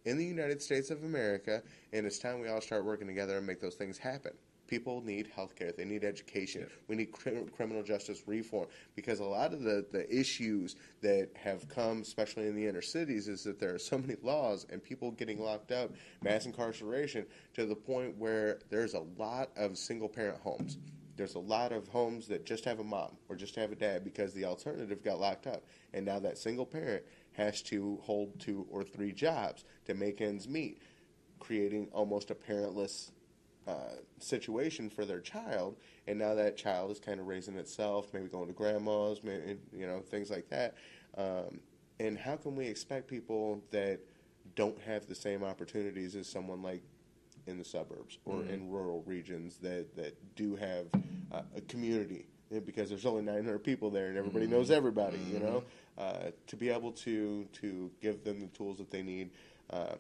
in 0.06 0.18
the 0.18 0.26
United 0.26 0.62
States 0.62 0.92
of 0.92 1.04
America, 1.04 1.62
and 1.92 2.06
it's 2.06 2.20
time 2.20 2.40
we 2.40 2.48
all 2.48 2.62
start 2.62 2.86
working 2.86 3.06
together 3.06 3.38
and 3.38 3.46
make 3.46 3.60
those 3.60 3.76
things 3.76 3.98
happen. 3.98 4.32
People 4.70 5.02
need 5.02 5.32
health 5.36 5.56
care. 5.56 5.72
They 5.72 5.84
need 5.84 6.04
education. 6.04 6.68
We 6.88 6.96
need 6.96 7.12
cri- 7.12 7.44
criminal 7.56 7.82
justice 7.82 8.22
reform 8.28 8.68
because 8.96 9.20
a 9.20 9.26
lot 9.26 9.52
of 9.52 9.64
the, 9.64 9.84
the 9.92 10.08
issues 10.16 10.76
that 11.02 11.32
have 11.36 11.68
come, 11.68 12.02
especially 12.02 12.46
in 12.46 12.56
the 12.56 12.68
inner 12.68 12.84
cities, 12.84 13.28
is 13.28 13.44
that 13.46 13.60
there 13.60 13.74
are 13.74 13.80
so 13.80 13.98
many 13.98 14.16
laws 14.22 14.68
and 14.70 14.84
people 14.84 15.10
getting 15.10 15.42
locked 15.42 15.72
up, 15.72 15.90
mass 16.22 16.46
incarceration, 16.46 17.26
to 17.56 17.66
the 17.66 17.74
point 17.76 18.16
where 18.20 18.60
there's 18.70 18.94
a 18.94 19.04
lot 19.18 19.50
of 19.58 19.76
single 19.76 20.08
parent 20.08 20.40
homes. 20.42 20.78
There's 21.18 21.34
a 21.34 21.40
lot 21.40 21.72
of 21.72 21.88
homes 21.88 22.28
that 22.28 22.46
just 22.46 22.64
have 22.66 22.80
a 22.80 22.84
mom 22.84 23.18
or 23.28 23.36
just 23.36 23.56
have 23.56 23.72
a 23.72 23.76
dad 23.76 24.04
because 24.04 24.36
the 24.36 24.46
alternative 24.46 25.04
got 25.04 25.20
locked 25.20 25.48
up. 25.48 25.64
And 25.94 26.06
now 26.06 26.20
that 26.20 26.38
single 26.38 26.68
parent 26.68 27.04
has 27.32 27.64
to 27.64 27.98
hold 28.04 28.40
two 28.40 28.68
or 28.70 28.84
three 28.84 29.14
jobs 29.14 29.66
to 29.86 29.96
make 29.96 30.22
ends 30.22 30.48
meet, 30.48 30.84
creating 31.40 31.88
almost 31.92 32.30
a 32.30 32.36
parentless 32.36 33.10
uh, 33.70 33.96
situation 34.20 34.90
for 34.90 35.06
their 35.06 35.20
child. 35.20 35.78
And 36.08 36.18
now 36.18 36.34
that 36.34 36.58
child 36.58 36.92
is 36.92 37.00
kind 37.00 37.20
of 37.20 37.28
raising 37.28 37.56
itself, 37.56 38.14
maybe 38.14 38.28
going 38.28 38.48
to 38.48 38.54
grandma's, 38.54 39.24
maybe, 39.24 39.58
you 39.72 39.86
know, 39.86 40.00
things 40.00 40.30
like 40.30 40.50
that. 40.50 40.76
Um, 41.18 41.60
and 42.00 42.18
how 42.18 42.36
can 42.36 42.56
we 42.56 42.66
expect 42.66 43.08
people 43.08 43.62
that 43.72 44.00
don't 44.56 44.80
have 44.82 45.08
the 45.08 45.16
same 45.16 45.44
opportunities 45.44 46.16
as 46.16 46.28
someone 46.28 46.62
like 46.62 46.82
in 47.46 47.58
the 47.58 47.64
suburbs 47.64 48.18
or 48.26 48.44
in 48.44 48.70
rural 48.70 49.04
regions 49.06 49.58
that, 49.58 49.96
that 49.96 50.18
do 50.36 50.56
have 50.56 50.86
uh, 51.32 51.42
a 51.56 51.62
community 51.62 52.26
because 52.66 52.90
there's 52.90 53.06
only 53.06 53.22
900 53.22 53.60
people 53.60 53.92
there 53.92 54.08
and 54.08 54.18
everybody 54.18 54.48
knows 54.48 54.72
everybody, 54.72 55.20
you 55.32 55.40
know, 55.40 55.64
uh, 55.98 56.32
to 56.48 56.56
be 56.56 56.70
able 56.70 56.92
to, 56.92 57.46
to 57.54 57.92
give 58.02 58.24
them 58.24 58.40
the 58.40 58.48
tools 58.48 58.80
that 58.80 58.90
they 58.90 59.04
need 59.04 59.30
uh, 59.70 59.96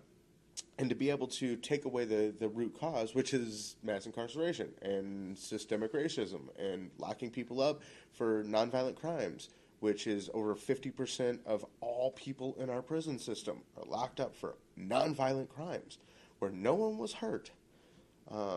and 0.79 0.89
to 0.89 0.95
be 0.95 1.09
able 1.09 1.27
to 1.27 1.57
take 1.57 1.83
away 1.83 2.05
the, 2.05 2.33
the 2.39 2.47
root 2.47 2.73
cause, 2.79 3.13
which 3.13 3.33
is 3.33 3.75
mass 3.83 4.05
incarceration 4.05 4.69
and 4.81 5.37
systemic 5.37 5.93
racism 5.93 6.39
and 6.57 6.89
locking 6.97 7.29
people 7.29 7.61
up 7.61 7.81
for 8.13 8.45
nonviolent 8.45 8.95
crimes, 8.95 9.49
which 9.81 10.07
is 10.07 10.29
over 10.33 10.55
50% 10.55 11.39
of 11.45 11.65
all 11.81 12.11
people 12.11 12.55
in 12.57 12.69
our 12.69 12.81
prison 12.81 13.19
system 13.19 13.59
are 13.77 13.83
locked 13.85 14.21
up 14.21 14.33
for 14.33 14.55
nonviolent 14.79 15.49
crimes 15.49 15.97
where 16.39 16.49
no 16.49 16.73
one 16.75 16.97
was 16.97 17.11
hurt. 17.11 17.51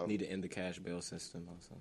Need 0.07 0.20
to 0.20 0.27
end 0.27 0.45
the 0.45 0.49
cash 0.49 0.79
bail 0.79 1.01
system 1.01 1.49
also. 1.53 1.75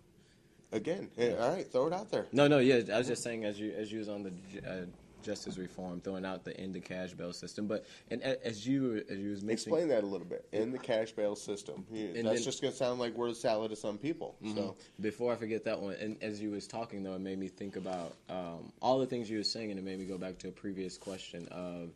Again, 0.72 1.10
eh, 1.18 1.36
all 1.38 1.54
right, 1.54 1.70
throw 1.70 1.88
it 1.88 1.94
out 1.94 2.10
there. 2.10 2.28
No, 2.32 2.48
no, 2.48 2.60
yeah. 2.60 2.82
I 2.92 2.98
was 2.98 3.08
just 3.08 3.24
saying 3.24 3.44
as 3.44 3.60
you 3.60 3.74
as 3.74 3.92
you 3.92 4.00
was 4.00 4.08
on 4.08 4.24
the 4.24 4.32
uh, 4.66 4.86
justice 5.22 5.58
reform, 5.58 6.02
throwing 6.02 6.26
out 6.26 6.44
the 6.44 6.56
end 6.60 6.74
the 6.74 6.80
cash 6.80 7.14
bail 7.14 7.34
system, 7.34 7.68
but 7.68 7.86
and 8.10 8.22
as 8.22 8.66
you 8.68 9.04
as 9.10 9.18
you 9.20 9.30
was 9.32 9.42
mentioning, 9.44 9.76
Explain 9.76 9.88
that 9.90 10.04
a 10.04 10.08
little 10.08 10.28
bit. 10.28 10.48
In 10.52 10.72
the 10.72 10.78
cash 10.80 11.12
bail 11.12 11.36
system, 11.36 11.86
And 11.92 11.98
that's 12.08 12.14
then- 12.16 12.26
Mm-hmm. 12.26 12.44
just 12.44 12.62
going 12.62 12.72
to 12.72 12.78
sound 12.78 13.00
like 13.00 13.16
word 13.16 13.36
salad 13.36 13.70
to 13.72 13.76
some 13.76 13.98
people. 13.98 14.36
So 14.56 14.76
Before 15.00 15.32
I 15.34 15.36
forget 15.36 15.64
that 15.66 15.80
one, 15.80 15.96
and 15.96 16.18
as 16.22 16.42
you 16.42 16.52
was 16.52 16.68
talking 16.68 17.04
though, 17.04 17.14
it 17.16 17.22
made 17.22 17.40
me 17.40 17.48
think 17.48 17.76
about 17.76 18.16
um, 18.30 18.72
all 18.82 19.00
the 19.00 19.06
things 19.06 19.30
you 19.30 19.38
were 19.38 19.44
saying, 19.44 19.70
and 19.72 19.80
it 19.80 19.84
made 19.84 20.00
me 20.00 20.06
go 20.06 20.18
back 20.18 20.38
to 20.40 20.48
a 20.48 20.52
previous 20.52 20.98
question 20.98 21.48
of 21.50 21.92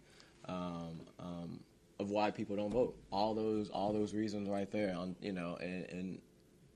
um, 0.48 1.00
um, 1.20 1.60
of 2.00 2.10
why 2.12 2.30
people 2.32 2.56
don't 2.56 2.72
vote. 2.72 2.96
All 3.12 3.34
those 3.34 3.70
all 3.70 3.94
those 3.94 4.14
reasons 4.14 4.50
right 4.50 4.70
there, 4.72 4.96
on 4.96 5.16
you 5.22 5.32
know, 5.32 5.58
and, 5.62 5.86
and 5.90 6.22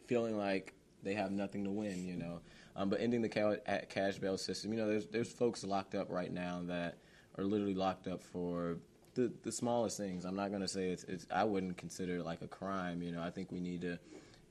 feeling 0.08 0.38
like 0.38 0.74
they 1.04 1.14
have 1.14 1.32
nothing 1.32 1.64
to 1.64 1.70
win, 1.70 2.06
you 2.06 2.16
know. 2.16 2.42
Um, 2.76 2.90
but 2.90 3.02
ending 3.02 3.22
the 3.22 3.30
ca- 3.30 3.58
cash 3.90 4.18
bail 4.18 4.38
system, 4.38 4.72
you 4.72 4.80
know, 4.80 4.88
there's 4.88 5.08
there's 5.08 5.32
folks 5.32 5.64
locked 5.64 5.96
up 5.96 6.08
right 6.10 6.32
now 6.32 6.62
that 6.66 6.98
are 7.38 7.44
literally 7.44 7.74
locked 7.76 8.08
up 8.08 8.22
for 8.22 8.78
the 9.16 9.32
the 9.44 9.52
smallest 9.52 9.98
things. 9.98 10.26
I'm 10.26 10.36
not 10.36 10.52
gonna 10.52 10.68
say 10.68 10.90
it's 10.90 11.04
it's 11.06 11.26
I 11.32 11.44
wouldn't 11.44 11.78
consider 11.78 12.18
it 12.18 12.26
like 12.26 12.42
a 12.42 12.48
crime. 12.48 13.02
You 13.02 13.12
know, 13.12 13.22
I 13.22 13.30
think 13.30 13.52
we 13.52 13.60
need 13.60 13.82
to 13.82 14.00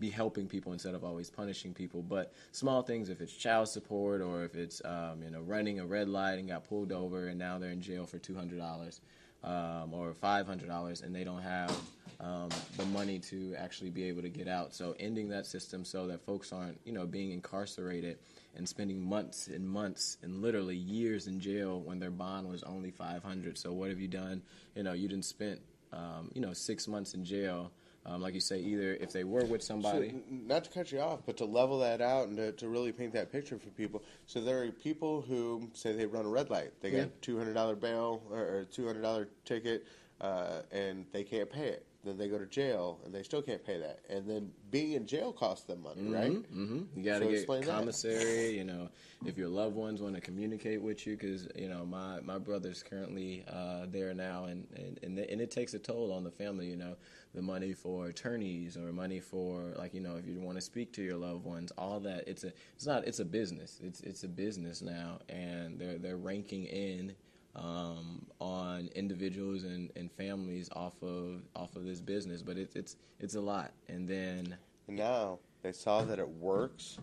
be 0.01 0.11
helping 0.11 0.47
people 0.47 0.73
instead 0.73 0.95
of 0.95 1.05
always 1.05 1.29
punishing 1.29 1.75
people. 1.75 2.03
But 2.03 2.33
small 2.53 2.83
things, 2.83 3.09
if 3.09 3.21
it's 3.21 3.33
child 3.33 3.69
support 3.69 4.21
or 4.21 4.45
if 4.45 4.55
it's 4.55 4.81
um, 4.85 5.23
you 5.23 5.31
know 5.31 5.41
running 5.41 5.81
a 5.81 5.87
red 5.87 6.09
light 6.09 6.39
and 6.39 6.49
got 6.49 6.69
pulled 6.69 6.93
over 6.93 7.29
and 7.29 7.39
now 7.39 7.59
they're 7.59 7.71
in 7.71 7.81
jail 7.81 8.07
for 8.07 8.19
two 8.19 8.35
hundred 8.35 8.59
dollars 8.59 9.01
um, 9.45 9.93
or 9.93 10.15
five 10.15 10.47
hundred 10.47 10.69
dollars 10.69 11.01
and 11.03 11.15
they 11.15 11.25
don't 11.25 11.43
have 11.43 11.75
um, 12.21 12.49
the 12.77 12.85
money 12.87 13.19
to 13.19 13.55
actually 13.57 13.91
be 13.91 14.05
able 14.05 14.23
to 14.23 14.29
get 14.29 14.49
out. 14.49 14.75
So 14.75 14.95
ending 14.99 15.29
that 15.29 15.47
system 15.47 15.85
so 15.85 16.07
that 16.09 16.25
folks 16.25 16.53
aren't 16.53 16.81
you 16.85 16.93
know 16.93 17.07
being 17.07 17.33
incarcerated 17.33 18.19
and 18.57 18.69
spending 18.69 19.01
months 19.01 19.47
and 19.49 19.69
months 19.69 20.19
and 20.23 20.43
literally 20.43 20.77
years 20.77 21.27
in 21.27 21.41
jail 21.41 21.81
when 21.81 21.99
their 21.99 22.11
bond 22.11 22.49
was 22.49 22.63
only 22.63 22.91
five 22.91 23.23
hundred. 23.23 23.57
So 23.59 23.73
what 23.73 23.91
have 23.91 24.01
you 24.01 24.09
done? 24.09 24.43
You 24.75 24.83
know 24.83 24.93
you 24.93 25.09
didn't 25.09 25.27
spend 25.27 25.61
um, 25.93 26.31
you 26.35 26.41
know 26.41 26.53
six 26.53 26.89
months 26.89 27.15
in 27.15 27.25
jail 27.25 27.71
um, 28.09 28.23
like 28.23 28.33
you 28.33 28.41
say, 28.41 28.59
either 28.61 28.97
if 29.01 29.13
they 29.13 29.25
were 29.25 29.45
with 29.45 29.63
somebody. 29.63 30.11
So, 30.11 30.17
not 30.31 30.65
to 30.65 30.71
cut 30.71 30.91
you 30.93 31.01
off, 31.01 31.21
but 31.27 31.37
to 31.39 31.45
level 31.45 31.79
that 31.81 32.01
out 32.01 32.29
and 32.29 32.37
to, 32.39 32.53
to 32.53 32.69
really 32.69 32.91
paint 32.91 33.13
that 33.13 33.31
picture 33.31 33.59
for 33.59 33.69
people. 33.71 34.03
So 34.27 34.41
there 34.41 34.63
are 34.63 34.71
people 34.71 35.21
who 35.21 35.69
say 35.75 35.93
they 35.93 36.07
run 36.07 36.25
a 36.25 36.29
red 36.29 36.49
light. 36.49 36.73
They 36.81 36.91
got 36.91 36.97
Yeah. 36.97 37.07
two 37.21 37.37
hundred 37.37 37.55
dollar 37.55 37.77
bail 37.77 38.23
or, 38.31 38.39
or 38.39 38.65
two 38.65 38.87
hundred 38.87 39.03
dollar 39.03 39.29
ticket, 39.45 39.87
uh, 40.23 40.63
and 40.73 41.05
they 41.13 41.23
can't 41.23 41.51
pay 41.51 41.69
it. 41.69 41.85
Then 42.05 42.17
they 42.17 42.29
go 42.29 42.39
to 42.39 42.47
jail 42.47 43.01
and 43.05 43.13
they 43.13 43.25
still 43.25 43.43
can't 43.43 43.65
pay 43.65 43.79
that. 43.81 44.01
And 44.09 44.29
then 44.29 44.53
being 44.71 44.93
in 44.93 45.07
jail 45.07 45.33
costs 45.33 45.65
them 45.67 45.83
money, 45.83 46.05
right? 46.05 46.31
hmm 46.33 46.83
You 46.95 47.03
got 47.03 47.19
to 47.19 47.25
So 47.25 47.31
get 47.31 47.39
explain 47.39 47.61
that. 47.63 47.71
commissary. 47.71 48.57
You 48.57 48.65
know, 48.65 48.89
if 49.27 49.37
your 49.37 49.49
loved 49.49 49.75
ones 49.75 50.01
want 50.01 50.15
to 50.15 50.21
communicate 50.21 50.81
with 50.81 51.07
you, 51.07 51.17
because 51.17 51.49
you 51.57 51.69
know 51.69 51.85
my 51.85 52.21
my 52.21 52.39
brother's 52.39 52.85
currently 52.85 53.45
uh, 53.53 53.87
there 53.91 54.15
now, 54.15 54.45
and 54.45 54.67
and 54.77 55.01
and, 55.03 55.19
and 55.19 55.41
it 55.41 55.51
takes 55.51 55.75
a 55.75 55.79
toll 55.79 56.13
on 56.13 56.23
the 56.23 56.31
family. 56.31 56.67
You 56.67 56.77
know, 56.77 56.97
the 57.35 57.43
money 57.43 57.73
for 57.73 58.07
attorneys 58.07 58.77
or 58.77 58.93
money 58.93 59.19
for 59.19 59.75
like 59.77 59.93
you 59.93 60.01
know 60.01 60.17
if 60.17 60.27
you 60.27 60.39
want 60.41 60.57
to 60.57 60.63
speak 60.63 60.93
to 60.95 61.03
your 61.03 61.17
loved 61.17 61.45
ones, 61.45 61.73
all 61.77 61.99
that. 62.01 62.29
It's 62.29 62.45
a 62.45 62.53
it's 62.77 62.87
not 62.87 63.09
it's 63.09 63.19
a 63.19 63.25
business. 63.25 63.81
It's 63.83 64.01
it's 64.03 64.23
a 64.23 64.29
business 64.29 64.83
now, 64.83 65.19
and 65.29 65.81
they're 65.81 65.99
they're 65.99 66.17
ranking 66.17 66.65
in. 66.67 67.17
Um, 67.57 68.27
on 68.41 68.89
individuals 68.95 69.65
and, 69.65 69.91
and 69.97 70.13
families 70.13 70.69
off 70.77 71.03
of 71.03 71.43
off 71.57 71.75
of 71.75 71.85
this 71.85 72.01
business, 72.01 72.41
but 72.43 72.57
it's 72.57 72.77
it's 72.77 72.97
it's 73.19 73.35
a 73.35 73.41
lot. 73.41 73.73
And 73.89 74.07
then 74.07 74.57
And 74.87 74.97
now 74.97 75.39
they 75.63 75.73
saw 75.73 76.03
that 76.05 76.21
it 76.21 76.29
works, 76.29 76.99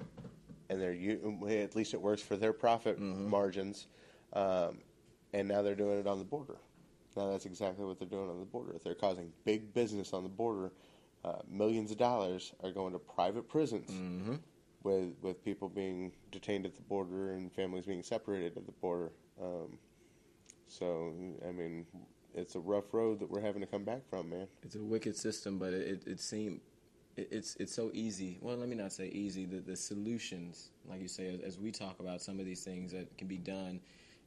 and 0.70 0.80
they're 0.82 0.94
at 1.62 1.76
least 1.76 1.94
it 1.94 2.02
works 2.02 2.22
for 2.22 2.38
their 2.38 2.54
profit 2.54 3.00
Mm-hmm. 3.02 3.30
margins, 3.30 3.88
um, 4.34 4.78
and 5.34 5.48
now 5.50 5.62
they're 5.62 5.76
doing 5.76 6.00
it 6.00 6.08
on 6.08 6.20
the 6.20 6.26
border. 6.26 6.56
Now 7.18 7.32
that's 7.32 7.46
exactly 7.46 7.84
what 7.84 8.00
they're 8.00 8.08
doing 8.08 8.30
on 8.30 8.40
the 8.40 8.46
border. 8.46 8.78
They're 8.82 8.96
causing 8.96 9.34
big 9.44 9.74
business 9.74 10.14
on 10.14 10.24
the 10.24 10.30
border. 10.30 10.72
Uh, 11.26 11.40
millions 11.50 11.92
of 11.92 11.98
dollars 11.98 12.54
are 12.64 12.72
going 12.72 12.94
to 12.94 13.00
private 13.00 13.50
prisons 13.50 13.90
Mm-hmm. 13.90 14.36
with 14.84 15.16
with 15.22 15.44
people 15.44 15.68
being 15.68 16.14
detained 16.32 16.66
at 16.66 16.76
the 16.76 16.82
border 16.84 17.32
and 17.34 17.52
families 17.52 17.86
being 17.86 18.04
separated 18.04 18.56
at 18.56 18.66
the 18.66 18.72
border. 18.74 19.12
Um, 19.42 19.80
so 20.68 21.14
I 21.48 21.52
mean, 21.52 21.86
it's 22.34 22.56
a 22.56 22.60
rough 22.60 22.94
road 22.94 23.20
that 23.20 23.30
we're 23.30 23.42
having 23.42 23.62
to 23.62 23.68
come 23.68 23.84
back 23.84 24.02
from, 24.10 24.30
man. 24.30 24.48
It's 24.64 24.76
a 24.76 24.80
wicked 24.84 25.16
system, 25.16 25.58
but 25.58 25.74
it 25.74 25.88
it, 25.88 26.08
it 26.08 26.20
seemed 26.20 26.62
it, 27.16 27.28
it's 27.32 27.56
it's 27.60 27.74
so 27.74 27.92
easy. 27.94 28.38
Well, 28.42 28.58
let 28.58 28.68
me 28.70 28.76
not 28.76 28.92
say 28.94 29.08
easy. 29.08 29.46
The 29.46 29.60
the 29.60 29.76
solutions, 29.76 30.70
like 30.88 31.02
you 31.02 31.08
say, 31.08 31.34
as, 31.34 31.40
as 31.42 31.60
we 31.60 31.72
talk 31.72 32.00
about 32.00 32.22
some 32.22 32.40
of 32.40 32.46
these 32.46 32.64
things 32.64 32.92
that 32.92 33.18
can 33.18 33.28
be 33.28 33.38
done, 33.38 33.80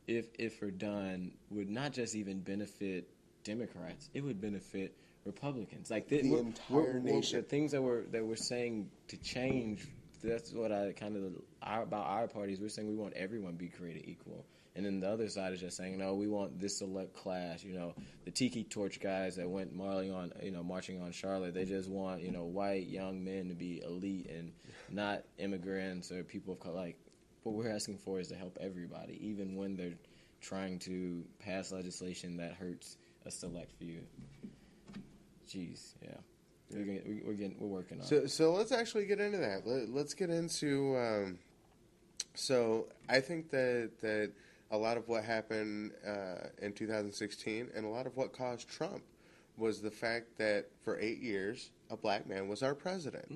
if 0.07 0.26
if 0.39 0.62
are 0.62 0.70
done, 0.70 1.32
would 1.51 1.68
not 1.70 1.93
just 1.93 2.14
even 2.14 2.41
benefit 2.41 3.09
Democrats. 3.45 4.09
It 4.14 4.22
would 4.22 4.41
benefit 4.41 4.97
Republicans. 5.24 5.91
Like 5.91 6.09
The 6.09 6.22
we're- 6.22 6.41
entire 6.41 6.76
we're- 6.76 7.01
we're- 7.01 7.14
nation. 7.16 7.41
The 7.41 7.47
things 7.47 7.72
that 7.72 7.82
we're 7.82 8.05
that 8.07 8.24
we're 8.24 8.36
saying 8.36 8.91
to 9.09 9.16
change. 9.18 9.86
That's 10.24 10.53
what 10.53 10.72
I 10.72 10.93
kind 10.93 11.16
of 11.16 11.32
our, 11.62 11.82
about 11.82 12.07
our 12.07 12.26
parties. 12.26 12.59
We're 12.61 12.70
saying 12.70 12.89
we 12.89 12.97
want 12.97 13.12
everyone 13.14 13.53
to 13.53 13.59
be 13.59 13.68
created 13.68 14.03
equal. 14.09 14.45
And 14.79 14.87
then 14.87 15.01
the 15.01 15.11
other 15.11 15.29
side 15.29 15.53
is 15.53 15.59
just 15.59 15.76
saying, 15.76 15.99
no, 15.99 16.14
we 16.14 16.29
want 16.29 16.61
this 16.61 16.79
select 16.79 17.12
class. 17.12 17.64
You 17.64 17.74
know, 17.74 17.95
the 18.24 18.31
Tiki 18.31 18.62
Torch 18.62 19.01
guys 19.01 19.35
that 19.35 19.51
went 19.51 19.74
marching 19.74 20.12
on, 20.12 20.33
you 20.41 20.53
know, 20.53 20.62
marching 20.62 21.03
on 21.03 21.11
Charlotte. 21.11 21.53
They 21.53 21.64
just 21.64 21.89
want, 21.91 22.22
you 22.22 22.31
know, 22.31 22.45
white 22.45 22.87
young 22.87 23.24
men 23.24 23.49
to 23.49 23.57
be 23.57 23.83
elite 23.85 24.31
and 24.31 24.53
not 24.89 25.24
immigrants 25.37 26.12
or 26.12 26.22
people 26.22 26.55
of 26.55 26.61
color. 26.61 26.76
Like, 26.76 26.97
what 27.43 27.57
we're 27.57 27.74
asking 27.74 27.99
for 27.99 28.20
is 28.20 28.29
to 28.29 28.37
help 28.37 28.57
everybody, 28.61 29.18
even 29.20 29.57
when 29.57 29.76
they're 29.76 29.99
trying 30.41 30.79
to 30.79 31.24
pass 31.41 31.72
legislation 31.72 32.37
that 32.37 32.53
hurts 32.53 32.99
a 33.26 33.33
select 33.33 33.72
few. 33.81 34.03
Jeez, 35.49 35.95
yeah, 36.05 36.11
we're 36.70 36.85
getting, 36.85 37.22
we're 37.26 37.33
getting, 37.33 37.57
we're 37.59 37.66
working 37.66 37.99
on. 37.99 38.05
it. 38.05 38.09
So, 38.09 38.26
so 38.26 38.53
let's 38.53 38.70
actually 38.70 39.07
get 39.07 39.18
into 39.18 39.39
that. 39.39 39.66
Let, 39.66 39.89
let's 39.89 40.14
get 40.14 40.31
into. 40.31 40.97
Um, 40.97 41.39
so, 42.35 42.87
I 43.09 43.18
think 43.18 43.51
that 43.51 43.91
that 44.03 44.31
a 44.70 44.76
lot 44.76 44.96
of 44.96 45.08
what 45.08 45.24
happened 45.24 45.92
uh, 46.06 46.48
in 46.60 46.72
2016 46.72 47.70
and 47.74 47.84
a 47.84 47.88
lot 47.88 48.06
of 48.06 48.16
what 48.16 48.32
caused 48.32 48.68
Trump 48.68 49.02
was 49.56 49.80
the 49.80 49.90
fact 49.90 50.36
that 50.38 50.66
for 50.82 50.98
eight 50.98 51.20
years 51.20 51.70
a 51.90 51.96
black 51.96 52.28
man 52.28 52.48
was 52.48 52.62
our 52.62 52.74
president, 52.74 53.28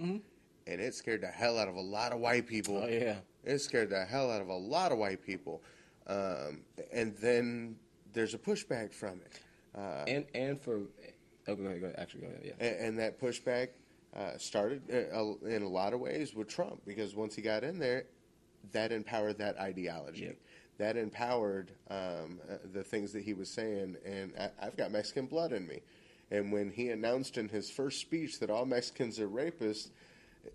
and 0.67 0.81
it 0.81 0.95
scared 0.95 1.23
the 1.23 1.27
hell 1.27 1.59
out 1.59 1.69
of 1.69 1.75
a 1.75 1.81
lot 1.81 2.13
of 2.13 2.21
white 2.21 2.47
people. 2.47 2.77
Oh 2.83 2.87
yeah, 2.87 3.17
It 3.45 3.59
scared 3.61 3.91
the 3.91 4.05
hell 4.05 4.31
out 4.31 4.41
of 4.41 4.49
a 4.49 4.57
lot 4.57 4.93
of 4.93 4.99
white 4.99 5.25
people, 5.25 5.63
um, 6.07 6.61
and 6.93 7.17
then 7.17 7.77
there's 8.13 8.35
a 8.35 8.39
pushback 8.39 8.93
from 8.93 9.21
it. 9.25 9.41
Uh, 9.77 10.05
and 10.07 10.27
and 10.35 10.61
for 10.61 10.83
oh 11.49 11.57
go 11.57 11.65
ahead, 11.65 11.81
go 11.81 11.87
ahead. 11.87 11.99
actually 11.99 12.21
go 12.21 12.27
ahead, 12.29 12.43
yeah. 12.45 12.67
and, 12.67 12.87
and 12.87 12.99
that 12.99 13.21
pushback 13.21 13.69
uh, 14.15 14.37
started 14.37 14.83
uh, 14.93 15.47
in 15.47 15.63
a 15.63 15.69
lot 15.69 15.93
of 15.95 16.01
ways 16.01 16.35
with 16.35 16.47
Trump 16.47 16.83
because 16.87 17.17
once 17.17 17.35
he 17.35 17.43
got 17.43 17.65
in 17.65 17.79
there, 17.79 18.05
that 18.73 18.93
empowered 18.93 19.39
that 19.39 19.59
ideology. 19.59 20.25
Yep. 20.25 20.37
That 20.83 20.97
empowered 20.97 21.71
um, 21.91 22.41
uh, 22.51 22.55
the 22.73 22.83
things 22.83 23.13
that 23.13 23.23
he 23.23 23.35
was 23.35 23.49
saying, 23.49 23.97
and 24.05 24.33
I, 24.37 24.51
I've 24.67 24.77
got 24.77 24.91
Mexican 24.91 25.27
blood 25.27 25.53
in 25.53 25.65
me. 25.69 25.79
And 26.33 26.51
when 26.51 26.71
he 26.73 26.89
announced 26.89 27.39
in 27.39 27.49
his 27.49 27.71
first 27.71 28.01
speech 28.01 28.41
that 28.41 28.51
all 28.51 28.65
Mexicans 28.67 29.21
are 29.21 29.29
rapists, 29.29 29.91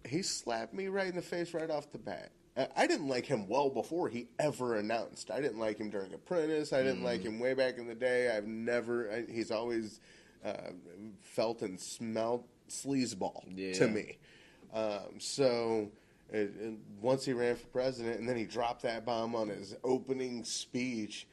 he 0.05 0.21
slapped 0.21 0.73
me 0.73 0.87
right 0.87 1.07
in 1.07 1.15
the 1.15 1.21
face 1.21 1.53
right 1.53 1.69
off 1.69 1.93
the 1.93 1.97
bat. 1.97 2.31
I- 2.75 2.87
didn't 2.87 3.07
like 3.07 3.25
him 3.25 3.47
well 3.47 3.69
before 3.69 4.09
he 4.09 4.27
ever 4.37 4.75
announced. 4.75 5.31
I 5.31 5.39
didn't 5.39 5.59
like 5.59 5.77
him 5.77 5.89
during 5.91 6.13
Apprentice. 6.13 6.73
I 6.73 6.83
didn't 6.83 7.03
like 7.03 7.21
him 7.21 7.39
way 7.39 7.53
back 7.53 7.77
in 7.77 7.87
the 7.87 7.95
day. 7.95 8.29
I've 8.35 8.47
never. 8.47 9.09
I, 9.09 9.31
he's 9.31 9.49
always 9.49 10.01
uh, 10.43 10.71
felt 11.21 11.61
and 11.61 11.79
smelled 11.79 12.43
sleazeball 12.69 13.43
Yeah. 13.55 13.73
to 13.75 13.87
me. 13.87 14.17
Um, 14.73 15.19
so 15.19 15.89
it- 16.31 16.77
once 17.01 17.25
he 17.25 17.33
ran 17.33 17.55
for 17.55 17.67
president, 17.67 18.19
and 18.19 18.27
then 18.27 18.37
he 18.37 18.45
dropped 18.45 18.81
that 18.83 19.05
bomb 19.05 19.35
on 19.35 19.49
his 19.49 19.75
opening 19.83 20.43
speech, 20.43 21.27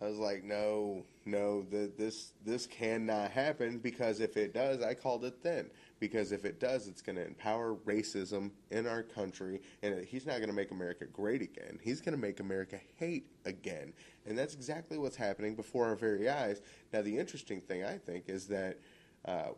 I 0.00 0.06
was 0.06 0.18
like, 0.18 0.44
no, 0.44 1.04
no, 1.24 1.66
th- 1.68 1.90
this 1.98 2.32
this 2.44 2.66
cannot 2.66 3.32
happen 3.32 3.78
because 3.78 4.20
if 4.20 4.36
it 4.36 4.54
does, 4.54 4.80
I 4.80 4.94
called 4.94 5.24
it 5.24 5.42
then. 5.42 5.70
Because 5.98 6.30
if 6.30 6.44
it 6.44 6.60
does, 6.60 6.86
it's 6.86 7.02
going 7.02 7.16
to 7.16 7.26
empower 7.26 7.74
racism 7.84 8.52
in 8.70 8.86
our 8.86 9.02
country, 9.02 9.60
and 9.82 10.04
he's 10.04 10.24
not 10.24 10.36
going 10.36 10.48
to 10.48 10.54
make 10.54 10.70
America 10.70 11.06
great 11.06 11.42
again. 11.42 11.80
He's 11.82 12.00
going 12.00 12.14
to 12.14 12.20
make 12.20 12.38
America 12.38 12.78
hate 12.96 13.26
again, 13.44 13.92
and 14.24 14.38
that's 14.38 14.54
exactly 14.54 14.98
what's 14.98 15.16
happening 15.16 15.56
before 15.56 15.86
our 15.86 15.96
very 15.96 16.28
eyes. 16.28 16.62
Now, 16.92 17.02
the 17.02 17.18
interesting 17.18 17.60
thing 17.60 17.82
I 17.82 17.98
think 17.98 18.28
is 18.28 18.46
that 18.46 18.78
uh, 19.24 19.48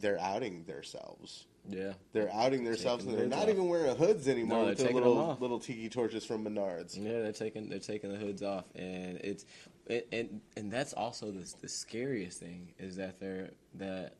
they're 0.00 0.20
outing 0.20 0.64
themselves. 0.64 1.46
Yeah. 1.68 1.92
They're 2.12 2.32
outing 2.32 2.64
themselves, 2.64 3.04
and 3.04 3.16
they're 3.16 3.26
not 3.26 3.40
hoods 3.40 3.50
even 3.50 3.68
wearing 3.68 3.96
hoods 3.96 4.26
anymore 4.26 4.58
No, 4.58 4.64
with 4.66 4.78
they're 4.78 4.86
taking 4.88 5.00
little 5.02 5.18
off. 5.18 5.40
little 5.40 5.60
tiki 5.60 5.88
torches 5.88 6.24
from 6.24 6.44
Menards. 6.44 6.96
Yeah, 6.96 7.22
they're 7.22 7.32
taking 7.32 7.68
they're 7.68 7.78
taking 7.78 8.10
the 8.10 8.16
hoods 8.18 8.42
off, 8.42 8.64
and 8.74 9.18
it's 9.18 9.44
it, 9.86 10.08
and 10.10 10.40
and 10.56 10.72
that's 10.72 10.92
also 10.92 11.30
the 11.30 11.52
the 11.60 11.68
scariest 11.68 12.40
thing 12.40 12.72
is 12.80 12.96
that 12.96 13.20
they're 13.20 13.50
that 13.74 14.14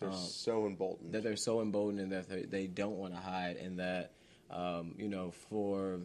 They're 0.00 0.08
um, 0.10 0.16
so 0.16 0.66
emboldened. 0.66 1.12
that 1.12 1.22
they're 1.22 1.36
so 1.36 1.60
emboldened 1.60 2.00
and 2.00 2.10
that 2.12 2.28
they, 2.28 2.42
they 2.42 2.66
don't 2.66 2.96
want 2.96 3.14
to 3.14 3.20
hide, 3.20 3.56
and 3.58 3.78
that 3.78 4.12
um, 4.50 4.94
you 4.98 5.08
know 5.08 5.30
for 5.30 6.00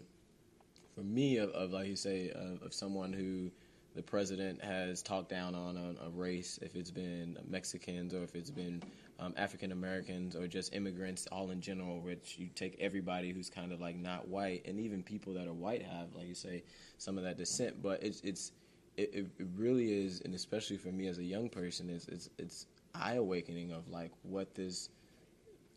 for 0.93 1.01
me 1.01 1.37
of, 1.37 1.49
of 1.51 1.71
like 1.71 1.87
you 1.87 1.95
say 1.95 2.29
of, 2.29 2.61
of 2.61 2.71
someone 2.73 3.13
who 3.13 3.49
the 3.95 4.03
president 4.03 4.63
has 4.63 5.01
talked 5.03 5.29
down 5.29 5.53
on, 5.55 5.75
on 5.77 5.97
a 6.05 6.09
race, 6.09 6.57
if 6.61 6.75
it's 6.75 6.91
been 6.91 7.37
Mexicans 7.47 8.13
or 8.13 8.23
if 8.23 8.35
it's 8.35 8.49
been 8.51 8.81
um, 9.23 9.33
African 9.37 9.71
Americans 9.71 10.35
or 10.35 10.47
just 10.47 10.73
immigrants, 10.75 11.27
all 11.31 11.51
in 11.51 11.61
general, 11.61 12.01
which 12.01 12.37
you 12.37 12.49
take 12.55 12.75
everybody 12.79 13.31
who's 13.31 13.49
kind 13.49 13.71
of 13.71 13.79
like 13.79 13.95
not 13.95 14.27
white, 14.27 14.63
and 14.65 14.79
even 14.79 15.01
people 15.01 15.33
that 15.33 15.47
are 15.47 15.53
white 15.53 15.81
have, 15.83 16.13
like 16.13 16.27
you 16.27 16.35
say, 16.35 16.63
some 16.97 17.17
of 17.17 17.23
that 17.23 17.37
descent. 17.37 17.81
But 17.81 18.03
it's 18.03 18.21
it's 18.21 18.51
it, 18.97 19.11
it 19.39 19.47
really 19.55 20.05
is, 20.05 20.21
and 20.21 20.35
especially 20.35 20.77
for 20.77 20.89
me 20.89 21.07
as 21.07 21.19
a 21.19 21.23
young 21.23 21.49
person, 21.49 21.89
is 21.89 22.07
it's 22.07 22.29
it's 22.37 22.65
eye 22.93 23.15
awakening 23.15 23.71
of 23.71 23.87
like 23.87 24.11
what 24.23 24.53
this 24.55 24.89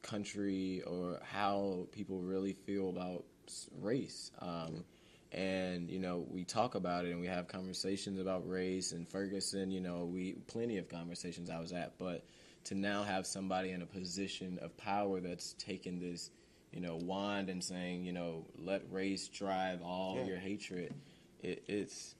country 0.02 0.82
or 0.86 1.20
how 1.22 1.86
people 1.92 2.20
really 2.20 2.52
feel 2.52 2.88
about 2.88 3.24
race. 3.80 4.30
Um, 4.40 4.84
and 5.32 5.90
you 5.90 5.98
know 5.98 6.24
we 6.30 6.44
talk 6.44 6.76
about 6.76 7.04
it 7.04 7.10
and 7.10 7.20
we 7.20 7.26
have 7.26 7.48
conversations 7.48 8.20
about 8.20 8.48
race 8.48 8.92
and 8.92 9.08
Ferguson. 9.08 9.70
You 9.70 9.80
know, 9.80 10.04
we 10.04 10.34
plenty 10.46 10.78
of 10.78 10.88
conversations 10.88 11.48
I 11.48 11.60
was 11.60 11.72
at, 11.72 11.98
but 11.98 12.24
to 12.66 12.74
now 12.74 13.02
have 13.02 13.26
somebody 13.26 13.70
in 13.70 13.82
a 13.82 13.86
position 13.86 14.58
of 14.60 14.76
power 14.76 15.20
that's 15.20 15.52
taken 15.54 15.98
this, 15.98 16.30
you 16.72 16.80
know, 16.80 16.96
wand 16.96 17.48
and 17.48 17.62
saying, 17.62 18.04
you 18.04 18.12
know, 18.12 18.44
let 18.58 18.82
race 18.90 19.28
drive 19.28 19.80
all 19.82 20.16
Yeah. 20.16 20.24
your 20.26 20.38
hatred. 20.38 20.94
It, 21.42 21.62
it's 21.68 22.14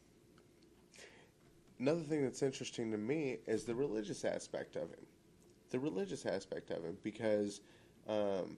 Another 1.79 2.01
thing 2.01 2.23
that's 2.23 2.43
interesting 2.43 2.91
to 2.93 2.97
me 2.97 3.39
is 3.47 3.65
the 3.65 3.75
religious 3.75 4.25
aspect 4.25 4.77
of 4.77 4.89
him. 4.89 5.07
The 5.71 5.79
religious 5.79 6.25
aspect 6.25 6.71
of 6.71 6.83
him, 6.83 6.97
because 7.03 7.61
um, 8.09 8.57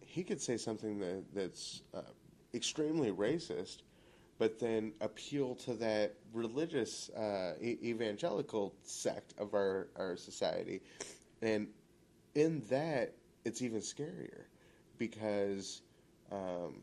he 0.00 0.24
could 0.24 0.40
say 0.40 0.56
something 0.56 0.98
that, 0.98 1.22
that's 1.32 1.82
uh, 1.94 2.00
extremely 2.54 3.12
racist, 3.12 3.82
but 4.38 4.58
then 4.58 4.94
appeal 5.00 5.54
to 5.54 5.74
that 5.74 6.14
religious 6.32 7.08
uh, 7.10 7.54
e- 7.60 7.78
evangelical 7.84 8.74
sect 8.82 9.34
of 9.38 9.54
our, 9.54 9.86
our 9.96 10.16
society. 10.16 10.82
And 11.42 11.68
in 12.34 12.62
that, 12.70 13.12
it's 13.44 13.62
even 13.62 13.80
scarier 13.80 14.44
because 14.98 15.82
um, 16.32 16.82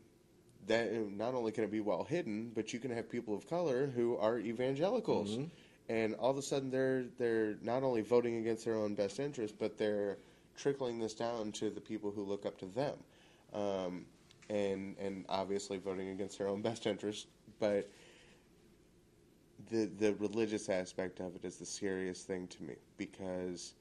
that 0.66 0.92
not 1.12 1.34
only 1.34 1.52
can 1.52 1.64
it 1.64 1.70
be 1.70 1.80
well 1.80 2.04
hidden, 2.04 2.50
but 2.54 2.72
you 2.72 2.78
can 2.78 2.90
have 2.90 3.10
people 3.10 3.34
of 3.34 3.48
color 3.48 3.86
who 3.86 4.16
are 4.16 4.38
evangelicals, 4.38 5.38
and 5.88 6.14
all 6.14 6.30
of 6.30 6.38
a 6.38 6.42
sudden 6.42 6.70
they're 6.70 7.04
they're 7.18 7.56
not 7.62 7.82
only 7.82 8.00
voting 8.00 8.36
against 8.36 8.64
their 8.64 8.76
own 8.76 8.94
best 8.94 9.20
interest, 9.20 9.54
but 9.58 9.76
they're 9.76 10.18
trickling 10.56 10.98
this 10.98 11.14
down 11.14 11.52
to 11.52 11.70
the 11.70 11.80
people 11.80 12.10
who 12.10 12.22
look 12.22 12.46
up 12.46 12.58
to 12.58 12.66
them, 12.66 12.94
um, 13.52 14.06
and 14.48 14.96
and 14.98 15.24
obviously 15.28 15.78
voting 15.78 16.10
against 16.10 16.38
their 16.38 16.48
own 16.48 16.62
best 16.62 16.86
interest, 16.86 17.26
but. 17.60 17.88
The, 19.70 19.86
the 19.98 20.12
religious 20.16 20.68
aspect 20.68 21.20
of 21.20 21.36
it 21.36 21.44
is 21.44 21.56
the 21.56 21.64
scariest 21.64 22.26
thing 22.26 22.48
to 22.48 22.62
me 22.62 22.74
because 22.98 23.72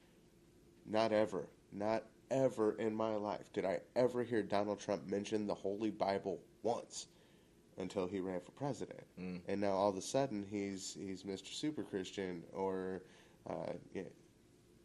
not 0.85 1.11
ever, 1.11 1.47
not 1.71 2.03
ever 2.31 2.73
in 2.73 2.95
my 2.95 3.15
life 3.15 3.51
did 3.53 3.65
I 3.65 3.79
ever 3.95 4.23
hear 4.23 4.41
Donald 4.41 4.79
Trump 4.79 5.07
mention 5.07 5.47
the 5.47 5.53
Holy 5.53 5.91
Bible 5.91 6.39
once 6.63 7.07
until 7.77 8.07
he 8.07 8.19
ran 8.19 8.39
for 8.39 8.51
president. 8.51 9.03
And 9.47 9.61
now 9.61 9.71
all 9.71 9.89
of 9.89 9.97
a 9.97 10.01
sudden 10.01 10.45
he's 10.49 10.97
he's 10.99 11.23
Mr. 11.23 11.53
Super 11.53 11.83
Christian 11.83 12.43
or 12.53 13.03
uh, 13.49 13.73
yeah, 13.93 14.03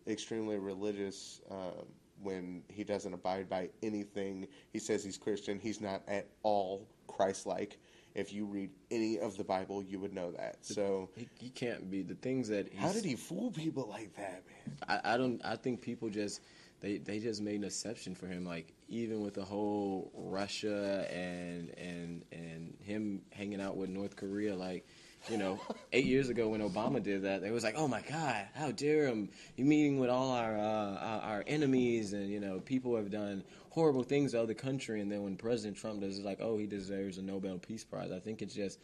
extremely 0.07 0.59
religious 0.59 1.41
um, 1.51 1.87
when 2.23 2.63
he 2.69 2.85
doesn't 2.85 3.13
abide 3.13 3.49
by 3.49 3.69
anything. 3.83 4.49
He 4.73 4.79
says 4.79 5.05
he's 5.05 5.19
Christian. 5.19 5.59
He's 5.59 5.81
not 5.81 6.03
at 6.09 6.27
all 6.43 6.87
Christ-like. 7.07 7.79
If 8.19 8.33
you 8.33 8.47
read 8.47 8.71
any 8.91 9.21
of 9.21 9.37
the 9.37 9.45
Bible, 9.45 9.81
you 9.81 10.01
would 10.01 10.13
know 10.13 10.33
that. 10.33 10.57
So 10.63 11.09
he, 11.15 11.29
he 11.39 11.51
can't 11.51 11.89
be 11.89 12.03
the 12.03 12.17
things 12.17 12.49
that 12.49 12.69
he's, 12.73 12.81
how 12.81 12.93
did 12.93 13.05
he 13.05 13.15
fool 13.15 13.53
people 13.53 13.87
like 13.89 14.17
that, 14.17 14.43
man? 14.49 14.77
I, 14.89 15.15
I 15.15 15.17
don't. 15.17 15.41
I 15.45 15.55
think 15.55 15.81
people 15.81 16.11
just 16.11 16.41
they 16.81 16.99
they 16.99 17.21
just 17.21 17.41
made 17.41 17.57
an 17.57 17.65
exception 17.65 18.17
for 18.17 18.27
him. 18.27 18.45
Like 18.45 18.73
even 18.89 19.21
with 19.21 19.35
the 19.35 19.45
whole 19.45 20.11
Russia 20.17 21.07
and 21.13 21.71
and 21.79 22.25
and 22.33 22.75
him 22.83 23.23
hanging 23.31 23.61
out 23.61 23.77
with 23.77 23.89
North 23.89 24.17
Korea, 24.17 24.57
like. 24.57 24.85
You 25.29 25.37
know, 25.37 25.61
eight 25.93 26.05
years 26.05 26.29
ago 26.29 26.49
when 26.49 26.61
Obama 26.61 27.03
did 27.03 27.23
that, 27.23 27.43
they 27.43 27.51
was 27.51 27.65
like, 27.65 27.75
"Oh 27.77 27.89
my 27.89 28.03
God, 28.09 28.47
how 28.55 28.71
dare 28.71 29.09
him? 29.09 29.31
He 29.57 29.65
meeting 29.65 29.99
with 29.99 30.11
all 30.11 30.31
our, 30.31 30.57
uh, 30.57 30.61
our 30.95 31.21
our 31.21 31.45
enemies, 31.49 32.13
and 32.13 32.31
you 32.31 32.39
know, 32.39 32.61
people 32.61 32.95
have 32.95 33.11
done 33.11 33.43
horrible 33.79 34.03
things 34.03 34.33
to 34.33 34.43
other 34.43 34.55
country." 34.55 35.01
And 35.01 35.11
then 35.11 35.23
when 35.23 35.37
President 35.37 35.77
Trump 35.77 36.01
does, 36.01 36.17
it's 36.17 36.27
like, 36.27 36.41
"Oh, 36.41 36.59
he 36.59 36.67
deserves 36.67 37.19
a 37.19 37.23
Nobel 37.23 37.59
Peace 37.59 37.85
Prize." 37.85 38.11
I 38.13 38.19
think 38.19 38.43
it's 38.43 38.55
just 38.55 38.79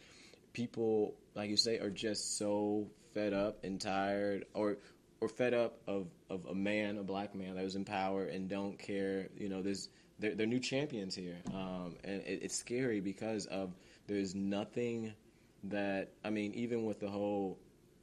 people, 0.53 1.15
like 1.35 1.49
you 1.49 1.57
say, 1.57 1.79
are 1.79 1.89
just 1.89 2.37
so 2.37 2.87
fed 3.13 3.33
up 3.33 3.63
and 3.63 3.79
tired, 3.79 4.45
or 4.53 4.77
or 5.21 5.29
fed 5.29 5.53
up 5.53 5.79
of, 5.87 6.07
of 6.29 6.45
a 6.45 6.55
man, 6.55 6.97
a 6.97 7.03
black 7.03 7.33
man 7.35 7.55
that 7.55 7.63
was 7.63 7.75
in 7.75 7.85
power 7.85 8.25
and 8.25 8.49
don't 8.49 8.77
care. 8.77 9.29
You 9.37 9.49
know, 9.49 9.61
there's 9.61 9.89
they're, 10.19 10.35
they're 10.35 10.47
new 10.47 10.59
champions 10.59 11.15
here, 11.15 11.37
um, 11.53 11.95
and 12.03 12.21
it, 12.21 12.39
it's 12.43 12.55
scary 12.55 13.01
because 13.01 13.45
of 13.47 13.75
there's 14.07 14.35
nothing 14.35 15.13
that 15.65 16.11
I 16.23 16.29
mean, 16.29 16.53
even 16.53 16.85
with 16.85 16.99
the 16.99 17.09
whole 17.09 17.59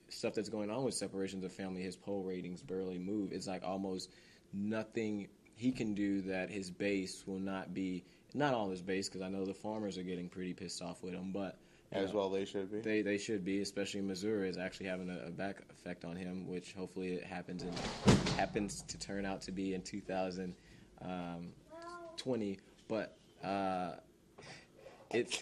stuff 0.08 0.34
that's 0.34 0.48
going 0.48 0.70
on 0.70 0.84
with 0.84 0.94
separations 0.94 1.44
of 1.44 1.52
family, 1.52 1.82
his 1.82 1.96
poll 1.96 2.22
ratings 2.22 2.62
barely 2.62 2.98
move. 2.98 3.32
It's 3.32 3.46
like 3.46 3.62
almost 3.64 4.10
nothing 4.52 5.28
he 5.62 5.70
can 5.70 5.94
do 5.94 6.20
that 6.22 6.50
his 6.50 6.72
base 6.72 7.22
will 7.24 7.38
not 7.38 7.72
be. 7.72 8.02
Not 8.34 8.52
all 8.52 8.68
his 8.70 8.82
base, 8.82 9.08
because 9.08 9.22
I 9.22 9.28
know 9.28 9.44
the 9.44 9.54
farmers 9.54 9.96
are 9.96 10.02
getting 10.02 10.28
pretty 10.28 10.54
pissed 10.54 10.82
off 10.82 11.04
with 11.04 11.12
him, 11.12 11.30
but 11.32 11.56
As 11.92 12.12
know, 12.12 12.18
well, 12.18 12.30
they 12.30 12.44
should 12.46 12.72
be. 12.72 12.80
they 12.80 13.02
they 13.02 13.18
should 13.18 13.44
be, 13.44 13.60
especially 13.60 14.00
Missouri 14.00 14.48
is 14.48 14.58
actually 14.58 14.86
having 14.86 15.08
a, 15.08 15.28
a 15.28 15.30
back 15.30 15.62
effect 15.70 16.04
on 16.04 16.16
him, 16.16 16.48
which 16.48 16.72
hopefully 16.72 17.12
it 17.12 17.22
happens 17.24 17.62
and 17.62 17.72
happens 18.36 18.82
to 18.88 18.98
turn 18.98 19.24
out 19.24 19.40
to 19.42 19.52
be 19.52 19.74
in 19.74 19.82
2020. 19.82 22.58
But 22.88 23.16
uh, 23.44 23.92
it's 25.12 25.38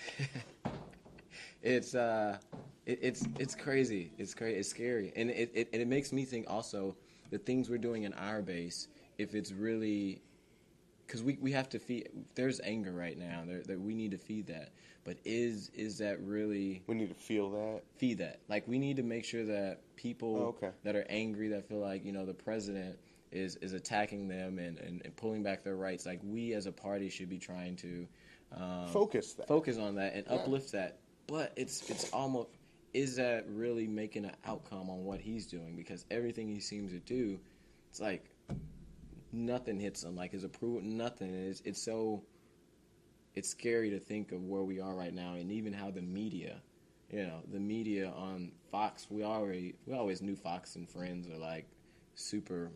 it's 1.62 1.94
uh, 1.94 2.36
it, 2.84 2.98
it's 3.00 3.26
it's 3.38 3.54
crazy. 3.54 4.12
It's 4.18 4.34
crazy. 4.34 4.58
It's 4.58 4.68
scary, 4.68 5.14
and 5.16 5.30
it, 5.30 5.50
it 5.54 5.70
and 5.72 5.80
it 5.80 5.88
makes 5.88 6.12
me 6.12 6.26
think 6.26 6.44
also 6.50 6.94
the 7.30 7.38
things 7.38 7.70
we're 7.70 7.78
doing 7.78 8.02
in 8.02 8.12
our 8.14 8.42
base. 8.42 8.88
If 9.20 9.34
it's 9.34 9.52
really 9.52 10.22
because 11.06 11.22
we, 11.22 11.36
we 11.40 11.52
have 11.52 11.68
to 11.70 11.78
feed 11.78 12.08
there's 12.36 12.60
anger 12.60 12.92
right 12.92 13.18
now 13.18 13.42
there, 13.46 13.62
that 13.66 13.80
we 13.80 13.94
need 13.94 14.12
to 14.12 14.18
feed 14.18 14.46
that 14.46 14.70
but 15.04 15.16
is 15.24 15.70
is 15.74 15.98
that 15.98 16.20
really 16.22 16.82
We 16.86 16.94
need 16.94 17.08
to 17.08 17.14
feel 17.14 17.50
that. 17.50 17.82
feed 17.98 18.18
that 18.18 18.40
like 18.48 18.66
we 18.68 18.78
need 18.78 18.96
to 18.96 19.02
make 19.02 19.24
sure 19.24 19.44
that 19.44 19.80
people 19.96 20.36
Oh, 20.36 20.46
okay. 20.64 20.70
that 20.84 20.94
are 20.96 21.04
angry 21.10 21.48
that 21.48 21.68
feel 21.68 21.80
like 21.80 22.04
you 22.04 22.12
know 22.12 22.24
the 22.24 22.34
president 22.34 22.96
is 23.32 23.56
is 23.56 23.72
attacking 23.72 24.28
them 24.28 24.58
and, 24.58 24.78
and, 24.78 25.02
and 25.04 25.16
pulling 25.16 25.42
back 25.42 25.64
their 25.64 25.76
rights 25.76 26.06
like 26.06 26.20
we 26.24 26.52
as 26.54 26.66
a 26.66 26.72
party 26.72 27.08
should 27.10 27.28
be 27.28 27.38
trying 27.38 27.76
to 27.76 28.06
um, 28.56 28.86
Focus 28.92 29.34
that. 29.34 29.48
focus 29.48 29.78
on 29.78 29.96
that 29.96 30.14
and 30.14 30.24
Yeah. 30.26 30.34
uplift 30.36 30.72
that 30.72 30.98
but 31.26 31.52
it's 31.56 31.88
it's 31.90 32.10
almost 32.12 32.48
is 32.94 33.16
that 33.16 33.44
really 33.48 33.86
making 33.86 34.24
an 34.24 34.34
outcome 34.44 34.90
on 34.90 35.04
what 35.04 35.20
he's 35.20 35.46
doing 35.46 35.76
because 35.76 36.04
everything 36.10 36.48
he 36.48 36.60
seems 36.60 36.90
to 36.92 36.98
do 37.00 37.38
it's 37.90 38.00
like 38.00 38.24
nothing 39.32 39.78
hits 39.78 40.02
him 40.02 40.16
like 40.16 40.32
his 40.32 40.44
approval 40.44 40.80
nothing 40.82 41.32
it's, 41.32 41.62
it's 41.64 41.82
so 41.82 42.22
it's 43.34 43.48
scary 43.48 43.90
to 43.90 43.98
think 44.00 44.32
of 44.32 44.42
where 44.44 44.62
we 44.62 44.80
are 44.80 44.94
right 44.94 45.14
now 45.14 45.34
and 45.34 45.52
even 45.52 45.72
how 45.72 45.90
the 45.90 46.02
media 46.02 46.60
you 47.10 47.22
know 47.26 47.40
the 47.52 47.58
media 47.60 48.12
on 48.16 48.52
fox 48.70 49.06
we 49.10 49.22
already 49.22 49.74
we 49.86 49.94
always 49.94 50.20
knew 50.22 50.34
fox 50.36 50.76
and 50.76 50.88
friends 50.88 51.28
are 51.28 51.38
like 51.38 51.66
super 52.14 52.70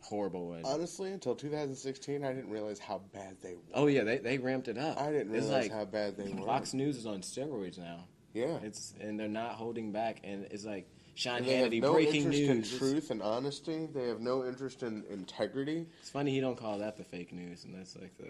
horrible 0.00 0.52
and 0.52 0.66
Honestly, 0.66 1.12
until 1.12 1.34
2016, 1.34 2.24
I 2.24 2.32
didn't 2.34 2.50
realize 2.50 2.78
how 2.78 3.00
bad 3.14 3.36
they 3.40 3.54
were. 3.54 3.62
oh 3.72 3.86
yeah 3.86 4.04
they, 4.04 4.18
they 4.18 4.38
ramped 4.38 4.68
it 4.68 4.76
up 4.76 5.00
I 5.00 5.10
didn't 5.10 5.32
realize 5.32 5.50
like 5.50 5.72
how 5.72 5.84
bad 5.84 6.16
they 6.16 6.32
were. 6.32 6.46
fox 6.46 6.74
news 6.74 6.96
is 6.96 7.06
on 7.06 7.20
steroids 7.22 7.78
now 7.78 8.04
yeah. 8.34 8.58
it's 8.62 8.94
and 9.00 9.18
they're 9.18 9.28
not 9.28 9.52
holding 9.52 9.92
back 9.92 10.20
and 10.24 10.46
it's 10.50 10.64
like 10.64 10.88
sean 11.14 11.38
And 11.38 11.46
they 11.46 11.56
have 11.56 11.70
hannity 11.70 11.80
no 11.80 11.92
breaking 11.92 12.22
interest 12.24 12.38
news 12.40 12.72
in 12.72 12.78
truth 12.78 13.10
and 13.10 13.22
honesty. 13.22 13.86
They 13.92 14.08
have 14.08 14.20
no 14.20 14.44
interest 14.44 14.82
in 14.82 15.04
integrity. 15.10 15.86
it's 16.00 16.10
funny 16.10 16.32
he 16.32 16.40
don't 16.40 16.56
call 16.56 16.78
that 16.78 16.96
the 16.96 17.04
fake 17.04 17.32
news 17.32 17.64
and 17.64 17.74
that's 17.74 17.96
like 17.96 18.16
the 18.18 18.28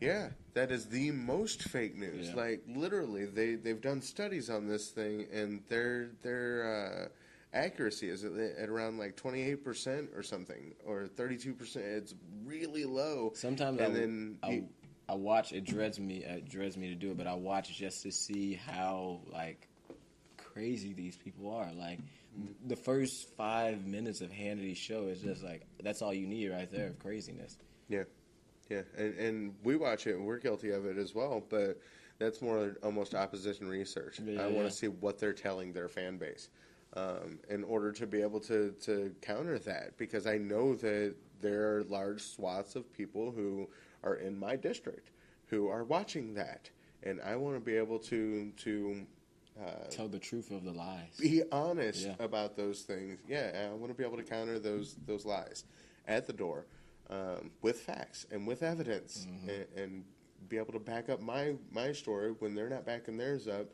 Yeah, 0.00 0.30
that 0.54 0.70
is 0.72 0.86
the 0.86 1.10
most 1.12 1.62
fake 1.62 1.96
news. 1.96 2.28
Yeah. 2.30 2.34
Like 2.34 2.62
literally, 2.66 3.24
they 3.26 3.54
they've 3.54 3.80
done 3.80 4.00
studies 4.02 4.50
on 4.50 4.66
this 4.66 4.88
thing, 4.90 5.26
and 5.32 5.62
their 5.68 6.08
their 6.22 7.08
uh, 7.54 7.56
accuracy 7.56 8.08
is 8.08 8.24
at, 8.24 8.32
at 8.32 8.68
around 8.68 8.98
like 8.98 9.14
twenty 9.16 9.42
eight 9.42 9.62
percent 9.64 10.10
or 10.16 10.22
something, 10.24 10.74
or 10.84 11.06
thirty 11.06 11.36
two 11.36 11.54
percent. 11.54 11.84
It's 11.84 12.14
really 12.44 12.84
low. 12.84 13.30
Sometimes 13.34 13.80
and 13.80 13.92
I, 13.94 13.98
then 13.98 14.38
I, 14.42 14.50
you- 14.50 14.68
I 15.08 15.14
watch. 15.14 15.52
It 15.52 15.64
dreads 15.64 16.00
me. 16.00 16.24
It 16.24 16.48
dreads 16.48 16.76
me 16.76 16.88
to 16.88 16.94
do 16.96 17.12
it, 17.12 17.16
but 17.16 17.28
I 17.28 17.34
watch 17.34 17.76
just 17.78 18.02
to 18.02 18.10
see 18.10 18.54
how 18.54 19.20
like 19.32 19.68
crazy 20.52 20.92
these 20.92 21.16
people 21.16 21.54
are. 21.54 21.70
Like 21.72 21.98
the 22.66 22.76
first 22.76 23.30
five 23.36 23.86
minutes 23.86 24.20
of 24.20 24.30
Hannity's 24.30 24.78
show 24.78 25.04
is 25.04 25.20
just 25.20 25.42
like 25.42 25.62
that's 25.82 26.02
all 26.02 26.12
you 26.14 26.26
need 26.26 26.50
right 26.50 26.70
there 26.70 26.88
of 26.88 26.98
craziness. 26.98 27.56
Yeah, 27.88 28.04
yeah, 28.68 28.82
and 28.96 29.18
and 29.18 29.54
we 29.62 29.76
watch 29.76 30.06
it, 30.06 30.16
and 30.16 30.26
we're 30.26 30.38
guilty 30.38 30.70
of 30.70 30.86
it 30.86 30.96
as 30.96 31.14
well. 31.14 31.42
But 31.48 31.78
that's 32.18 32.40
more 32.40 32.76
almost 32.82 33.14
opposition 33.14 33.68
research. 33.68 34.20
Yeah, 34.20 34.42
I 34.42 34.44
want 34.46 34.58
yeah. 34.58 34.62
to 34.64 34.70
see 34.70 34.88
what 34.88 35.18
they're 35.18 35.32
telling 35.32 35.72
their 35.72 35.88
fan 35.88 36.18
base, 36.18 36.48
um, 36.94 37.38
in 37.48 37.64
order 37.64 37.92
to 37.92 38.06
be 38.06 38.22
able 38.22 38.40
to 38.40 38.74
to 38.82 39.14
counter 39.20 39.58
that, 39.60 39.96
because 39.98 40.26
I 40.26 40.38
know 40.38 40.74
that 40.76 41.14
there 41.40 41.76
are 41.76 41.84
large 41.84 42.22
swaths 42.22 42.76
of 42.76 42.92
people 42.92 43.32
who 43.32 43.68
are 44.04 44.14
in 44.14 44.38
my 44.38 44.56
district 44.56 45.10
who 45.46 45.68
are 45.68 45.84
watching 45.84 46.34
that, 46.34 46.70
and 47.02 47.20
I 47.20 47.36
want 47.36 47.56
to 47.56 47.60
be 47.60 47.76
able 47.76 47.98
to 48.00 48.52
to. 48.58 49.06
Uh, 49.60 49.84
Tell 49.90 50.08
the 50.08 50.18
truth 50.18 50.50
of 50.50 50.64
the 50.64 50.72
lies. 50.72 51.16
be 51.20 51.42
honest 51.52 52.06
Yeah. 52.06 52.14
about 52.18 52.56
those 52.56 52.82
things. 52.82 53.20
Yeah, 53.28 53.68
I 53.70 53.74
want 53.74 53.88
to 53.92 53.94
be 53.94 54.04
able 54.04 54.16
to 54.16 54.22
counter 54.22 54.58
those 54.58 54.96
those 55.06 55.24
lies 55.26 55.64
at 56.08 56.26
the 56.26 56.32
door 56.32 56.66
um, 57.10 57.50
with 57.60 57.80
facts 57.80 58.26
and 58.30 58.46
with 58.46 58.62
evidence, 58.62 59.26
Mm-hmm. 59.28 59.48
and, 59.50 59.66
and 59.76 60.04
be 60.48 60.56
able 60.56 60.72
to 60.72 60.78
back 60.80 61.08
up 61.10 61.20
my 61.20 61.54
my 61.70 61.92
story 61.92 62.32
when 62.38 62.54
they're 62.54 62.70
not 62.70 62.86
backing 62.86 63.16
theirs 63.18 63.46
up, 63.46 63.66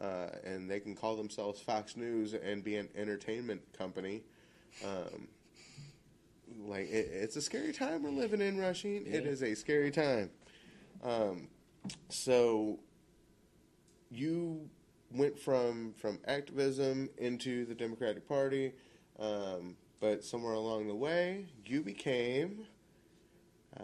uh, 0.00 0.30
and 0.44 0.68
they 0.68 0.80
can 0.80 0.94
call 0.96 1.16
themselves 1.16 1.60
Fox 1.60 1.96
News 1.96 2.34
and 2.34 2.64
be 2.64 2.76
an 2.76 2.88
entertainment 2.96 3.62
company. 3.78 4.22
Um, 4.84 5.28
like 6.58 6.88
it, 6.90 7.08
it's 7.12 7.36
a 7.36 7.40
scary 7.42 7.72
time 7.72 8.02
we're 8.02 8.10
living 8.10 8.40
in, 8.40 8.56
Rasheen. 8.56 9.06
It 9.06 9.24
Yeah. 9.24 9.30
is 9.30 9.42
a 9.44 9.54
scary 9.54 9.92
time. 9.92 10.30
Um, 11.04 11.48
so 12.08 12.80
you 14.10 14.68
went 15.12 15.38
from 15.38 15.94
from 15.98 16.18
activism 16.26 17.08
into 17.18 17.64
the 17.66 17.74
Democratic 17.74 18.26
Party, 18.28 18.72
um, 19.18 19.76
but 20.00 20.24
somewhere 20.24 20.54
along 20.54 20.88
the 20.88 20.94
way, 20.94 21.46
you 21.66 21.82
became 21.82 22.66
uh, 23.78 23.82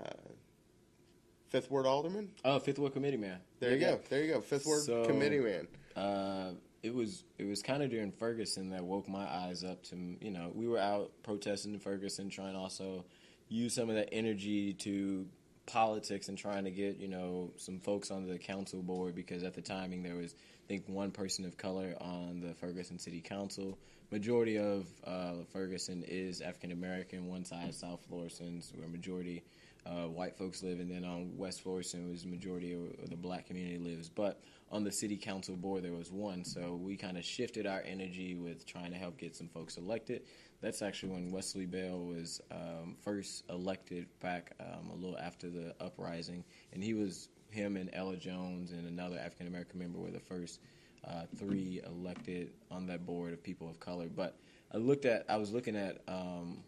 fifth 1.48 1.70
ward 1.70 1.86
alderman. 1.86 2.30
Oh, 2.44 2.58
fifth 2.58 2.78
ward 2.78 2.92
committee 2.92 3.16
man. 3.16 3.38
There 3.60 3.72
you 3.72 3.80
go. 3.80 4.00
There 4.08 4.22
you 4.22 4.32
go. 4.34 4.40
Fifth 4.40 4.66
ward 4.66 4.82
So- 4.82 5.04
committee 5.06 5.40
man. 5.40 5.68
Uh, 5.94 6.52
it 6.82 6.94
was 6.94 7.24
it 7.38 7.44
was 7.44 7.62
kind 7.62 7.82
of 7.82 7.90
during 7.90 8.12
Ferguson 8.12 8.70
that 8.70 8.84
woke 8.84 9.08
my 9.08 9.24
eyes 9.26 9.64
up 9.64 9.82
to 9.84 9.96
you 10.20 10.30
know 10.30 10.52
we 10.54 10.68
were 10.68 10.78
out 10.78 11.10
protesting 11.22 11.74
in 11.74 11.80
Ferguson 11.80 12.28
trying 12.28 12.52
to 12.52 12.58
also 12.58 13.04
use 13.48 13.74
some 13.74 13.88
of 13.88 13.96
that 13.96 14.08
energy 14.12 14.72
to 14.74 15.26
politics 15.66 16.28
and 16.28 16.38
trying 16.38 16.62
to 16.64 16.70
get 16.70 16.98
you 16.98 17.08
know 17.08 17.50
some 17.56 17.80
folks 17.80 18.10
on 18.12 18.26
the 18.28 18.38
council 18.38 18.82
board 18.82 19.14
because 19.16 19.42
at 19.42 19.54
the 19.54 19.62
timing 19.62 20.02
there 20.02 20.14
was 20.14 20.34
think 20.66 20.84
one 20.88 21.10
person 21.10 21.44
of 21.44 21.56
color 21.56 21.94
on 22.00 22.40
the 22.40 22.54
Ferguson 22.54 22.98
City 22.98 23.20
Council. 23.20 23.78
Majority 24.10 24.58
of 24.58 24.86
uh, 25.04 25.44
Ferguson 25.52 26.04
is 26.06 26.40
African 26.40 26.72
American. 26.72 27.28
One 27.28 27.44
side 27.44 27.74
South 27.74 28.00
Florissants 28.10 28.76
where 28.76 28.88
majority 28.88 29.42
uh, 29.86 30.08
white 30.08 30.36
folks 30.36 30.62
live, 30.62 30.80
and 30.80 30.90
then 30.90 31.04
on 31.04 31.36
West 31.36 31.62
Florissant 31.62 32.20
the 32.22 32.28
majority 32.28 32.72
of 32.72 33.10
the 33.10 33.16
black 33.16 33.46
community 33.46 33.78
lives. 33.78 34.08
But 34.08 34.40
on 34.70 34.82
the 34.82 34.90
city 34.90 35.16
council 35.16 35.56
board, 35.56 35.84
there 35.84 35.92
was 35.92 36.10
one, 36.10 36.44
so 36.44 36.74
we 36.74 36.96
kind 36.96 37.16
of 37.16 37.24
shifted 37.24 37.66
our 37.66 37.82
energy 37.86 38.34
with 38.34 38.66
trying 38.66 38.90
to 38.90 38.98
help 38.98 39.16
get 39.18 39.36
some 39.36 39.48
folks 39.48 39.76
elected. 39.76 40.22
That's 40.60 40.82
actually 40.82 41.12
when 41.12 41.30
Wesley 41.30 41.66
Bell 41.66 41.98
was 41.98 42.40
um, 42.50 42.96
first 43.04 43.44
elected 43.48 44.06
back 44.20 44.52
um, 44.58 44.90
a 44.90 44.94
little 44.94 45.18
after 45.18 45.48
the 45.48 45.74
uprising, 45.80 46.44
and 46.72 46.82
he 46.82 46.94
was 46.94 47.28
him 47.56 47.76
and 47.76 47.90
Ella 47.92 48.16
Jones 48.16 48.72
and 48.72 48.86
another 48.86 49.18
African 49.18 49.46
American 49.46 49.80
member 49.80 49.98
were 49.98 50.10
the 50.10 50.20
first 50.20 50.60
uh, 51.04 51.22
three 51.36 51.80
elected 51.86 52.52
on 52.70 52.86
that 52.86 53.06
board 53.06 53.32
of 53.32 53.42
people 53.42 53.68
of 53.68 53.80
color. 53.80 54.08
But 54.14 54.36
I 54.72 54.76
looked 54.76 55.04
at, 55.04 55.24
I 55.28 55.36
was 55.36 55.52
looking 55.52 55.76
at. 55.76 56.02
Um, 56.06 56.58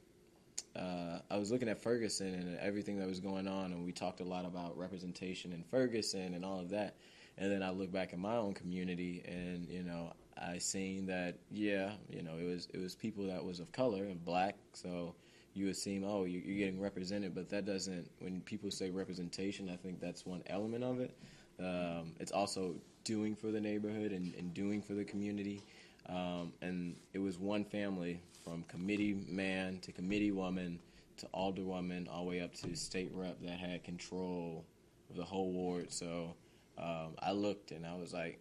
uh, 0.77 1.19
I 1.31 1.39
was 1.39 1.51
looking 1.51 1.69
at 1.69 1.83
Ferguson 1.83 2.35
and 2.35 2.59
everything 2.59 2.99
that 3.01 3.09
was 3.09 3.19
going 3.19 3.49
on, 3.49 3.73
and 3.73 3.85
we 3.85 3.91
talked 3.91 4.21
a 4.21 4.25
lot 4.25 4.45
about 4.45 4.79
representation 4.79 5.53
in 5.53 5.65
Ferguson 5.65 6.35
and 6.35 6.45
all 6.45 6.61
of 6.61 6.71
that. 6.71 6.95
And 7.37 7.51
then 7.51 7.63
I 7.63 7.71
look 7.71 7.91
back 7.91 8.13
at 8.13 8.19
my 8.19 8.37
own 8.37 8.55
community, 8.55 9.25
and 9.27 9.69
you 9.69 9.83
know, 9.83 10.13
I 10.41 10.59
seen 10.59 11.07
that 11.07 11.37
yeah, 11.51 11.93
you 12.09 12.23
know, 12.23 12.37
it 12.39 12.45
was 12.45 12.69
it 12.73 12.79
was 12.79 12.95
people 12.95 13.27
that 13.27 13.45
was 13.45 13.61
of 13.61 13.73
color 13.73 14.05
and 14.05 14.25
black, 14.25 14.57
so 14.73 15.15
you 15.55 15.73
seem 15.75 16.05
oh 16.05 16.25
you- 16.25 16.43
you're 16.45 16.59
getting 16.59 16.81
represented, 16.81 17.35
but 17.35 17.49
that 17.51 17.65
doesn't. 17.65 18.11
When 18.21 18.41
people 18.43 18.71
say 18.71 18.91
representation, 18.91 19.69
I 19.71 19.77
think 19.77 20.01
that's 20.01 20.25
one 20.27 20.43
element 20.47 20.85
of 20.85 21.01
it. 21.01 21.17
Um, 21.59 22.13
it's 22.21 22.33
also 22.33 22.77
doing 23.05 23.35
for 23.35 23.51
the 23.51 23.61
neighborhood 23.61 24.13
and, 24.13 24.35
and 24.35 24.55
doing 24.55 24.83
for 24.83 24.95
the 24.95 25.05
community. 25.05 25.63
Um, 26.09 26.53
and 26.63 26.97
it 27.13 27.19
was 27.19 27.39
one 27.39 27.65
family 27.65 28.21
from 28.45 28.63
committee 28.65 29.15
man 29.29 29.79
to 29.81 29.93
committee 29.93 30.31
woman 30.31 30.79
to 31.19 31.27
alderwoman 31.35 32.09
all 32.09 32.25
the 32.25 32.31
way 32.31 32.41
up 32.41 32.55
to 32.55 32.75
state 32.77 33.11
rep 33.13 33.41
that 33.43 33.59
had 33.59 33.83
control 33.85 34.65
of 35.11 35.17
the 35.17 35.25
whole 35.25 35.51
ward. 35.51 35.93
So 35.93 36.35
um, 36.79 37.15
I 37.19 37.33
looked 37.33 37.73
and 37.73 37.85
I 37.85 37.97
was 37.97 38.13
like, 38.13 38.39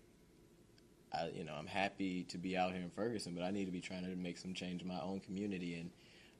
I, 1.13 1.29
you 1.33 1.43
know, 1.43 1.53
I'm 1.57 1.67
happy 1.67 2.23
to 2.25 2.37
be 2.37 2.55
out 2.57 2.71
here 2.73 2.81
in 2.81 2.89
Ferguson, 2.89 3.33
but 3.33 3.43
I 3.43 3.51
need 3.51 3.65
to 3.65 3.71
be 3.71 3.81
trying 3.81 4.03
to 4.03 4.15
make 4.15 4.37
some 4.37 4.53
change 4.53 4.81
in 4.81 4.87
my 4.87 4.99
own 5.01 5.19
community. 5.21 5.75
And 5.75 5.89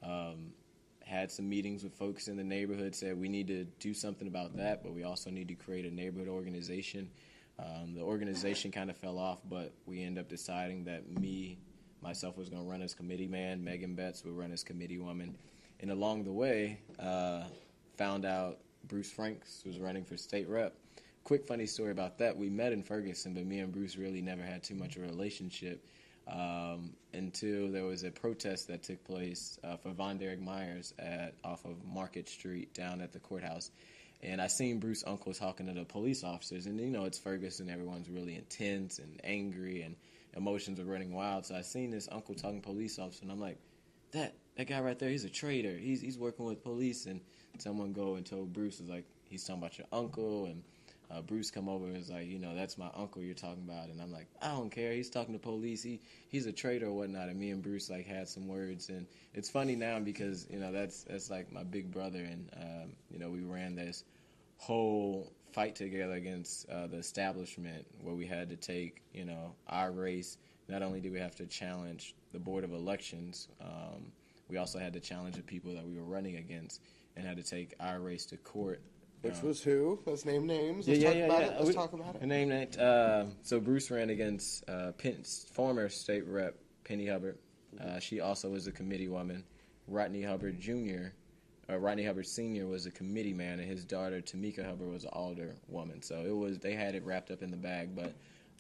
um, 0.04 0.52
had 1.04 1.32
some 1.32 1.48
meetings 1.48 1.84
with 1.84 1.94
folks 1.94 2.28
in 2.28 2.38
the 2.38 2.44
neighborhood. 2.44 2.94
Said 2.96 3.20
we 3.20 3.30
need 3.30 3.48
to 3.48 3.66
do 3.80 3.94
something 3.94 4.28
about 4.28 4.58
that, 4.58 4.84
but 4.84 4.94
we 4.94 5.04
also 5.04 5.30
need 5.30 5.48
to 5.48 5.56
create 5.56 5.86
a 5.86 5.94
neighborhood 5.94 6.28
organization. 6.28 7.10
Um, 7.60 7.96
the 7.96 8.02
organization 8.02 8.72
kind 8.72 8.90
of 8.90 8.98
fell 8.98 9.18
off, 9.18 9.40
but 9.50 9.74
we 9.86 10.04
end 10.04 10.20
up 10.20 10.30
deciding 10.30 10.84
that 10.86 11.10
me, 11.20 11.58
myself, 12.02 12.38
was 12.38 12.50
going 12.50 12.64
to 12.64 12.70
run 12.70 12.82
as 12.82 12.94
committee 12.94 13.28
man. 13.28 13.64
Megan 13.64 13.96
Betts 13.96 14.24
would 14.24 14.38
run 14.38 14.52
as 14.52 14.64
committee 14.64 15.00
woman. 15.00 15.36
And 15.80 15.92
along 15.92 16.24
the 16.24 16.32
way, 16.32 16.80
uh, 17.00 17.44
found 17.98 18.26
out 18.26 18.60
Bruce 18.88 19.12
Franks 19.12 19.64
was 19.66 19.80
running 19.80 20.04
for 20.04 20.18
state 20.18 20.48
rep. 20.48 20.76
Quick 21.24 21.46
funny 21.46 21.66
story 21.66 21.92
about 21.92 22.20
that. 22.20 22.38
We 22.38 22.50
met 22.50 22.74
in 22.74 22.84
Ferguson, 22.84 23.34
but 23.34 23.46
me 23.46 23.60
and 23.60 23.72
Bruce 23.72 23.98
really 23.98 24.22
never 24.22 24.44
had 24.44 24.64
too 24.64 24.76
much 24.76 24.96
of 24.96 25.04
a 25.04 25.08
relationship 25.08 25.84
um, 26.30 26.94
until 27.14 27.72
there 27.72 27.86
was 27.86 28.04
a 28.04 28.12
protest 28.12 28.68
that 28.68 28.84
took 28.84 29.04
place 29.06 29.58
uh, 29.64 29.78
for 29.78 29.90
VonDerrit 29.90 30.42
Myers 30.42 30.94
at 31.00 31.36
off 31.44 31.66
of 31.66 31.84
Market 31.86 32.28
Street 32.28 32.74
down 32.74 33.02
at 33.02 33.14
the 33.14 33.20
courthouse. 33.20 33.72
And 34.22 34.42
I 34.42 34.48
seen 34.48 34.80
Bruce 34.80 35.04
Uncle 35.06 35.34
talking 35.34 35.68
to 35.68 35.74
the 35.74 35.86
police 35.86 36.24
officers, 36.24 36.66
and 36.66 36.80
you 36.80 36.88
know 36.88 37.06
it's 37.06 37.20
Ferguson. 37.20 37.70
Everyone's 37.70 38.10
really 38.10 38.36
intense 38.36 39.00
and 39.00 39.22
angry, 39.24 39.84
and 39.84 39.96
emotions 40.36 40.80
are 40.80 40.86
running 40.86 41.14
wild. 41.14 41.46
So 41.46 41.56
I 41.56 41.62
seen 41.62 41.92
this 41.92 42.10
uncle 42.12 42.34
talking 42.34 42.62
police 42.62 42.98
officer, 42.98 43.24
and 43.24 43.32
I'm 43.32 43.40
like, 43.40 43.58
that 44.12 44.34
that 44.58 44.68
guy 44.68 44.80
right 44.82 44.98
there, 44.98 45.10
he's 45.10 45.24
a 45.24 45.30
traitor. 45.30 45.78
He's 45.78 46.02
he's 46.02 46.18
working 46.18 46.46
with 46.46 46.64
police. 46.64 47.06
And 47.06 47.22
someone 47.60 47.94
go 47.94 48.16
and 48.16 48.26
told 48.26 48.54
Bruce 48.54 48.80
is 48.80 48.90
like 48.90 49.06
he's 49.30 49.44
talking 49.44 49.62
about 49.62 49.78
your 49.78 49.88
uncle, 49.92 50.46
and 50.46 50.64
uh, 51.10 51.22
Bruce 51.22 51.50
come 51.52 51.70
over 51.70 51.86
and 51.86 51.96
is 51.96 52.10
like, 52.10 52.28
you 52.28 52.38
know, 52.38 52.54
that's 52.54 52.78
my 52.78 52.90
uncle 52.96 53.22
you're 53.22 53.34
talking 53.34 53.64
about, 53.64 53.88
and 53.88 54.02
I'm 54.02 54.12
like, 54.12 54.28
I 54.42 54.50
don't 54.50 54.70
care. 54.70 54.92
He's 54.92 55.10
talking 55.10 55.34
to 55.34 55.40
police. 55.40 55.82
He 55.82 56.02
he's 56.28 56.46
a 56.46 56.52
traitor 56.52 56.88
or 56.88 56.92
whatnot. 56.92 57.30
And 57.30 57.40
me 57.40 57.52
and 57.52 57.62
Bruce 57.62 57.90
like 57.90 58.06
had 58.06 58.28
some 58.28 58.48
words, 58.48 58.90
and 58.90 59.08
it's 59.34 59.50
funny 59.50 59.76
now 59.76 60.00
because 60.00 60.48
you 60.50 60.60
know 60.60 60.72
that's 60.72 61.04
that's 61.04 61.30
like 61.30 61.52
my 61.52 61.64
big 61.64 61.92
brother, 61.92 62.20
and 62.20 62.50
um, 62.58 62.94
you 63.10 63.20
know 63.20 63.30
we 63.30 63.42
ran 63.42 63.76
this 63.76 64.04
whole 64.58 65.32
fight 65.54 65.76
together 65.76 66.14
against 66.14 66.70
uh, 66.70 66.88
the 66.88 66.98
establishment 66.98 67.86
where 68.02 68.16
we 68.16 68.26
had 68.26 68.50
to 68.50 68.58
take 68.58 69.02
you 69.14 69.26
know 69.26 69.56
our 69.70 69.92
race. 69.92 70.38
Not 70.68 70.82
only 70.82 71.00
did 71.00 71.14
we 71.14 71.20
have 71.20 71.36
to 71.36 71.46
challenge 71.46 72.16
the 72.34 72.40
board 72.40 72.66
of 72.66 72.74
elections, 72.74 73.48
um, 73.62 74.12
we 74.50 74.58
also 74.58 74.80
had 74.80 74.92
to 74.92 75.00
challenge 75.00 75.38
the 75.38 75.42
people 75.42 75.74
that 75.74 75.88
we 75.88 75.96
were 75.96 76.04
running 76.04 76.36
against, 76.36 76.82
and 77.16 77.26
had 77.26 77.38
to 77.38 77.44
take 77.44 77.74
our 77.80 78.02
race 78.02 78.26
to 78.26 78.38
court. 78.38 78.82
Which 79.22 79.42
was 79.42 79.62
who? 79.62 80.00
Let's 80.06 80.26
name 80.26 80.46
names. 80.46 80.88
Let's 80.88 81.00
yeah, 81.00 81.08
talk 81.10 81.18
yeah, 81.18 81.26
about 81.26 81.42
it. 81.42 81.52
Let's 81.56 81.68
We- 81.68 81.74
talk 81.74 81.94
about 81.94 82.16
it. 82.16 82.24
Name 82.24 82.50
that. 82.50 82.78
Uh, 82.80 83.26
so 83.44 83.60
Bruce 83.60 83.90
ran 83.92 84.10
against 84.10 84.68
uh, 84.70 84.92
Penn, 84.94 85.24
former 85.52 85.90
state 85.90 86.26
rep 86.28 86.56
Penny 86.84 87.08
Hubbard. 87.08 87.38
Uh, 87.80 88.00
she 88.00 88.20
also 88.20 88.50
was 88.50 88.68
a 88.68 88.72
committee 88.72 89.08
woman. 89.08 89.44
Rodney 89.88 90.22
Hubbard 90.22 90.60
Jr. 90.60 91.10
Uh, 91.70 91.78
Rodney 91.78 92.06
Hubbard 92.06 92.28
Sr. 92.28 92.66
was 92.68 92.86
a 92.86 92.92
committee 92.92 93.34
man, 93.34 93.60
and 93.60 93.70
his 93.70 93.84
daughter 93.84 94.22
Tamika 94.22 94.66
Hubbard 94.66 94.90
was 94.90 95.04
an 95.04 95.10
alder 95.14 95.56
woman. 95.68 96.02
So 96.02 96.24
it 96.26 96.36
was 96.36 96.60
they 96.60 96.74
had 96.74 96.96
it 96.96 97.04
wrapped 97.06 97.32
up 97.32 97.42
in 97.42 97.52
the 97.52 97.58
bag. 97.58 97.96
But 97.96 98.14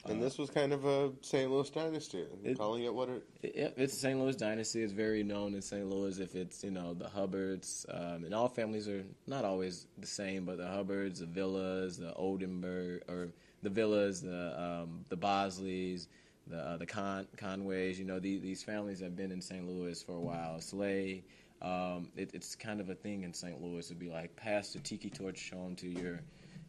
And 0.05 0.21
this 0.23 0.37
was 0.37 0.49
kind 0.49 0.71
of 0.71 0.85
a 0.85 1.11
St. 1.21 1.51
Louis 1.51 1.69
dynasty. 1.69 2.23
It- 2.43 2.57
calling 2.57 2.83
it 2.83 2.93
what 2.93 3.09
it. 3.09 3.23
it, 3.43 3.55
it- 3.55 3.73
it's 3.77 3.93
the 3.93 3.99
St. 3.99 4.19
Louis 4.19 4.35
dynasty. 4.35 4.81
It's 4.81 4.93
very 4.93 5.23
known 5.23 5.53
in 5.53 5.61
St. 5.61 5.85
Louis. 5.89 6.19
If 6.19 6.35
it's 6.35 6.63
you 6.63 6.71
know 6.71 6.93
the 6.93 7.09
Hubbards, 7.09 7.85
um, 7.89 8.23
and 8.23 8.33
all 8.33 8.47
families 8.47 8.87
are 8.87 9.03
not 9.25 9.43
always 9.43 9.87
the 9.97 10.07
same, 10.07 10.45
but 10.45 10.57
the 10.57 10.67
Hubbards, 10.67 11.19
the 11.19 11.25
Villas, 11.25 11.97
the 11.97 12.13
Oldenburg, 12.13 13.03
or 13.09 13.29
the 13.63 13.69
Villas, 13.69 14.21
the 14.21 14.61
um, 14.61 15.03
the 15.09 15.17
Bosleys, 15.17 16.07
the 16.47 16.57
uh, 16.57 16.77
the 16.77 16.85
Con- 16.85 17.27
Conways. 17.35 17.99
You 17.99 18.05
know 18.05 18.19
these 18.19 18.41
these 18.41 18.63
families 18.63 18.99
have 19.01 19.15
been 19.15 19.31
in 19.31 19.41
St. 19.41 19.67
Louis 19.67 20.01
for 20.01 20.13
a 20.13 20.19
while. 20.21 20.61
Slay. 20.61 21.23
Um, 21.59 22.09
it, 22.15 22.29
it's 22.35 22.55
kind 22.55 22.79
of 22.79 22.89
a 22.89 22.95
thing 22.95 23.23
in 23.23 23.33
St. 23.33 23.59
Louis 23.61 23.87
to 23.87 23.95
be 23.95 24.09
like 24.09 24.35
pass 24.35 24.73
the 24.73 24.79
tiki 24.79 25.09
torch 25.09 25.39
shown 25.39 25.75
to 25.77 25.87
your 25.89 26.21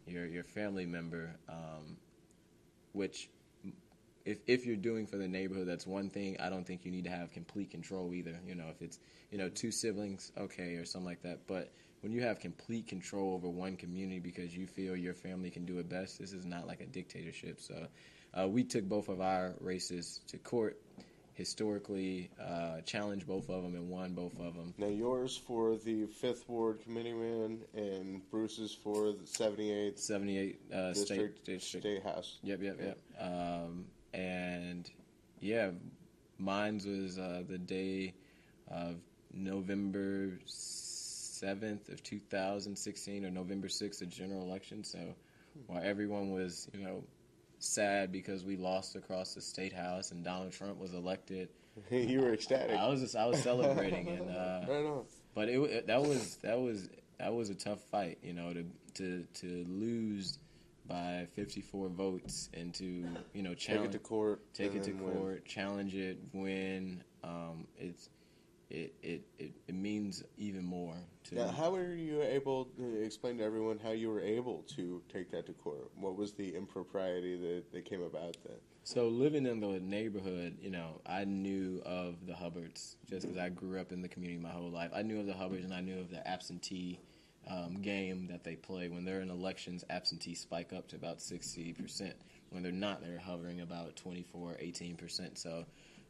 your 0.07 0.25
your 0.27 0.43
family 0.45 0.87
member, 0.87 1.37
um, 1.49 1.99
which 2.93 3.29
if 4.25 4.39
if 4.47 4.67
you're 4.67 4.77
doing 4.77 5.07
for 5.07 5.17
the 5.17 5.29
neighborhood, 5.29 5.67
that's 5.67 5.87
one 5.87 6.11
thing. 6.11 6.37
I 6.39 6.51
don't 6.51 6.67
think 6.67 6.85
you 6.85 6.91
need 6.91 7.05
to 7.05 7.11
have 7.11 7.31
complete 7.33 7.71
control 7.71 8.13
either. 8.13 8.39
You 8.47 8.55
know, 8.55 8.67
if 8.71 8.83
it's 8.83 8.99
you 9.31 9.39
know 9.39 9.49
two 9.49 9.71
siblings, 9.71 10.33
okay, 10.37 10.75
or 10.75 10.85
something 10.85 11.07
like 11.07 11.23
that. 11.23 11.47
But 11.47 11.73
when 12.01 12.13
you 12.13 12.23
have 12.23 12.39
complete 12.39 12.87
control 12.87 13.35
over 13.35 13.49
one 13.49 13.77
community 13.77 14.21
because 14.21 14.57
you 14.57 14.67
feel 14.67 14.97
your 14.97 15.15
family 15.15 15.51
can 15.51 15.65
do 15.65 15.79
it 15.79 15.89
best, 15.89 16.19
this 16.19 16.33
is 16.33 16.45
not 16.45 16.67
like 16.67 16.81
a 16.81 16.87
dictatorship. 16.87 17.61
So 17.61 17.87
uh, 18.35 18.47
we 18.47 18.65
took 18.65 18.85
both 18.85 19.09
of 19.09 19.21
our 19.21 19.55
races 19.61 20.21
to 20.29 20.39
court. 20.39 20.79
Historically, 21.39 22.31
uh, 22.45 22.81
challenged 22.81 23.25
both 23.25 23.49
of 23.49 23.63
them 23.63 23.77
and 23.77 23.89
won 23.89 24.13
both 24.13 24.37
of 24.41 24.57
them. 24.57 24.75
Now 24.77 24.89
yours 24.89 25.37
for 25.37 25.77
the 25.77 26.07
Fifth 26.07 26.49
Ward 26.49 26.81
Committeeman, 26.83 27.61
and 27.77 28.29
Bruce's 28.29 28.75
for 28.75 29.13
the 29.13 29.23
78th 29.23 30.01
78 30.01 30.61
uh, 30.75 30.89
District 30.89 31.37
state 31.37 31.55
district. 31.55 31.87
State 31.87 32.03
House. 32.03 32.39
Yep, 32.43 32.61
yep, 32.61 32.77
yep. 32.83 32.99
Um, 33.21 33.85
and 34.13 34.91
yeah, 35.39 35.71
mine's 36.41 36.85
was 36.85 37.21
uh, 37.21 37.45
the 37.49 37.59
day 37.59 38.15
of 38.67 38.97
November 39.33 40.41
seventh 40.45 41.89
of 41.89 42.03
two 42.03 42.19
thousand 42.19 42.77
sixteen, 42.77 43.25
or 43.25 43.31
November 43.31 43.69
sixth, 43.69 44.01
the 44.01 44.07
general 44.07 44.43
election. 44.43 44.83
So 44.83 45.15
while 45.69 45.83
everyone 45.85 46.33
was, 46.33 46.69
you 46.75 46.83
know, 46.83 47.05
sad 47.59 48.13
because 48.13 48.45
we 48.45 48.57
lost 48.57 48.97
across 48.97 49.35
the 49.35 49.41
state 49.41 49.73
house 49.73 50.11
and 50.13 50.25
Donald 50.25 50.53
Trump 50.53 50.79
was 50.79 50.95
elected. 50.95 51.49
you 51.91 52.21
were 52.21 52.33
ecstatic. 52.33 52.77
I 52.77 52.89
was 52.89 53.01
just 53.01 53.17
I 53.17 53.27
was 53.27 53.43
celebrating 53.43 54.09
and 54.09 54.31
uh, 54.37 54.61
right 54.69 54.85
on. 54.85 55.05
but 55.35 55.49
it, 55.49 55.59
it 55.59 55.87
that 55.87 56.03
was 56.03 56.37
that 56.43 56.59
was 56.59 56.89
that 57.19 57.33
was 57.35 57.51
a 57.51 57.55
tough 57.55 57.81
fight, 57.91 58.19
you 58.23 58.33
know, 58.33 58.53
to 58.53 58.65
to 58.95 59.25
to 59.41 59.65
lose 59.69 60.39
by 60.89 61.27
54 61.35 61.89
votes 61.91 62.49
and 62.55 62.73
to 62.75 62.85
you 63.35 63.43
know 63.43 63.51
Take 63.51 63.59
challenge 63.59 63.95
it 63.95 63.99
to 63.99 63.99
court. 63.99 64.41
take 64.55 64.75
it 64.75 64.85
to 64.85 64.93
then 64.93 65.05
win. 65.05 65.15
court, 65.17 65.45
challenge 65.45 65.95
it, 65.95 66.19
win. 66.33 67.03
Um, 67.23 67.67
it's 67.79 68.09
it, 68.71 68.95
it, 69.03 69.23
it, 69.39 69.53
it 69.67 69.75
means 69.75 70.23
even 70.37 70.65
more 70.65 70.95
to 71.25 71.35
Now, 71.37 71.49
how 71.49 71.71
were 71.71 71.95
you 71.95 72.23
able 72.23 72.67
to 72.77 73.03
explain 73.03 73.39
to 73.39 73.45
everyone 73.45 73.79
how 73.83 73.93
you 73.93 74.11
were 74.11 74.21
able 74.21 74.65
to 74.77 75.03
take 75.13 75.31
that 75.31 75.47
to 75.47 75.53
court? 75.53 75.91
What 75.97 76.17
was 76.17 76.33
the 76.33 76.55
impropriety 76.55 77.37
that, 77.37 77.73
that 77.73 77.85
came 77.85 78.03
about 78.03 78.37
then? 78.45 78.57
So 78.85 79.09
living 79.09 79.47
in 79.47 79.61
the 79.61 79.81
neighborhood, 79.81 80.57
you 80.61 80.71
know, 80.71 81.01
I 81.07 81.25
knew 81.25 81.83
of 81.85 82.27
the 82.27 82.35
Hubbards 82.35 82.97
just 83.09 83.27
because 83.27 83.39
I 83.39 83.49
grew 83.51 83.79
up 83.79 83.93
in 83.93 84.01
the 84.01 84.09
community 84.09 84.41
my 84.41 84.51
whole 84.51 84.71
life. 84.71 84.91
I 84.95 85.03
knew 85.03 85.21
of 85.21 85.27
the 85.27 85.35
Hubbards 85.35 85.65
and 85.65 85.75
I 85.75 85.81
knew 85.81 85.99
of 85.99 86.11
the 86.11 86.27
absentee 86.27 86.99
um, 87.49 87.81
game 87.81 88.27
that 88.29 88.45
they 88.45 88.57
play. 88.57 88.89
When 88.89 89.05
they're 89.05 89.21
in 89.21 89.31
elections, 89.31 89.85
absentee 89.91 90.35
spike 90.35 90.73
up 90.73 90.89
to 90.89 90.97
about 90.97 91.19
60%. 91.19 92.13
When 92.51 92.63
they're 92.63 92.73
not, 92.73 93.03
they're 93.03 93.19
hovering 93.19 93.61
about 93.61 93.97
24, 93.97 94.57
18%. 94.63 95.37
So, 95.39 95.67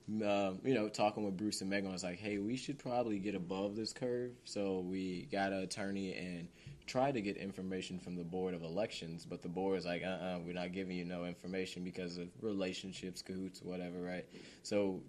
um, 0.09 0.59
you 0.65 0.75
know, 0.75 0.89
talking 0.89 1.25
with 1.25 1.37
Bruce 1.37 1.61
and 1.61 1.69
Megan, 1.69 1.91
I 1.91 1.93
was 1.93 2.05
like, 2.05 2.19
hey, 2.19 2.39
we 2.39 2.57
should 2.57 2.79
probably 2.79 3.19
get 3.19 3.35
above 3.35 3.77
this 3.77 3.93
curve. 3.93 4.33
So 4.45 4.81
we 4.81 5.29
got 5.31 5.53
an 5.53 5.61
attorney 5.61 6.15
and 6.15 6.49
tried 6.87 7.13
to 7.15 7.21
get 7.21 7.37
information 7.37 7.99
from 7.99 8.17
the 8.17 8.25
Board 8.25 8.55
of 8.55 8.63
Elections, 8.63 9.27
but 9.29 9.43
the 9.43 9.49
board 9.49 9.79
is 9.79 9.85
like, 9.85 10.03
uh 10.03 10.07
uh-uh, 10.07 10.37
uh, 10.37 10.39
we 10.39 10.51
are 10.51 10.55
not 10.55 10.73
giving 10.73 10.97
you 10.97 11.05
no 11.05 11.27
information 11.27 11.85
because 11.85 12.17
of 12.17 12.29
relationships, 12.41 13.21
cahoots, 13.21 13.61
whatever, 13.63 14.01
right? 14.01 14.25
So 14.63 15.03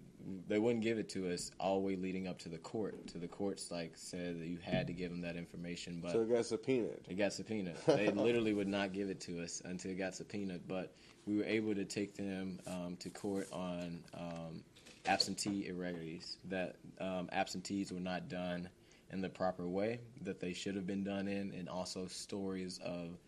they 0.48 0.58
wouldn't 0.58 0.82
give 0.82 0.98
it 0.98 1.08
to 1.10 1.32
us 1.32 1.50
all 1.58 1.80
the 1.80 1.86
way 1.86 1.96
leading 1.96 2.28
up 2.28 2.38
to 2.40 2.50
the 2.50 2.58
court. 2.58 3.06
To 3.08 3.18
the 3.18 3.26
courts, 3.28 3.70
like, 3.70 3.92
said 3.94 4.38
that 4.40 4.46
you 4.46 4.58
had 4.62 4.86
to 4.88 4.92
give 4.92 5.10
them 5.10 5.22
that 5.22 5.36
information, 5.36 6.00
but 6.02 6.12
So 6.12 6.20
it 6.20 6.30
got 6.30 6.44
subpoenaed. 6.44 7.00
it 7.08 7.14
got 7.14 7.32
subpoenaed. 7.32 7.76
They 7.86 8.10
literally 8.14 8.52
would 8.52 8.68
not 8.68 8.92
give 8.92 9.08
it 9.08 9.20
to 9.22 9.42
us 9.42 9.62
until 9.64 9.92
it 9.92 9.98
got 9.98 10.14
subpoenaed. 10.14 10.68
But 10.68 10.92
we 11.26 11.38
were 11.38 11.44
able 11.44 11.74
to 11.74 11.84
take 11.84 12.14
them 12.14 12.58
um, 12.66 12.96
to 13.00 13.08
court 13.08 13.48
on 13.52 14.02
um, 14.14 14.62
absentee 15.06 15.66
irregularities. 15.68 16.38
That 16.48 16.76
um, 17.00 17.28
absentees 17.32 17.92
were 17.92 18.00
not 18.00 18.28
done 18.28 18.68
in 19.12 19.20
the 19.20 19.28
proper 19.28 19.66
way 19.68 20.00
that 20.22 20.40
they 20.40 20.52
should 20.52 20.76
have 20.76 20.86
been 20.86 21.04
done 21.04 21.28
in, 21.28 21.52
and 21.52 21.68
also 21.68 22.06
stories 22.06 22.78
of 22.84 23.18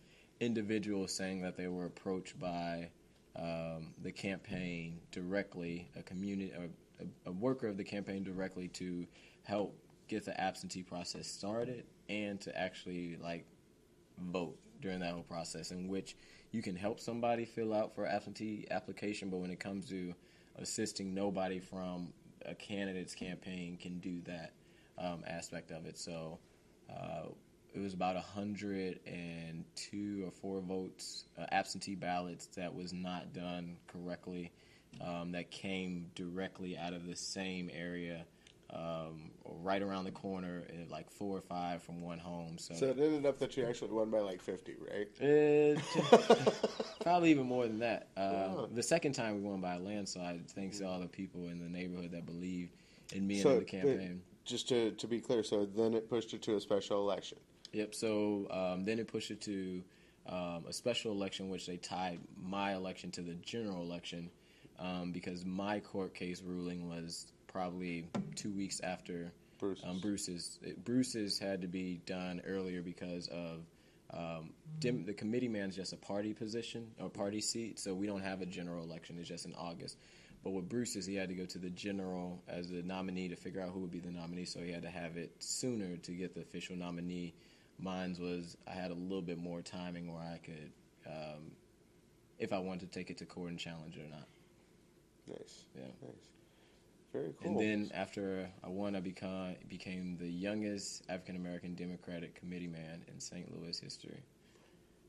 individuals 0.40 1.12
saying 1.14 1.42
that 1.42 1.56
they 1.56 1.68
were 1.68 1.86
approached 1.86 2.38
by 2.38 2.88
um, 3.36 3.94
the 4.02 4.12
campaign 4.12 5.00
directly, 5.10 5.88
a 5.96 6.02
community, 6.02 6.52
a, 6.52 7.02
a, 7.02 7.30
a 7.30 7.32
worker 7.32 7.66
of 7.66 7.76
the 7.76 7.84
campaign 7.84 8.22
directly 8.22 8.68
to 8.68 9.06
help 9.44 9.76
get 10.08 10.24
the 10.24 10.38
absentee 10.40 10.82
process 10.82 11.26
started 11.26 11.84
and 12.08 12.40
to 12.40 12.56
actually 12.58 13.16
like 13.22 13.46
vote 14.18 14.56
during 14.80 15.00
that 15.00 15.12
whole 15.12 15.22
process 15.22 15.70
in 15.70 15.88
which 15.88 16.16
you 16.50 16.60
can 16.60 16.76
help 16.76 17.00
somebody 17.00 17.44
fill 17.44 17.72
out 17.72 17.94
for 17.94 18.06
absentee 18.06 18.66
application 18.70 19.30
but 19.30 19.38
when 19.38 19.50
it 19.50 19.58
comes 19.58 19.88
to 19.88 20.12
assisting 20.56 21.14
nobody 21.14 21.58
from 21.58 22.12
a 22.46 22.54
candidate's 22.54 23.14
campaign 23.14 23.76
can 23.80 23.98
do 24.00 24.20
that 24.22 24.52
um, 24.98 25.22
aspect 25.26 25.70
of 25.70 25.86
it. 25.86 25.96
So 25.98 26.38
uh, 26.90 27.28
it 27.74 27.80
was 27.80 27.94
about 27.94 28.16
102 28.16 30.24
or 30.26 30.30
4 30.30 30.60
votes 30.60 31.24
uh, 31.38 31.46
absentee 31.52 31.94
ballots 31.94 32.46
that 32.56 32.74
was 32.74 32.92
not 32.92 33.32
done 33.32 33.78
correctly 33.86 34.52
um, 35.00 35.32
that 35.32 35.50
came 35.50 36.10
directly 36.14 36.76
out 36.76 36.92
of 36.92 37.06
the 37.06 37.16
same 37.16 37.70
area 37.72 38.26
um, 38.72 39.30
right 39.44 39.82
around 39.82 40.04
the 40.04 40.10
corner, 40.10 40.64
uh, 40.70 40.90
like 40.90 41.10
four 41.10 41.36
or 41.36 41.40
five 41.40 41.82
from 41.82 42.00
one 42.00 42.18
home. 42.18 42.56
So, 42.58 42.74
So 42.74 42.86
it 42.86 42.98
ended 42.98 43.26
up 43.26 43.38
that 43.38 43.56
you 43.56 43.66
actually 43.66 43.92
won 43.92 44.10
by 44.10 44.20
like 44.20 44.40
50, 44.40 44.74
right? 44.90 45.76
Uh, 45.76 46.50
probably 47.02 47.30
even 47.30 47.46
more 47.46 47.66
than 47.66 47.78
that. 47.80 48.08
Uh, 48.16 48.20
Oh. 48.22 48.68
The 48.72 48.82
second 48.82 49.12
time 49.12 49.34
we 49.42 49.48
won 49.48 49.60
by 49.60 49.74
a 49.74 49.78
landslide, 49.78 50.48
thanks 50.50 50.78
to 50.78 50.86
all 50.88 51.00
the 51.00 51.06
people 51.06 51.48
in 51.48 51.58
the 51.58 51.68
neighborhood 51.68 52.12
that 52.12 52.26
believed 52.26 52.72
in 53.12 53.26
me 53.26 53.40
So, 53.40 53.50
and 53.50 53.58
in 53.58 53.64
the 53.64 53.70
campaign. 53.70 54.22
Just 54.44 54.68
to, 54.70 54.90
to 54.92 55.06
be 55.06 55.20
clear, 55.20 55.42
so 55.44 55.66
then 55.66 55.94
it 55.94 56.08
pushed 56.08 56.34
it 56.34 56.42
to 56.42 56.56
a 56.56 56.60
special 56.60 56.98
election. 57.00 57.38
Yep. 57.72 57.94
So 57.94 58.48
um, 58.50 58.84
then 58.84 58.98
it 58.98 59.06
pushed 59.06 59.30
it 59.30 59.40
to 59.42 59.82
um, 60.26 60.64
a 60.68 60.72
special 60.72 61.12
election, 61.12 61.48
which 61.48 61.66
they 61.66 61.76
tied 61.76 62.20
my 62.42 62.74
election 62.74 63.10
to 63.12 63.22
the 63.22 63.34
general 63.34 63.82
election 63.82 64.30
um, 64.78 65.12
because 65.12 65.44
my 65.44 65.80
court 65.80 66.14
case 66.14 66.42
ruling 66.42 66.88
was 66.88 67.26
probably 67.52 68.06
two 68.34 68.50
weeks 68.50 68.80
after 68.82 69.32
Bruce's. 69.58 69.84
Um, 69.84 70.00
Bruce's. 70.00 70.58
It, 70.62 70.84
Bruce's 70.84 71.38
had 71.38 71.62
to 71.62 71.68
be 71.68 72.00
done 72.06 72.42
earlier 72.46 72.82
because 72.82 73.28
of 73.28 73.60
um, 74.12 74.50
dim, 74.78 75.04
the 75.04 75.14
committee 75.14 75.48
man's 75.48 75.76
just 75.76 75.92
a 75.92 75.96
party 75.96 76.34
position 76.34 76.88
or 77.00 77.08
party 77.08 77.40
seat, 77.40 77.78
so 77.78 77.94
we 77.94 78.06
don't 78.06 78.22
have 78.22 78.42
a 78.42 78.46
general 78.46 78.82
election. 78.82 79.16
It's 79.18 79.28
just 79.28 79.46
in 79.46 79.54
August. 79.54 79.96
But 80.44 80.50
with 80.50 80.68
Bruce's, 80.68 81.06
he 81.06 81.14
had 81.14 81.28
to 81.28 81.34
go 81.34 81.46
to 81.46 81.58
the 81.58 81.70
general 81.70 82.42
as 82.48 82.68
the 82.68 82.82
nominee 82.82 83.28
to 83.28 83.36
figure 83.36 83.60
out 83.60 83.70
who 83.70 83.80
would 83.80 83.92
be 83.92 84.00
the 84.00 84.10
nominee. 84.10 84.44
So 84.44 84.60
he 84.60 84.72
had 84.72 84.82
to 84.82 84.90
have 84.90 85.16
it 85.16 85.30
sooner 85.38 85.96
to 85.96 86.12
get 86.12 86.34
the 86.34 86.40
official 86.40 86.74
nominee. 86.74 87.34
Mine's 87.78 88.18
was 88.18 88.56
I 88.66 88.72
had 88.72 88.90
a 88.90 88.94
little 88.94 89.22
bit 89.22 89.38
more 89.38 89.62
timing 89.62 90.12
where 90.12 90.22
I 90.22 90.38
could, 90.38 90.72
um, 91.06 91.52
if 92.38 92.52
I 92.52 92.58
wanted 92.58 92.92
to 92.92 92.98
take 92.98 93.10
it 93.10 93.18
to 93.18 93.24
court 93.24 93.50
and 93.50 93.58
challenge 93.58 93.96
it 93.96 94.00
or 94.00 94.10
not. 94.10 94.26
Nice. 95.28 95.64
Yeah. 95.76 95.86
Nice. 96.02 96.31
Very 97.12 97.34
cool. 97.42 97.50
And 97.50 97.60
then 97.60 97.90
after 97.94 98.48
I 98.64 98.68
won, 98.68 98.96
I 98.96 99.00
became 99.00 99.56
became 99.68 100.16
the 100.18 100.28
youngest 100.28 101.02
African 101.08 101.36
American 101.36 101.74
Democratic 101.74 102.34
committee 102.34 102.68
man 102.68 103.04
in 103.08 103.20
St. 103.20 103.54
Louis 103.54 103.78
history. 103.78 104.22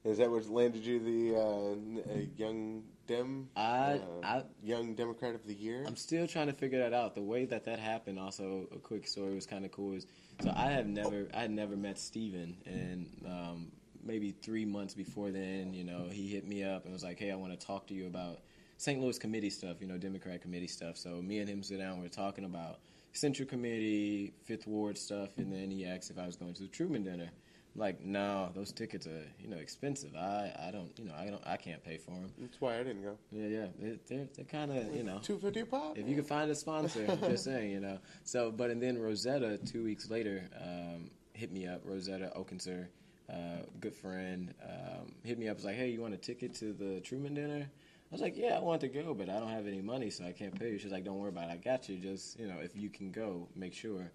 Is 0.03 0.17
that 0.17 0.29
what 0.29 0.45
landed 0.49 0.85
you 0.85 0.99
the 0.99 1.39
uh, 1.39 2.11
uh, 2.11 2.17
young 2.35 2.83
Dem? 3.07 3.47
I- 3.55 4.01
uh, 4.21 4.21
I- 4.21 4.43
young 4.61 4.95
Democrat 4.95 5.33
of 5.33 5.45
the 5.45 5.53
year. 5.53 5.85
I'm 5.87 5.95
still 5.95 6.27
trying 6.27 6.47
to 6.47 6.53
figure 6.53 6.79
that 6.79 6.93
out. 6.93 7.15
The 7.15 7.21
way 7.21 7.45
that 7.45 7.63
that 7.65 7.79
happened, 7.79 8.19
also 8.19 8.67
a 8.73 8.79
quick 8.79 9.07
story 9.07 9.33
was 9.33 9.45
kind 9.45 9.63
of 9.63 9.71
cool. 9.71 9.93
Is 9.93 10.05
so 10.41 10.51
I 10.53 10.71
have 10.71 10.87
never 10.87 11.29
I 11.33 11.41
had 11.41 11.51
never 11.51 11.77
met 11.77 11.97
Steven 11.97 12.57
and 12.65 13.09
um, 13.25 13.71
maybe 14.03 14.31
three 14.31 14.65
months 14.65 14.93
before 14.93 15.31
then, 15.31 15.73
you 15.73 15.85
know, 15.85 16.07
he 16.11 16.27
hit 16.27 16.45
me 16.45 16.65
up 16.65 16.83
and 16.83 16.91
was 16.91 17.03
like, 17.03 17.17
"Hey, 17.17 17.31
I 17.31 17.35
want 17.35 17.57
to 17.57 17.65
talk 17.65 17.87
to 17.87 17.93
you 17.93 18.07
about 18.07 18.39
St. 18.77 19.01
Louis 19.01 19.17
committee 19.17 19.49
stuff, 19.49 19.77
you 19.81 19.87
know, 19.87 19.97
Democrat 19.97 20.41
committee 20.41 20.67
stuff." 20.67 20.97
So 20.97 21.21
me 21.21 21.39
and 21.39 21.49
him 21.49 21.63
sit 21.63 21.79
down, 21.79 22.01
we're 22.01 22.07
talking 22.09 22.45
about 22.45 22.79
Central 23.13 23.47
Committee, 23.47 24.33
Fifth 24.43 24.67
Ward 24.67 24.97
stuff, 24.97 25.37
and 25.37 25.51
then 25.51 25.69
he 25.71 25.85
asked 25.85 26.09
if 26.09 26.17
I 26.17 26.25
was 26.25 26.35
going 26.35 26.53
to 26.55 26.63
the 26.63 26.69
Truman 26.69 27.03
Dinner. 27.03 27.29
I'm 27.75 27.81
like, 27.81 28.03
no, 28.03 28.51
those 28.53 28.71
tickets 28.71 29.07
are 29.07 29.23
you 29.39 29.47
know 29.47 29.57
expensive. 29.57 30.15
I 30.15 30.51
I 30.67 30.71
don't 30.71 30.91
you 30.97 31.05
know 31.05 31.13
I 31.17 31.25
don't 31.25 31.41
I 31.45 31.57
can't 31.57 31.83
pay 31.83 31.97
for 31.97 32.11
them. 32.11 32.31
That's 32.37 32.59
why 32.61 32.75
I 32.79 32.83
didn't 32.83 33.01
go. 33.03 33.17
Yeah, 33.31 33.47
yeah, 33.47 33.65
they're 33.79 33.95
they're, 34.07 34.27
they're 34.35 34.45
kind 34.45 34.71
of 34.71 34.95
you 34.95 35.03
know 35.03 35.19
Two 35.23 35.39
fifty 35.39 35.61
a 35.61 35.65
pop. 35.65 35.97
if 35.97 36.07
you 36.07 36.15
can 36.15 36.23
find 36.23 36.51
a 36.51 36.55
sponsor, 36.55 37.05
I'm 37.09 37.19
just 37.21 37.45
saying, 37.45 37.71
you 37.71 37.79
know. 37.79 37.99
So, 38.23 38.51
but 38.51 38.69
and 38.69 38.81
then 38.81 38.99
Rosetta, 38.99 39.57
two 39.57 39.83
weeks 39.83 40.09
later, 40.09 40.43
um, 40.61 41.09
hit 41.33 41.51
me 41.51 41.65
up. 41.67 41.81
Rosetta 41.83 42.31
Okohson, 42.37 42.87
uh, 43.31 43.63
good 43.79 43.95
friend, 43.95 44.53
um, 44.63 45.13
hit 45.23 45.39
me 45.39 45.47
up. 45.49 45.55
Was 45.55 45.65
like, 45.65 45.75
hey, 45.75 45.89
you 45.89 46.01
want 46.01 46.13
a 46.13 46.17
ticket 46.17 46.53
to 46.55 46.73
the 46.73 46.99
Truman 47.01 47.33
dinner? 47.33 47.69
I 48.13 48.15
was 48.15 48.21
like, 48.21 48.37
yeah, 48.37 48.55
I 48.55 48.59
want 48.59 48.79
to 48.81 48.87
go, 48.89 49.15
but 49.15 49.27
I 49.27 49.39
don't 49.39 49.49
have 49.49 49.65
any 49.65 49.81
money, 49.81 50.11
so 50.11 50.23
I 50.23 50.33
can't 50.33 50.53
pay 50.59 50.69
you. 50.73 50.77
She's 50.77 50.91
like, 50.91 51.03
don't 51.03 51.17
worry 51.17 51.29
about 51.29 51.49
it. 51.49 51.53
I 51.53 51.57
got 51.57 51.89
you. 51.89 51.97
Just 51.97 52.39
you 52.39 52.45
know, 52.45 52.57
if 52.61 52.75
you 52.75 52.87
can 52.91 53.09
go, 53.11 53.47
make 53.55 53.73
sure. 53.73 54.11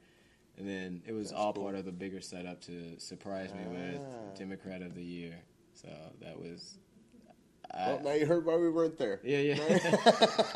And 0.57 0.69
then 0.69 1.03
it 1.05 1.11
was 1.12 1.31
That's 1.31 1.41
all 1.41 1.53
cool. 1.53 1.65
part 1.65 1.75
of 1.75 1.85
the 1.85 1.91
bigger 1.91 2.20
setup 2.20 2.61
to 2.66 2.95
surprise 2.99 3.53
me 3.53 3.62
Ah. 3.66 3.70
with 3.73 4.39
Democrat 4.39 4.83
of 4.83 4.95
the 4.95 5.03
Year. 5.03 5.35
So 5.75 5.89
that 6.23 6.39
was. 6.39 6.79
well, 7.75 8.01
now 8.05 8.12
you 8.12 8.25
heard 8.25 8.45
why 8.47 8.55
we 8.55 8.70
weren't 8.70 8.97
there. 8.99 9.19
yeah, 9.25 9.39
yeah. 9.41 9.57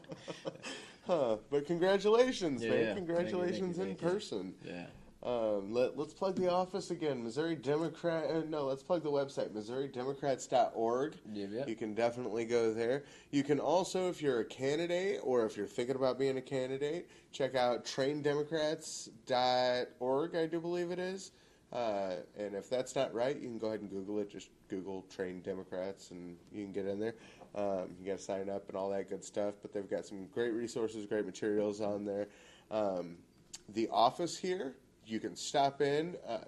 Huh. 1.06 1.36
But 1.50 1.66
congratulations, 1.66 2.62
Yeah, 2.62 2.70
man! 2.70 2.78
yeah. 2.78 2.84
Thank 2.94 2.98
you, 3.08 3.14
Congratulations 3.14 3.76
thank 3.76 3.76
you, 3.76 3.82
in 3.82 3.88
thank 3.96 4.00
you. 4.02 4.08
person. 4.08 4.54
yeah. 4.64 4.86
Um, 5.22 5.74
let, 5.74 5.98
let's 5.98 6.14
plug 6.14 6.36
the 6.36 6.50
office 6.50 6.90
again. 6.90 7.22
Missouri 7.22 7.54
Democrat. 7.54 8.30
Uh, 8.30 8.40
no, 8.48 8.64
let's 8.64 8.82
plug 8.82 9.02
the 9.02 9.10
website, 9.10 9.50
MissouriDemocrats.org. 9.50 11.16
Yep, 11.32 11.48
yep. 11.52 11.68
You 11.68 11.76
can 11.76 11.92
definitely 11.92 12.46
go 12.46 12.72
there. 12.72 13.04
You 13.30 13.42
can 13.42 13.60
also, 13.60 14.08
if 14.08 14.22
you're 14.22 14.40
a 14.40 14.46
candidate 14.46 15.20
or 15.22 15.44
if 15.44 15.58
you're 15.58 15.66
thinking 15.66 15.96
about 15.96 16.18
being 16.18 16.38
a 16.38 16.42
candidate, 16.42 17.10
check 17.32 17.54
out 17.54 17.84
traindemocrats.org, 17.84 20.36
I 20.36 20.46
do 20.46 20.58
believe 20.58 20.90
it 20.90 20.98
is. 20.98 21.32
Uh, 21.70 22.14
and 22.36 22.54
if 22.54 22.70
that's 22.70 22.96
not 22.96 23.14
right, 23.14 23.36
you 23.36 23.48
can 23.48 23.58
go 23.58 23.68
ahead 23.68 23.80
and 23.80 23.90
Google 23.90 24.18
it. 24.20 24.30
Just 24.30 24.48
Google 24.68 25.02
Train 25.02 25.42
Democrats 25.42 26.12
and 26.12 26.38
you 26.50 26.64
can 26.64 26.72
get 26.72 26.86
in 26.86 26.98
there. 26.98 27.14
Um, 27.54 27.90
you 28.00 28.06
got 28.06 28.16
to 28.18 28.24
sign 28.24 28.48
up 28.48 28.68
and 28.68 28.76
all 28.76 28.88
that 28.90 29.10
good 29.10 29.22
stuff. 29.22 29.52
But 29.60 29.74
they've 29.74 29.88
got 29.88 30.06
some 30.06 30.26
great 30.32 30.54
resources, 30.54 31.04
great 31.04 31.26
materials 31.26 31.82
on 31.82 32.06
there. 32.06 32.28
Um, 32.70 33.18
the 33.68 33.88
office 33.92 34.36
here, 34.36 34.74
you 35.10 35.20
can 35.20 35.36
stop 35.36 35.80
in. 35.80 36.16
Uh, 36.26 36.38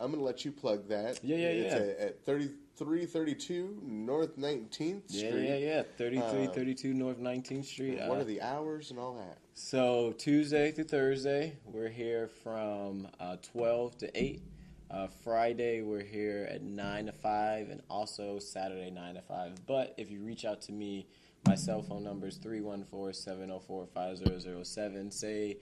I'm 0.00 0.10
gonna 0.10 0.22
let 0.22 0.44
you 0.44 0.52
plug 0.52 0.88
that. 0.88 1.20
Yeah, 1.22 1.36
yeah, 1.36 1.48
it's 1.48 1.74
yeah. 1.74 2.04
At, 2.04 2.08
at 2.10 2.24
3332 2.24 3.78
North 3.82 4.36
19th 4.36 5.02
Yeah, 5.08 5.28
Street. 5.28 5.48
yeah, 5.48 5.56
yeah. 5.56 5.76
yeah. 5.76 5.82
3332 5.96 6.94
North 6.94 7.18
19th 7.20 7.64
Street. 7.64 7.98
What 8.00 8.18
Uh, 8.18 8.20
are 8.20 8.24
the 8.24 8.42
hours 8.42 8.90
and 8.90 8.98
all 8.98 9.14
that? 9.14 9.38
So 9.54 10.12
Tuesday 10.18 10.72
through 10.72 10.84
Thursday, 10.84 11.56
we're 11.64 11.88
here 11.88 12.28
from 12.28 13.06
uh, 13.20 13.36
12 13.52 13.98
to 13.98 14.20
8. 14.20 14.42
Uh, 14.90 15.06
Friday, 15.22 15.82
we're 15.82 16.02
here 16.02 16.46
at 16.50 16.62
9 16.62 17.06
to 17.06 17.12
5, 17.12 17.70
and 17.70 17.80
also 17.88 18.38
Saturday, 18.38 18.90
9 18.90 19.14
to 19.14 19.22
5. 19.22 19.66
But 19.66 19.94
if 19.96 20.10
you 20.10 20.20
reach 20.20 20.44
out 20.44 20.60
to 20.62 20.72
me, 20.72 21.06
my 21.46 21.54
cell 21.54 21.82
phone 21.82 22.02
number 22.04 22.26
is 22.26 22.36
314 22.36 23.12
704 23.14 23.86
5007. 23.86 25.10
Say, 25.10 25.58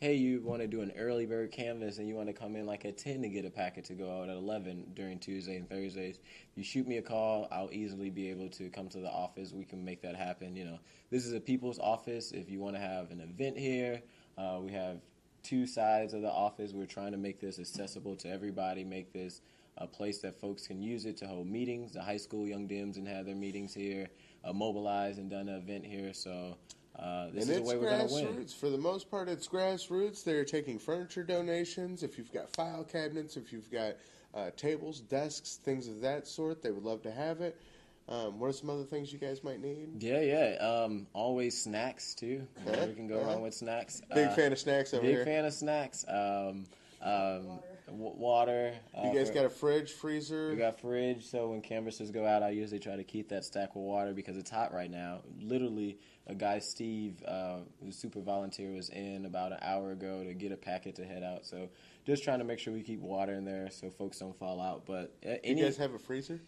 hey, 0.00 0.14
you 0.14 0.42
want 0.42 0.60
to 0.60 0.66
do 0.66 0.82
an 0.82 0.92
early 0.98 1.24
bird 1.24 1.50
canvas 1.50 1.96
and 1.96 2.06
you 2.06 2.14
want 2.14 2.28
to 2.28 2.34
come 2.34 2.54
in 2.54 2.66
like 2.66 2.84
at 2.84 2.98
10 2.98 3.22
to 3.22 3.28
get 3.30 3.46
a 3.46 3.50
packet 3.50 3.82
to 3.82 3.94
go 3.94 4.20
out 4.20 4.28
at 4.28 4.36
11 4.36 4.92
during 4.94 5.18
Tuesday 5.18 5.56
and 5.56 5.68
Thursdays. 5.70 6.18
You 6.54 6.62
shoot 6.62 6.86
me 6.86 6.98
a 6.98 7.02
call, 7.02 7.48
I'll 7.50 7.70
easily 7.72 8.10
be 8.10 8.28
able 8.28 8.50
to 8.50 8.68
come 8.68 8.90
to 8.90 8.98
the 8.98 9.08
office. 9.08 9.52
We 9.52 9.64
can 9.64 9.82
make 9.82 10.02
that 10.02 10.14
happen. 10.14 10.54
You 10.54 10.66
know, 10.66 10.78
this 11.10 11.24
is 11.24 11.32
a 11.32 11.40
people's 11.40 11.78
office. 11.78 12.32
If 12.32 12.50
you 12.50 12.60
want 12.60 12.76
to 12.76 12.80
have 12.80 13.10
an 13.10 13.20
event 13.20 13.56
here, 13.56 14.02
uh, 14.36 14.58
we 14.60 14.70
have 14.72 14.98
two 15.42 15.66
sides 15.66 16.12
of 16.12 16.20
the 16.20 16.30
office. 16.30 16.72
We're 16.74 16.84
trying 16.84 17.12
to 17.12 17.18
make 17.18 17.40
this 17.40 17.58
accessible 17.58 18.16
to 18.16 18.28
everybody, 18.30 18.84
make 18.84 19.14
this 19.14 19.40
a 19.78 19.86
place 19.86 20.18
that 20.18 20.38
folks 20.38 20.66
can 20.66 20.82
use 20.82 21.06
it 21.06 21.16
to 21.18 21.26
hold 21.26 21.46
meetings. 21.46 21.92
The 21.92 22.02
high 22.02 22.16
school 22.18 22.46
young 22.46 22.68
Dems 22.68 22.96
and 22.96 23.08
have 23.08 23.24
their 23.24 23.34
meetings 23.34 23.72
here, 23.72 24.08
uh, 24.44 24.52
mobilized 24.52 25.18
and 25.18 25.30
done 25.30 25.48
an 25.48 25.56
event 25.56 25.86
here. 25.86 26.12
So 26.12 26.58
uh, 26.98 27.26
this 27.32 27.32
and 27.32 27.42
is 27.42 27.46
the 27.48 27.54
it's 27.56 27.68
way 27.68 27.76
we're 27.76 27.90
going 27.90 28.08
to 28.08 28.14
win. 28.14 28.26
grassroots. 28.26 28.54
For 28.54 28.70
the 28.70 28.78
most 28.78 29.10
part, 29.10 29.28
it's 29.28 29.46
grassroots. 29.48 30.24
They're 30.24 30.44
taking 30.44 30.78
furniture 30.78 31.22
donations. 31.22 32.02
If 32.02 32.16
you've 32.18 32.32
got 32.32 32.50
file 32.54 32.84
cabinets, 32.84 33.36
if 33.36 33.52
you've 33.52 33.70
got 33.70 33.94
uh, 34.34 34.50
tables, 34.56 35.00
desks, 35.00 35.56
things 35.62 35.88
of 35.88 36.00
that 36.00 36.26
sort, 36.26 36.62
they 36.62 36.70
would 36.70 36.84
love 36.84 37.02
to 37.02 37.10
have 37.12 37.40
it. 37.40 37.60
Um, 38.08 38.38
what 38.38 38.48
are 38.48 38.52
some 38.52 38.70
other 38.70 38.84
things 38.84 39.12
you 39.12 39.18
guys 39.18 39.42
might 39.42 39.60
need? 39.60 40.00
Yeah, 40.00 40.20
yeah. 40.20 40.54
Um, 40.64 41.08
always 41.12 41.60
snacks 41.60 42.14
too. 42.14 42.46
Yeah, 42.64 42.86
we 42.86 42.94
can 42.94 43.08
go 43.08 43.18
yeah. 43.18 43.26
wrong 43.26 43.42
with 43.42 43.52
snacks. 43.52 44.00
Big 44.14 44.28
Uh, 44.28 44.34
fan 44.34 44.52
of 44.52 44.58
snacks 44.60 44.94
over 44.94 45.02
Big 45.02 45.10
here. 45.10 45.24
Big 45.24 45.34
fan 45.34 45.44
of 45.44 45.52
snacks. 45.52 46.04
Um, 46.08 46.66
um, 47.02 47.58
Water. 47.88 48.16
water. 48.18 48.74
you 49.04 49.10
uh, 49.10 49.14
guys 49.14 49.28
for- 49.28 49.34
got 49.34 49.44
a 49.44 49.50
fridge, 49.50 49.92
freezer? 49.92 50.50
We 50.50 50.56
got 50.56 50.80
fridge, 50.80 51.26
so 51.26 51.48
when 51.50 51.60
canvassers 51.60 52.10
go 52.10 52.26
out, 52.26 52.42
I 52.42 52.50
usually 52.50 52.80
try 52.80 52.96
to 52.96 53.04
keep 53.04 53.28
that 53.28 53.44
stack 53.44 53.70
of 53.70 53.76
water 53.76 54.12
because 54.12 54.36
it's 54.36 54.50
hot 54.50 54.72
right 54.72 54.90
now. 54.90 55.20
Literally, 55.40 55.98
a 56.26 56.34
guy, 56.34 56.58
Steve, 56.58 57.22
uh, 57.26 57.58
who's 57.82 57.96
super 57.96 58.20
volunteer, 58.20 58.72
was 58.72 58.88
in 58.88 59.24
about 59.24 59.52
an 59.52 59.58
hour 59.62 59.92
ago 59.92 60.24
to 60.24 60.34
get 60.34 60.52
a 60.52 60.56
packet 60.56 60.96
to 60.96 61.04
head 61.04 61.22
out. 61.22 61.46
So 61.46 61.68
just 62.04 62.24
trying 62.24 62.40
to 62.40 62.44
make 62.44 62.58
sure 62.58 62.72
we 62.72 62.82
keep 62.82 63.00
water 63.00 63.34
in 63.34 63.44
there 63.44 63.70
so 63.70 63.90
folks 63.90 64.18
don't 64.18 64.36
fall 64.36 64.60
out. 64.60 64.84
But 64.86 65.14
uh, 65.26 65.34
you 65.44 65.54
guys 65.54 65.76
have 65.76 65.94
a 65.94 65.98
freezer? 65.98 66.40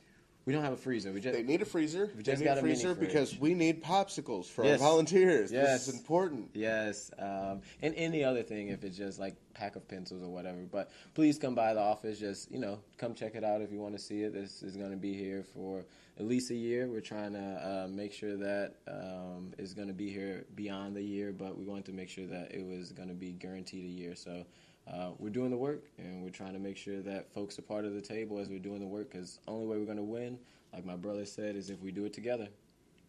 We 0.45 0.53
don't 0.55 0.63
have 0.65 0.73
a 0.73 0.77
freezer. 0.79 1.13
We 1.13 1.21
just 1.21 1.35
They 1.37 1.43
need 1.43 1.61
a 1.61 1.67
freezer. 1.67 2.07
We 2.07 2.23
They 2.23 2.33
just 2.33 2.41
need 2.41 2.47
got 2.47 2.57
a 2.57 2.61
a 2.61 2.63
mini 2.63 2.75
freezer 2.75 2.95
fridge. 2.95 3.07
because 3.09 3.39
we 3.39 3.53
need 3.55 3.83
popsicles 3.83 4.47
for 4.47 4.65
Yes. 4.65 4.81
our 4.81 4.89
volunteers. 4.89 5.53
Yes. 5.53 5.87
This 5.87 5.95
is 5.95 6.01
important. 6.01 6.51
Yes, 6.55 7.11
um, 7.19 7.61
and 7.83 7.95
any 7.97 8.25
other 8.25 8.43
thing 8.43 8.69
if 8.69 8.83
it's 8.83 8.97
just 8.97 9.19
like 9.19 9.37
pack 9.53 9.77
of 9.77 9.87
pencils 9.89 10.23
or 10.23 10.29
whatever. 10.31 10.61
But 10.71 10.91
please 11.15 11.39
come 11.39 11.55
by 11.55 11.75
the 11.75 11.81
office. 11.81 12.19
Just 12.19 12.51
you 12.51 12.59
know, 12.61 12.79
come 12.97 13.15
check 13.15 13.35
it 13.35 13.45
out 13.45 13.61
if 13.61 13.71
you 13.73 13.79
want 13.79 13.95
to 13.95 14.01
see 14.03 14.23
it. 14.23 14.33
This 14.33 14.63
is 14.63 14.77
going 14.77 14.91
to 14.93 14.97
be 14.97 15.13
here 15.13 15.43
for 15.43 15.85
at 16.19 16.25
least 16.27 16.51
a 16.51 16.55
year. 16.55 16.89
We're 16.89 17.01
trying 17.01 17.35
to 17.35 17.85
uh, 17.85 17.89
make 17.89 18.13
sure 18.13 18.37
that 18.39 18.75
um, 18.89 19.53
it's 19.59 19.75
going 19.75 19.89
to 19.89 19.95
be 19.95 20.09
here 20.11 20.47
beyond 20.55 20.97
the 20.97 21.03
year, 21.03 21.31
but 21.33 21.59
we 21.59 21.65
wanted 21.65 21.85
to 21.87 21.93
make 21.93 22.09
sure 22.09 22.27
that 22.27 22.53
it 22.55 22.65
was 22.65 22.91
going 22.93 23.09
to 23.09 23.15
be 23.15 23.33
guaranteed 23.33 23.85
a 23.85 23.89
year. 23.89 24.15
So. 24.15 24.45
Uh, 24.91 25.11
we're 25.19 25.29
doing 25.31 25.51
the 25.51 25.57
work, 25.57 25.85
and 25.99 26.23
we're 26.23 26.31
trying 26.31 26.55
to 26.55 26.59
make 26.59 26.77
sure 26.77 27.01
that 27.03 27.33
folks 27.33 27.59
are 27.59 27.63
part 27.63 27.85
of 27.85 27.95
the 27.95 28.01
table 28.01 28.39
as 28.39 28.49
we're 28.49 28.59
doing 28.59 28.81
the 28.81 28.87
work. 28.87 29.11
Because 29.11 29.39
only 29.47 29.67
way 29.67 29.77
we're 29.77 29.85
going 29.85 29.99
to 29.99 30.03
win, 30.03 30.39
like 30.73 30.85
my 30.85 30.97
brother 30.97 31.25
said, 31.25 31.57
is 31.57 31.69
if 31.71 31.81
we 31.83 31.91
do 31.91 32.05
it 32.05 32.13
together. 32.13 32.49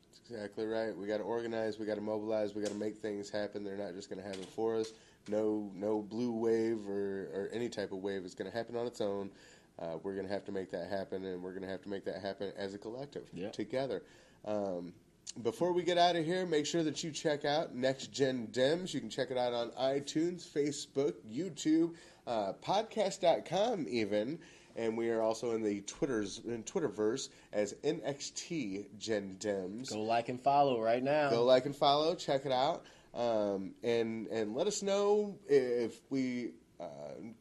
That's 0.10 0.20
exactly 0.30 0.66
right. 0.66 0.96
We 0.96 1.08
got 1.08 1.18
to 1.18 1.24
organize. 1.24 1.80
We 1.80 1.86
got 1.86 1.96
to 1.96 2.02
mobilize. 2.02 2.54
We 2.54 2.62
got 2.62 2.72
to 2.72 2.78
make 2.78 2.98
things 2.98 3.30
happen. 3.30 3.64
They're 3.64 3.78
not 3.78 3.94
just 3.94 4.10
going 4.10 4.22
to 4.22 4.28
happen 4.28 4.44
for 4.44 4.76
us. 4.76 4.92
No, 5.30 5.72
no 5.74 6.02
blue 6.02 6.32
wave 6.32 6.88
or, 6.88 7.30
or 7.34 7.50
any 7.54 7.70
type 7.70 7.92
of 7.92 8.00
wave 8.00 8.26
is 8.26 8.36
going 8.36 8.50
to 8.50 8.56
happen 8.56 8.76
on 8.76 8.86
its 8.88 9.00
own. 9.00 9.30
Uh, 9.78 9.98
we're 10.04 10.16
going 10.16 10.28
to 10.28 10.34
have 10.34 10.44
to 10.46 10.52
make 10.52 10.70
that 10.72 10.90
happen, 10.90 11.24
and 11.24 11.42
we're 11.42 11.52
going 11.54 11.64
to 11.64 11.70
have 11.70 11.82
to 11.84 11.90
make 11.90 12.04
that 12.04 12.22
happen 12.22 12.52
as 12.58 12.74
a 12.74 12.78
collective 12.78 13.30
Yeah. 13.34 13.50
together. 13.52 14.04
Um, 14.44 14.94
before 15.44 15.72
we 15.72 15.84
get 15.84 15.98
out 15.98 16.16
of 16.16 16.26
here, 16.26 16.46
make 16.46 16.66
sure 16.66 16.84
that 16.84 17.04
you 17.04 17.12
check 17.12 17.46
out 17.46 17.74
Next 17.74 18.12
Gen 18.12 18.48
Dems. 18.52 18.94
You 18.94 19.00
can 19.00 19.10
check 19.10 19.32
it 19.32 19.38
out 19.38 19.54
on 19.54 19.70
iTunes, 19.72 20.46
Facebook, 20.46 21.14
YouTube, 21.32 21.96
uh, 22.28 22.54
podcast.com, 22.62 23.86
even. 23.90 24.40
And 24.76 24.98
we 24.98 25.10
are 25.10 25.22
also 25.22 25.52
in 25.52 25.64
the 25.64 25.82
Twitters 25.82 26.42
in 26.46 26.64
Twitterverse 26.64 27.30
as 27.54 27.74
NXT 27.84 28.86
Gen 28.98 29.38
Dems. 29.40 29.92
Go 29.92 30.02
like 30.02 30.30
and 30.30 30.42
follow 30.42 30.82
right 30.82 31.04
now. 31.04 31.30
Go 31.30 31.44
like 31.44 31.66
and 31.66 31.76
follow. 31.76 32.16
Check 32.16 32.46
it 32.46 32.52
out, 32.52 32.86
um, 33.14 33.72
and 33.84 34.28
and 34.28 34.56
let 34.56 34.68
us 34.68 34.82
know 34.82 35.38
if 35.50 36.00
we 36.10 36.52
uh, 36.80 36.86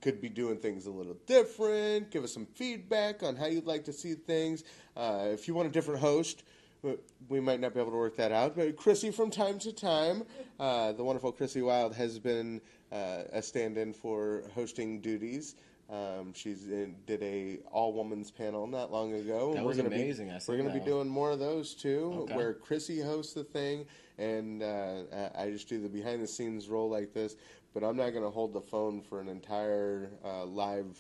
could 0.01 0.21
be 0.21 0.29
doing 0.29 0.57
things 0.57 0.87
a 0.87 0.91
little 0.91 1.17
different. 1.27 2.11
Give 2.11 2.25
us 2.25 2.35
some 2.35 2.47
feedback 2.47 3.23
on 3.23 3.37
how 3.37 3.47
you'd 3.47 3.67
like 3.67 3.85
to 3.85 3.93
see 3.93 4.15
things. 4.15 4.65
Uh, 4.97 5.27
if 5.27 5.47
you 5.47 5.55
want 5.55 5.69
a 5.69 5.73
different 5.73 6.01
host. 6.01 6.43
We 7.29 7.41
might 7.41 7.61
not 7.61 7.75
be 7.75 7.81
able 7.81 7.91
to 7.91 7.97
work 7.97 8.17
that 8.17 8.31
out, 8.33 8.57
but 8.57 8.77
Chrissy, 8.77 9.11
from 9.11 9.31
time 9.31 9.59
to 9.61 9.73
time, 9.73 10.23
uh, 10.61 10.93
the 10.93 11.03
wonderful 11.03 11.33
Chrissy 11.33 11.61
Wild 11.61 11.95
has 11.95 12.19
been 12.19 12.61
uh, 12.93 13.25
a 13.33 13.43
stand-in 13.43 13.93
for 13.93 14.45
hosting 14.55 15.01
duties. 15.01 15.57
Um, 15.91 16.33
she's 16.35 16.69
in, 16.69 16.95
did 17.07 17.23
a 17.23 17.59
all 17.73 17.93
women's 17.95 18.31
panel 18.31 18.67
not 18.67 18.93
long 18.93 19.15
ago. 19.15 19.55
That 19.55 19.65
was 19.65 19.77
we're 19.77 19.83
gonna 19.85 19.95
be- 19.95 20.03
amazing. 20.03 20.31
I 20.31 20.39
we're 20.47 20.57
going 20.59 20.69
to 20.73 20.79
be 20.79 20.85
doing 20.85 21.09
more 21.09 21.31
of 21.31 21.39
those 21.39 21.75
too, 21.75 22.13
Okay. 22.25 22.35
where 22.37 22.53
Chrissy 22.55 23.01
hosts 23.01 23.33
the 23.33 23.45
thing, 23.45 23.87
and 24.19 24.63
uh, 24.63 25.03
I 25.35 25.45
I 25.45 25.51
just 25.51 25.69
do 25.69 25.81
the 25.81 25.89
behind 25.89 26.23
the 26.23 26.27
scenes 26.27 26.69
role 26.69 26.91
like 26.91 27.13
this. 27.15 27.37
But 27.75 27.85
I'm 27.85 27.97
not 27.97 28.11
going 28.11 28.25
to 28.25 28.31
hold 28.31 28.53
the 28.53 28.61
phone 28.61 29.01
for 29.01 29.21
an 29.21 29.29
entire 29.29 30.11
uh, 30.25 30.45
live 30.45 30.99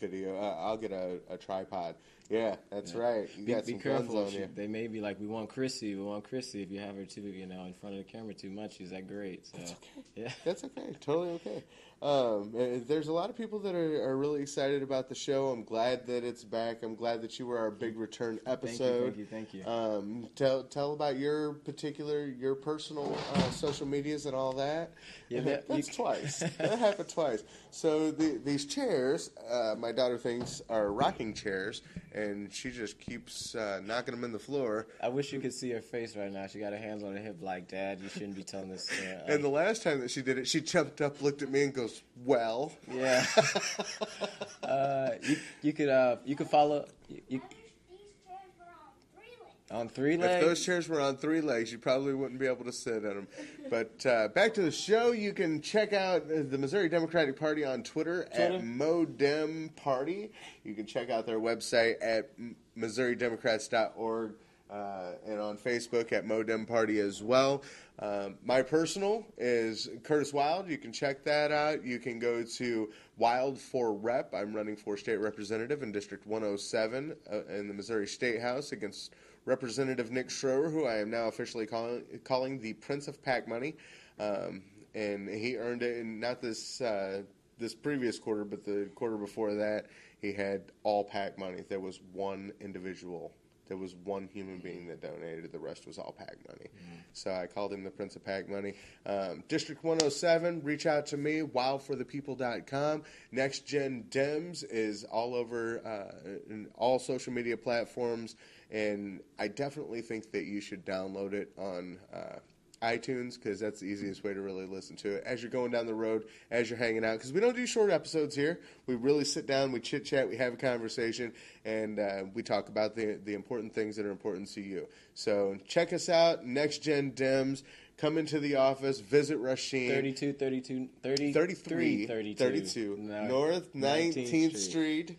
video. 0.00 0.36
Uh, 0.36 0.56
I'll 0.58 0.76
get 0.76 0.92
a, 0.92 1.18
a 1.28 1.36
tripod. 1.36 1.94
Yeah, 2.28 2.56
that's 2.70 2.94
right. 2.94 3.28
You 3.36 3.44
Be, 3.44 3.52
got 3.54 3.66
be 3.66 3.72
some 3.72 3.80
careful. 3.80 4.14
guns 4.14 4.34
on 4.34 4.40
She-. 4.40 4.46
They 4.54 4.66
may 4.68 4.86
be 4.86 5.00
like, 5.00 5.18
we 5.20 5.26
want 5.26 5.48
Chrissy, 5.48 5.94
we 5.96 6.02
want 6.02 6.24
Chrissy. 6.24 6.62
If 6.62 6.70
you 6.70 6.78
have 6.80 6.94
her 6.96 7.04
too, 7.04 7.22
you 7.22 7.46
know, 7.46 7.64
in 7.64 7.74
front 7.74 7.96
of 7.96 8.06
the 8.06 8.10
camera 8.10 8.32
too 8.34 8.50
much, 8.50 8.80
is 8.80 8.90
that 8.90 9.08
great? 9.08 9.46
So, 9.46 9.58
That's 9.58 9.72
okay. 9.72 10.04
Yeah. 10.14 10.32
That's 10.44 10.64
okay. 10.64 10.94
Totally 11.00 11.30
okay. 11.34 11.64
Um, 12.02 12.52
there's 12.86 13.08
a 13.08 13.12
lot 13.12 13.28
of 13.28 13.36
people 13.36 13.58
that 13.58 13.74
are, 13.74 14.02
are 14.08 14.16
really 14.16 14.40
excited 14.40 14.82
about 14.82 15.10
the 15.10 15.14
show. 15.14 15.48
I'm 15.48 15.64
glad 15.64 16.06
that 16.06 16.24
it's 16.24 16.42
back. 16.44 16.82
I'm 16.82 16.94
glad 16.94 17.20
that 17.20 17.38
you 17.38 17.46
were 17.46 17.58
our 17.58 17.70
big 17.70 17.98
return 17.98 18.38
Thank 18.42 18.48
episode. 18.58 19.16
you, 19.18 19.26
thank 19.26 19.52
you, 19.52 19.60
thank 19.62 19.66
you. 19.66 19.70
Um, 19.70 20.28
tell 20.34 20.62
tell 20.64 20.94
about 20.94 21.18
your 21.18 21.52
particular 21.52 22.24
your 22.26 22.54
personal 22.54 23.18
uh, 23.34 23.50
social 23.50 23.86
medias 23.86 24.24
and 24.24 24.34
all 24.34 24.52
that. 24.54 24.92
Yeah, 25.28 25.40
that- 25.44 25.68
that's 25.68 25.88
you- 25.88 25.94
twice. 25.94 26.38
that 26.58 26.78
happened 26.78 27.10
twice. 27.10 27.42
So 27.70 28.10
the, 28.10 28.40
these 28.44 28.64
chairs, 28.64 29.30
uh, 29.48 29.74
my 29.78 29.92
daughter 29.92 30.16
thinks 30.18 30.60
are 30.70 30.90
rocking 30.90 31.34
chairs, 31.34 31.82
and 32.12 32.52
she 32.52 32.70
just 32.70 32.98
keeps 32.98 33.54
uh, 33.54 33.80
knocking 33.84 34.12
them 34.14 34.24
in 34.24 34.32
the 34.32 34.38
floor. 34.40 34.88
I 35.02 35.08
wish 35.08 35.32
you 35.32 35.38
could 35.38 35.54
see 35.54 35.70
her 35.70 35.80
face 35.80 36.16
right 36.16 36.32
now. 36.32 36.46
She 36.48 36.58
got 36.58 36.72
her 36.72 36.78
hands 36.78 37.04
on 37.04 37.14
her 37.14 37.22
hip, 37.22 37.36
like, 37.42 37.68
Dad, 37.68 38.00
you 38.02 38.08
shouldn't 38.08 38.34
be 38.34 38.42
telling 38.42 38.70
this. 38.70 38.90
And 39.28 39.44
the 39.44 39.48
last 39.48 39.82
time 39.84 40.00
that 40.00 40.10
she 40.10 40.20
did 40.22 40.38
it, 40.38 40.48
she 40.48 40.60
jumped 40.60 41.00
up, 41.00 41.22
looked 41.22 41.42
at 41.42 41.50
me, 41.50 41.62
and 41.62 41.72
goes, 41.72 41.89
"Well." 42.24 42.72
yeah. 42.90 43.24
uh, 44.62 45.10
you, 45.22 45.36
you 45.62 45.72
could 45.72 45.88
uh, 45.88 46.16
you 46.24 46.36
could 46.36 46.48
follow 46.48 46.86
you, 47.08 47.20
you, 47.28 47.42
I 47.42 47.92
wish 47.92 48.00
these 48.00 48.12
chairs 48.26 48.50
were 48.58 49.76
on 49.76 49.88
three 49.88 50.16
legs. 50.16 50.34
If 50.34 50.48
those 50.48 50.64
chairs 50.64 50.88
were 50.88 51.00
on 51.00 51.16
three 51.16 51.40
legs, 51.40 51.72
you 51.72 51.78
probably 51.78 52.14
wouldn't 52.14 52.40
be 52.40 52.46
able 52.46 52.64
to 52.64 52.72
sit 52.72 52.96
in 52.96 53.02
them. 53.02 53.28
But 53.68 54.04
uh, 54.06 54.28
back 54.28 54.54
to 54.54 54.62
the 54.62 54.70
show, 54.70 55.12
you 55.12 55.32
can 55.32 55.60
check 55.60 55.92
out 55.92 56.22
uh, 56.22 56.42
the 56.48 56.58
Missouri 56.58 56.88
Democratic 56.88 57.38
Party 57.38 57.64
on 57.64 57.82
Twitter, 57.82 58.28
Twitter. 58.34 58.54
at 58.56 58.62
MoDem 58.62 59.74
Party. 59.76 60.30
You 60.64 60.74
can 60.74 60.86
check 60.86 61.10
out 61.10 61.26
their 61.26 61.38
website 61.40 61.94
at 62.02 62.30
m- 62.38 62.56
MissouriDemocrats.org. 62.76 64.34
Uh, 64.70 65.14
and 65.26 65.40
on 65.40 65.56
Facebook 65.56 66.12
at 66.12 66.24
MoDem 66.24 66.64
Party 66.64 67.00
as 67.00 67.24
well. 67.24 67.62
Um, 67.98 68.36
my 68.44 68.62
personal 68.62 69.26
is 69.36 69.88
Curtis 70.04 70.32
Wylde. 70.32 70.68
You 70.68 70.78
can 70.78 70.92
check 70.92 71.24
that 71.24 71.50
out. 71.50 71.84
You 71.84 71.98
can 71.98 72.20
go 72.20 72.44
to 72.44 72.88
Wild 73.18 73.58
for 73.58 73.92
Rep. 73.92 74.32
I'm 74.32 74.54
running 74.54 74.76
for 74.76 74.96
state 74.96 75.16
representative 75.16 75.82
in 75.82 75.90
District 75.90 76.24
107 76.24 77.16
uh, 77.32 77.44
in 77.46 77.66
the 77.66 77.74
Missouri 77.74 78.06
State 78.06 78.40
House 78.40 78.70
against 78.70 79.14
Representative 79.44 80.12
Nick 80.12 80.28
Schroer, 80.28 80.70
who 80.70 80.86
I 80.86 80.98
am 80.98 81.10
now 81.10 81.26
officially 81.26 81.66
calling, 81.66 82.04
calling 82.22 82.60
the 82.60 82.74
Prince 82.74 83.08
of 83.08 83.20
PAC 83.22 83.48
Money. 83.48 83.74
Um, 84.20 84.62
and 84.94 85.28
he 85.28 85.56
earned 85.56 85.82
it 85.82 85.98
in 85.98 86.20
not 86.20 86.40
this 86.40 86.80
uh, 86.80 87.22
this 87.58 87.74
previous 87.74 88.18
quarter, 88.18 88.44
but 88.44 88.64
the 88.64 88.88
quarter 88.94 89.16
before 89.16 89.54
that, 89.54 89.86
he 90.20 90.32
had 90.32 90.62
all 90.82 91.04
PAC 91.04 91.38
money. 91.38 91.62
There 91.68 91.80
was 91.80 92.00
one 92.12 92.52
individual 92.60 93.32
there 93.70 93.78
was 93.78 93.94
one 94.02 94.28
human 94.32 94.58
being 94.58 94.88
that 94.88 95.00
donated. 95.00 95.52
The 95.52 95.58
rest 95.60 95.86
was 95.86 95.96
all 95.96 96.10
PAC 96.10 96.36
money. 96.48 96.68
So 97.12 97.30
I 97.30 97.46
called 97.46 97.72
him 97.72 97.84
the 97.84 97.90
Prince 97.90 98.16
of 98.16 98.24
PAC 98.24 98.48
money. 98.48 98.74
Um, 99.06 99.44
District 99.46 99.84
107, 99.84 100.62
reach 100.64 100.86
out 100.86 101.06
to 101.06 101.16
me, 101.16 101.42
wildforthepeople.com. 101.42 103.04
Next 103.30 103.60
Gen 103.60 104.06
Dems 104.10 104.64
is 104.68 105.04
all 105.04 105.36
over 105.36 105.78
uh, 105.86 106.30
in 106.50 106.66
all 106.76 106.98
social 106.98 107.32
media 107.32 107.56
platforms, 107.56 108.34
and 108.72 109.20
I 109.38 109.46
definitely 109.46 110.02
think 110.02 110.32
that 110.32 110.46
you 110.46 110.60
should 110.60 110.84
download 110.84 111.32
it 111.32 111.52
on. 111.56 111.98
Uh, 112.12 112.40
iTunes 112.82 113.34
because 113.34 113.60
that's 113.60 113.80
the 113.80 113.86
easiest 113.86 114.24
way 114.24 114.32
to 114.32 114.40
really 114.40 114.66
listen 114.66 114.96
to 114.96 115.16
it 115.16 115.24
as 115.26 115.42
you're 115.42 115.50
going 115.50 115.70
down 115.70 115.86
the 115.86 115.94
road, 115.94 116.24
as 116.50 116.70
you're 116.70 116.78
hanging 116.78 117.04
out. 117.04 117.14
Because 117.14 117.32
we 117.32 117.40
don't 117.40 117.56
do 117.56 117.66
short 117.66 117.90
episodes 117.90 118.34
here. 118.34 118.60
We 118.86 118.94
really 118.94 119.24
sit 119.24 119.46
down, 119.46 119.72
we 119.72 119.80
chit 119.80 120.04
chat, 120.04 120.28
we 120.28 120.36
have 120.36 120.54
a 120.54 120.56
conversation, 120.56 121.32
and 121.64 121.98
uh, 121.98 122.22
we 122.32 122.42
talk 122.42 122.68
about 122.68 122.96
the 122.96 123.18
the 123.24 123.34
important 123.34 123.74
things 123.74 123.96
that 123.96 124.06
are 124.06 124.10
important 124.10 124.48
to 124.54 124.62
you. 124.62 124.86
So 125.14 125.58
check 125.66 125.92
us 125.92 126.08
out, 126.08 126.46
Next 126.46 126.78
Gen 126.78 127.12
Dems. 127.12 127.62
Come 127.98 128.16
into 128.16 128.40
the 128.40 128.56
office, 128.56 128.98
visit 129.00 129.38
Rasheen. 129.38 129.90
32, 129.90 130.32
32, 130.32 130.88
30, 131.02 131.32
33, 131.34 132.06
32, 132.06 132.34
32, 132.42 132.96
North 132.98 133.74
19th, 133.74 134.30
19th 134.30 134.56
Street. 134.56 135.18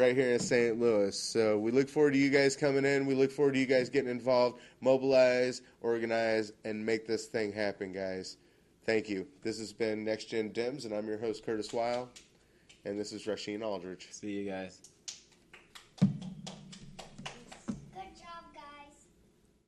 Right 0.00 0.16
here 0.16 0.32
in 0.32 0.40
St. 0.40 0.80
Louis. 0.80 1.14
So 1.14 1.58
we 1.58 1.70
look 1.72 1.86
forward 1.86 2.14
to 2.14 2.18
you 2.18 2.30
guys 2.30 2.56
coming 2.56 2.86
in. 2.86 3.04
We 3.04 3.14
look 3.14 3.30
forward 3.30 3.52
to 3.52 3.60
you 3.60 3.66
guys 3.66 3.90
getting 3.90 4.10
involved, 4.10 4.58
mobilize, 4.80 5.60
organize, 5.82 6.52
and 6.64 6.86
make 6.86 7.06
this 7.06 7.26
thing 7.26 7.52
happen, 7.52 7.92
guys. 7.92 8.38
Thank 8.86 9.10
you. 9.10 9.26
This 9.42 9.58
has 9.58 9.74
been 9.74 10.02
Next 10.02 10.24
Gen 10.24 10.52
Dems, 10.52 10.86
and 10.86 10.94
I'm 10.94 11.06
your 11.06 11.18
host, 11.18 11.44
Curtis 11.44 11.70
Wylde, 11.74 12.08
and 12.86 12.98
this 12.98 13.12
is 13.12 13.26
Rasheen 13.26 13.62
Aldridge. 13.62 14.08
See 14.10 14.30
you 14.30 14.50
guys. 14.50 14.88